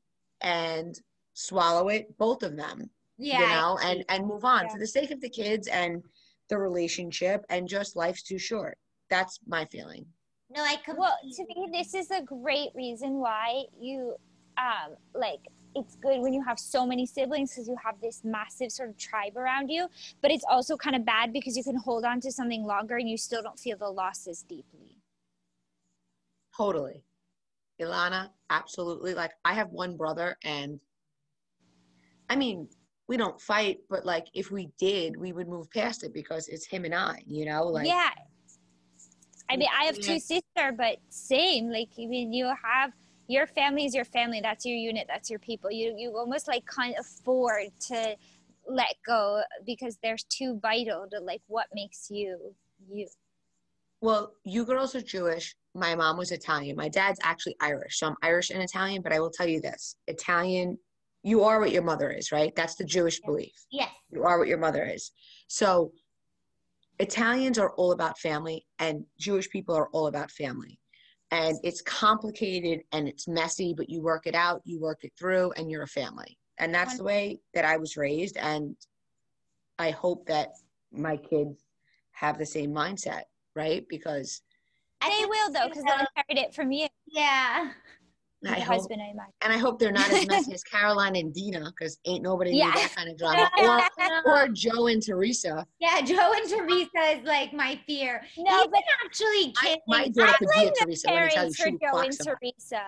and 0.41 0.99
swallow 1.33 1.87
it, 1.87 2.15
both 2.19 2.43
of 2.43 2.55
them, 2.55 2.91
Yeah. 3.17 3.39
you 3.39 3.47
know, 3.47 3.79
and 3.81 4.05
and 4.09 4.27
move 4.27 4.45
on 4.45 4.65
Yeah. 4.65 4.73
for 4.73 4.77
the 4.77 4.85
sake 4.85 5.09
of 5.09 5.19
the 5.19 5.29
kids 5.29 5.67
and 5.67 6.03
the 6.49 6.57
relationship 6.57 7.45
and 7.49 7.67
just 7.67 7.95
life's 7.95 8.23
too 8.23 8.37
short. 8.37 8.77
That's 9.09 9.39
my 9.47 9.65
feeling. 9.65 10.05
no, 10.53 10.63
I 10.63 10.75
completely. 10.75 10.99
Well, 10.99 11.17
to 11.35 11.45
me, 11.45 11.69
this 11.71 11.93
is 11.93 12.11
a 12.11 12.21
great 12.21 12.69
reason 12.75 13.15
why 13.19 13.63
you, 13.79 14.15
um, 14.57 14.95
like, 15.13 15.39
it's 15.75 15.95
good 15.97 16.21
when 16.21 16.33
you 16.33 16.43
have 16.43 16.57
so 16.57 16.85
many 16.85 17.05
siblings 17.05 17.51
because 17.51 17.67
you 17.67 17.75
have 17.83 18.01
this 18.01 18.21
massive 18.23 18.71
sort 18.71 18.89
of 18.89 18.97
tribe 18.97 19.37
around 19.37 19.69
you. 19.69 19.87
But 20.21 20.31
it's 20.31 20.45
also 20.49 20.75
kind 20.75 20.95
of 20.95 21.05
bad 21.05 21.31
because 21.31 21.55
you 21.55 21.63
can 21.63 21.75
hold 21.75 22.03
on 22.03 22.19
to 22.21 22.31
something 22.31 22.65
longer 22.65 22.97
and 22.97 23.07
you 23.07 23.17
still 23.17 23.43
don't 23.43 23.59
feel 23.59 23.77
the 23.77 23.89
loss 23.89 24.27
as 24.27 24.41
deeply. 24.41 24.97
Totally. 26.55 27.03
Ilana, 27.79 28.29
absolutely. 28.49 29.13
Like 29.13 29.33
I 29.45 29.53
have 29.53 29.69
one 29.69 29.95
brother 29.97 30.37
and 30.43 30.79
I 32.29 32.35
mean, 32.35 32.67
we 33.07 33.17
don't 33.17 33.39
fight, 33.39 33.79
but 33.89 34.05
like 34.05 34.27
if 34.33 34.51
we 34.51 34.69
did, 34.77 35.17
we 35.17 35.31
would 35.31 35.47
move 35.47 35.69
past 35.71 36.03
it 36.03 36.13
because 36.13 36.47
it's 36.47 36.65
him 36.65 36.85
and 36.85 36.93
I, 36.93 37.23
you 37.25 37.45
know, 37.45 37.63
like 37.63 37.87
yeah. 37.87 38.09
I 39.49 39.55
mean, 39.55 39.69
I 39.73 39.85
have 39.85 39.95
two 39.95 40.19
sisters, 40.19 40.73
but 40.77 40.97
same. 41.07 41.71
Like, 41.71 41.87
I 41.97 42.05
mean, 42.05 42.33
you 42.33 42.47
have 42.47 42.91
your 43.27 43.47
family 43.47 43.85
is 43.85 43.95
your 43.95 44.05
family. 44.05 44.41
That's 44.41 44.65
your 44.65 44.75
unit. 44.75 45.05
That's 45.07 45.29
your 45.29 45.39
people. 45.39 45.71
You 45.71 45.95
you 45.97 46.17
almost 46.17 46.47
like 46.47 46.63
can't 46.67 46.95
afford 46.99 47.67
to 47.87 48.15
let 48.67 48.95
go 49.05 49.41
because 49.65 49.97
they're 50.03 50.17
too 50.29 50.59
vital 50.61 51.07
to 51.11 51.19
like 51.19 51.41
what 51.47 51.67
makes 51.73 52.09
you 52.11 52.53
you. 52.91 53.07
Well, 54.01 54.33
you 54.43 54.65
girls 54.65 54.95
are 54.95 55.01
Jewish. 55.01 55.55
My 55.73 55.95
mom 55.95 56.17
was 56.17 56.31
Italian. 56.31 56.75
My 56.75 56.89
dad's 56.89 57.19
actually 57.23 57.55
Irish. 57.61 57.99
So 57.99 58.07
I'm 58.07 58.15
Irish 58.21 58.49
and 58.49 58.61
Italian, 58.61 59.01
but 59.01 59.13
I 59.13 59.19
will 59.19 59.31
tell 59.31 59.47
you 59.47 59.61
this 59.61 59.95
Italian, 60.07 60.77
you 61.27 61.43
are 61.43 61.59
what 61.59 61.71
your 61.71 61.83
mother 61.83 62.09
is, 62.09 62.31
right? 62.31 62.55
That's 62.55 62.75
the 62.75 62.85
Jewish 62.85 63.19
belief. 63.19 63.53
yes. 63.69 63.89
You 64.09 64.23
are 64.23 64.39
what 64.39 64.47
your 64.47 64.57
mother 64.57 64.85
is. 64.85 65.11
So 65.47 65.91
Italians 66.99 67.59
are 67.59 67.71
all 67.71 67.91
about 67.91 68.17
family, 68.17 68.65
and 68.79 69.03
Jewish 69.19 69.49
people 69.49 69.75
are 69.75 69.89
all 69.89 70.07
about 70.07 70.31
family. 70.31 70.79
And 71.31 71.57
it's 71.63 71.81
complicated 71.81 72.79
and 72.93 73.09
it's 73.09 73.27
messy, 73.27 73.73
but 73.75 73.89
you 73.89 74.01
work 74.01 74.25
it 74.25 74.35
out, 74.35 74.61
you 74.63 74.79
work 74.79 74.99
it 75.03 75.11
through, 75.19 75.51
and 75.57 75.69
you're 75.69 75.83
a 75.83 75.87
family. 75.87 76.37
And 76.59 76.73
that's 76.73 76.97
the 76.97 77.03
way 77.03 77.41
that 77.53 77.65
I 77.65 77.75
was 77.75 77.97
raised. 77.97 78.37
And 78.37 78.77
I 79.77 79.91
hope 79.91 80.25
that 80.27 80.51
my 80.93 81.17
kids 81.17 81.65
have 82.13 82.37
the 82.39 82.45
same 82.45 82.71
mindset, 82.71 83.23
right? 83.53 83.85
Because 83.89 84.41
I 85.01 85.09
They 85.09 85.25
will 85.25 85.51
though, 85.51 85.67
because 85.67 85.83
they'll 85.83 86.07
inherit 86.15 86.47
it 86.47 86.55
from 86.55 86.71
you, 86.71 86.87
Yeah. 87.05 87.71
Your 88.43 88.55
I 88.55 88.59
hope, 88.59 88.75
husband. 88.75 89.01
I 89.01 89.05
imagine. 89.11 89.33
and 89.41 89.53
I 89.53 89.57
hope 89.57 89.79
they're 89.79 89.91
not 89.91 90.09
as 90.11 90.27
messy 90.27 90.53
as 90.53 90.63
Caroline 90.71 91.15
and 91.15 91.33
Dina, 91.33 91.71
because 91.75 91.97
ain't 92.05 92.23
nobody 92.23 92.51
Yeah. 92.51 92.65
need 92.67 92.75
that 92.75 92.95
kind 92.95 93.09
of 93.09 93.17
drama. 93.17 93.49
Or, 93.59 93.81
or 94.25 94.47
Joe 94.49 94.87
and 94.87 95.01
Teresa. 95.03 95.65
Yeah, 95.79 96.01
Joe 96.01 96.33
and 96.35 96.49
Teresa 96.49 97.19
is 97.19 97.23
like 97.25 97.53
my 97.53 97.79
fear. 97.87 98.21
No, 98.37 98.59
Even 98.59 98.71
but 98.71 98.83
actually, 99.05 99.53
I, 99.57 99.77
my 99.87 100.07
daughter 100.09 100.31
I 100.31 100.37
could 100.37 100.47
be 100.53 100.59
a 100.59 100.61
blame 100.63 100.73
the 100.79 100.85
Teresa. 100.85 101.07
Parents 101.07 101.57
for 101.57 101.71
Joe 101.71 101.97
and. 101.99 102.17
Teresa. 102.19 102.81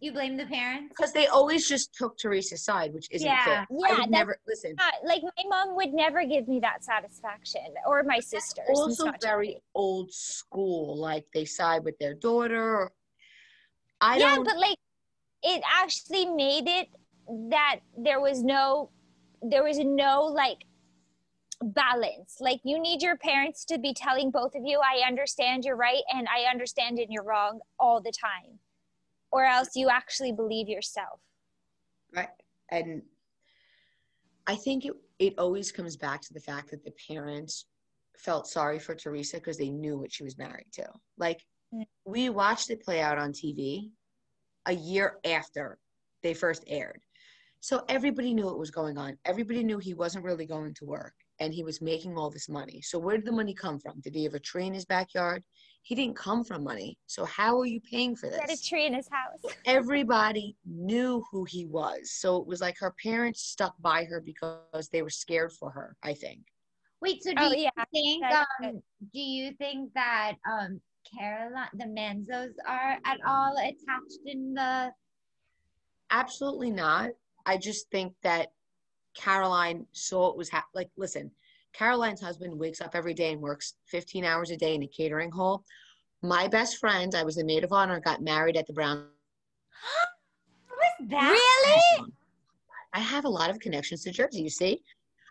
you 0.00 0.12
blame 0.12 0.36
the 0.36 0.46
parents? 0.46 0.94
Because 0.96 1.12
they 1.12 1.26
always 1.26 1.68
just 1.68 1.94
took 1.94 2.16
Teresa's 2.18 2.64
side, 2.64 2.92
which 2.94 3.08
isn't 3.10 3.26
Yeah. 3.26 3.44
fair. 3.44 3.66
Yeah, 3.70 3.96
I 3.98 4.06
never 4.06 4.38
listen. 4.46 4.74
not 4.76 4.94
like 5.04 5.22
my 5.22 5.44
mom 5.48 5.76
would 5.76 5.92
never 5.92 6.24
give 6.24 6.48
me 6.48 6.58
that 6.60 6.84
satisfaction 6.84 7.62
or 7.86 8.02
my 8.02 8.20
sisters. 8.20 8.66
Also, 8.68 9.10
very 9.20 9.58
old 9.74 10.12
school. 10.12 10.96
Like 10.96 11.24
they 11.34 11.44
side 11.44 11.84
with 11.84 11.98
their 11.98 12.14
daughter. 12.14 12.90
I 14.00 14.18
yeah, 14.18 14.34
don't. 14.34 14.44
but 14.44 14.58
like 14.58 14.76
it 15.46 15.62
actually 15.80 16.26
made 16.26 16.66
it 16.66 16.88
that 17.50 17.76
there 17.96 18.20
was 18.20 18.42
no 18.42 18.90
there 19.42 19.62
was 19.62 19.78
no 19.78 20.22
like 20.22 20.64
balance. 21.62 22.36
Like 22.40 22.60
you 22.64 22.80
need 22.80 23.00
your 23.00 23.16
parents 23.16 23.64
to 23.66 23.78
be 23.78 23.94
telling 23.94 24.30
both 24.30 24.54
of 24.56 24.62
you, 24.64 24.80
I 24.80 25.06
understand 25.06 25.64
you're 25.64 25.76
right 25.76 26.02
and 26.12 26.26
I 26.28 26.50
understand 26.50 26.98
and 26.98 27.08
you're 27.10 27.22
wrong 27.22 27.60
all 27.78 28.00
the 28.00 28.12
time. 28.12 28.58
Or 29.30 29.44
else 29.44 29.70
you 29.74 29.88
actually 29.88 30.32
believe 30.32 30.68
yourself. 30.68 31.20
Right. 32.14 32.28
And 32.70 33.02
I 34.46 34.56
think 34.56 34.84
it, 34.84 34.94
it 35.18 35.34
always 35.38 35.70
comes 35.70 35.96
back 35.96 36.22
to 36.22 36.34
the 36.34 36.40
fact 36.40 36.70
that 36.70 36.84
the 36.84 36.92
parents 37.08 37.66
felt 38.18 38.46
sorry 38.48 38.78
for 38.78 38.94
Teresa 38.94 39.36
because 39.36 39.58
they 39.58 39.70
knew 39.70 39.98
what 39.98 40.12
she 40.12 40.24
was 40.24 40.38
married 40.38 40.68
to. 40.74 40.86
Like, 41.18 41.40
Mm. 41.74 41.84
we 42.04 42.28
watched 42.28 42.70
it 42.70 42.80
play 42.80 43.00
out 43.00 43.18
on 43.18 43.32
TV 43.32 43.90
a 44.66 44.72
year 44.72 45.18
after 45.24 45.78
they 46.22 46.34
first 46.34 46.64
aired. 46.66 47.00
So 47.60 47.84
everybody 47.88 48.32
knew 48.34 48.44
what 48.46 48.58
was 48.58 48.70
going 48.70 48.98
on. 48.98 49.16
Everybody 49.24 49.64
knew 49.64 49.78
he 49.78 49.94
wasn't 49.94 50.24
really 50.24 50.46
going 50.46 50.74
to 50.74 50.84
work 50.84 51.14
and 51.40 51.52
he 51.52 51.64
was 51.64 51.80
making 51.80 52.16
all 52.16 52.30
this 52.30 52.48
money. 52.48 52.80
So, 52.82 52.98
where 52.98 53.16
did 53.16 53.26
the 53.26 53.32
money 53.32 53.54
come 53.54 53.78
from? 53.78 54.00
Did 54.00 54.14
he 54.14 54.24
have 54.24 54.34
a 54.34 54.40
tree 54.40 54.66
in 54.66 54.74
his 54.74 54.84
backyard? 54.84 55.42
He 55.82 55.94
didn't 55.94 56.16
come 56.16 56.44
from 56.44 56.64
money. 56.64 56.98
So, 57.06 57.24
how 57.24 57.58
are 57.60 57.66
you 57.66 57.80
paying 57.80 58.16
for 58.16 58.28
He 58.30 58.38
had 58.38 58.50
a 58.50 58.56
tree 58.56 58.86
in 58.86 58.94
his 58.94 59.08
house. 59.08 59.54
everybody 59.66 60.56
knew 60.64 61.24
who 61.30 61.44
he 61.44 61.66
was. 61.66 62.12
So 62.12 62.36
it 62.36 62.46
was 62.46 62.60
like 62.60 62.76
her 62.78 62.94
parents 63.02 63.42
stuck 63.42 63.74
by 63.80 64.04
her 64.04 64.20
because 64.20 64.88
they 64.92 65.02
were 65.02 65.10
scared 65.10 65.52
for 65.52 65.70
her, 65.70 65.96
I 66.02 66.14
think. 66.14 66.40
Wait, 67.02 67.22
so 67.22 67.32
do 67.34 67.44
Oh 67.44 67.52
you 67.52 67.68
yeah. 67.76 67.84
think 67.92 68.24
um 68.24 68.82
do 69.12 69.20
you 69.20 69.52
think 69.52 69.92
that 69.94 70.34
um 70.50 70.80
Caroline 71.16 71.68
the 71.74 71.84
Manzos 71.84 72.54
are 72.66 72.98
at 73.04 73.18
all 73.26 73.56
attached 73.58 74.20
in 74.26 74.54
the 74.54 74.92
Absolutely 76.10 76.70
not. 76.70 77.10
I 77.44 77.56
just 77.56 77.90
think 77.90 78.14
that 78.22 78.52
Caroline 79.14 79.86
saw 79.92 80.30
it 80.30 80.36
was 80.36 80.48
ha- 80.50 80.66
like, 80.74 80.90
listen, 80.96 81.30
Caroline's 81.72 82.20
husband 82.20 82.58
wakes 82.58 82.80
up 82.80 82.94
every 82.94 83.14
day 83.14 83.32
and 83.32 83.40
works 83.40 83.74
15 83.86 84.24
hours 84.24 84.50
a 84.50 84.56
day 84.56 84.74
in 84.74 84.82
a 84.82 84.86
catering 84.86 85.30
hall. 85.30 85.64
My 86.22 86.48
best 86.48 86.78
friend, 86.78 87.14
I 87.14 87.22
was 87.22 87.38
a 87.38 87.44
maid 87.44 87.64
of 87.64 87.72
honor, 87.72 88.00
got 88.00 88.22
married 88.22 88.56
at 88.56 88.66
the 88.66 88.72
Brown. 88.72 89.08
What 90.68 90.78
was 91.00 91.10
that? 91.10 91.30
Really? 91.98 92.12
I 92.92 93.00
have 93.00 93.24
a 93.24 93.28
lot 93.28 93.50
of 93.50 93.58
connections 93.60 94.02
to 94.04 94.10
Jersey, 94.10 94.42
you 94.42 94.50
see? 94.50 94.82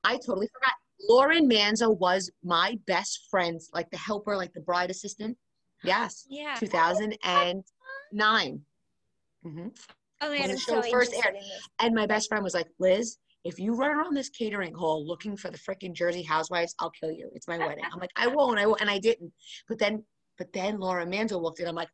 I 0.03 0.17
totally 0.17 0.47
forgot. 0.47 0.73
Lauren 1.09 1.49
Manzo 1.49 1.97
was 1.97 2.31
my 2.43 2.79
best 2.87 3.27
friend, 3.29 3.59
like 3.73 3.89
the 3.91 3.97
helper, 3.97 4.35
like 4.35 4.53
the 4.53 4.61
bride 4.61 4.89
assistant. 4.89 5.37
Yes. 5.87 6.25
Yeah. 6.29 6.55
2009. 6.59 8.61
hmm 9.43 9.67
Oh 10.21 10.29
my 10.29 10.39
When 10.39 10.51
the 10.51 10.57
show 10.57 10.81
so 10.81 10.89
first 10.89 11.13
aired. 11.13 11.35
And 11.79 11.93
my 11.93 12.05
best 12.05 12.29
friend 12.29 12.43
was 12.43 12.53
like, 12.53 12.67
Liz, 12.79 13.17
if 13.43 13.59
you 13.59 13.75
run 13.75 13.91
around 13.91 14.15
this 14.15 14.29
catering 14.29 14.73
hall 14.73 15.05
looking 15.05 15.37
for 15.37 15.51
the 15.51 15.57
freaking 15.57 15.93
Jersey 15.93 16.23
housewives, 16.23 16.73
I'll 16.79 16.89
kill 16.89 17.11
you. 17.11 17.29
It's 17.35 17.47
my 17.47 17.57
wedding. 17.57 17.83
I'm 17.91 17.99
like, 17.99 18.11
I 18.15 18.27
won't, 18.27 18.57
I 18.57 18.65
won't. 18.65 18.81
And 18.81 18.89
I 18.89 18.97
didn't. 18.97 19.31
But 19.67 19.77
then, 19.77 20.03
but 20.37 20.51
then 20.53 20.79
Laura 20.79 21.05
Mandel 21.05 21.41
walked 21.41 21.59
in. 21.59 21.67
I'm 21.67 21.75
like, 21.75 21.89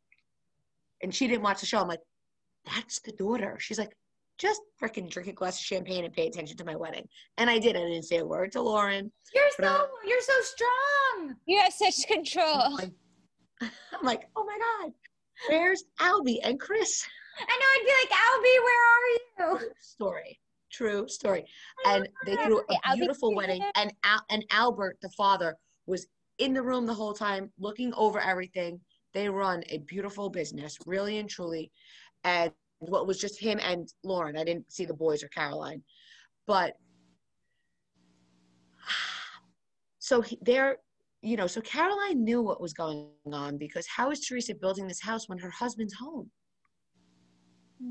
and 1.02 1.14
she 1.14 1.26
didn't 1.26 1.42
watch 1.42 1.60
the 1.60 1.66
show. 1.66 1.78
I'm 1.78 1.88
like, 1.88 2.00
that's 2.64 3.00
the 3.00 3.12
daughter. 3.12 3.58
She's 3.60 3.78
like, 3.78 3.94
just 4.38 4.60
freaking 4.82 5.10
drink 5.10 5.28
a 5.28 5.32
glass 5.32 5.58
of 5.58 5.64
champagne 5.64 6.04
and 6.04 6.12
pay 6.12 6.26
attention 6.26 6.56
to 6.56 6.64
my 6.64 6.74
wedding. 6.74 7.06
And 7.38 7.50
I 7.50 7.58
did. 7.58 7.76
I 7.76 7.80
didn't 7.80 8.04
say 8.04 8.18
a 8.18 8.24
word 8.24 8.52
to 8.52 8.62
Lauren. 8.62 9.12
You're 9.34 9.44
But, 9.58 9.66
so 9.66 9.86
you're 10.06 10.20
so 10.20 10.32
strong. 10.40 11.36
You 11.46 11.60
have 11.60 11.72
such 11.72 12.06
control. 12.08 12.62
I'm 12.62 12.72
like, 12.74 12.92
I'm 13.92 14.04
like, 14.04 14.28
oh 14.36 14.44
my 14.44 14.58
God, 14.58 14.92
where's 15.48 15.84
Albie 16.00 16.40
and 16.42 16.58
Chris? 16.58 17.04
I 17.38 17.58
know 17.58 17.66
I'd 17.74 17.84
be 17.86 17.92
like, 18.02 18.18
Albie, 18.18 18.64
where 18.64 19.54
are 19.54 19.60
you? 19.60 19.70
story. 19.80 20.38
True 20.70 21.06
story. 21.08 21.44
And 21.86 22.08
they 22.24 22.36
threw 22.36 22.58
a 22.58 22.62
Okay, 22.62 22.78
I'll 22.84 22.94
be 22.94 23.00
beautiful 23.00 23.34
wedding 23.34 23.62
and 23.74 23.92
Al- 24.04 24.24
and 24.30 24.44
albert 24.50 24.96
the 25.02 25.10
father 25.10 25.56
was 25.86 26.06
in 26.38 26.54
the 26.54 26.62
room 26.62 26.86
the 26.86 26.94
whole 26.94 27.12
time 27.12 27.52
looking 27.58 27.92
over 27.94 28.18
everything. 28.20 28.80
They 29.12 29.28
run 29.28 29.62
a 29.68 29.78
beautiful 29.78 30.30
business 30.30 30.78
really 30.86 31.18
and 31.18 31.28
truly. 31.28 31.70
And 32.24 32.52
what 32.78 33.06
was 33.06 33.18
just 33.18 33.38
him 33.38 33.60
and 33.62 33.88
lauren 34.02 34.36
i 34.36 34.42
didn't 34.42 34.72
see 34.72 34.84
the 34.86 34.94
boys 34.94 35.22
or 35.22 35.28
caroline. 35.28 35.82
But 36.46 36.74
so 39.98 40.22
he, 40.22 40.38
they're 40.40 40.78
you 41.22 41.36
know 41.36 41.46
so 41.46 41.60
caroline 41.62 42.24
knew 42.24 42.42
what 42.42 42.60
was 42.60 42.74
going 42.74 43.06
on 43.06 43.56
because 43.58 43.86
how 43.96 44.10
is 44.10 44.20
teresa 44.20 44.54
building 44.54 44.58
this 44.88 45.02
house 45.02 45.28
when 45.28 45.38
her 45.38 45.50
husband's 45.50 45.94
home 45.94 46.30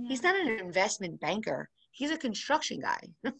he's 0.03 0.24
not 0.24 0.36
an 0.36 0.48
investment 0.60 1.20
banker 1.20 1.70
he's 1.91 2.12
a 2.12 2.18
construction 2.18 2.80
guy 2.80 2.99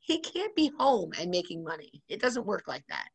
he 0.00 0.18
can't 0.20 0.54
be 0.54 0.70
home 0.78 1.10
and 1.18 1.30
making 1.30 1.64
money 1.64 2.02
it 2.08 2.20
doesn't 2.20 2.46
work 2.46 2.64
like 2.66 2.84
that 2.88 3.08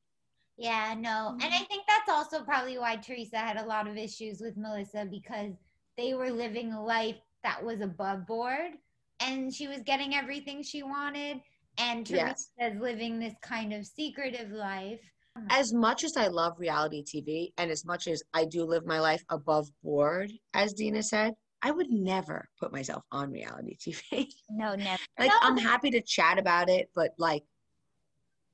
Yeah, 0.57 0.95
no. 0.97 1.35
And 1.41 1.53
Mm-hmm. 1.53 1.53
I 1.53 1.63
think 1.65 1.85
that's 1.87 2.09
also 2.09 2.43
probably 2.43 2.77
why 2.77 2.97
Teresa 2.97 3.37
had 3.37 3.57
a 3.57 3.65
lot 3.65 3.87
of 3.87 3.97
issues 3.97 4.41
with 4.41 4.57
Melissa 4.57 5.05
because 5.09 5.53
they 5.97 6.13
were 6.13 6.31
living 6.31 6.73
a 6.73 6.83
life 6.83 7.17
that 7.43 7.63
was 7.63 7.81
above 7.81 8.27
board 8.27 8.73
and 9.19 9.53
she 9.53 9.67
was 9.67 9.81
getting 9.83 10.15
everything 10.15 10.63
she 10.63 10.83
wanted. 10.83 11.41
And 11.77 12.05
Yes. 12.07 12.51
Teresa's 12.59 12.79
living 12.79 13.19
this 13.19 13.35
kind 13.41 13.73
of 13.73 13.85
secretive 13.85 14.51
life. 14.51 15.01
Mm. 15.37 15.47
as 15.49 15.73
much 15.73 16.03
as 16.05 16.15
I 16.15 16.27
love 16.27 16.59
reality 16.59 17.03
TV 17.03 17.51
and 17.57 17.69
as 17.69 17.83
much 17.85 18.07
as 18.07 18.23
I 18.33 18.45
do 18.45 18.63
live 18.63 18.85
my 18.85 18.99
life 18.99 19.23
above 19.29 19.67
board, 19.83 20.31
as 20.53 20.73
Dina 20.73 21.03
said, 21.03 21.33
I 21.61 21.71
would 21.71 21.89
never 21.89 22.47
put 22.59 22.71
myself 22.71 23.03
on 23.11 23.31
reality 23.31 23.75
TV. 23.85 24.27
No, 24.49 24.75
never. 24.75 25.01
like, 25.19 25.29
No. 25.31 25.37
I'm 25.41 25.57
happy 25.57 25.89
to 25.91 26.01
chat 26.01 26.37
about 26.39 26.69
it, 26.69 26.89
but 26.95 27.11
like, 27.17 27.43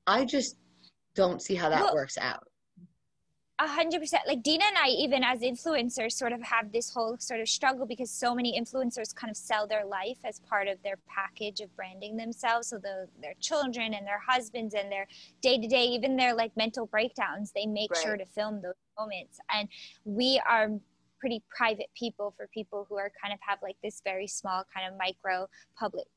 I 0.06 0.24
just 0.24 0.56
don't 1.14 1.40
see 1.40 1.54
how 1.54 1.68
that 1.68 1.82
Well- 1.84 1.94
works 1.94 2.18
out. 2.18 2.42
A 3.62 3.66
hundred 3.68 4.00
percent. 4.00 4.24
Like 4.26 4.42
Dina 4.42 4.64
and 4.66 4.76
I, 4.76 4.88
even 4.88 5.22
as 5.22 5.38
influencers, 5.42 6.14
sort 6.14 6.32
of 6.32 6.42
have 6.42 6.72
this 6.72 6.92
whole 6.92 7.16
sort 7.18 7.38
of 7.38 7.48
struggle 7.48 7.86
because 7.86 8.10
so 8.10 8.34
many 8.34 8.60
influencers 8.60 9.14
kind 9.14 9.30
of 9.30 9.36
sell 9.36 9.68
their 9.68 9.86
life 9.86 10.18
as 10.24 10.40
part 10.40 10.66
of 10.66 10.82
their 10.82 10.98
package 11.06 11.60
of 11.60 11.74
branding 11.76 12.16
themselves. 12.16 12.66
So 12.66 12.78
the, 12.78 13.06
their 13.20 13.34
children 13.38 13.94
and 13.94 14.04
their 14.04 14.18
husbands 14.18 14.74
and 14.74 14.90
their 14.90 15.06
day 15.42 15.60
to 15.60 15.68
day, 15.68 15.84
even 15.84 16.16
their 16.16 16.34
like 16.34 16.56
mental 16.56 16.86
breakdowns, 16.86 17.52
they 17.54 17.66
make 17.66 17.94
sure 17.94 18.16
to 18.16 18.26
film 18.26 18.60
those 18.62 18.74
moments. 18.98 19.38
And 19.48 19.68
we 20.04 20.42
are 20.44 20.68
pretty 21.20 21.44
private 21.56 21.90
people 21.96 22.34
for 22.36 22.48
people 22.52 22.84
who 22.88 22.96
are 22.96 23.12
kind 23.22 23.32
of 23.32 23.38
have 23.46 23.60
like 23.62 23.76
this 23.80 24.02
very 24.02 24.26
small 24.26 24.64
kind 24.74 24.92
of 24.92 24.98
micro 24.98 25.48
public 25.78 26.08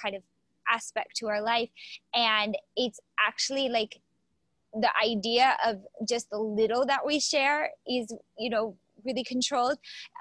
kind 0.00 0.16
of 0.16 0.22
aspect 0.66 1.14
to 1.16 1.28
our 1.28 1.42
life. 1.42 1.68
And 2.14 2.56
it's 2.74 3.00
actually 3.20 3.68
like 3.68 4.00
the 4.80 4.90
idea 5.02 5.56
of 5.64 5.76
just 6.08 6.30
the 6.30 6.38
little 6.38 6.86
that 6.86 7.04
we 7.04 7.20
share 7.20 7.70
is 7.86 8.12
you 8.38 8.50
know 8.50 8.76
really 9.04 9.24
controlled 9.24 9.78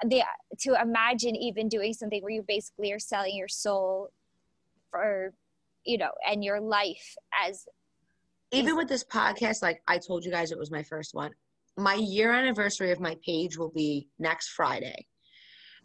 the 0.07 0.21
to 0.59 0.79
imagine 0.79 1.35
even 1.35 1.67
doing 1.67 1.93
something 1.93 2.21
where 2.21 2.31
you 2.31 2.43
basically 2.47 2.91
are 2.91 2.99
selling 2.99 3.35
your 3.35 3.47
soul 3.47 4.09
for 4.91 5.33
you 5.85 5.97
know 5.97 6.11
and 6.29 6.43
your 6.43 6.59
life 6.59 7.15
as 7.45 7.65
Even 8.51 8.75
with 8.77 8.87
this 8.87 9.03
podcast, 9.03 9.61
like 9.61 9.81
I 9.87 9.97
told 9.97 10.23
you 10.23 10.31
guys, 10.31 10.51
it 10.51 10.57
was 10.57 10.71
my 10.71 10.83
first 10.83 11.13
one. 11.13 11.31
My 11.77 11.95
year 11.95 12.31
anniversary 12.31 12.91
of 12.91 12.99
my 12.99 13.17
page 13.25 13.57
will 13.57 13.71
be 13.71 14.07
next 14.17 14.49
Friday. 14.49 15.07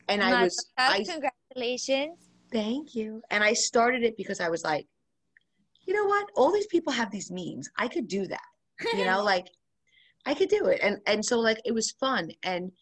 And 0.09 0.23
I 0.23 0.45
was, 0.45 0.71
I 0.77 1.05
congratulations 1.05 2.31
Thank 2.53 2.95
you. 2.95 3.23
And 3.31 3.45
I 3.45 3.53
started 3.53 4.03
it 4.03 4.17
because 4.17 4.41
I 4.41 4.49
was 4.49 4.65
like, 4.65 4.87
you 5.87 5.95
know 5.95 6.07
what? 6.07 6.29
All 6.37 6.53
these 6.53 6.67
people 6.67 6.93
have 6.93 7.11
these 7.11 7.31
memes. 7.31 7.69
I 7.77 7.89
could 7.89 8.09
do 8.09 8.27
that. 8.27 8.41
You 8.95 9.05
know, 9.05 9.23
like 9.23 9.47
I 10.27 10.35
could 10.35 10.49
do 10.49 10.67
it. 10.67 10.81
And 10.83 10.99
and 11.07 11.25
so 11.25 11.39
like 11.39 11.61
it 11.65 11.73
was 11.73 11.93
fun. 11.93 12.31
And 12.43 12.73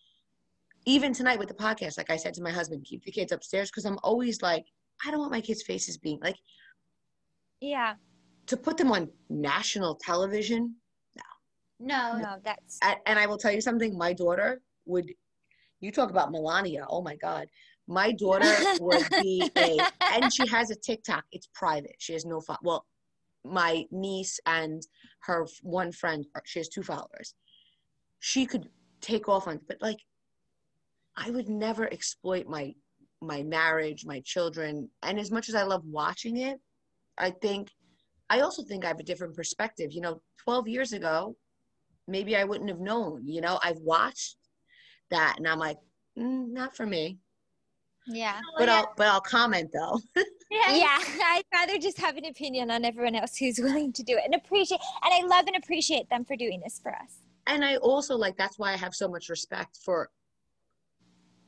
even 0.86 1.12
tonight 1.12 1.38
with 1.38 1.48
the 1.48 1.54
podcast, 1.54 1.98
like 1.98 2.10
I 2.10 2.16
said 2.16 2.34
to 2.34 2.42
my 2.42 2.50
husband, 2.50 2.84
keep 2.84 3.04
the 3.04 3.12
kids 3.12 3.32
upstairs 3.32 3.70
because 3.70 3.84
I'm 3.84 3.98
always 4.02 4.42
like, 4.42 4.64
I 5.04 5.10
don't 5.10 5.20
want 5.20 5.32
my 5.32 5.40
kids' 5.40 5.62
faces 5.62 5.98
being 5.98 6.18
like 6.22 6.36
yeah 7.60 7.94
to 8.46 8.56
put 8.56 8.76
them 8.76 8.90
on 8.92 9.08
national 9.28 9.96
television. 9.96 10.74
No, 11.80 12.12
no 12.14 12.18
no, 12.18 12.36
that's 12.44 12.78
And, 13.06 13.18
I 13.18 13.26
will 13.26 13.38
tell 13.38 13.52
you 13.52 13.60
something, 13.60 13.96
my 13.96 14.12
daughter 14.12 14.60
would 14.86 15.12
you 15.80 15.92
talk 15.92 16.10
about 16.10 16.32
Melania. 16.32 16.86
Oh 16.88 17.02
my 17.02 17.16
God. 17.16 17.46
My 17.86 18.12
daughter 18.12 18.52
would 18.80 19.08
be 19.10 19.50
a 19.56 19.80
and 20.12 20.32
she 20.32 20.46
has 20.48 20.70
a 20.70 20.76
TikTok. 20.76 21.24
It's 21.32 21.48
private. 21.54 21.96
She 21.98 22.14
has 22.14 22.24
no 22.24 22.40
fo- 22.40 22.56
well, 22.62 22.84
my 23.44 23.84
niece 23.90 24.40
and 24.46 24.82
her 25.20 25.46
one 25.62 25.92
friend. 25.92 26.26
She 26.44 26.58
has 26.60 26.68
two 26.68 26.82
followers. 26.82 27.34
She 28.20 28.46
could 28.46 28.68
take 29.00 29.28
off 29.28 29.46
on, 29.46 29.60
but 29.68 29.80
like, 29.80 29.98
I 31.16 31.30
would 31.30 31.48
never 31.48 31.92
exploit 31.92 32.46
my 32.46 32.74
my 33.20 33.42
marriage, 33.42 34.04
my 34.06 34.20
children, 34.20 34.88
and 35.02 35.18
as 35.18 35.30
much 35.30 35.48
as 35.48 35.54
I 35.56 35.64
love 35.64 35.84
watching 35.84 36.36
it, 36.36 36.58
I 37.18 37.30
think 37.30 37.70
I 38.30 38.40
also 38.40 38.62
think 38.62 38.84
I 38.84 38.88
have 38.88 39.00
a 39.00 39.04
different 39.04 39.34
perspective. 39.34 39.92
You 39.92 40.00
know, 40.00 40.22
twelve 40.36 40.68
years 40.68 40.92
ago, 40.92 41.36
maybe 42.06 42.36
I 42.36 42.44
wouldn't 42.44 42.70
have 42.70 42.80
known. 42.80 43.26
You 43.26 43.40
know, 43.40 43.58
I've 43.62 43.78
watched 43.78 44.36
that, 45.10 45.34
and 45.38 45.48
I'm 45.48 45.58
like, 45.58 45.78
mm, 46.18 46.48
not 46.50 46.76
for 46.76 46.86
me. 46.86 47.18
yeah 48.06 48.40
But 48.56 48.68
yeah. 48.68 48.76
I'll 48.76 48.94
but 48.96 49.06
I'll 49.08 49.20
comment 49.20 49.70
though. 49.72 50.00
yeah. 50.50 50.74
yeah 50.74 50.98
i'd 51.34 51.42
rather 51.52 51.78
just 51.78 51.98
have 51.98 52.16
an 52.16 52.24
opinion 52.24 52.70
on 52.70 52.84
everyone 52.84 53.14
else 53.14 53.36
who's 53.36 53.58
willing 53.62 53.92
to 53.92 54.02
do 54.02 54.16
it 54.16 54.22
and 54.24 54.34
appreciate 54.34 54.80
and 55.04 55.12
i 55.14 55.26
love 55.26 55.46
and 55.46 55.56
appreciate 55.56 56.08
them 56.10 56.24
for 56.24 56.36
doing 56.36 56.60
this 56.64 56.78
for 56.82 56.92
us 56.94 57.18
and 57.50 57.64
I 57.64 57.76
also 57.76 58.14
like 58.14 58.36
that's 58.36 58.58
why 58.58 58.74
I 58.74 58.76
have 58.76 58.94
so 58.94 59.08
much 59.08 59.30
respect 59.30 59.78
for 59.82 60.10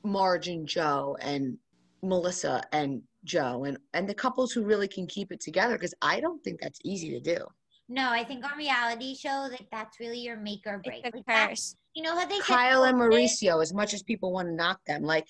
Marge 0.03 0.49
and 0.49 0.67
Joe 0.67 1.17
and 1.21 1.59
Melissa 2.03 2.63
and 2.73 3.03
Joe 3.25 3.65
and 3.65 3.77
and 3.93 4.09
the 4.09 4.15
couples 4.15 4.51
who 4.51 4.65
really 4.65 4.89
can 4.89 5.07
keep 5.07 5.31
it 5.31 5.41
together 5.41 5.75
because 5.75 5.95
I 6.01 6.21
don't 6.21 6.43
think 6.43 6.59
that's 6.61 6.79
easy 6.85 7.11
to 7.11 7.21
do. 7.21 7.45
No, 7.91 8.09
I 8.11 8.25
think 8.25 8.45
on 8.51 8.57
reality 8.57 9.15
shows, 9.15 9.51
like 9.51 9.67
that's 9.71 10.01
really 10.01 10.21
your 10.21 10.37
make 10.37 10.61
or 10.65 10.79
break. 10.79 11.05
it's 11.05 11.13
a 11.13 11.17
Like, 11.19 11.27
that- 11.27 11.49
curse 11.51 11.77
you 11.95 12.03
know 12.03 12.17
how 12.19 12.25
they 12.25 12.37
said 12.37 12.45
Kyle 12.45 12.85
and 12.85 12.97
COVID? 12.97 13.11
Mauricio, 13.13 13.61
as 13.61 13.75
much 13.75 13.93
as 13.93 14.03
people 14.03 14.33
want 14.33 14.49
to 14.49 14.55
knock 14.55 14.81
them, 14.87 15.03
like 15.03 15.27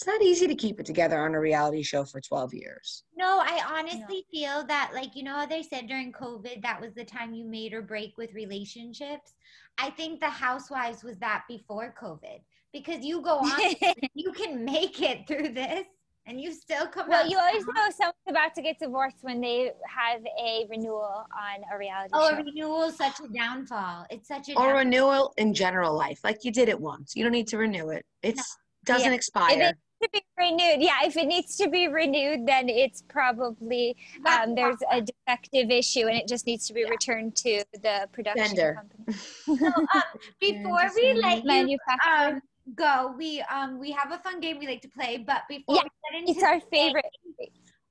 it's 0.00 0.06
not 0.06 0.22
easy 0.22 0.46
to 0.46 0.54
keep 0.54 0.80
it 0.80 0.86
together 0.86 1.18
on 1.20 1.34
a 1.34 1.40
reality 1.40 1.82
show 1.82 2.04
for 2.04 2.22
12 2.22 2.54
years. 2.54 3.04
No, 3.18 3.38
I 3.42 3.60
honestly 3.70 4.24
feel 4.30 4.64
that, 4.66 4.92
like, 4.94 5.14
you 5.14 5.22
know 5.22 5.34
how 5.34 5.44
they 5.44 5.62
said 5.62 5.88
during 5.88 6.10
COVID 6.10 6.62
that 6.62 6.80
was 6.80 6.94
the 6.94 7.04
time 7.04 7.34
you 7.34 7.44
made 7.44 7.74
or 7.74 7.82
break 7.82 8.16
with 8.16 8.32
relationships? 8.32 9.34
I 9.76 9.90
think 9.90 10.20
the 10.20 10.30
Housewives 10.30 11.04
was 11.04 11.18
that 11.18 11.44
before 11.48 11.94
COVID 12.00 12.40
because 12.72 13.04
you 13.04 13.20
go 13.20 13.40
on, 13.40 13.60
you 14.14 14.32
can 14.32 14.64
make 14.64 15.02
it 15.02 15.26
through 15.26 15.50
this 15.50 15.84
and 16.26 16.40
you 16.40 16.50
still 16.54 16.86
come 16.86 17.06
well 17.08 17.24
out. 17.24 17.30
you 17.30 17.38
always 17.38 17.66
know 17.66 17.90
someone's 17.90 18.14
about 18.26 18.54
to 18.54 18.62
get 18.62 18.78
divorced 18.78 19.18
when 19.20 19.38
they 19.42 19.72
have 19.86 20.22
a 20.42 20.66
renewal 20.70 21.02
on 21.36 21.60
a 21.74 21.76
reality 21.78 22.10
Oh, 22.14 22.30
show 22.30 22.36
a 22.38 22.42
renewal 22.42 22.82
is 22.84 22.96
such 22.96 23.20
a 23.20 23.28
downfall. 23.28 24.06
It's 24.08 24.28
such 24.28 24.48
a 24.48 24.52
Or 24.52 24.56
downfall. 24.68 24.76
renewal 24.78 25.34
in 25.36 25.52
general 25.52 25.94
life. 25.94 26.20
Like 26.24 26.38
you 26.42 26.52
did 26.52 26.70
it 26.70 26.80
once. 26.80 27.14
You 27.14 27.22
don't 27.22 27.32
need 27.32 27.48
to 27.48 27.58
renew 27.58 27.90
it. 27.90 28.06
It's 28.22 28.56
doesn't 28.86 29.10
Yeah. 29.10 29.14
expire. 29.14 29.74
To 30.02 30.08
be 30.12 30.22
renewed. 30.38 30.82
Yeah, 30.82 30.98
if 31.04 31.16
it 31.16 31.26
needs 31.26 31.56
to 31.56 31.68
be 31.68 31.88
renewed, 31.88 32.46
then 32.46 32.68
it's 32.68 33.02
probably 33.02 33.96
um, 34.26 34.54
there's 34.54 34.76
a 34.90 35.00
defective 35.02 35.70
issue 35.70 36.06
and 36.06 36.16
it 36.16 36.26
just 36.28 36.46
needs 36.46 36.66
to 36.68 36.72
be 36.74 36.82
Yeah. 36.82 36.90
returned 36.90 37.36
to 37.36 37.64
the 37.74 38.08
production 38.12 38.56
Vendor. 38.56 38.74
company. 38.74 39.04
So, 39.46 39.66
um, 39.66 40.02
before 40.40 40.80
we 40.94 41.20
let 41.24 41.44
you 41.44 41.78
um, 42.08 42.40
go, 42.74 43.14
we 43.16 43.40
um 43.42 43.78
we 43.78 43.90
have 43.92 44.12
a 44.12 44.18
fun 44.18 44.40
game 44.40 44.58
we 44.58 44.66
like 44.66 44.80
to 44.82 44.88
play, 44.88 45.18
but 45.18 45.42
before 45.48 45.76
Yeah, 45.76 45.82
we 45.82 45.90
get 46.10 46.28
into 46.28 46.30
it's 46.32 46.44
our 46.44 46.54
the 46.54 46.60
game, 46.60 46.68
favorite. 46.70 47.04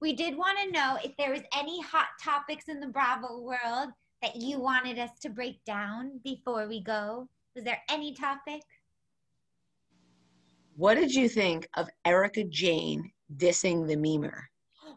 we 0.01 0.13
did 0.13 0.37
want 0.37 0.57
to 0.59 0.71
know 0.71 0.97
if 1.03 1.15
there 1.17 1.31
was 1.31 1.41
any 1.55 1.81
hot 1.81 2.07
topics 2.23 2.65
in 2.69 2.79
the 2.79 2.87
Bravo 2.87 3.39
world 3.41 3.89
that 4.21 4.35
you 4.35 4.59
wanted 4.59 4.97
us 4.99 5.11
to 5.21 5.29
break 5.29 5.63
down 5.65 6.19
before 6.23 6.67
we 6.67 6.81
go. 6.81 7.27
Was 7.55 7.63
there 7.65 7.81
any 7.89 8.13
topic? 8.13 8.61
What 10.79 10.95
did 10.95 11.13
you 11.13 11.27
think 11.27 11.67
of 11.75 11.89
Erika 12.05 12.45
Jayne 12.45 13.11
dissing 13.35 13.85
the 13.85 13.97
memer? 13.97 14.43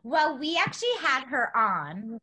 Well, 0.05 0.39
we 0.39 0.57
actually 0.57 0.97
had 1.01 1.25
her 1.25 1.51
on. 1.57 2.21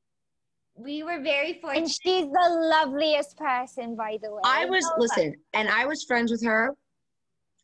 We 0.75 1.03
were 1.03 1.19
very 1.21 1.59
fortunate. 1.59 1.81
And 1.81 1.89
she's 1.91 2.23
the 2.23 2.69
loveliest 2.71 3.35
person, 3.35 3.97
by 3.97 4.17
the 4.23 4.31
way. 4.31 4.39
I 4.45 4.63
was 4.63 4.89
listen, 4.97 5.35
and 5.51 5.67
I 5.67 5.85
was 5.85 6.05
friends 6.05 6.31
with 6.31 6.41
her 6.45 6.73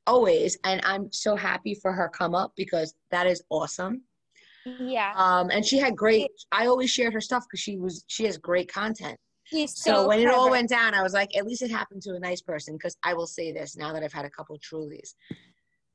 always, 0.06 0.58
and 0.66 0.82
I'm 0.84 1.10
so 1.14 1.34
happy 1.38 1.74
for 1.74 1.94
her 1.94 2.10
come 2.10 2.36
up 2.36 2.52
because 2.58 2.94
that 3.12 3.26
is 3.26 3.42
awesome. 3.50 4.02
Yeah, 4.66 5.14
Um, 5.16 5.50
and 5.50 5.66
she 5.66 5.78
had 5.78 5.96
great. 5.96 6.28
I 6.52 6.68
always 6.68 6.90
shared 6.90 7.14
her 7.14 7.22
stuff 7.22 7.46
because 7.48 7.62
she 7.62 7.78
was 7.78 8.04
she 8.08 8.26
has 8.26 8.38
great 8.38 8.68
content. 8.68 9.18
she's 9.46 9.74
So, 9.82 9.94
so, 9.94 10.08
when 10.10 10.20
it 10.20 10.28
all 10.28 10.50
went 10.52 10.68
down, 10.68 10.94
I 10.94 11.04
was 11.04 11.14
like, 11.14 11.38
at 11.38 11.46
least 11.46 11.62
it 11.62 11.72
happened 11.72 12.02
to 12.02 12.16
a 12.16 12.20
nice 12.20 12.42
person. 12.42 12.74
Because 12.74 12.98
I 13.02 13.14
will 13.14 13.28
say 13.28 13.54
this 13.54 13.78
now 13.78 13.94
that 13.94 14.04
I've 14.04 14.12
had 14.12 14.26
a 14.26 14.30
couple 14.30 14.60
Trulies, 14.60 15.14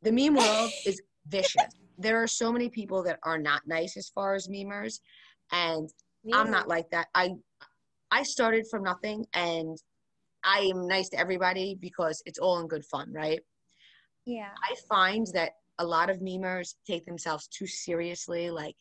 the 0.03 0.13
meme 0.13 0.35
world 0.37 0.71
is 0.87 1.01
vicious. 1.27 1.67
There 1.99 2.23
are 2.23 2.27
so 2.27 2.53
many 2.53 2.69
people 2.69 3.03
that 3.05 3.19
are 3.25 3.39
not 3.39 3.63
nice 3.67 3.97
as 3.97 4.09
far 4.09 4.35
as 4.35 4.49
memers, 4.49 5.01
and 5.53 5.89
I'm 6.33 6.51
not 6.51 6.69
like 6.69 6.91
that. 6.91 7.09
I 7.15 7.33
I 8.11 8.23
started 8.23 8.67
from 8.71 8.83
nothing 8.83 9.27
and 9.35 9.79
I 10.43 10.71
am 10.75 10.89
nice 10.89 11.09
to 11.11 11.19
everybody 11.19 11.77
because 11.81 12.23
it's 12.27 12.39
all 12.39 12.59
in 12.61 12.67
good 12.67 12.85
fun, 12.87 13.13
right? 13.13 13.41
Yeah, 14.27 14.51
I 14.63 14.75
find 14.89 15.27
that 15.35 15.53
a 15.79 15.85
lot 15.85 16.11
of 16.11 16.19
memers 16.19 16.75
take 16.87 17.07
themselves 17.07 17.47
too 17.49 17.67
seriously 17.67 18.51
like 18.51 18.75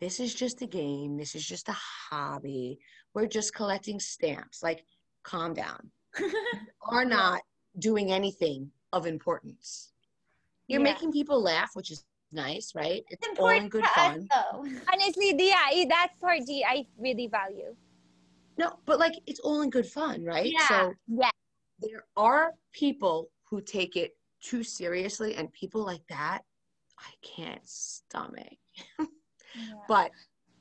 this 0.00 0.18
is 0.18 0.34
just 0.34 0.62
a 0.62 0.66
game, 0.66 1.16
this 1.16 1.34
is 1.34 1.46
just 1.46 1.68
a 1.68 1.76
hobby. 2.10 2.78
We're 3.14 3.28
just 3.28 3.54
collecting 3.54 4.00
stamps. 4.00 4.62
Like 4.62 4.84
calm 5.22 5.54
down. 5.54 5.90
are 6.88 7.04
not 7.04 7.40
doing 7.78 8.12
anything 8.12 8.70
of 8.92 9.06
importance. 9.06 9.91
You're 10.72 10.80
Yeah. 10.80 10.92
making 10.94 11.12
people 11.12 11.42
laugh, 11.42 11.70
which 11.74 11.90
is 11.90 12.02
nice, 12.32 12.74
right? 12.74 13.04
It's 13.10 13.26
It's 13.28 13.38
all 13.38 13.50
in 13.50 13.68
good 13.68 13.84
to 13.84 13.88
us, 13.90 13.94
fun. 13.94 14.28
though. 14.30 14.64
Honestly, 14.92 15.32
the- 15.34 15.44
yeah, 15.44 15.84
that 15.88 16.14
part 16.18 16.40
the- 16.46 16.64
I 16.64 16.86
really 16.96 17.26
value. 17.26 17.76
No, 18.56 18.78
but 18.86 18.98
like 18.98 19.12
it's 19.26 19.40
all 19.40 19.60
in 19.60 19.68
good 19.68 19.86
fun, 19.86 20.24
right? 20.24 20.50
Yeah. 20.50 20.68
So 20.68 20.94
Yeah. 21.08 21.30
there 21.78 22.06
are 22.16 22.54
people 22.72 23.30
who 23.44 23.60
take 23.60 23.96
it 23.96 24.16
too 24.40 24.64
seriously, 24.64 25.34
and 25.34 25.52
people 25.52 25.82
like 25.84 26.06
that, 26.08 26.40
I 26.98 27.12
can't 27.22 27.66
stomach. 27.68 28.56
But 29.86 30.10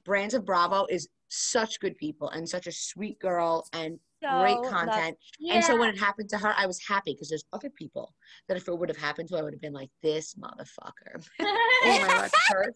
Brands 0.03 0.33
of 0.33 0.43
Bravo 0.43 0.85
is 0.87 1.07
such 1.29 1.79
good 1.79 1.95
people 1.97 2.27
and 2.31 2.47
such 2.47 2.67
a 2.67 2.71
sweet 2.73 3.17
girl 3.19 3.65
and 3.71 3.97
great 4.21 4.61
content. 4.69 5.17
Yeah. 5.39 5.55
And 5.55 5.63
so 5.63 5.77
when 5.77 5.89
it 5.89 5.97
happened 5.97 6.29
to 6.29 6.37
her, 6.37 6.53
I 6.57 6.65
was 6.65 6.79
happy 6.85 7.13
because 7.13 7.29
there's 7.29 7.45
other 7.53 7.69
people 7.69 8.13
that 8.47 8.57
if 8.57 8.67
it 8.67 8.77
would 8.77 8.89
have 8.89 8.97
happened 8.97 9.29
to, 9.29 9.37
I 9.37 9.41
would 9.41 9.53
have 9.53 9.61
been 9.61 9.73
like, 9.73 9.89
this 10.03 10.35
motherfucker. 10.35 11.25
oh 11.41 12.05
my 12.07 12.29
god. 12.49 12.69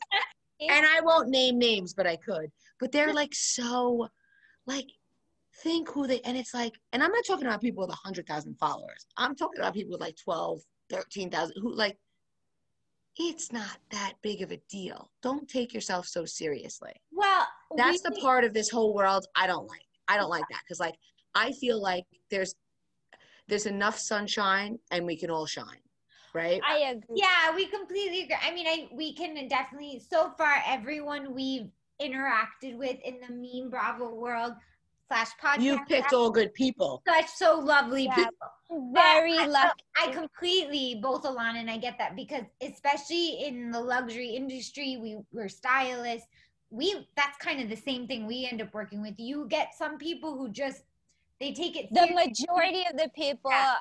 And 0.61 0.85
I 0.85 1.01
won't 1.01 1.30
name 1.30 1.59
names, 1.59 1.93
but 1.93 2.07
I 2.07 2.15
could. 2.15 2.49
But 2.80 2.91
they're 2.91 3.13
like 3.13 3.34
so, 3.34 4.07
like, 4.65 4.88
think 5.61 5.89
who 5.89 6.07
they, 6.07 6.22
and 6.22 6.38
it's 6.38 6.53
like, 6.53 6.73
and 6.93 7.03
I'm 7.03 7.11
not 7.11 7.26
talking 7.27 7.45
about 7.45 7.61
people 7.61 7.81
with 7.81 7.89
100,000 7.89 8.55
followers. 8.55 9.05
I'm 9.17 9.35
talking 9.35 9.59
about 9.59 9.73
people 9.73 9.91
with 9.91 10.01
like 10.01 10.15
12, 10.23 10.61
13,000 10.89 11.55
who 11.61 11.73
like, 11.73 11.97
it's 13.17 13.51
not 13.51 13.77
that 13.91 14.13
big 14.22 14.41
of 14.41 14.51
a 14.51 14.59
deal. 14.69 15.09
Don't 15.22 15.47
take 15.47 15.73
yourself 15.73 16.05
so 16.05 16.26
seriously. 16.26 16.91
well, 17.11 17.47
That's 17.77 18.01
the 18.01 18.11
part 18.22 18.43
of 18.43 18.53
this 18.53 18.69
whole 18.69 18.93
world 18.93 19.26
I 19.35 19.47
don't 19.47 19.67
like. 19.67 19.85
I 20.07 20.17
don't 20.17 20.30
like 20.30 20.43
that 20.51 20.61
because 20.63 20.80
like 20.80 20.95
I 21.36 21.52
feel 21.52 21.82
like 21.82 22.06
there's 22.32 22.56
there's 23.48 23.66
enough 23.68 23.99
sunshine 23.99 24.80
and 24.91 25.06
we 25.06 25.16
can 25.16 25.30
all 25.30 25.45
shine, 25.45 25.84
right? 26.34 26.60
I 26.68 26.78
agree. 26.78 27.18
Yeah, 27.22 27.53
we 27.56 27.68
completely 27.68 28.24
agree. 28.24 28.38
I 28.41 28.52
mean, 28.53 28.66
I 28.68 28.88
we 28.91 29.14
can 29.14 29.48
definitely 29.48 29.99
so 30.10 30.32
far 30.38 30.56
everyone 30.66 31.34
we've 31.36 31.70
interacted 32.02 32.76
with 32.78 32.98
in 33.03 33.20
the 33.22 33.32
Meme 33.34 33.70
Bravo 33.70 34.14
world 34.16 34.53
slash 35.07 35.30
podcast. 35.41 35.62
you 35.62 35.80
picked 35.88 36.14
all 36.14 36.32
good 36.32 36.53
people. 36.53 37.03
such 37.07 37.28
so 37.30 37.60
lovely 37.60 38.06
Yeah. 38.06 38.16
people. 38.16 38.91
Very 38.94 39.38
I- 39.38 39.45
lucky. 39.45 39.84
I 40.02 40.12
completely 40.12 40.99
both 41.02 41.24
Alana 41.24 41.57
and 41.60 41.70
I 41.70 41.78
get 41.78 41.98
that 41.99 42.16
because 42.16 42.44
especially 42.62 43.45
in 43.45 43.70
the 43.70 43.80
luxury 43.80 44.30
industry, 44.30 44.98
we 44.98 45.18
we're 45.32 45.49
stylists. 45.49 46.28
We 46.72 47.07
that's 47.16 47.38
kind 47.38 47.62
of 47.62 47.70
the 47.70 47.76
same 47.76 48.07
thing 48.07 48.26
we 48.26 48.48
end 48.52 48.62
up 48.62 48.74
working 48.74 49.02
with. 49.02 49.20
You 49.20 49.45
get 49.48 49.76
some 49.78 49.98
people 49.99 50.36
who 50.36 50.49
just 50.49 50.82
they 51.40 51.52
take 51.53 51.76
it 51.76 51.88
the 51.91 51.99
seriously. 52.07 52.26
majority 52.48 52.84
of 52.90 52.98
the 52.98 53.10
people 53.16 53.52
Yeah. 53.52 53.76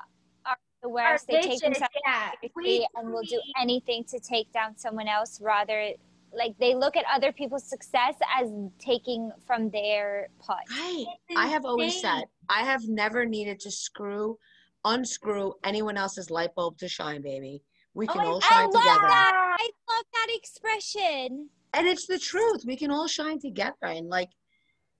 are 0.45 0.57
the 0.81 0.89
worst. 0.89 1.27
They 1.27 1.41
take 1.41 1.61
themselves 1.61 1.93
yeah, 2.05 2.31
seriously 2.41 2.79
way 2.81 2.87
and 2.95 3.11
will 3.13 3.21
too 3.23 3.29
do 3.37 3.41
anything 3.59 4.03
to 4.05 4.19
take 4.19 4.51
down 4.51 4.77
someone 4.77 5.07
else 5.07 5.39
rather 5.41 5.91
like 6.33 6.57
they 6.59 6.75
look 6.75 6.97
at 6.97 7.05
other 7.09 7.31
people's 7.31 7.63
success 7.63 8.15
as 8.37 8.51
taking 8.77 9.31
from 9.47 9.69
their 9.69 10.27
pot. 10.39 10.59
Right. 10.69 11.05
I 11.37 11.47
have 11.47 11.63
always 11.65 12.01
said 12.01 12.25
I 12.49 12.63
have 12.63 12.81
never 12.87 13.25
needed 13.25 13.59
to 13.61 13.71
screw, 13.71 14.37
unscrew 14.83 15.53
anyone 15.63 15.95
else's 15.97 16.29
light 16.29 16.53
bulb 16.55 16.77
to 16.79 16.89
shine, 16.89 17.21
baby. 17.21 17.61
We 17.93 18.05
can 18.07 18.19
Oh, 18.21 18.33
all 18.33 18.39
I 18.43 18.47
shine 18.49 18.63
love 18.71 18.83
together. 18.83 19.07
that. 19.07 19.55
I 19.59 19.69
love 19.89 20.05
that 20.13 20.27
expression. 20.31 21.49
And 21.73 21.87
it's 21.87 22.05
the 22.07 22.19
truth. 22.19 22.63
We 22.65 22.75
can 22.75 22.91
all 22.91 23.07
shine 23.07 23.39
together. 23.39 23.75
And 23.83 24.09
like 24.09 24.29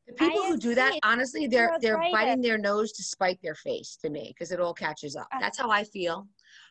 the 0.07 0.13
people 0.13 0.43
who 0.43 0.57
do 0.57 0.75
that, 0.75 0.93
honestly, 1.03 1.47
they're 1.47 1.75
they're 1.81 1.97
biting 2.11 2.41
their 2.41 2.57
nose 2.57 2.91
to 2.93 3.03
spite 3.03 3.39
their 3.41 3.55
face 3.55 3.97
to 4.03 4.09
me 4.09 4.33
because 4.33 4.51
it 4.51 4.59
all 4.59 4.73
catches 4.73 5.15
up. 5.15 5.27
That's 5.39 5.57
how 5.57 5.69
I 5.71 5.83
feel. 5.83 6.27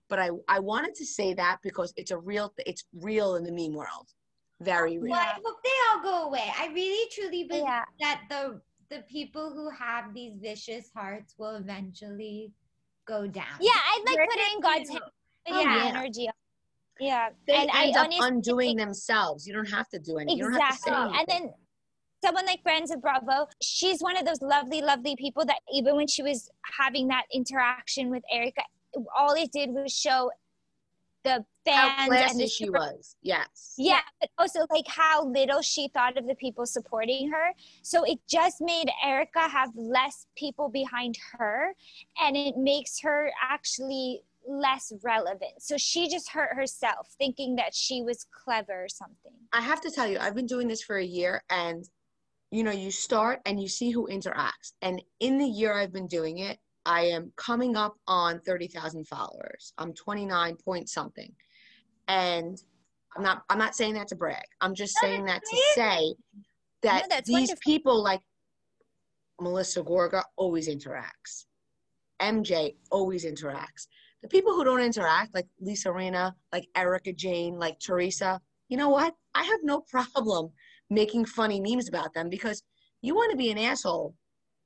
But 0.08 0.18
I 0.20 0.30
I 0.48 0.60
wanted 0.60 0.94
to 0.96 1.06
say 1.06 1.34
that 1.34 1.58
because 1.62 1.92
it's 1.96 2.10
a 2.10 2.18
real 2.18 2.52
it's 2.66 2.84
real 2.94 3.36
in 3.36 3.44
the 3.44 3.52
meme 3.52 3.74
world. 3.74 4.08
Very 4.60 4.98
real. 4.98 5.12
Well, 5.12 5.20
I 5.20 5.34
hope 5.44 5.56
they 5.64 5.70
all 5.90 6.02
go 6.02 6.28
away. 6.28 6.52
I 6.58 6.68
really 6.68 7.08
truly 7.10 7.44
believe 7.44 7.64
Yeah. 7.64 7.84
that 8.00 8.22
the 8.28 8.60
the 8.90 9.02
people 9.10 9.50
who 9.52 9.68
have 9.70 10.14
these 10.14 10.34
vicious 10.40 10.90
hearts 10.94 11.34
will 11.38 11.56
eventually 11.56 12.52
go 13.06 13.26
down. 13.26 13.56
Yeah, 13.60 13.72
I'd 13.74 14.02
like 14.06 14.16
We're 14.16 14.26
put 14.26 14.36
it 14.38 14.52
in 14.54 14.60
God's 14.60 14.88
gonna- 14.90 15.00
hands. 15.00 15.12
Oh, 15.48 15.60
yeah. 15.60 15.76
yeah. 15.76 15.98
energy. 15.98 16.28
Yeah. 17.00 17.28
They 17.46 17.54
and 17.54 17.70
I 17.72 17.86
end 17.86 17.96
up 17.96 18.04
honestly 18.06 18.26
undoing 18.28 18.68
think- 18.76 18.80
themselves. 18.80 19.46
You 19.46 19.54
don't 19.54 19.68
have 19.70 19.88
to 19.88 19.98
do 19.98 20.18
anything. 20.18 20.38
You 20.38 20.44
don't 20.44 20.60
have 20.60 20.76
to 20.76 20.78
say 20.82 20.90
Exactly. 20.90 21.18
And 21.18 21.26
then 21.28 21.54
someone 22.24 22.46
like 22.46 22.62
Brands 22.62 22.90
of 22.90 23.02
Bravo, 23.02 23.48
she's 23.60 24.00
one 24.00 24.16
of 24.16 24.24
those 24.24 24.40
lovely, 24.40 24.80
lovely 24.80 25.14
people 25.16 25.44
that 25.44 25.58
even 25.72 25.96
when 25.96 26.06
she 26.06 26.22
was 26.22 26.48
having 26.78 27.08
that 27.08 27.24
interaction 27.32 28.10
with 28.10 28.22
Erika, 28.30 28.62
all 29.16 29.34
it 29.34 29.52
did 29.52 29.70
was 29.70 29.92
show 29.92 30.30
the 31.24 31.44
fans 31.64 32.10
and 32.12 32.40
the 32.40 32.46
she 32.46 32.64
super- 32.64 32.78
was. 32.78 33.16
Yes. 33.22 33.74
yeah, 33.78 34.00
but 34.20 34.30
also 34.38 34.60
like 34.70 34.86
how 34.86 35.24
little 35.26 35.62
she 35.62 35.88
thought 35.88 36.16
of 36.18 36.26
the 36.26 36.34
people 36.34 36.66
supporting 36.66 37.30
her. 37.30 37.52
So 37.82 38.04
it 38.04 38.18
just 38.28 38.60
made 38.60 38.90
Erika 39.02 39.40
have 39.40 39.70
less 39.74 40.26
people 40.36 40.68
behind 40.68 41.16
her 41.32 41.74
and 42.20 42.36
it 42.36 42.56
makes 42.56 43.00
her 43.00 43.30
actually 43.42 44.22
less 44.46 44.92
relevant. 45.02 45.52
So 45.60 45.78
she 45.78 46.08
just 46.08 46.30
hurt 46.30 46.54
herself 46.54 47.08
thinking 47.18 47.56
that 47.56 47.74
she 47.74 48.02
was 48.02 48.26
clever 48.44 48.84
or 48.84 48.88
something. 48.88 49.32
I 49.54 49.62
have 49.62 49.80
to 49.80 49.90
tell 49.90 50.06
you, 50.06 50.18
I've 50.18 50.34
been 50.34 50.46
doing 50.46 50.68
this 50.68 50.82
for 50.82 50.98
a 50.98 51.04
year 51.04 51.42
and 51.48 51.88
you 52.54 52.62
know, 52.62 52.70
you 52.70 52.92
start 52.92 53.40
and 53.46 53.60
you 53.60 53.66
see 53.66 53.90
who 53.90 54.06
interacts. 54.06 54.74
And 54.80 55.02
in 55.18 55.38
the 55.38 55.46
year 55.46 55.74
I've 55.74 55.92
been 55.92 56.06
doing 56.06 56.38
it, 56.38 56.58
I 56.86 57.06
am 57.06 57.32
coming 57.36 57.76
up 57.76 57.96
on 58.06 58.40
30,000 58.40 59.08
followers. 59.08 59.72
I'm 59.76 59.92
29 59.92 60.56
point 60.64 60.88
something. 60.88 61.32
And 62.06 62.62
I'm 63.16 63.24
not 63.24 63.42
I'm 63.50 63.58
not 63.58 63.74
saying 63.74 63.94
that 63.94 64.06
to 64.08 64.16
brag. 64.16 64.44
I'm 64.60 64.74
just 64.74 64.94
saying 65.00 65.24
that 65.24 65.40
to 65.42 65.56
say 65.74 66.14
that 66.82 67.06
No, 67.10 67.16
these 67.24 67.32
wonderful. 67.32 67.56
people 67.64 68.02
like 68.02 68.20
Melissa 69.40 69.82
Gorga 69.82 70.22
always 70.36 70.68
interacts. 70.68 71.46
MJ 72.20 72.76
always 72.92 73.24
interacts. 73.24 73.88
The 74.22 74.28
people 74.28 74.54
who 74.54 74.64
don't 74.64 74.80
interact, 74.80 75.34
like 75.34 75.46
Lisa 75.60 75.88
Rinna, 75.88 76.34
like 76.52 76.68
Erika 76.76 77.12
Jayne, 77.12 77.58
like 77.58 77.80
Teresa, 77.80 78.40
you 78.68 78.76
know 78.76 78.90
what? 78.90 79.14
I 79.34 79.42
have 79.42 79.60
no 79.64 79.80
problem 79.90 80.52
making 80.90 81.24
funny 81.26 81.60
memes 81.60 81.88
about 81.88 82.14
them 82.14 82.28
because 82.28 82.62
you 83.02 83.14
want 83.14 83.30
to 83.30 83.36
be 83.36 83.50
an 83.50 83.58
asshole. 83.58 84.14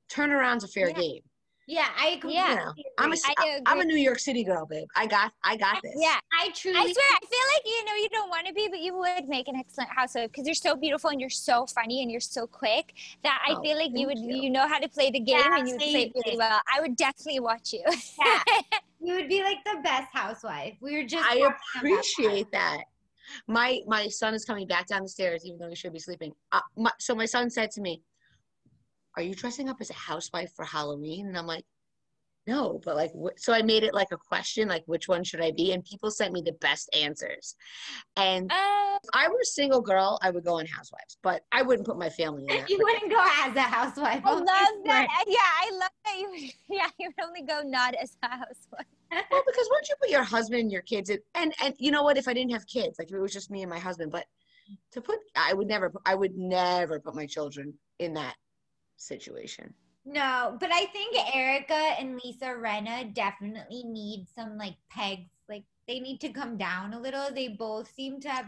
Turn 0.09 0.31
around's 0.31 0.63
a 0.63 0.67
fair 0.67 0.89
Yeah. 0.89 0.95
game. 0.99 1.21
Yeah, 1.67 1.87
I 1.99 2.07
agree. 2.17 2.33
Yeah. 2.33 2.49
You 2.49 2.55
know, 2.55 2.73
I'm 2.97 3.11
a, 3.11 3.13
agree. 3.13 3.35
I 3.37 3.59
I'm 3.67 3.79
a. 3.79 3.85
New 3.85 3.95
York 3.95 4.17
City 4.17 4.43
girl, 4.43 4.65
babe. 4.65 4.87
I 4.95 5.05
got, 5.05 5.31
I 5.43 5.55
got 5.55 5.77
this. 5.83 5.93
Yeah. 5.97 6.17
I 6.41 6.49
truly 6.55 6.79
I 6.79 6.81
swear, 6.81 7.05
I 7.11 7.19
feel 7.19 7.39
like 7.53 7.63
you 7.65 7.85
know 7.85 7.93
you 7.93 8.09
don't 8.09 8.29
want 8.29 8.47
to 8.47 8.53
be, 8.53 8.67
but 8.69 8.79
you 8.79 8.97
would 8.97 9.27
make 9.29 9.47
an 9.47 9.55
excellent 9.55 9.91
housewife 9.91 10.31
because 10.31 10.47
you're 10.47 10.55
so 10.55 10.75
beautiful 10.75 11.11
and 11.11 11.21
you're 11.21 11.29
so 11.29 11.67
funny 11.67 12.01
and 12.01 12.09
you're 12.09 12.21
so 12.21 12.47
quick 12.47 12.93
that 13.23 13.39
I 13.47 13.53
Oh, 13.53 13.61
feel 13.61 13.77
like 13.77 13.91
you 13.93 14.07
would 14.07 14.17
you. 14.17 14.35
you 14.41 14.49
know 14.49 14.67
how 14.67 14.79
to 14.79 14.89
play 14.89 15.11
the 15.11 15.19
game 15.19 15.37
Yeah, 15.37 15.57
and 15.59 15.67
you 15.67 15.75
would 15.75 15.81
play 15.81 16.01
it 16.05 16.11
really 16.25 16.37
well. 16.39 16.59
I 16.75 16.81
would 16.81 16.95
definitely 16.95 17.39
watch 17.39 17.71
you. 17.73 17.83
Yeah. 18.17 18.41
you 18.99 19.13
would 19.13 19.27
be 19.29 19.43
like 19.43 19.57
the 19.63 19.79
best 19.83 20.09
housewife. 20.11 20.75
We 20.81 20.95
were 20.95 21.03
just 21.07 21.23
I 21.29 21.37
talking 21.39 21.43
that. 21.45 21.77
appreciate 21.77 22.51
that. 22.51 22.83
My 23.47 23.79
my 23.87 24.07
son 24.07 24.33
is 24.33 24.45
coming 24.45 24.67
back 24.67 24.87
down 24.87 25.03
the 25.03 25.09
stairs, 25.09 25.45
even 25.45 25.59
though 25.59 25.69
he 25.69 25.75
should 25.75 25.93
be 25.93 25.99
sleeping. 25.99 26.33
Uh, 26.51 26.61
my, 26.77 26.91
so 26.99 27.15
my 27.15 27.25
son 27.25 27.49
said 27.49 27.71
to 27.71 27.81
me, 27.81 28.01
"Are 29.15 29.23
you 29.23 29.33
dressing 29.35 29.69
up 29.69 29.77
as 29.81 29.89
a 29.89 29.93
housewife 29.93 30.51
for 30.55 30.65
Halloween?" 30.65 31.27
And 31.27 31.37
I'm 31.37 31.47
like, 31.47 31.65
"No," 32.53 32.79
but 32.85 32.95
like, 32.95 33.11
wh- 33.13 33.37
so 33.37 33.53
I 33.53 33.61
made 33.61 33.83
it 33.83 33.93
like 33.93 34.11
a 34.11 34.17
question, 34.17 34.67
like, 34.67 34.83
which 34.85 35.07
one 35.07 35.23
should 35.23 35.41
I 35.41 35.51
be? 35.51 35.71
And 35.73 35.83
people 35.83 36.09
sent 36.09 36.33
me 36.33 36.41
the 36.41 36.53
best 36.53 36.89
answers. 36.95 37.55
And 38.15 38.51
Uh, 38.51 38.97
if 39.03 39.09
I 39.13 39.27
were 39.29 39.39
a 39.41 39.45
single 39.45 39.81
girl, 39.81 40.19
I 40.21 40.29
would 40.31 40.43
go 40.43 40.55
on 40.59 40.65
Housewives, 40.65 41.17
but 41.21 41.43
I 41.51 41.61
wouldn't 41.61 41.87
put 41.87 41.97
my 41.97 42.09
family 42.09 42.43
in 42.43 42.47
that. 42.57 42.69
You 42.69 42.79
wouldn't 42.83 43.11
go 43.11 43.21
as 43.43 43.55
a 43.55 43.61
housewife. 43.61 44.23
I 44.25 44.33
love 44.33 44.45
that. 44.85 45.07
Yeah, 45.27 45.37
I 45.63 45.69
love 45.81 45.95
that 46.05 46.17
you. 46.19 46.49
Yeah, 46.77 46.87
you 46.99 47.09
would 47.15 47.25
only 47.25 47.43
go 47.43 47.61
not 47.63 47.93
as 47.95 48.17
a 48.23 48.29
housewife. 48.29 48.85
Well, 49.31 49.43
because 49.45 49.67
once 49.71 49.89
you 49.89 49.95
put 50.01 50.09
your 50.09 50.23
husband 50.23 50.61
and 50.61 50.71
your 50.71 50.81
kids 50.83 51.09
in, 51.09 51.19
and 51.35 51.53
and 51.63 51.73
you 51.79 51.91
know 51.91 52.03
what? 52.03 52.17
If 52.17 52.27
I 52.27 52.33
didn't 52.33 52.51
have 52.51 52.65
kids, 52.67 52.99
like 52.99 53.09
if 53.09 53.15
it 53.15 53.19
was 53.19 53.33
just 53.33 53.49
me 53.49 53.61
and 53.63 53.69
my 53.69 53.79
husband, 53.79 54.11
but 54.11 54.25
to 54.91 55.01
put, 55.01 55.19
I 55.35 55.53
would 55.53 55.67
never, 55.67 55.91
I 56.05 56.13
would 56.13 56.35
never 56.37 56.99
put 56.99 57.15
my 57.15 57.25
children 57.25 57.73
in 57.97 58.13
that 58.13 58.35
situation. 58.97 59.73
No, 60.05 60.57
but 60.59 60.71
I 60.71 60.85
think 60.85 61.15
Erika 61.35 61.73
and 61.73 62.19
Lisa 62.23 62.45
Rinna 62.45 63.13
definitely 63.13 63.83
need 63.83 64.27
some 64.33 64.57
like 64.57 64.75
pegs. 64.89 65.29
Like 65.47 65.65
they 65.87 65.99
need 65.99 66.19
to 66.21 66.29
come 66.29 66.57
down 66.57 66.93
a 66.93 66.99
little. 66.99 67.27
They 67.33 67.49
both 67.49 67.91
seem 67.93 68.19
to 68.21 68.29
have 68.29 68.45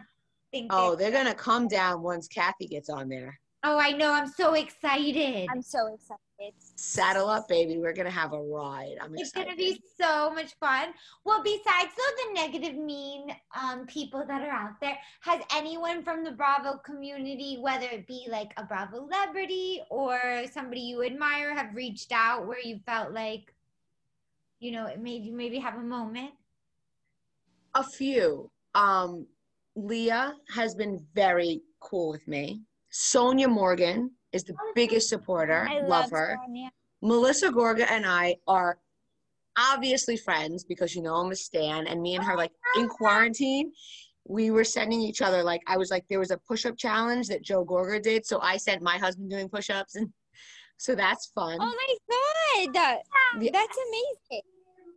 think 0.52 0.72
Oh, 0.74 0.96
they're 0.96 1.12
gonna 1.12 1.34
come 1.34 1.68
down 1.68 2.02
once 2.02 2.28
Kathy 2.28 2.68
gets 2.68 2.90
on 2.90 3.10
there. 3.10 3.40
Oh, 3.64 3.78
I 3.78 3.92
know. 3.92 4.12
I'm 4.12 4.28
so 4.28 4.54
excited. 4.56 5.48
I'm 5.52 5.62
so 5.62 5.94
excited. 5.94 6.54
Saddle 6.76 7.30
up, 7.30 7.48
baby. 7.48 7.78
We're 7.78 7.94
gonna 7.94 8.10
have 8.10 8.34
a 8.34 8.42
ride. 8.42 8.96
I'm 9.00 9.14
It's 9.16 9.32
gonna 9.32 9.56
be 9.56 9.80
so 10.00 10.32
much 10.32 10.56
fun. 10.60 10.90
Well, 11.24 11.44
besides 11.44 11.92
though 11.96 12.26
the 12.26 12.34
negative, 12.34 12.76
mean 12.76 13.36
um, 13.56 13.86
people 13.86 14.26
that 14.28 14.42
are 14.42 14.50
out 14.50 14.80
there, 14.82 14.98
has 15.22 15.42
anyone 15.56 16.04
from 16.04 16.24
the 16.24 16.32
Bravo 16.32 16.78
community, 16.84 17.60
whether 17.62 17.86
it 17.86 18.08
be 18.08 18.26
like 18.30 18.52
a 18.58 18.64
Bravo 18.64 19.08
celebrity 19.08 19.82
or 19.92 20.44
somebody 20.52 20.82
you 20.82 21.04
admire, 21.04 21.54
have 21.56 21.76
reached 21.76 22.12
out 22.12 22.48
where 22.48 22.62
you 22.64 22.80
felt 22.88 23.14
like, 23.14 23.54
you 24.60 24.72
know, 24.72 24.88
it 24.88 25.00
made 25.00 25.24
you 25.24 25.34
maybe 25.34 25.60
have 25.60 25.76
a 25.76 25.84
moment? 25.84 26.32
a 27.76 27.84
few. 27.84 28.50
Um, 28.76 29.28
Leah 29.76 30.36
has 30.54 30.76
been 30.76 31.06
very 31.14 31.62
cool 31.80 32.12
with 32.12 32.28
me. 32.28 32.62
Sonja 32.92 33.50
Morgan 33.50 34.12
is 34.34 34.44
the 34.44 34.54
oh, 34.54 34.72
biggest 34.76 35.10
supporter. 35.10 35.68
I 35.70 35.80
love, 35.80 35.88
love 35.88 36.12
her. 36.12 36.38
Sonja. 36.48 36.70
Melissa 37.02 37.50
Gorga 37.50 37.90
and 37.90 38.06
I 38.06 38.36
are 38.48 38.78
obviously 39.58 40.18
friends 40.18 40.64
because 40.64 40.96
you 40.96 41.02
know 41.02 41.16
I'm 41.16 41.32
a 41.32 41.36
stan, 41.36 41.88
and 41.88 42.02
me 42.02 42.16
and 42.16 42.24
her 42.24 42.34
oh, 42.34 42.38
like 42.38 42.52
in 42.76 42.88
quarantine. 42.88 43.72
We 44.28 44.52
were 44.52 44.64
sending 44.64 45.02
each 45.02 45.22
other 45.22 45.42
like 45.42 45.62
I 45.66 45.78
was 45.78 45.90
like 45.90 46.06
there 46.08 46.20
was 46.20 46.30
a 46.30 46.38
push-up 46.38 46.78
challenge 46.78 47.28
that 47.30 47.44
Joe 47.44 47.66
Gorga 47.66 48.02
did, 48.02 48.26
so 48.26 48.40
I 48.40 48.58
sent 48.58 48.82
my 48.82 48.98
husband 48.98 49.32
doing 49.32 49.50
push-ups, 49.50 49.96
and 49.96 50.10
so 50.78 50.94
that's 50.96 51.32
fun. 51.34 51.58
Oh 51.60 51.76
my 52.56 52.66
god, 52.68 53.00
that's 53.52 53.78
amazing. 53.88 54.42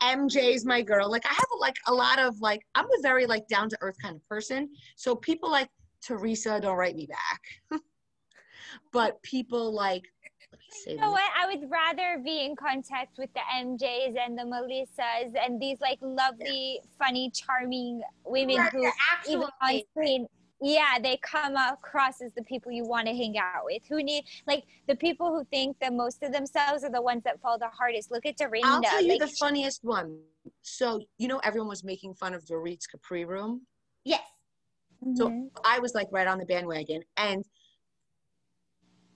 MJ's 0.02 0.66
my 0.66 0.82
girl. 0.82 1.10
Like 1.10 1.24
I 1.24 1.32
have 1.32 1.46
like 1.58 1.76
a 1.86 1.94
lot 1.94 2.18
of 2.18 2.38
like 2.40 2.60
I'm 2.74 2.84
a 2.84 3.02
very 3.02 3.26
like 3.26 3.48
down 3.48 3.70
to 3.70 3.78
earth 3.80 3.96
kind 4.02 4.16
of 4.16 4.28
person. 4.28 4.68
So 4.96 5.14
people 5.16 5.50
like 5.50 5.68
Teresa 6.04 6.60
don't 6.60 6.76
write 6.76 6.96
me 6.96 7.06
back. 7.06 7.80
but 8.92 9.22
people 9.22 9.72
like 9.72 10.04
let 10.52 10.60
me 10.60 10.66
say 10.70 10.92
You 10.92 11.00
know 11.00 11.10
what? 11.10 11.30
I 11.40 11.46
would 11.46 11.70
rather 11.70 12.20
be 12.22 12.44
in 12.44 12.54
contact 12.56 13.18
with 13.18 13.30
the 13.34 13.40
MJs 13.54 14.16
and 14.18 14.38
the 14.38 14.44
Melissas 14.44 15.32
and 15.40 15.60
these 15.60 15.80
like 15.80 15.98
lovely, 16.00 16.80
funny, 16.98 17.30
charming 17.30 18.02
women 18.24 18.56
Your- 18.56 18.70
who 18.70 18.82
your 18.82 18.92
even 19.28 19.48
on 19.62 19.80
screen 19.92 20.26
yeah 20.60 20.98
they 21.02 21.18
come 21.18 21.56
across 21.56 22.22
as 22.22 22.32
the 22.36 22.42
people 22.44 22.70
you 22.70 22.84
want 22.86 23.06
to 23.06 23.14
hang 23.14 23.36
out 23.36 23.64
with 23.64 23.82
who 23.88 24.02
need 24.02 24.24
like 24.46 24.64
the 24.86 24.94
people 24.94 25.28
who 25.28 25.44
think 25.50 25.76
that 25.80 25.92
most 25.92 26.22
of 26.22 26.32
themselves 26.32 26.84
are 26.84 26.90
the 26.90 27.02
ones 27.02 27.22
that 27.24 27.40
fall 27.40 27.58
the 27.58 27.68
hardest 27.68 28.10
look 28.10 28.24
at 28.24 28.36
Dorinda 28.36 28.66
I'll 28.68 28.82
tell 28.82 29.02
you 29.02 29.10
like, 29.10 29.18
the 29.18 29.28
funniest 29.28 29.82
one. 29.82 30.20
So 30.62 31.00
you 31.18 31.28
know 31.28 31.38
everyone 31.38 31.68
was 31.68 31.84
making 31.84 32.14
fun 32.14 32.34
of 32.34 32.44
Dorit's 32.46 32.86
Capri 32.86 33.24
room. 33.24 33.62
Yes. 34.04 34.22
So 35.16 35.28
Mhm. 35.28 35.50
I 35.64 35.78
was 35.78 35.94
like 35.94 36.08
right 36.10 36.26
on 36.26 36.38
the 36.38 36.46
bandwagon 36.46 37.02
and 37.16 37.44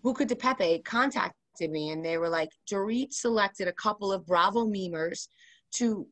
Buca 0.03 0.27
di 0.27 0.35
Beppo 0.35 0.85
contacted 0.85 1.71
me 1.71 1.91
and 1.91 2.05
they 2.05 2.19
were 2.19 2.29
like, 2.29 2.51
Dorit 2.71 3.13
selected 3.13 3.67
a 3.69 3.73
couple 3.73 4.13
of 4.13 4.27
Bravo 4.27 4.65
memers 4.65 5.29
to 5.73 6.09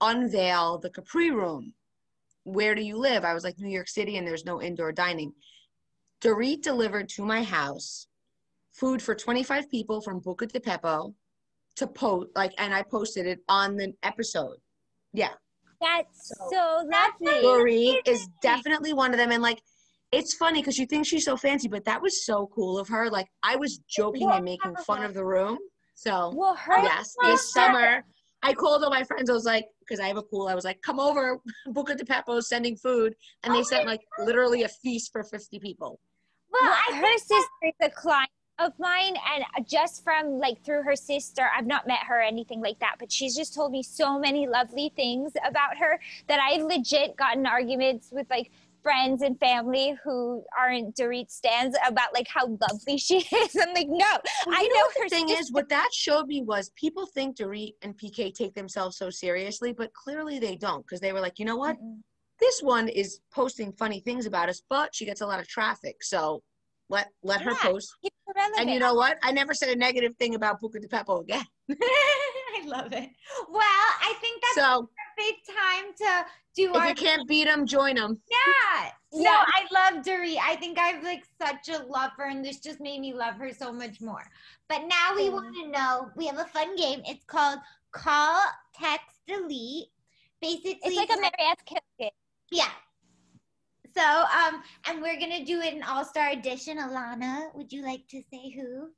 unveil 0.00 0.78
the 0.78 0.90
Capri 0.90 1.30
room. 1.30 1.74
Where 2.44 2.74
do 2.74 2.82
you 2.82 2.96
live? 2.96 3.24
I 3.24 3.34
was 3.34 3.42
like, 3.42 3.58
New 3.58 3.70
York 3.70 3.88
City 3.88 4.16
and 4.16 4.26
there's 4.26 4.44
no 4.44 4.62
indoor 4.62 4.92
dining. 4.92 5.34
Dorit 6.20 6.62
delivered 6.62 7.08
to 7.10 7.24
my 7.24 7.42
house 7.42 8.06
food 8.72 9.02
for 9.02 9.14
25 9.14 9.70
people 9.70 10.00
from 10.00 10.20
Buca 10.20 10.50
di 10.50 10.58
Beppo 10.58 11.14
to 11.76 11.86
post 11.86 12.28
like 12.34 12.54
and 12.58 12.72
I 12.74 12.82
posted 12.82 13.26
it 13.26 13.40
on 13.48 13.76
the 13.76 13.94
episode. 14.02 14.58
Yeah. 15.12 15.34
That's 15.84 16.28
So- 16.28 16.48
so 16.50 16.88
lovely 16.90 17.42
Dorit 17.42 18.08
is 18.08 18.28
definitely 18.40 18.92
one 18.92 19.12
of 19.12 19.18
them. 19.18 19.30
And 19.30 19.42
like, 19.42 19.60
it's 20.12 20.34
funny 20.34 20.60
because 20.60 20.78
you 20.78 20.86
think 20.86 21.06
she's 21.06 21.24
so 21.24 21.36
fancy, 21.36 21.68
but 21.68 21.84
that 21.84 22.00
was 22.00 22.24
so 22.24 22.48
cool 22.54 22.78
of 22.78 22.88
her. 22.88 23.10
Like, 23.10 23.28
I 23.42 23.56
was 23.56 23.78
joking 23.88 24.30
and 24.30 24.44
making 24.44 24.74
fun 24.86 25.02
of 25.02 25.12
the 25.14 25.24
room. 25.24 25.58
So, 25.96 26.32
well 26.34 26.54
her 26.54 26.78
yes, 26.82 27.14
this 27.22 27.52
summer, 27.52 28.04
I 28.42 28.52
called 28.52 28.84
all 28.84 28.90
my 28.90 29.04
friends. 29.04 29.30
I 29.30 29.32
was 29.32 29.44
like, 29.44 29.66
because 29.80 30.00
I 30.00 30.06
have 30.06 30.16
a 30.16 30.22
pool, 30.22 30.48
I 30.48 30.54
was 30.54 30.64
like, 30.64 30.80
come 30.82 31.00
over, 31.00 31.40
Buca 31.68 31.96
di 31.96 32.04
Beppo's 32.04 32.48
sending 32.48 32.76
food. 32.76 33.14
And 33.42 33.54
they 33.54 33.62
sent 33.62 33.86
like 33.86 34.00
literally 34.18 34.62
a 34.62 34.68
feast 34.68 35.10
for 35.12 35.22
50 35.24 35.58
people. 35.58 35.98
Well, 36.52 36.62
Well, 36.62 36.72
I 36.72 36.96
her 36.96 37.18
sister 37.18 37.46
is 37.64 37.72
a 37.80 37.90
client 37.90 38.30
of 38.58 38.72
mine, 38.78 39.14
and 39.34 39.44
just 39.68 40.04
from 40.04 40.38
like 40.38 40.64
through 40.64 40.82
her 40.82 40.96
sister, 40.96 41.48
I've 41.56 41.66
not 41.66 41.86
met 41.86 42.00
her 42.08 42.18
or 42.18 42.22
anything 42.22 42.60
like 42.60 42.78
that, 42.80 42.96
but 42.98 43.10
she's 43.10 43.36
just 43.36 43.54
told 43.54 43.72
me 43.72 43.82
so 43.82 44.18
many 44.18 44.46
lovely 44.46 44.92
things 44.94 45.32
about 45.46 45.76
her 45.78 45.98
that 46.28 46.40
I've 46.40 46.62
legit 46.62 47.16
gotten 47.16 47.46
arguments 47.46 48.10
with 48.12 48.28
like 48.30 48.50
friends 48.84 49.22
and 49.22 49.40
family 49.40 49.96
who 50.04 50.44
aren't 50.56 50.94
Dorit 50.94 51.30
stands 51.30 51.76
about 51.88 52.12
like 52.12 52.28
how 52.28 52.46
lovely 52.46 52.98
she 52.98 53.16
is. 53.16 53.56
I'm 53.60 53.74
like, 53.74 53.88
no, 53.88 54.04
I 54.48 54.60
you 54.62 54.68
know, 54.68 54.74
know, 54.74 54.90
her 54.98 55.04
the 55.04 55.10
thing 55.10 55.28
sister. 55.28 55.40
is, 55.40 55.52
what 55.52 55.68
that 55.70 55.88
showed 55.92 56.26
me 56.26 56.42
was 56.42 56.70
people 56.76 57.06
think 57.06 57.36
Dorit 57.36 57.72
and 57.82 57.96
PK 57.96 58.32
take 58.32 58.54
themselves 58.54 58.98
so 58.98 59.10
seriously, 59.10 59.72
but 59.72 59.92
clearly 59.94 60.38
they 60.38 60.54
don't 60.54 60.82
because 60.86 61.00
they 61.00 61.12
were 61.12 61.20
like, 61.20 61.38
you 61.38 61.44
know 61.44 61.56
what? 61.56 61.76
Mm-mm. 61.76 62.00
this 62.38 62.60
one 62.60 62.88
is 62.88 63.20
posting 63.32 63.72
funny 63.72 64.00
things 64.00 64.26
about 64.26 64.48
us, 64.48 64.62
but 64.68 64.94
she 64.94 65.06
gets 65.06 65.22
a 65.22 65.26
lot 65.26 65.40
of 65.40 65.48
traffic. 65.48 66.04
So 66.04 66.42
let 66.88 67.08
let 67.22 67.40
her 67.40 67.54
post. 67.56 67.94
Keep 68.02 68.12
it 68.28 68.32
relevant. 68.36 68.60
And 68.60 68.70
you 68.70 68.78
know 68.78 68.94
what? 68.94 69.18
I 69.22 69.32
never 69.32 69.54
said 69.54 69.70
a 69.70 69.76
negative 69.76 70.14
thing 70.16 70.34
about 70.34 70.60
Buca 70.60 70.80
di 70.80 70.86
Beppo 70.88 71.20
again. 71.22 71.44
I 71.70 72.64
love 72.66 72.92
it. 72.92 73.10
Well, 73.50 73.62
I 73.62 74.14
think 74.20 74.42
that's 74.42 74.54
So 74.66 74.82
a 74.82 74.86
big 75.16 75.34
time 75.46 75.92
to 75.98 76.26
do 76.56 76.70
if 76.70 76.76
our 76.76 76.88
you 76.88 76.94
can't 76.94 77.26
beat 77.28 77.44
them, 77.44 77.66
join 77.66 77.96
them. 77.96 78.20
Yeah. 78.30 78.90
No, 79.16 79.30
Yeah. 79.30 79.44
I 79.46 79.62
love 79.92 80.04
Dorit. 80.04 80.38
I 80.42 80.56
think 80.56 80.76
I've 80.76 81.04
like 81.04 81.22
such 81.40 81.68
a 81.68 81.84
love 81.84 82.10
for 82.16 82.22
her, 82.24 82.30
and 82.30 82.44
this 82.44 82.58
just 82.58 82.80
made 82.80 83.00
me 83.00 83.14
love 83.14 83.36
her 83.36 83.52
so 83.52 83.72
much 83.72 84.00
more. 84.00 84.24
But 84.68 84.88
now 84.88 85.14
we 85.14 85.26
Yeah. 85.26 85.30
want 85.30 85.54
to 85.62 85.68
know. 85.70 86.10
We 86.16 86.26
have 86.26 86.38
a 86.38 86.44
fun 86.46 86.74
game. 86.74 87.00
It's 87.06 87.24
called 87.24 87.60
Call, 87.92 88.40
Text, 88.74 89.06
Delete. 89.28 89.86
Basically, 90.42 90.80
it's 90.82 90.96
like 90.96 91.10
a 91.16 91.20
Mary 91.20 91.32
F. 91.38 91.64
Kill 91.64 91.78
game. 91.96 92.10
yeah. 92.50 92.70
So, 93.96 94.02
um, 94.02 94.62
and 94.88 95.00
we're 95.00 95.18
gonna 95.20 95.44
do 95.44 95.60
it 95.60 95.74
in 95.74 95.82
All 95.82 96.04
Star 96.04 96.30
Edition. 96.30 96.78
Alana, 96.78 97.54
would 97.54 97.72
you 97.72 97.82
like 97.82 98.06
to 98.08 98.22
say 98.30 98.50
who? 98.50 98.90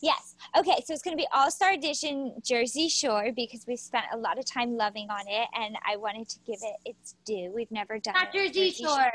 Yes. 0.00 0.34
Okay. 0.56 0.82
So 0.86 0.94
it's 0.94 1.02
going 1.02 1.16
to 1.16 1.20
be 1.20 1.26
All 1.34 1.50
Star 1.50 1.72
Edition 1.72 2.34
Jersey 2.42 2.88
Shore 2.88 3.30
because 3.34 3.64
we 3.66 3.76
spent 3.76 4.06
a 4.12 4.16
lot 4.16 4.38
of 4.38 4.46
time 4.46 4.76
loving 4.76 5.08
on 5.10 5.24
it, 5.28 5.48
and 5.58 5.76
I 5.86 5.96
wanted 5.96 6.28
to 6.30 6.38
give 6.46 6.58
it 6.62 6.76
its 6.88 7.16
due. 7.26 7.52
We've 7.54 7.70
never 7.70 7.98
done 7.98 8.14
Not 8.14 8.34
it. 8.34 8.52
Jersey 8.54 8.70
Shore. 8.70 9.12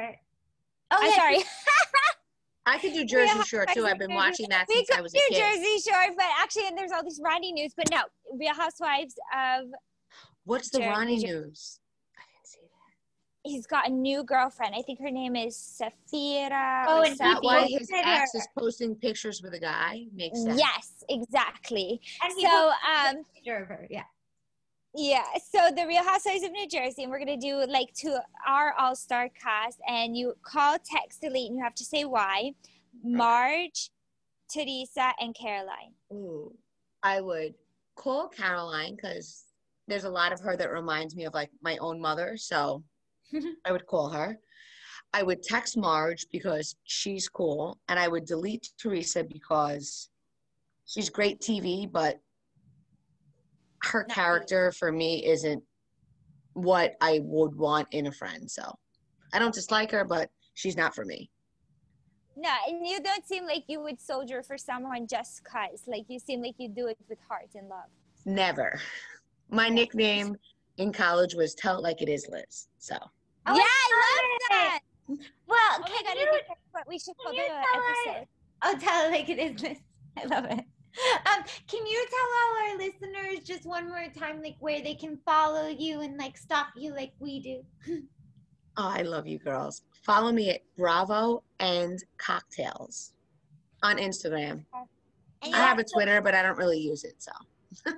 Oh, 0.91 0.98
I'm 0.99 1.10
yeah, 1.10 1.15
sorry. 1.15 1.38
I 2.65 2.77
could 2.77 2.94
do 2.94 3.03
Jersey 3.06 3.34
Real 3.34 3.44
Shore 3.44 3.65
too. 3.73 3.86
I've 3.88 3.98
been 3.98 4.10
Jersey- 4.10 4.15
watching 4.18 4.49
that 4.49 4.65
we 4.69 4.76
since 4.76 4.91
I 4.91 5.02
was 5.02 5.14
a 5.14 5.18
do 5.18 5.23
kid. 5.30 5.40
Jersey 5.41 5.90
Shore, 5.90 6.14
but 6.15 6.26
actually, 6.40 6.68
and 6.68 6.77
there's 6.77 6.91
all 6.91 7.03
these 7.03 7.19
Ronnie 7.23 7.52
news. 7.53 7.73
But 7.76 7.90
no, 7.90 8.02
Real 8.38 8.53
Housewives 8.53 9.15
of 9.36 9.65
What's 10.44 10.69
the 10.69 10.80
Jersey 10.80 10.90
Ronnie 10.90 11.19
Shore. 11.26 11.41
news? 11.41 11.80
I 12.15 12.22
didn't 12.36 12.48
see 12.48 12.60
that. 12.61 12.94
He's 13.44 13.66
got 13.66 13.88
a 13.88 13.91
new 13.91 14.24
girlfriend. 14.24 14.76
I 14.76 14.82
think 14.82 14.99
her 14.99 15.11
name 15.11 15.36
is 15.36 15.56
Safira. 15.56 16.86
Oh, 16.88 16.99
or 16.99 17.03
and 17.03 17.14
Is 17.14 17.18
that 17.20 17.41
why 17.41 17.66
his 17.68 17.90
ex 17.91 18.36
is 18.36 18.48
posting 18.57 18.95
pictures 18.95 19.41
with 19.41 19.53
a 19.53 19.60
guy? 19.60 20.06
Makes 20.14 20.44
sense. 20.44 20.60
Yes, 20.60 21.03
exactly. 21.10 22.02
And 22.24 22.34
he 22.36 22.44
So, 22.45 22.49
posted 22.49 23.18
um, 23.18 23.22
a 23.22 23.34
picture. 23.34 23.88
Yeah. 23.90 24.03
Yeah, 24.95 25.24
so 25.52 25.70
the 25.76 25.86
Real 25.86 26.03
Housewives 26.03 26.44
of 26.44 26.52
New 26.52 26.68
Jersey, 26.68 27.03
and 27.03 27.11
we're 27.11 27.20
gonna 27.20 27.38
do 27.38 27.64
like 27.68 27.94
to 27.98 28.20
our 28.48 28.74
all 28.74 28.95
star 28.95 29.30
cast, 29.30 29.80
and 29.88 30.18
you 30.18 30.34
call, 30.41 30.78
text, 30.84 31.22
delete, 31.22 31.48
and 31.48 31.57
you 31.57 31.64
have 31.64 31.76
to 31.76 31.86
say 31.86 32.06
why. 32.06 32.53
Marge, 33.03 33.91
Teresa, 34.52 35.14
and 35.20 35.36
Caroline. 35.36 35.94
Ooh, 36.11 36.56
I 37.03 37.22
would 37.22 37.53
call 37.95 38.30
Caroline 38.30 38.95
because 38.95 39.45
there's 39.88 40.06
a 40.06 40.10
lot 40.10 40.34
of 40.34 40.40
her 40.40 40.57
that 40.57 40.72
reminds 40.72 41.16
me 41.16 41.26
of 41.26 41.36
like 41.36 41.52
my 41.61 41.78
own 41.78 42.02
mother. 42.02 42.36
So 42.36 42.84
I 43.65 43.72
would 43.72 43.85
call 43.85 44.10
her. 44.10 44.39
I 45.14 45.23
would 45.23 45.41
text 45.41 45.77
Marge 45.77 46.26
because 46.31 46.76
she's 46.84 47.27
cool. 47.27 47.80
And 47.88 47.99
I 47.99 48.07
would 48.07 48.26
delete 48.26 48.69
Teresa 48.80 49.23
because 49.23 50.10
she's 50.85 51.10
great 51.10 51.39
TV, 51.41 51.91
but 51.91 52.19
her 53.84 54.06
Not 54.07 54.15
character 54.15 54.72
for 54.72 54.91
me 54.91 55.26
isn't 55.26 55.64
what 56.53 56.93
I 57.01 57.22
would 57.23 57.56
want 57.56 57.88
in 57.91 58.07
a 58.07 58.11
friend. 58.11 58.49
So 58.49 58.64
I 59.34 59.39
don't 59.39 59.53
dislike 59.53 59.91
her, 59.91 60.03
but 60.03 60.30
she's 60.53 60.77
not 60.77 60.93
for 60.93 61.06
me. 61.06 61.30
No, 62.35 62.51
and 62.68 62.88
you 62.88 63.01
don't 63.01 63.26
seem 63.27 63.45
like 63.45 63.64
you 63.68 63.81
would 63.81 63.99
soldier 63.99 64.43
for 64.43 64.57
someone 64.57 65.07
just 65.07 65.43
cause. 65.43 65.84
Like 65.88 66.06
you 66.07 66.19
seem 66.19 66.41
like 66.41 66.56
you 66.57 66.69
do 66.69 66.88
it 66.88 66.97
with 67.10 67.19
heart 67.27 67.49
and 67.56 67.68
love. 67.68 67.89
Never. 68.26 68.80
My 69.49 69.68
nickname 69.68 70.35
in 70.77 70.93
college 70.93 71.35
was 71.35 71.53
Tell 71.56 71.77
It 71.77 71.81
Like 71.81 72.01
It 72.01 72.10
Is 72.10 72.27
Liz. 72.30 72.68
So 72.77 72.95
Oh, 73.45 73.56
yeah, 73.56 73.61
I 73.64 73.90
I 73.91 73.95
love 73.95 74.30
love 74.32 74.40
that. 74.49 74.80
Well, 75.48 75.57
Oh 75.76 75.80
my 75.82 75.88
can 75.88 76.03
god, 76.06 76.18
you 76.20 76.28
think 76.32 76.88
we 76.88 76.99
should 76.99 77.16
call 77.18 77.34
can 77.34 77.38
the 77.38 77.41
you 77.41 77.48
tell 77.48 77.82
her- 77.82 78.11
episode. 78.11 78.28
Oh, 78.64 78.78
tell 78.80 79.07
it 79.07 79.11
like 79.11 79.30
it 79.30 79.40
is. 79.40 79.61
Liz. 79.61 79.78
I 80.18 80.26
love 80.26 80.45
it. 80.45 80.60
Um, 80.60 81.44
can 81.68 81.86
you 81.86 82.06
tell 82.10 82.30
all 82.40 82.72
our 82.72 82.78
listeners 82.78 83.45
just 83.45 83.66
one 83.66 83.88
more 83.88 84.06
time, 84.18 84.41
like 84.41 84.56
where 84.60 84.82
they 84.82 84.95
can 84.95 85.18
follow 85.26 85.68
you 85.68 86.02
and 86.02 86.18
like 86.18 86.38
stalk 86.38 86.68
you 86.76 86.94
like 86.94 87.14
we 87.20 87.40
do? 87.40 87.64
Oh, 88.78 88.88
I 88.88 89.02
love 89.03 89.26
you 89.28 89.40
girls. 89.40 89.84
Follow 90.03 90.32
me 90.32 90.49
at 90.49 90.61
Bravo 90.78 91.44
and 91.60 91.99
Cocktails. 92.18 93.14
On 93.84 93.98
Instagram. 93.98 94.66
And 95.41 95.56
I 95.56 95.57
have 95.57 95.80
a 95.80 95.84
Twitter, 95.86 96.22
but 96.22 96.36
I 96.36 96.41
don't 96.41 96.57
really 96.57 96.80
use 96.80 97.03
it. 97.06 97.16
So 97.20 97.32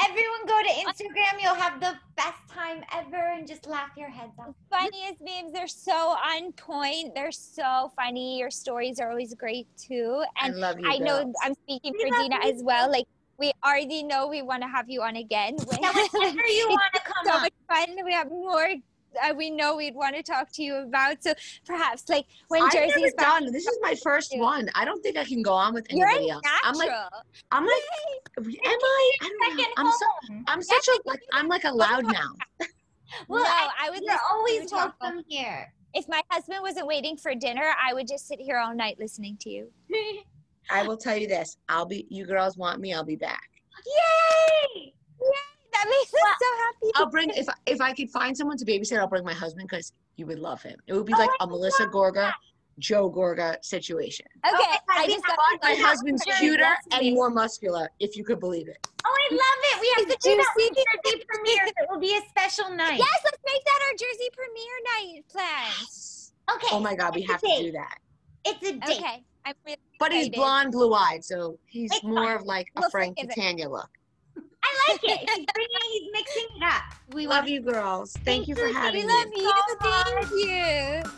Everyone 0.00 0.46
go 0.46 0.60
to 0.62 0.68
Instagram. 0.68 1.42
You'll 1.42 1.54
have 1.54 1.80
the 1.80 1.94
best 2.16 2.38
time 2.48 2.84
ever 2.94 3.16
and 3.34 3.46
just 3.48 3.66
laugh 3.66 3.90
your 3.96 4.08
heads 4.08 4.32
off. 4.38 4.54
Funniest 4.70 5.20
memes. 5.20 5.52
They're 5.52 5.66
so 5.66 5.92
on 5.92 6.52
point. 6.52 7.14
They're 7.14 7.32
so 7.32 7.90
funny. 7.96 8.38
Your 8.38 8.50
stories 8.50 9.00
are 9.00 9.10
always 9.10 9.34
great 9.34 9.66
too. 9.76 10.24
I 10.40 10.46
And 10.48 10.56
love 10.56 10.78
you. 10.78 10.88
I 10.88 10.98
know. 10.98 11.32
I'm 11.42 11.54
speaking 11.64 11.94
We 11.98 12.10
for 12.10 12.16
Dina 12.16 12.38
you 12.44 12.52
as 12.52 12.62
well. 12.62 12.90
Like 12.90 13.06
we 13.38 13.52
already 13.64 14.02
know 14.02 14.28
we 14.28 14.42
want 14.42 14.62
to 14.62 14.68
have 14.68 14.88
you 14.88 15.02
on 15.02 15.16
again. 15.16 15.56
Whenever 15.66 15.98
you 15.98 16.66
want 16.68 16.92
to 16.94 17.00
come 17.00 17.24
so 17.24 17.32
on. 17.34 17.42
much 17.42 17.52
fun. 17.68 17.96
We 18.04 18.12
have 18.12 18.28
more. 18.30 18.68
Uh, 19.22 19.34
we 19.34 19.50
know 19.50 19.76
we'd 19.76 19.94
want 19.94 20.14
to 20.16 20.22
talk 20.22 20.52
to 20.52 20.62
you 20.62 20.76
about. 20.76 21.22
So 21.22 21.32
perhaps 21.66 22.08
like 22.08 22.26
when 22.48 22.62
I've 22.62 22.72
Jersey's 22.72 23.14
back, 23.14 23.40
done. 23.40 23.52
This 23.52 23.66
is 23.66 23.78
my 23.82 23.94
first 24.02 24.36
one. 24.38 24.68
I 24.74 24.84
don't 24.84 25.02
think 25.02 25.16
I 25.16 25.24
can 25.24 25.42
go 25.42 25.52
on 25.52 25.74
with 25.74 25.86
you're 25.90 26.06
anybody 26.06 26.30
else. 26.30 26.42
natural. 26.44 26.62
I'm 26.72 26.76
like, 26.76 26.90
I'm 27.50 27.64
like, 27.66 27.82
am 28.38 28.44
I? 28.64 29.12
I 29.22 29.28
don't 29.28 29.56
know. 29.56 29.62
Second 29.62 29.72
I'm 29.76 29.92
so. 29.92 30.06
I'm 30.48 30.62
such 30.62 30.88
a 30.88 31.08
like, 31.08 31.20
I'm 31.32 31.48
like 31.48 31.64
a 31.64 31.72
loud 31.72 32.04
mouth. 32.12 32.36
Well, 33.26 33.42
no, 33.42 33.48
I- 33.48 33.88
would 33.88 34.02
You're 34.02 34.18
always 34.30 34.70
talk. 34.70 34.94
welcome 35.00 35.22
here. 35.26 35.72
If 35.94 36.06
my 36.10 36.20
husband 36.28 36.58
wasn't 36.60 36.86
waiting 36.86 37.16
for 37.16 37.34
dinner, 37.34 37.72
I 37.82 37.94
would 37.94 38.06
just 38.06 38.28
sit 38.28 38.38
here 38.38 38.58
all 38.58 38.74
night 38.74 38.98
listening 38.98 39.38
to 39.40 39.48
you. 39.48 39.72
I 40.70 40.86
will 40.86 40.98
tell 40.98 41.16
you 41.16 41.26
this. 41.26 41.56
I'll 41.70 41.86
be. 41.86 42.06
You 42.10 42.26
girls 42.26 42.58
want 42.58 42.80
me? 42.82 42.92
I'll 42.92 43.04
be 43.04 43.16
back. 43.16 43.48
Yay! 43.86 44.92
That 45.72 45.84
makes 45.88 46.12
us 46.14 46.20
so 46.40 46.56
happy. 46.64 46.92
I'll 46.96 47.10
bring 47.10 47.30
if 47.30 47.46
if 47.66 47.80
I 47.80 47.92
could 47.92 48.10
find 48.10 48.36
someone 48.36 48.56
to 48.58 48.64
babysit. 48.64 48.98
I'll 48.98 49.06
bring 49.08 49.24
my 49.24 49.32
husband 49.34 49.68
because 49.68 49.92
you 50.16 50.26
would 50.26 50.38
love 50.38 50.62
him. 50.62 50.78
It 50.86 50.94
would 50.94 51.06
be 51.06 51.12
Oh, 51.14 51.18
like 51.18 51.30
I 51.40 51.44
a 51.44 51.46
Melissa 51.46 51.84
love 51.84 51.92
Gorga, 51.92 52.32
Joe 52.78 53.10
Gorga 53.10 53.56
situation. 53.64 54.26
Okay, 54.46 54.54
Oh 54.56 54.76
my 54.88 55.02
I 55.02 55.06
just 55.06 55.18
we 55.18 55.22
got 55.22 55.38
have 55.50 55.60
My 55.62 55.74
husband's 55.88 56.24
Very 56.24 56.38
cuter 56.40 56.62
yes, 56.62 56.78
and 56.92 57.14
more 57.14 57.30
muscular, 57.30 57.88
if 58.00 58.16
you 58.16 58.24
could 58.24 58.40
believe 58.40 58.68
it. 58.68 58.78
Oh, 59.04 59.14
I 59.30 59.34
love 59.34 59.40
it. 59.40 59.80
We 59.80 59.92
have 59.96 60.18
to 60.18 60.28
do 60.28 60.30
Did 60.30 60.38
you 60.38 60.44
that 60.44 60.54
see 60.58 60.68
with 60.70 61.04
Jersey 61.04 61.24
premiere. 61.28 61.64
It 61.66 61.88
will 61.90 62.00
be 62.00 62.14
a 62.16 62.20
special 62.28 62.74
night. 62.74 62.98
Yes, 62.98 63.20
let's 63.24 63.38
make 63.46 63.64
that 63.64 63.80
our 63.86 63.92
Jersey 63.92 64.28
premiere 64.32 65.14
night 65.14 65.22
plan. 65.28 66.56
Okay. 66.56 66.68
Oh 66.72 66.80
my 66.80 66.94
God, 66.94 67.14
we 67.14 67.22
have 67.22 67.40
to 67.40 67.56
do 67.60 67.72
that. 67.72 67.98
It's 68.44 68.62
a 68.68 68.72
date. 68.72 68.98
Okay, 68.98 69.24
I'm 69.44 69.54
really 69.64 69.78
But 70.00 70.12
he's 70.12 70.28
blonde, 70.30 70.72
blue 70.72 70.92
eyed, 70.94 71.24
so 71.24 71.58
he's 71.66 71.92
It's 71.92 72.02
more 72.02 72.24
fine. 72.24 72.36
of 72.36 72.42
like 72.42 72.66
a 72.76 72.80
We'll 72.80 72.90
Frank 72.90 73.18
forgive. 73.18 73.34
Catania 73.34 73.68
look. 73.68 73.88
I 74.62 74.92
like 74.92 75.04
it. 75.04 75.18
He's 75.20 75.46
bringing, 75.54 75.78
he's 75.92 76.12
mixing 76.12 76.46
it 76.56 76.62
up. 76.62 76.82
We 77.12 77.26
love 77.26 77.48
you 77.48 77.60
girls. 77.60 78.16
Thank 78.24 78.48
you 78.48 78.54
for 78.54 78.66
having 78.68 79.06
We 79.06 79.12
love 79.12 79.26
you. 79.34 79.52
so 79.80 79.88
Thank 79.90 80.30
you. 80.32 81.10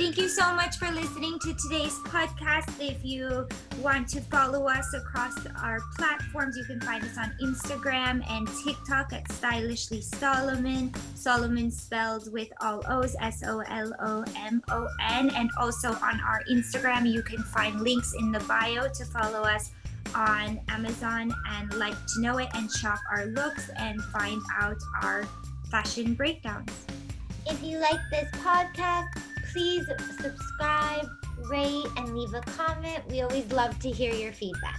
Thank 0.00 0.16
you 0.16 0.28
so 0.28 0.54
much 0.54 0.78
for 0.78 0.90
listening 0.92 1.38
to 1.40 1.52
today's 1.52 1.92
podcast. 2.06 2.72
If 2.80 3.04
you 3.04 3.46
want 3.82 4.08
to 4.08 4.22
follow 4.22 4.66
us 4.66 4.94
across 4.94 5.34
our 5.62 5.78
platforms, 5.98 6.56
you 6.56 6.64
can 6.64 6.80
find 6.80 7.04
us 7.04 7.18
on 7.18 7.34
Instagram 7.42 8.26
and 8.30 8.48
TikTok 8.64 9.12
at 9.12 9.30
Stylishly 9.30 10.00
Solomon. 10.00 10.94
Solomon 11.14 11.70
spelled 11.70 12.32
with 12.32 12.48
all 12.62 12.82
O's, 12.88 13.14
S 13.20 13.42
O 13.46 13.60
L 13.60 13.92
O 14.00 14.24
M 14.38 14.62
O 14.70 14.88
N. 15.02 15.28
And 15.36 15.50
also 15.58 15.90
on 15.92 16.18
our 16.22 16.42
Instagram, 16.50 17.06
you 17.06 17.22
can 17.22 17.42
find 17.42 17.82
links 17.82 18.14
in 18.18 18.32
the 18.32 18.40
bio 18.40 18.88
to 18.88 19.04
follow 19.04 19.42
us 19.42 19.72
on 20.14 20.60
Amazon 20.68 21.32
and 21.48 21.72
like 21.74 21.94
to 22.14 22.20
know 22.20 22.38
it 22.38 22.48
and 22.54 22.70
shop 22.70 22.98
our 23.10 23.26
looks 23.26 23.70
and 23.76 24.02
find 24.04 24.40
out 24.58 24.76
our 25.02 25.24
fashion 25.70 26.14
breakdowns. 26.14 26.72
If 27.46 27.62
you 27.62 27.78
like 27.78 28.00
this 28.10 28.30
podcast, 28.32 29.08
please 29.52 29.86
subscribe, 30.20 31.08
rate, 31.50 31.86
and 31.96 32.16
leave 32.16 32.34
a 32.34 32.40
comment. 32.40 33.06
We 33.08 33.22
always 33.22 33.50
love 33.52 33.78
to 33.80 33.90
hear 33.90 34.12
your 34.12 34.32
feedback. 34.32 34.78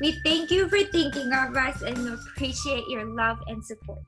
We 0.00 0.20
thank 0.24 0.50
you 0.50 0.68
for 0.68 0.82
thinking 0.84 1.32
of 1.32 1.56
us 1.56 1.82
and 1.82 2.08
appreciate 2.08 2.88
your 2.88 3.04
love 3.04 3.38
and 3.46 3.64
support. 3.64 4.02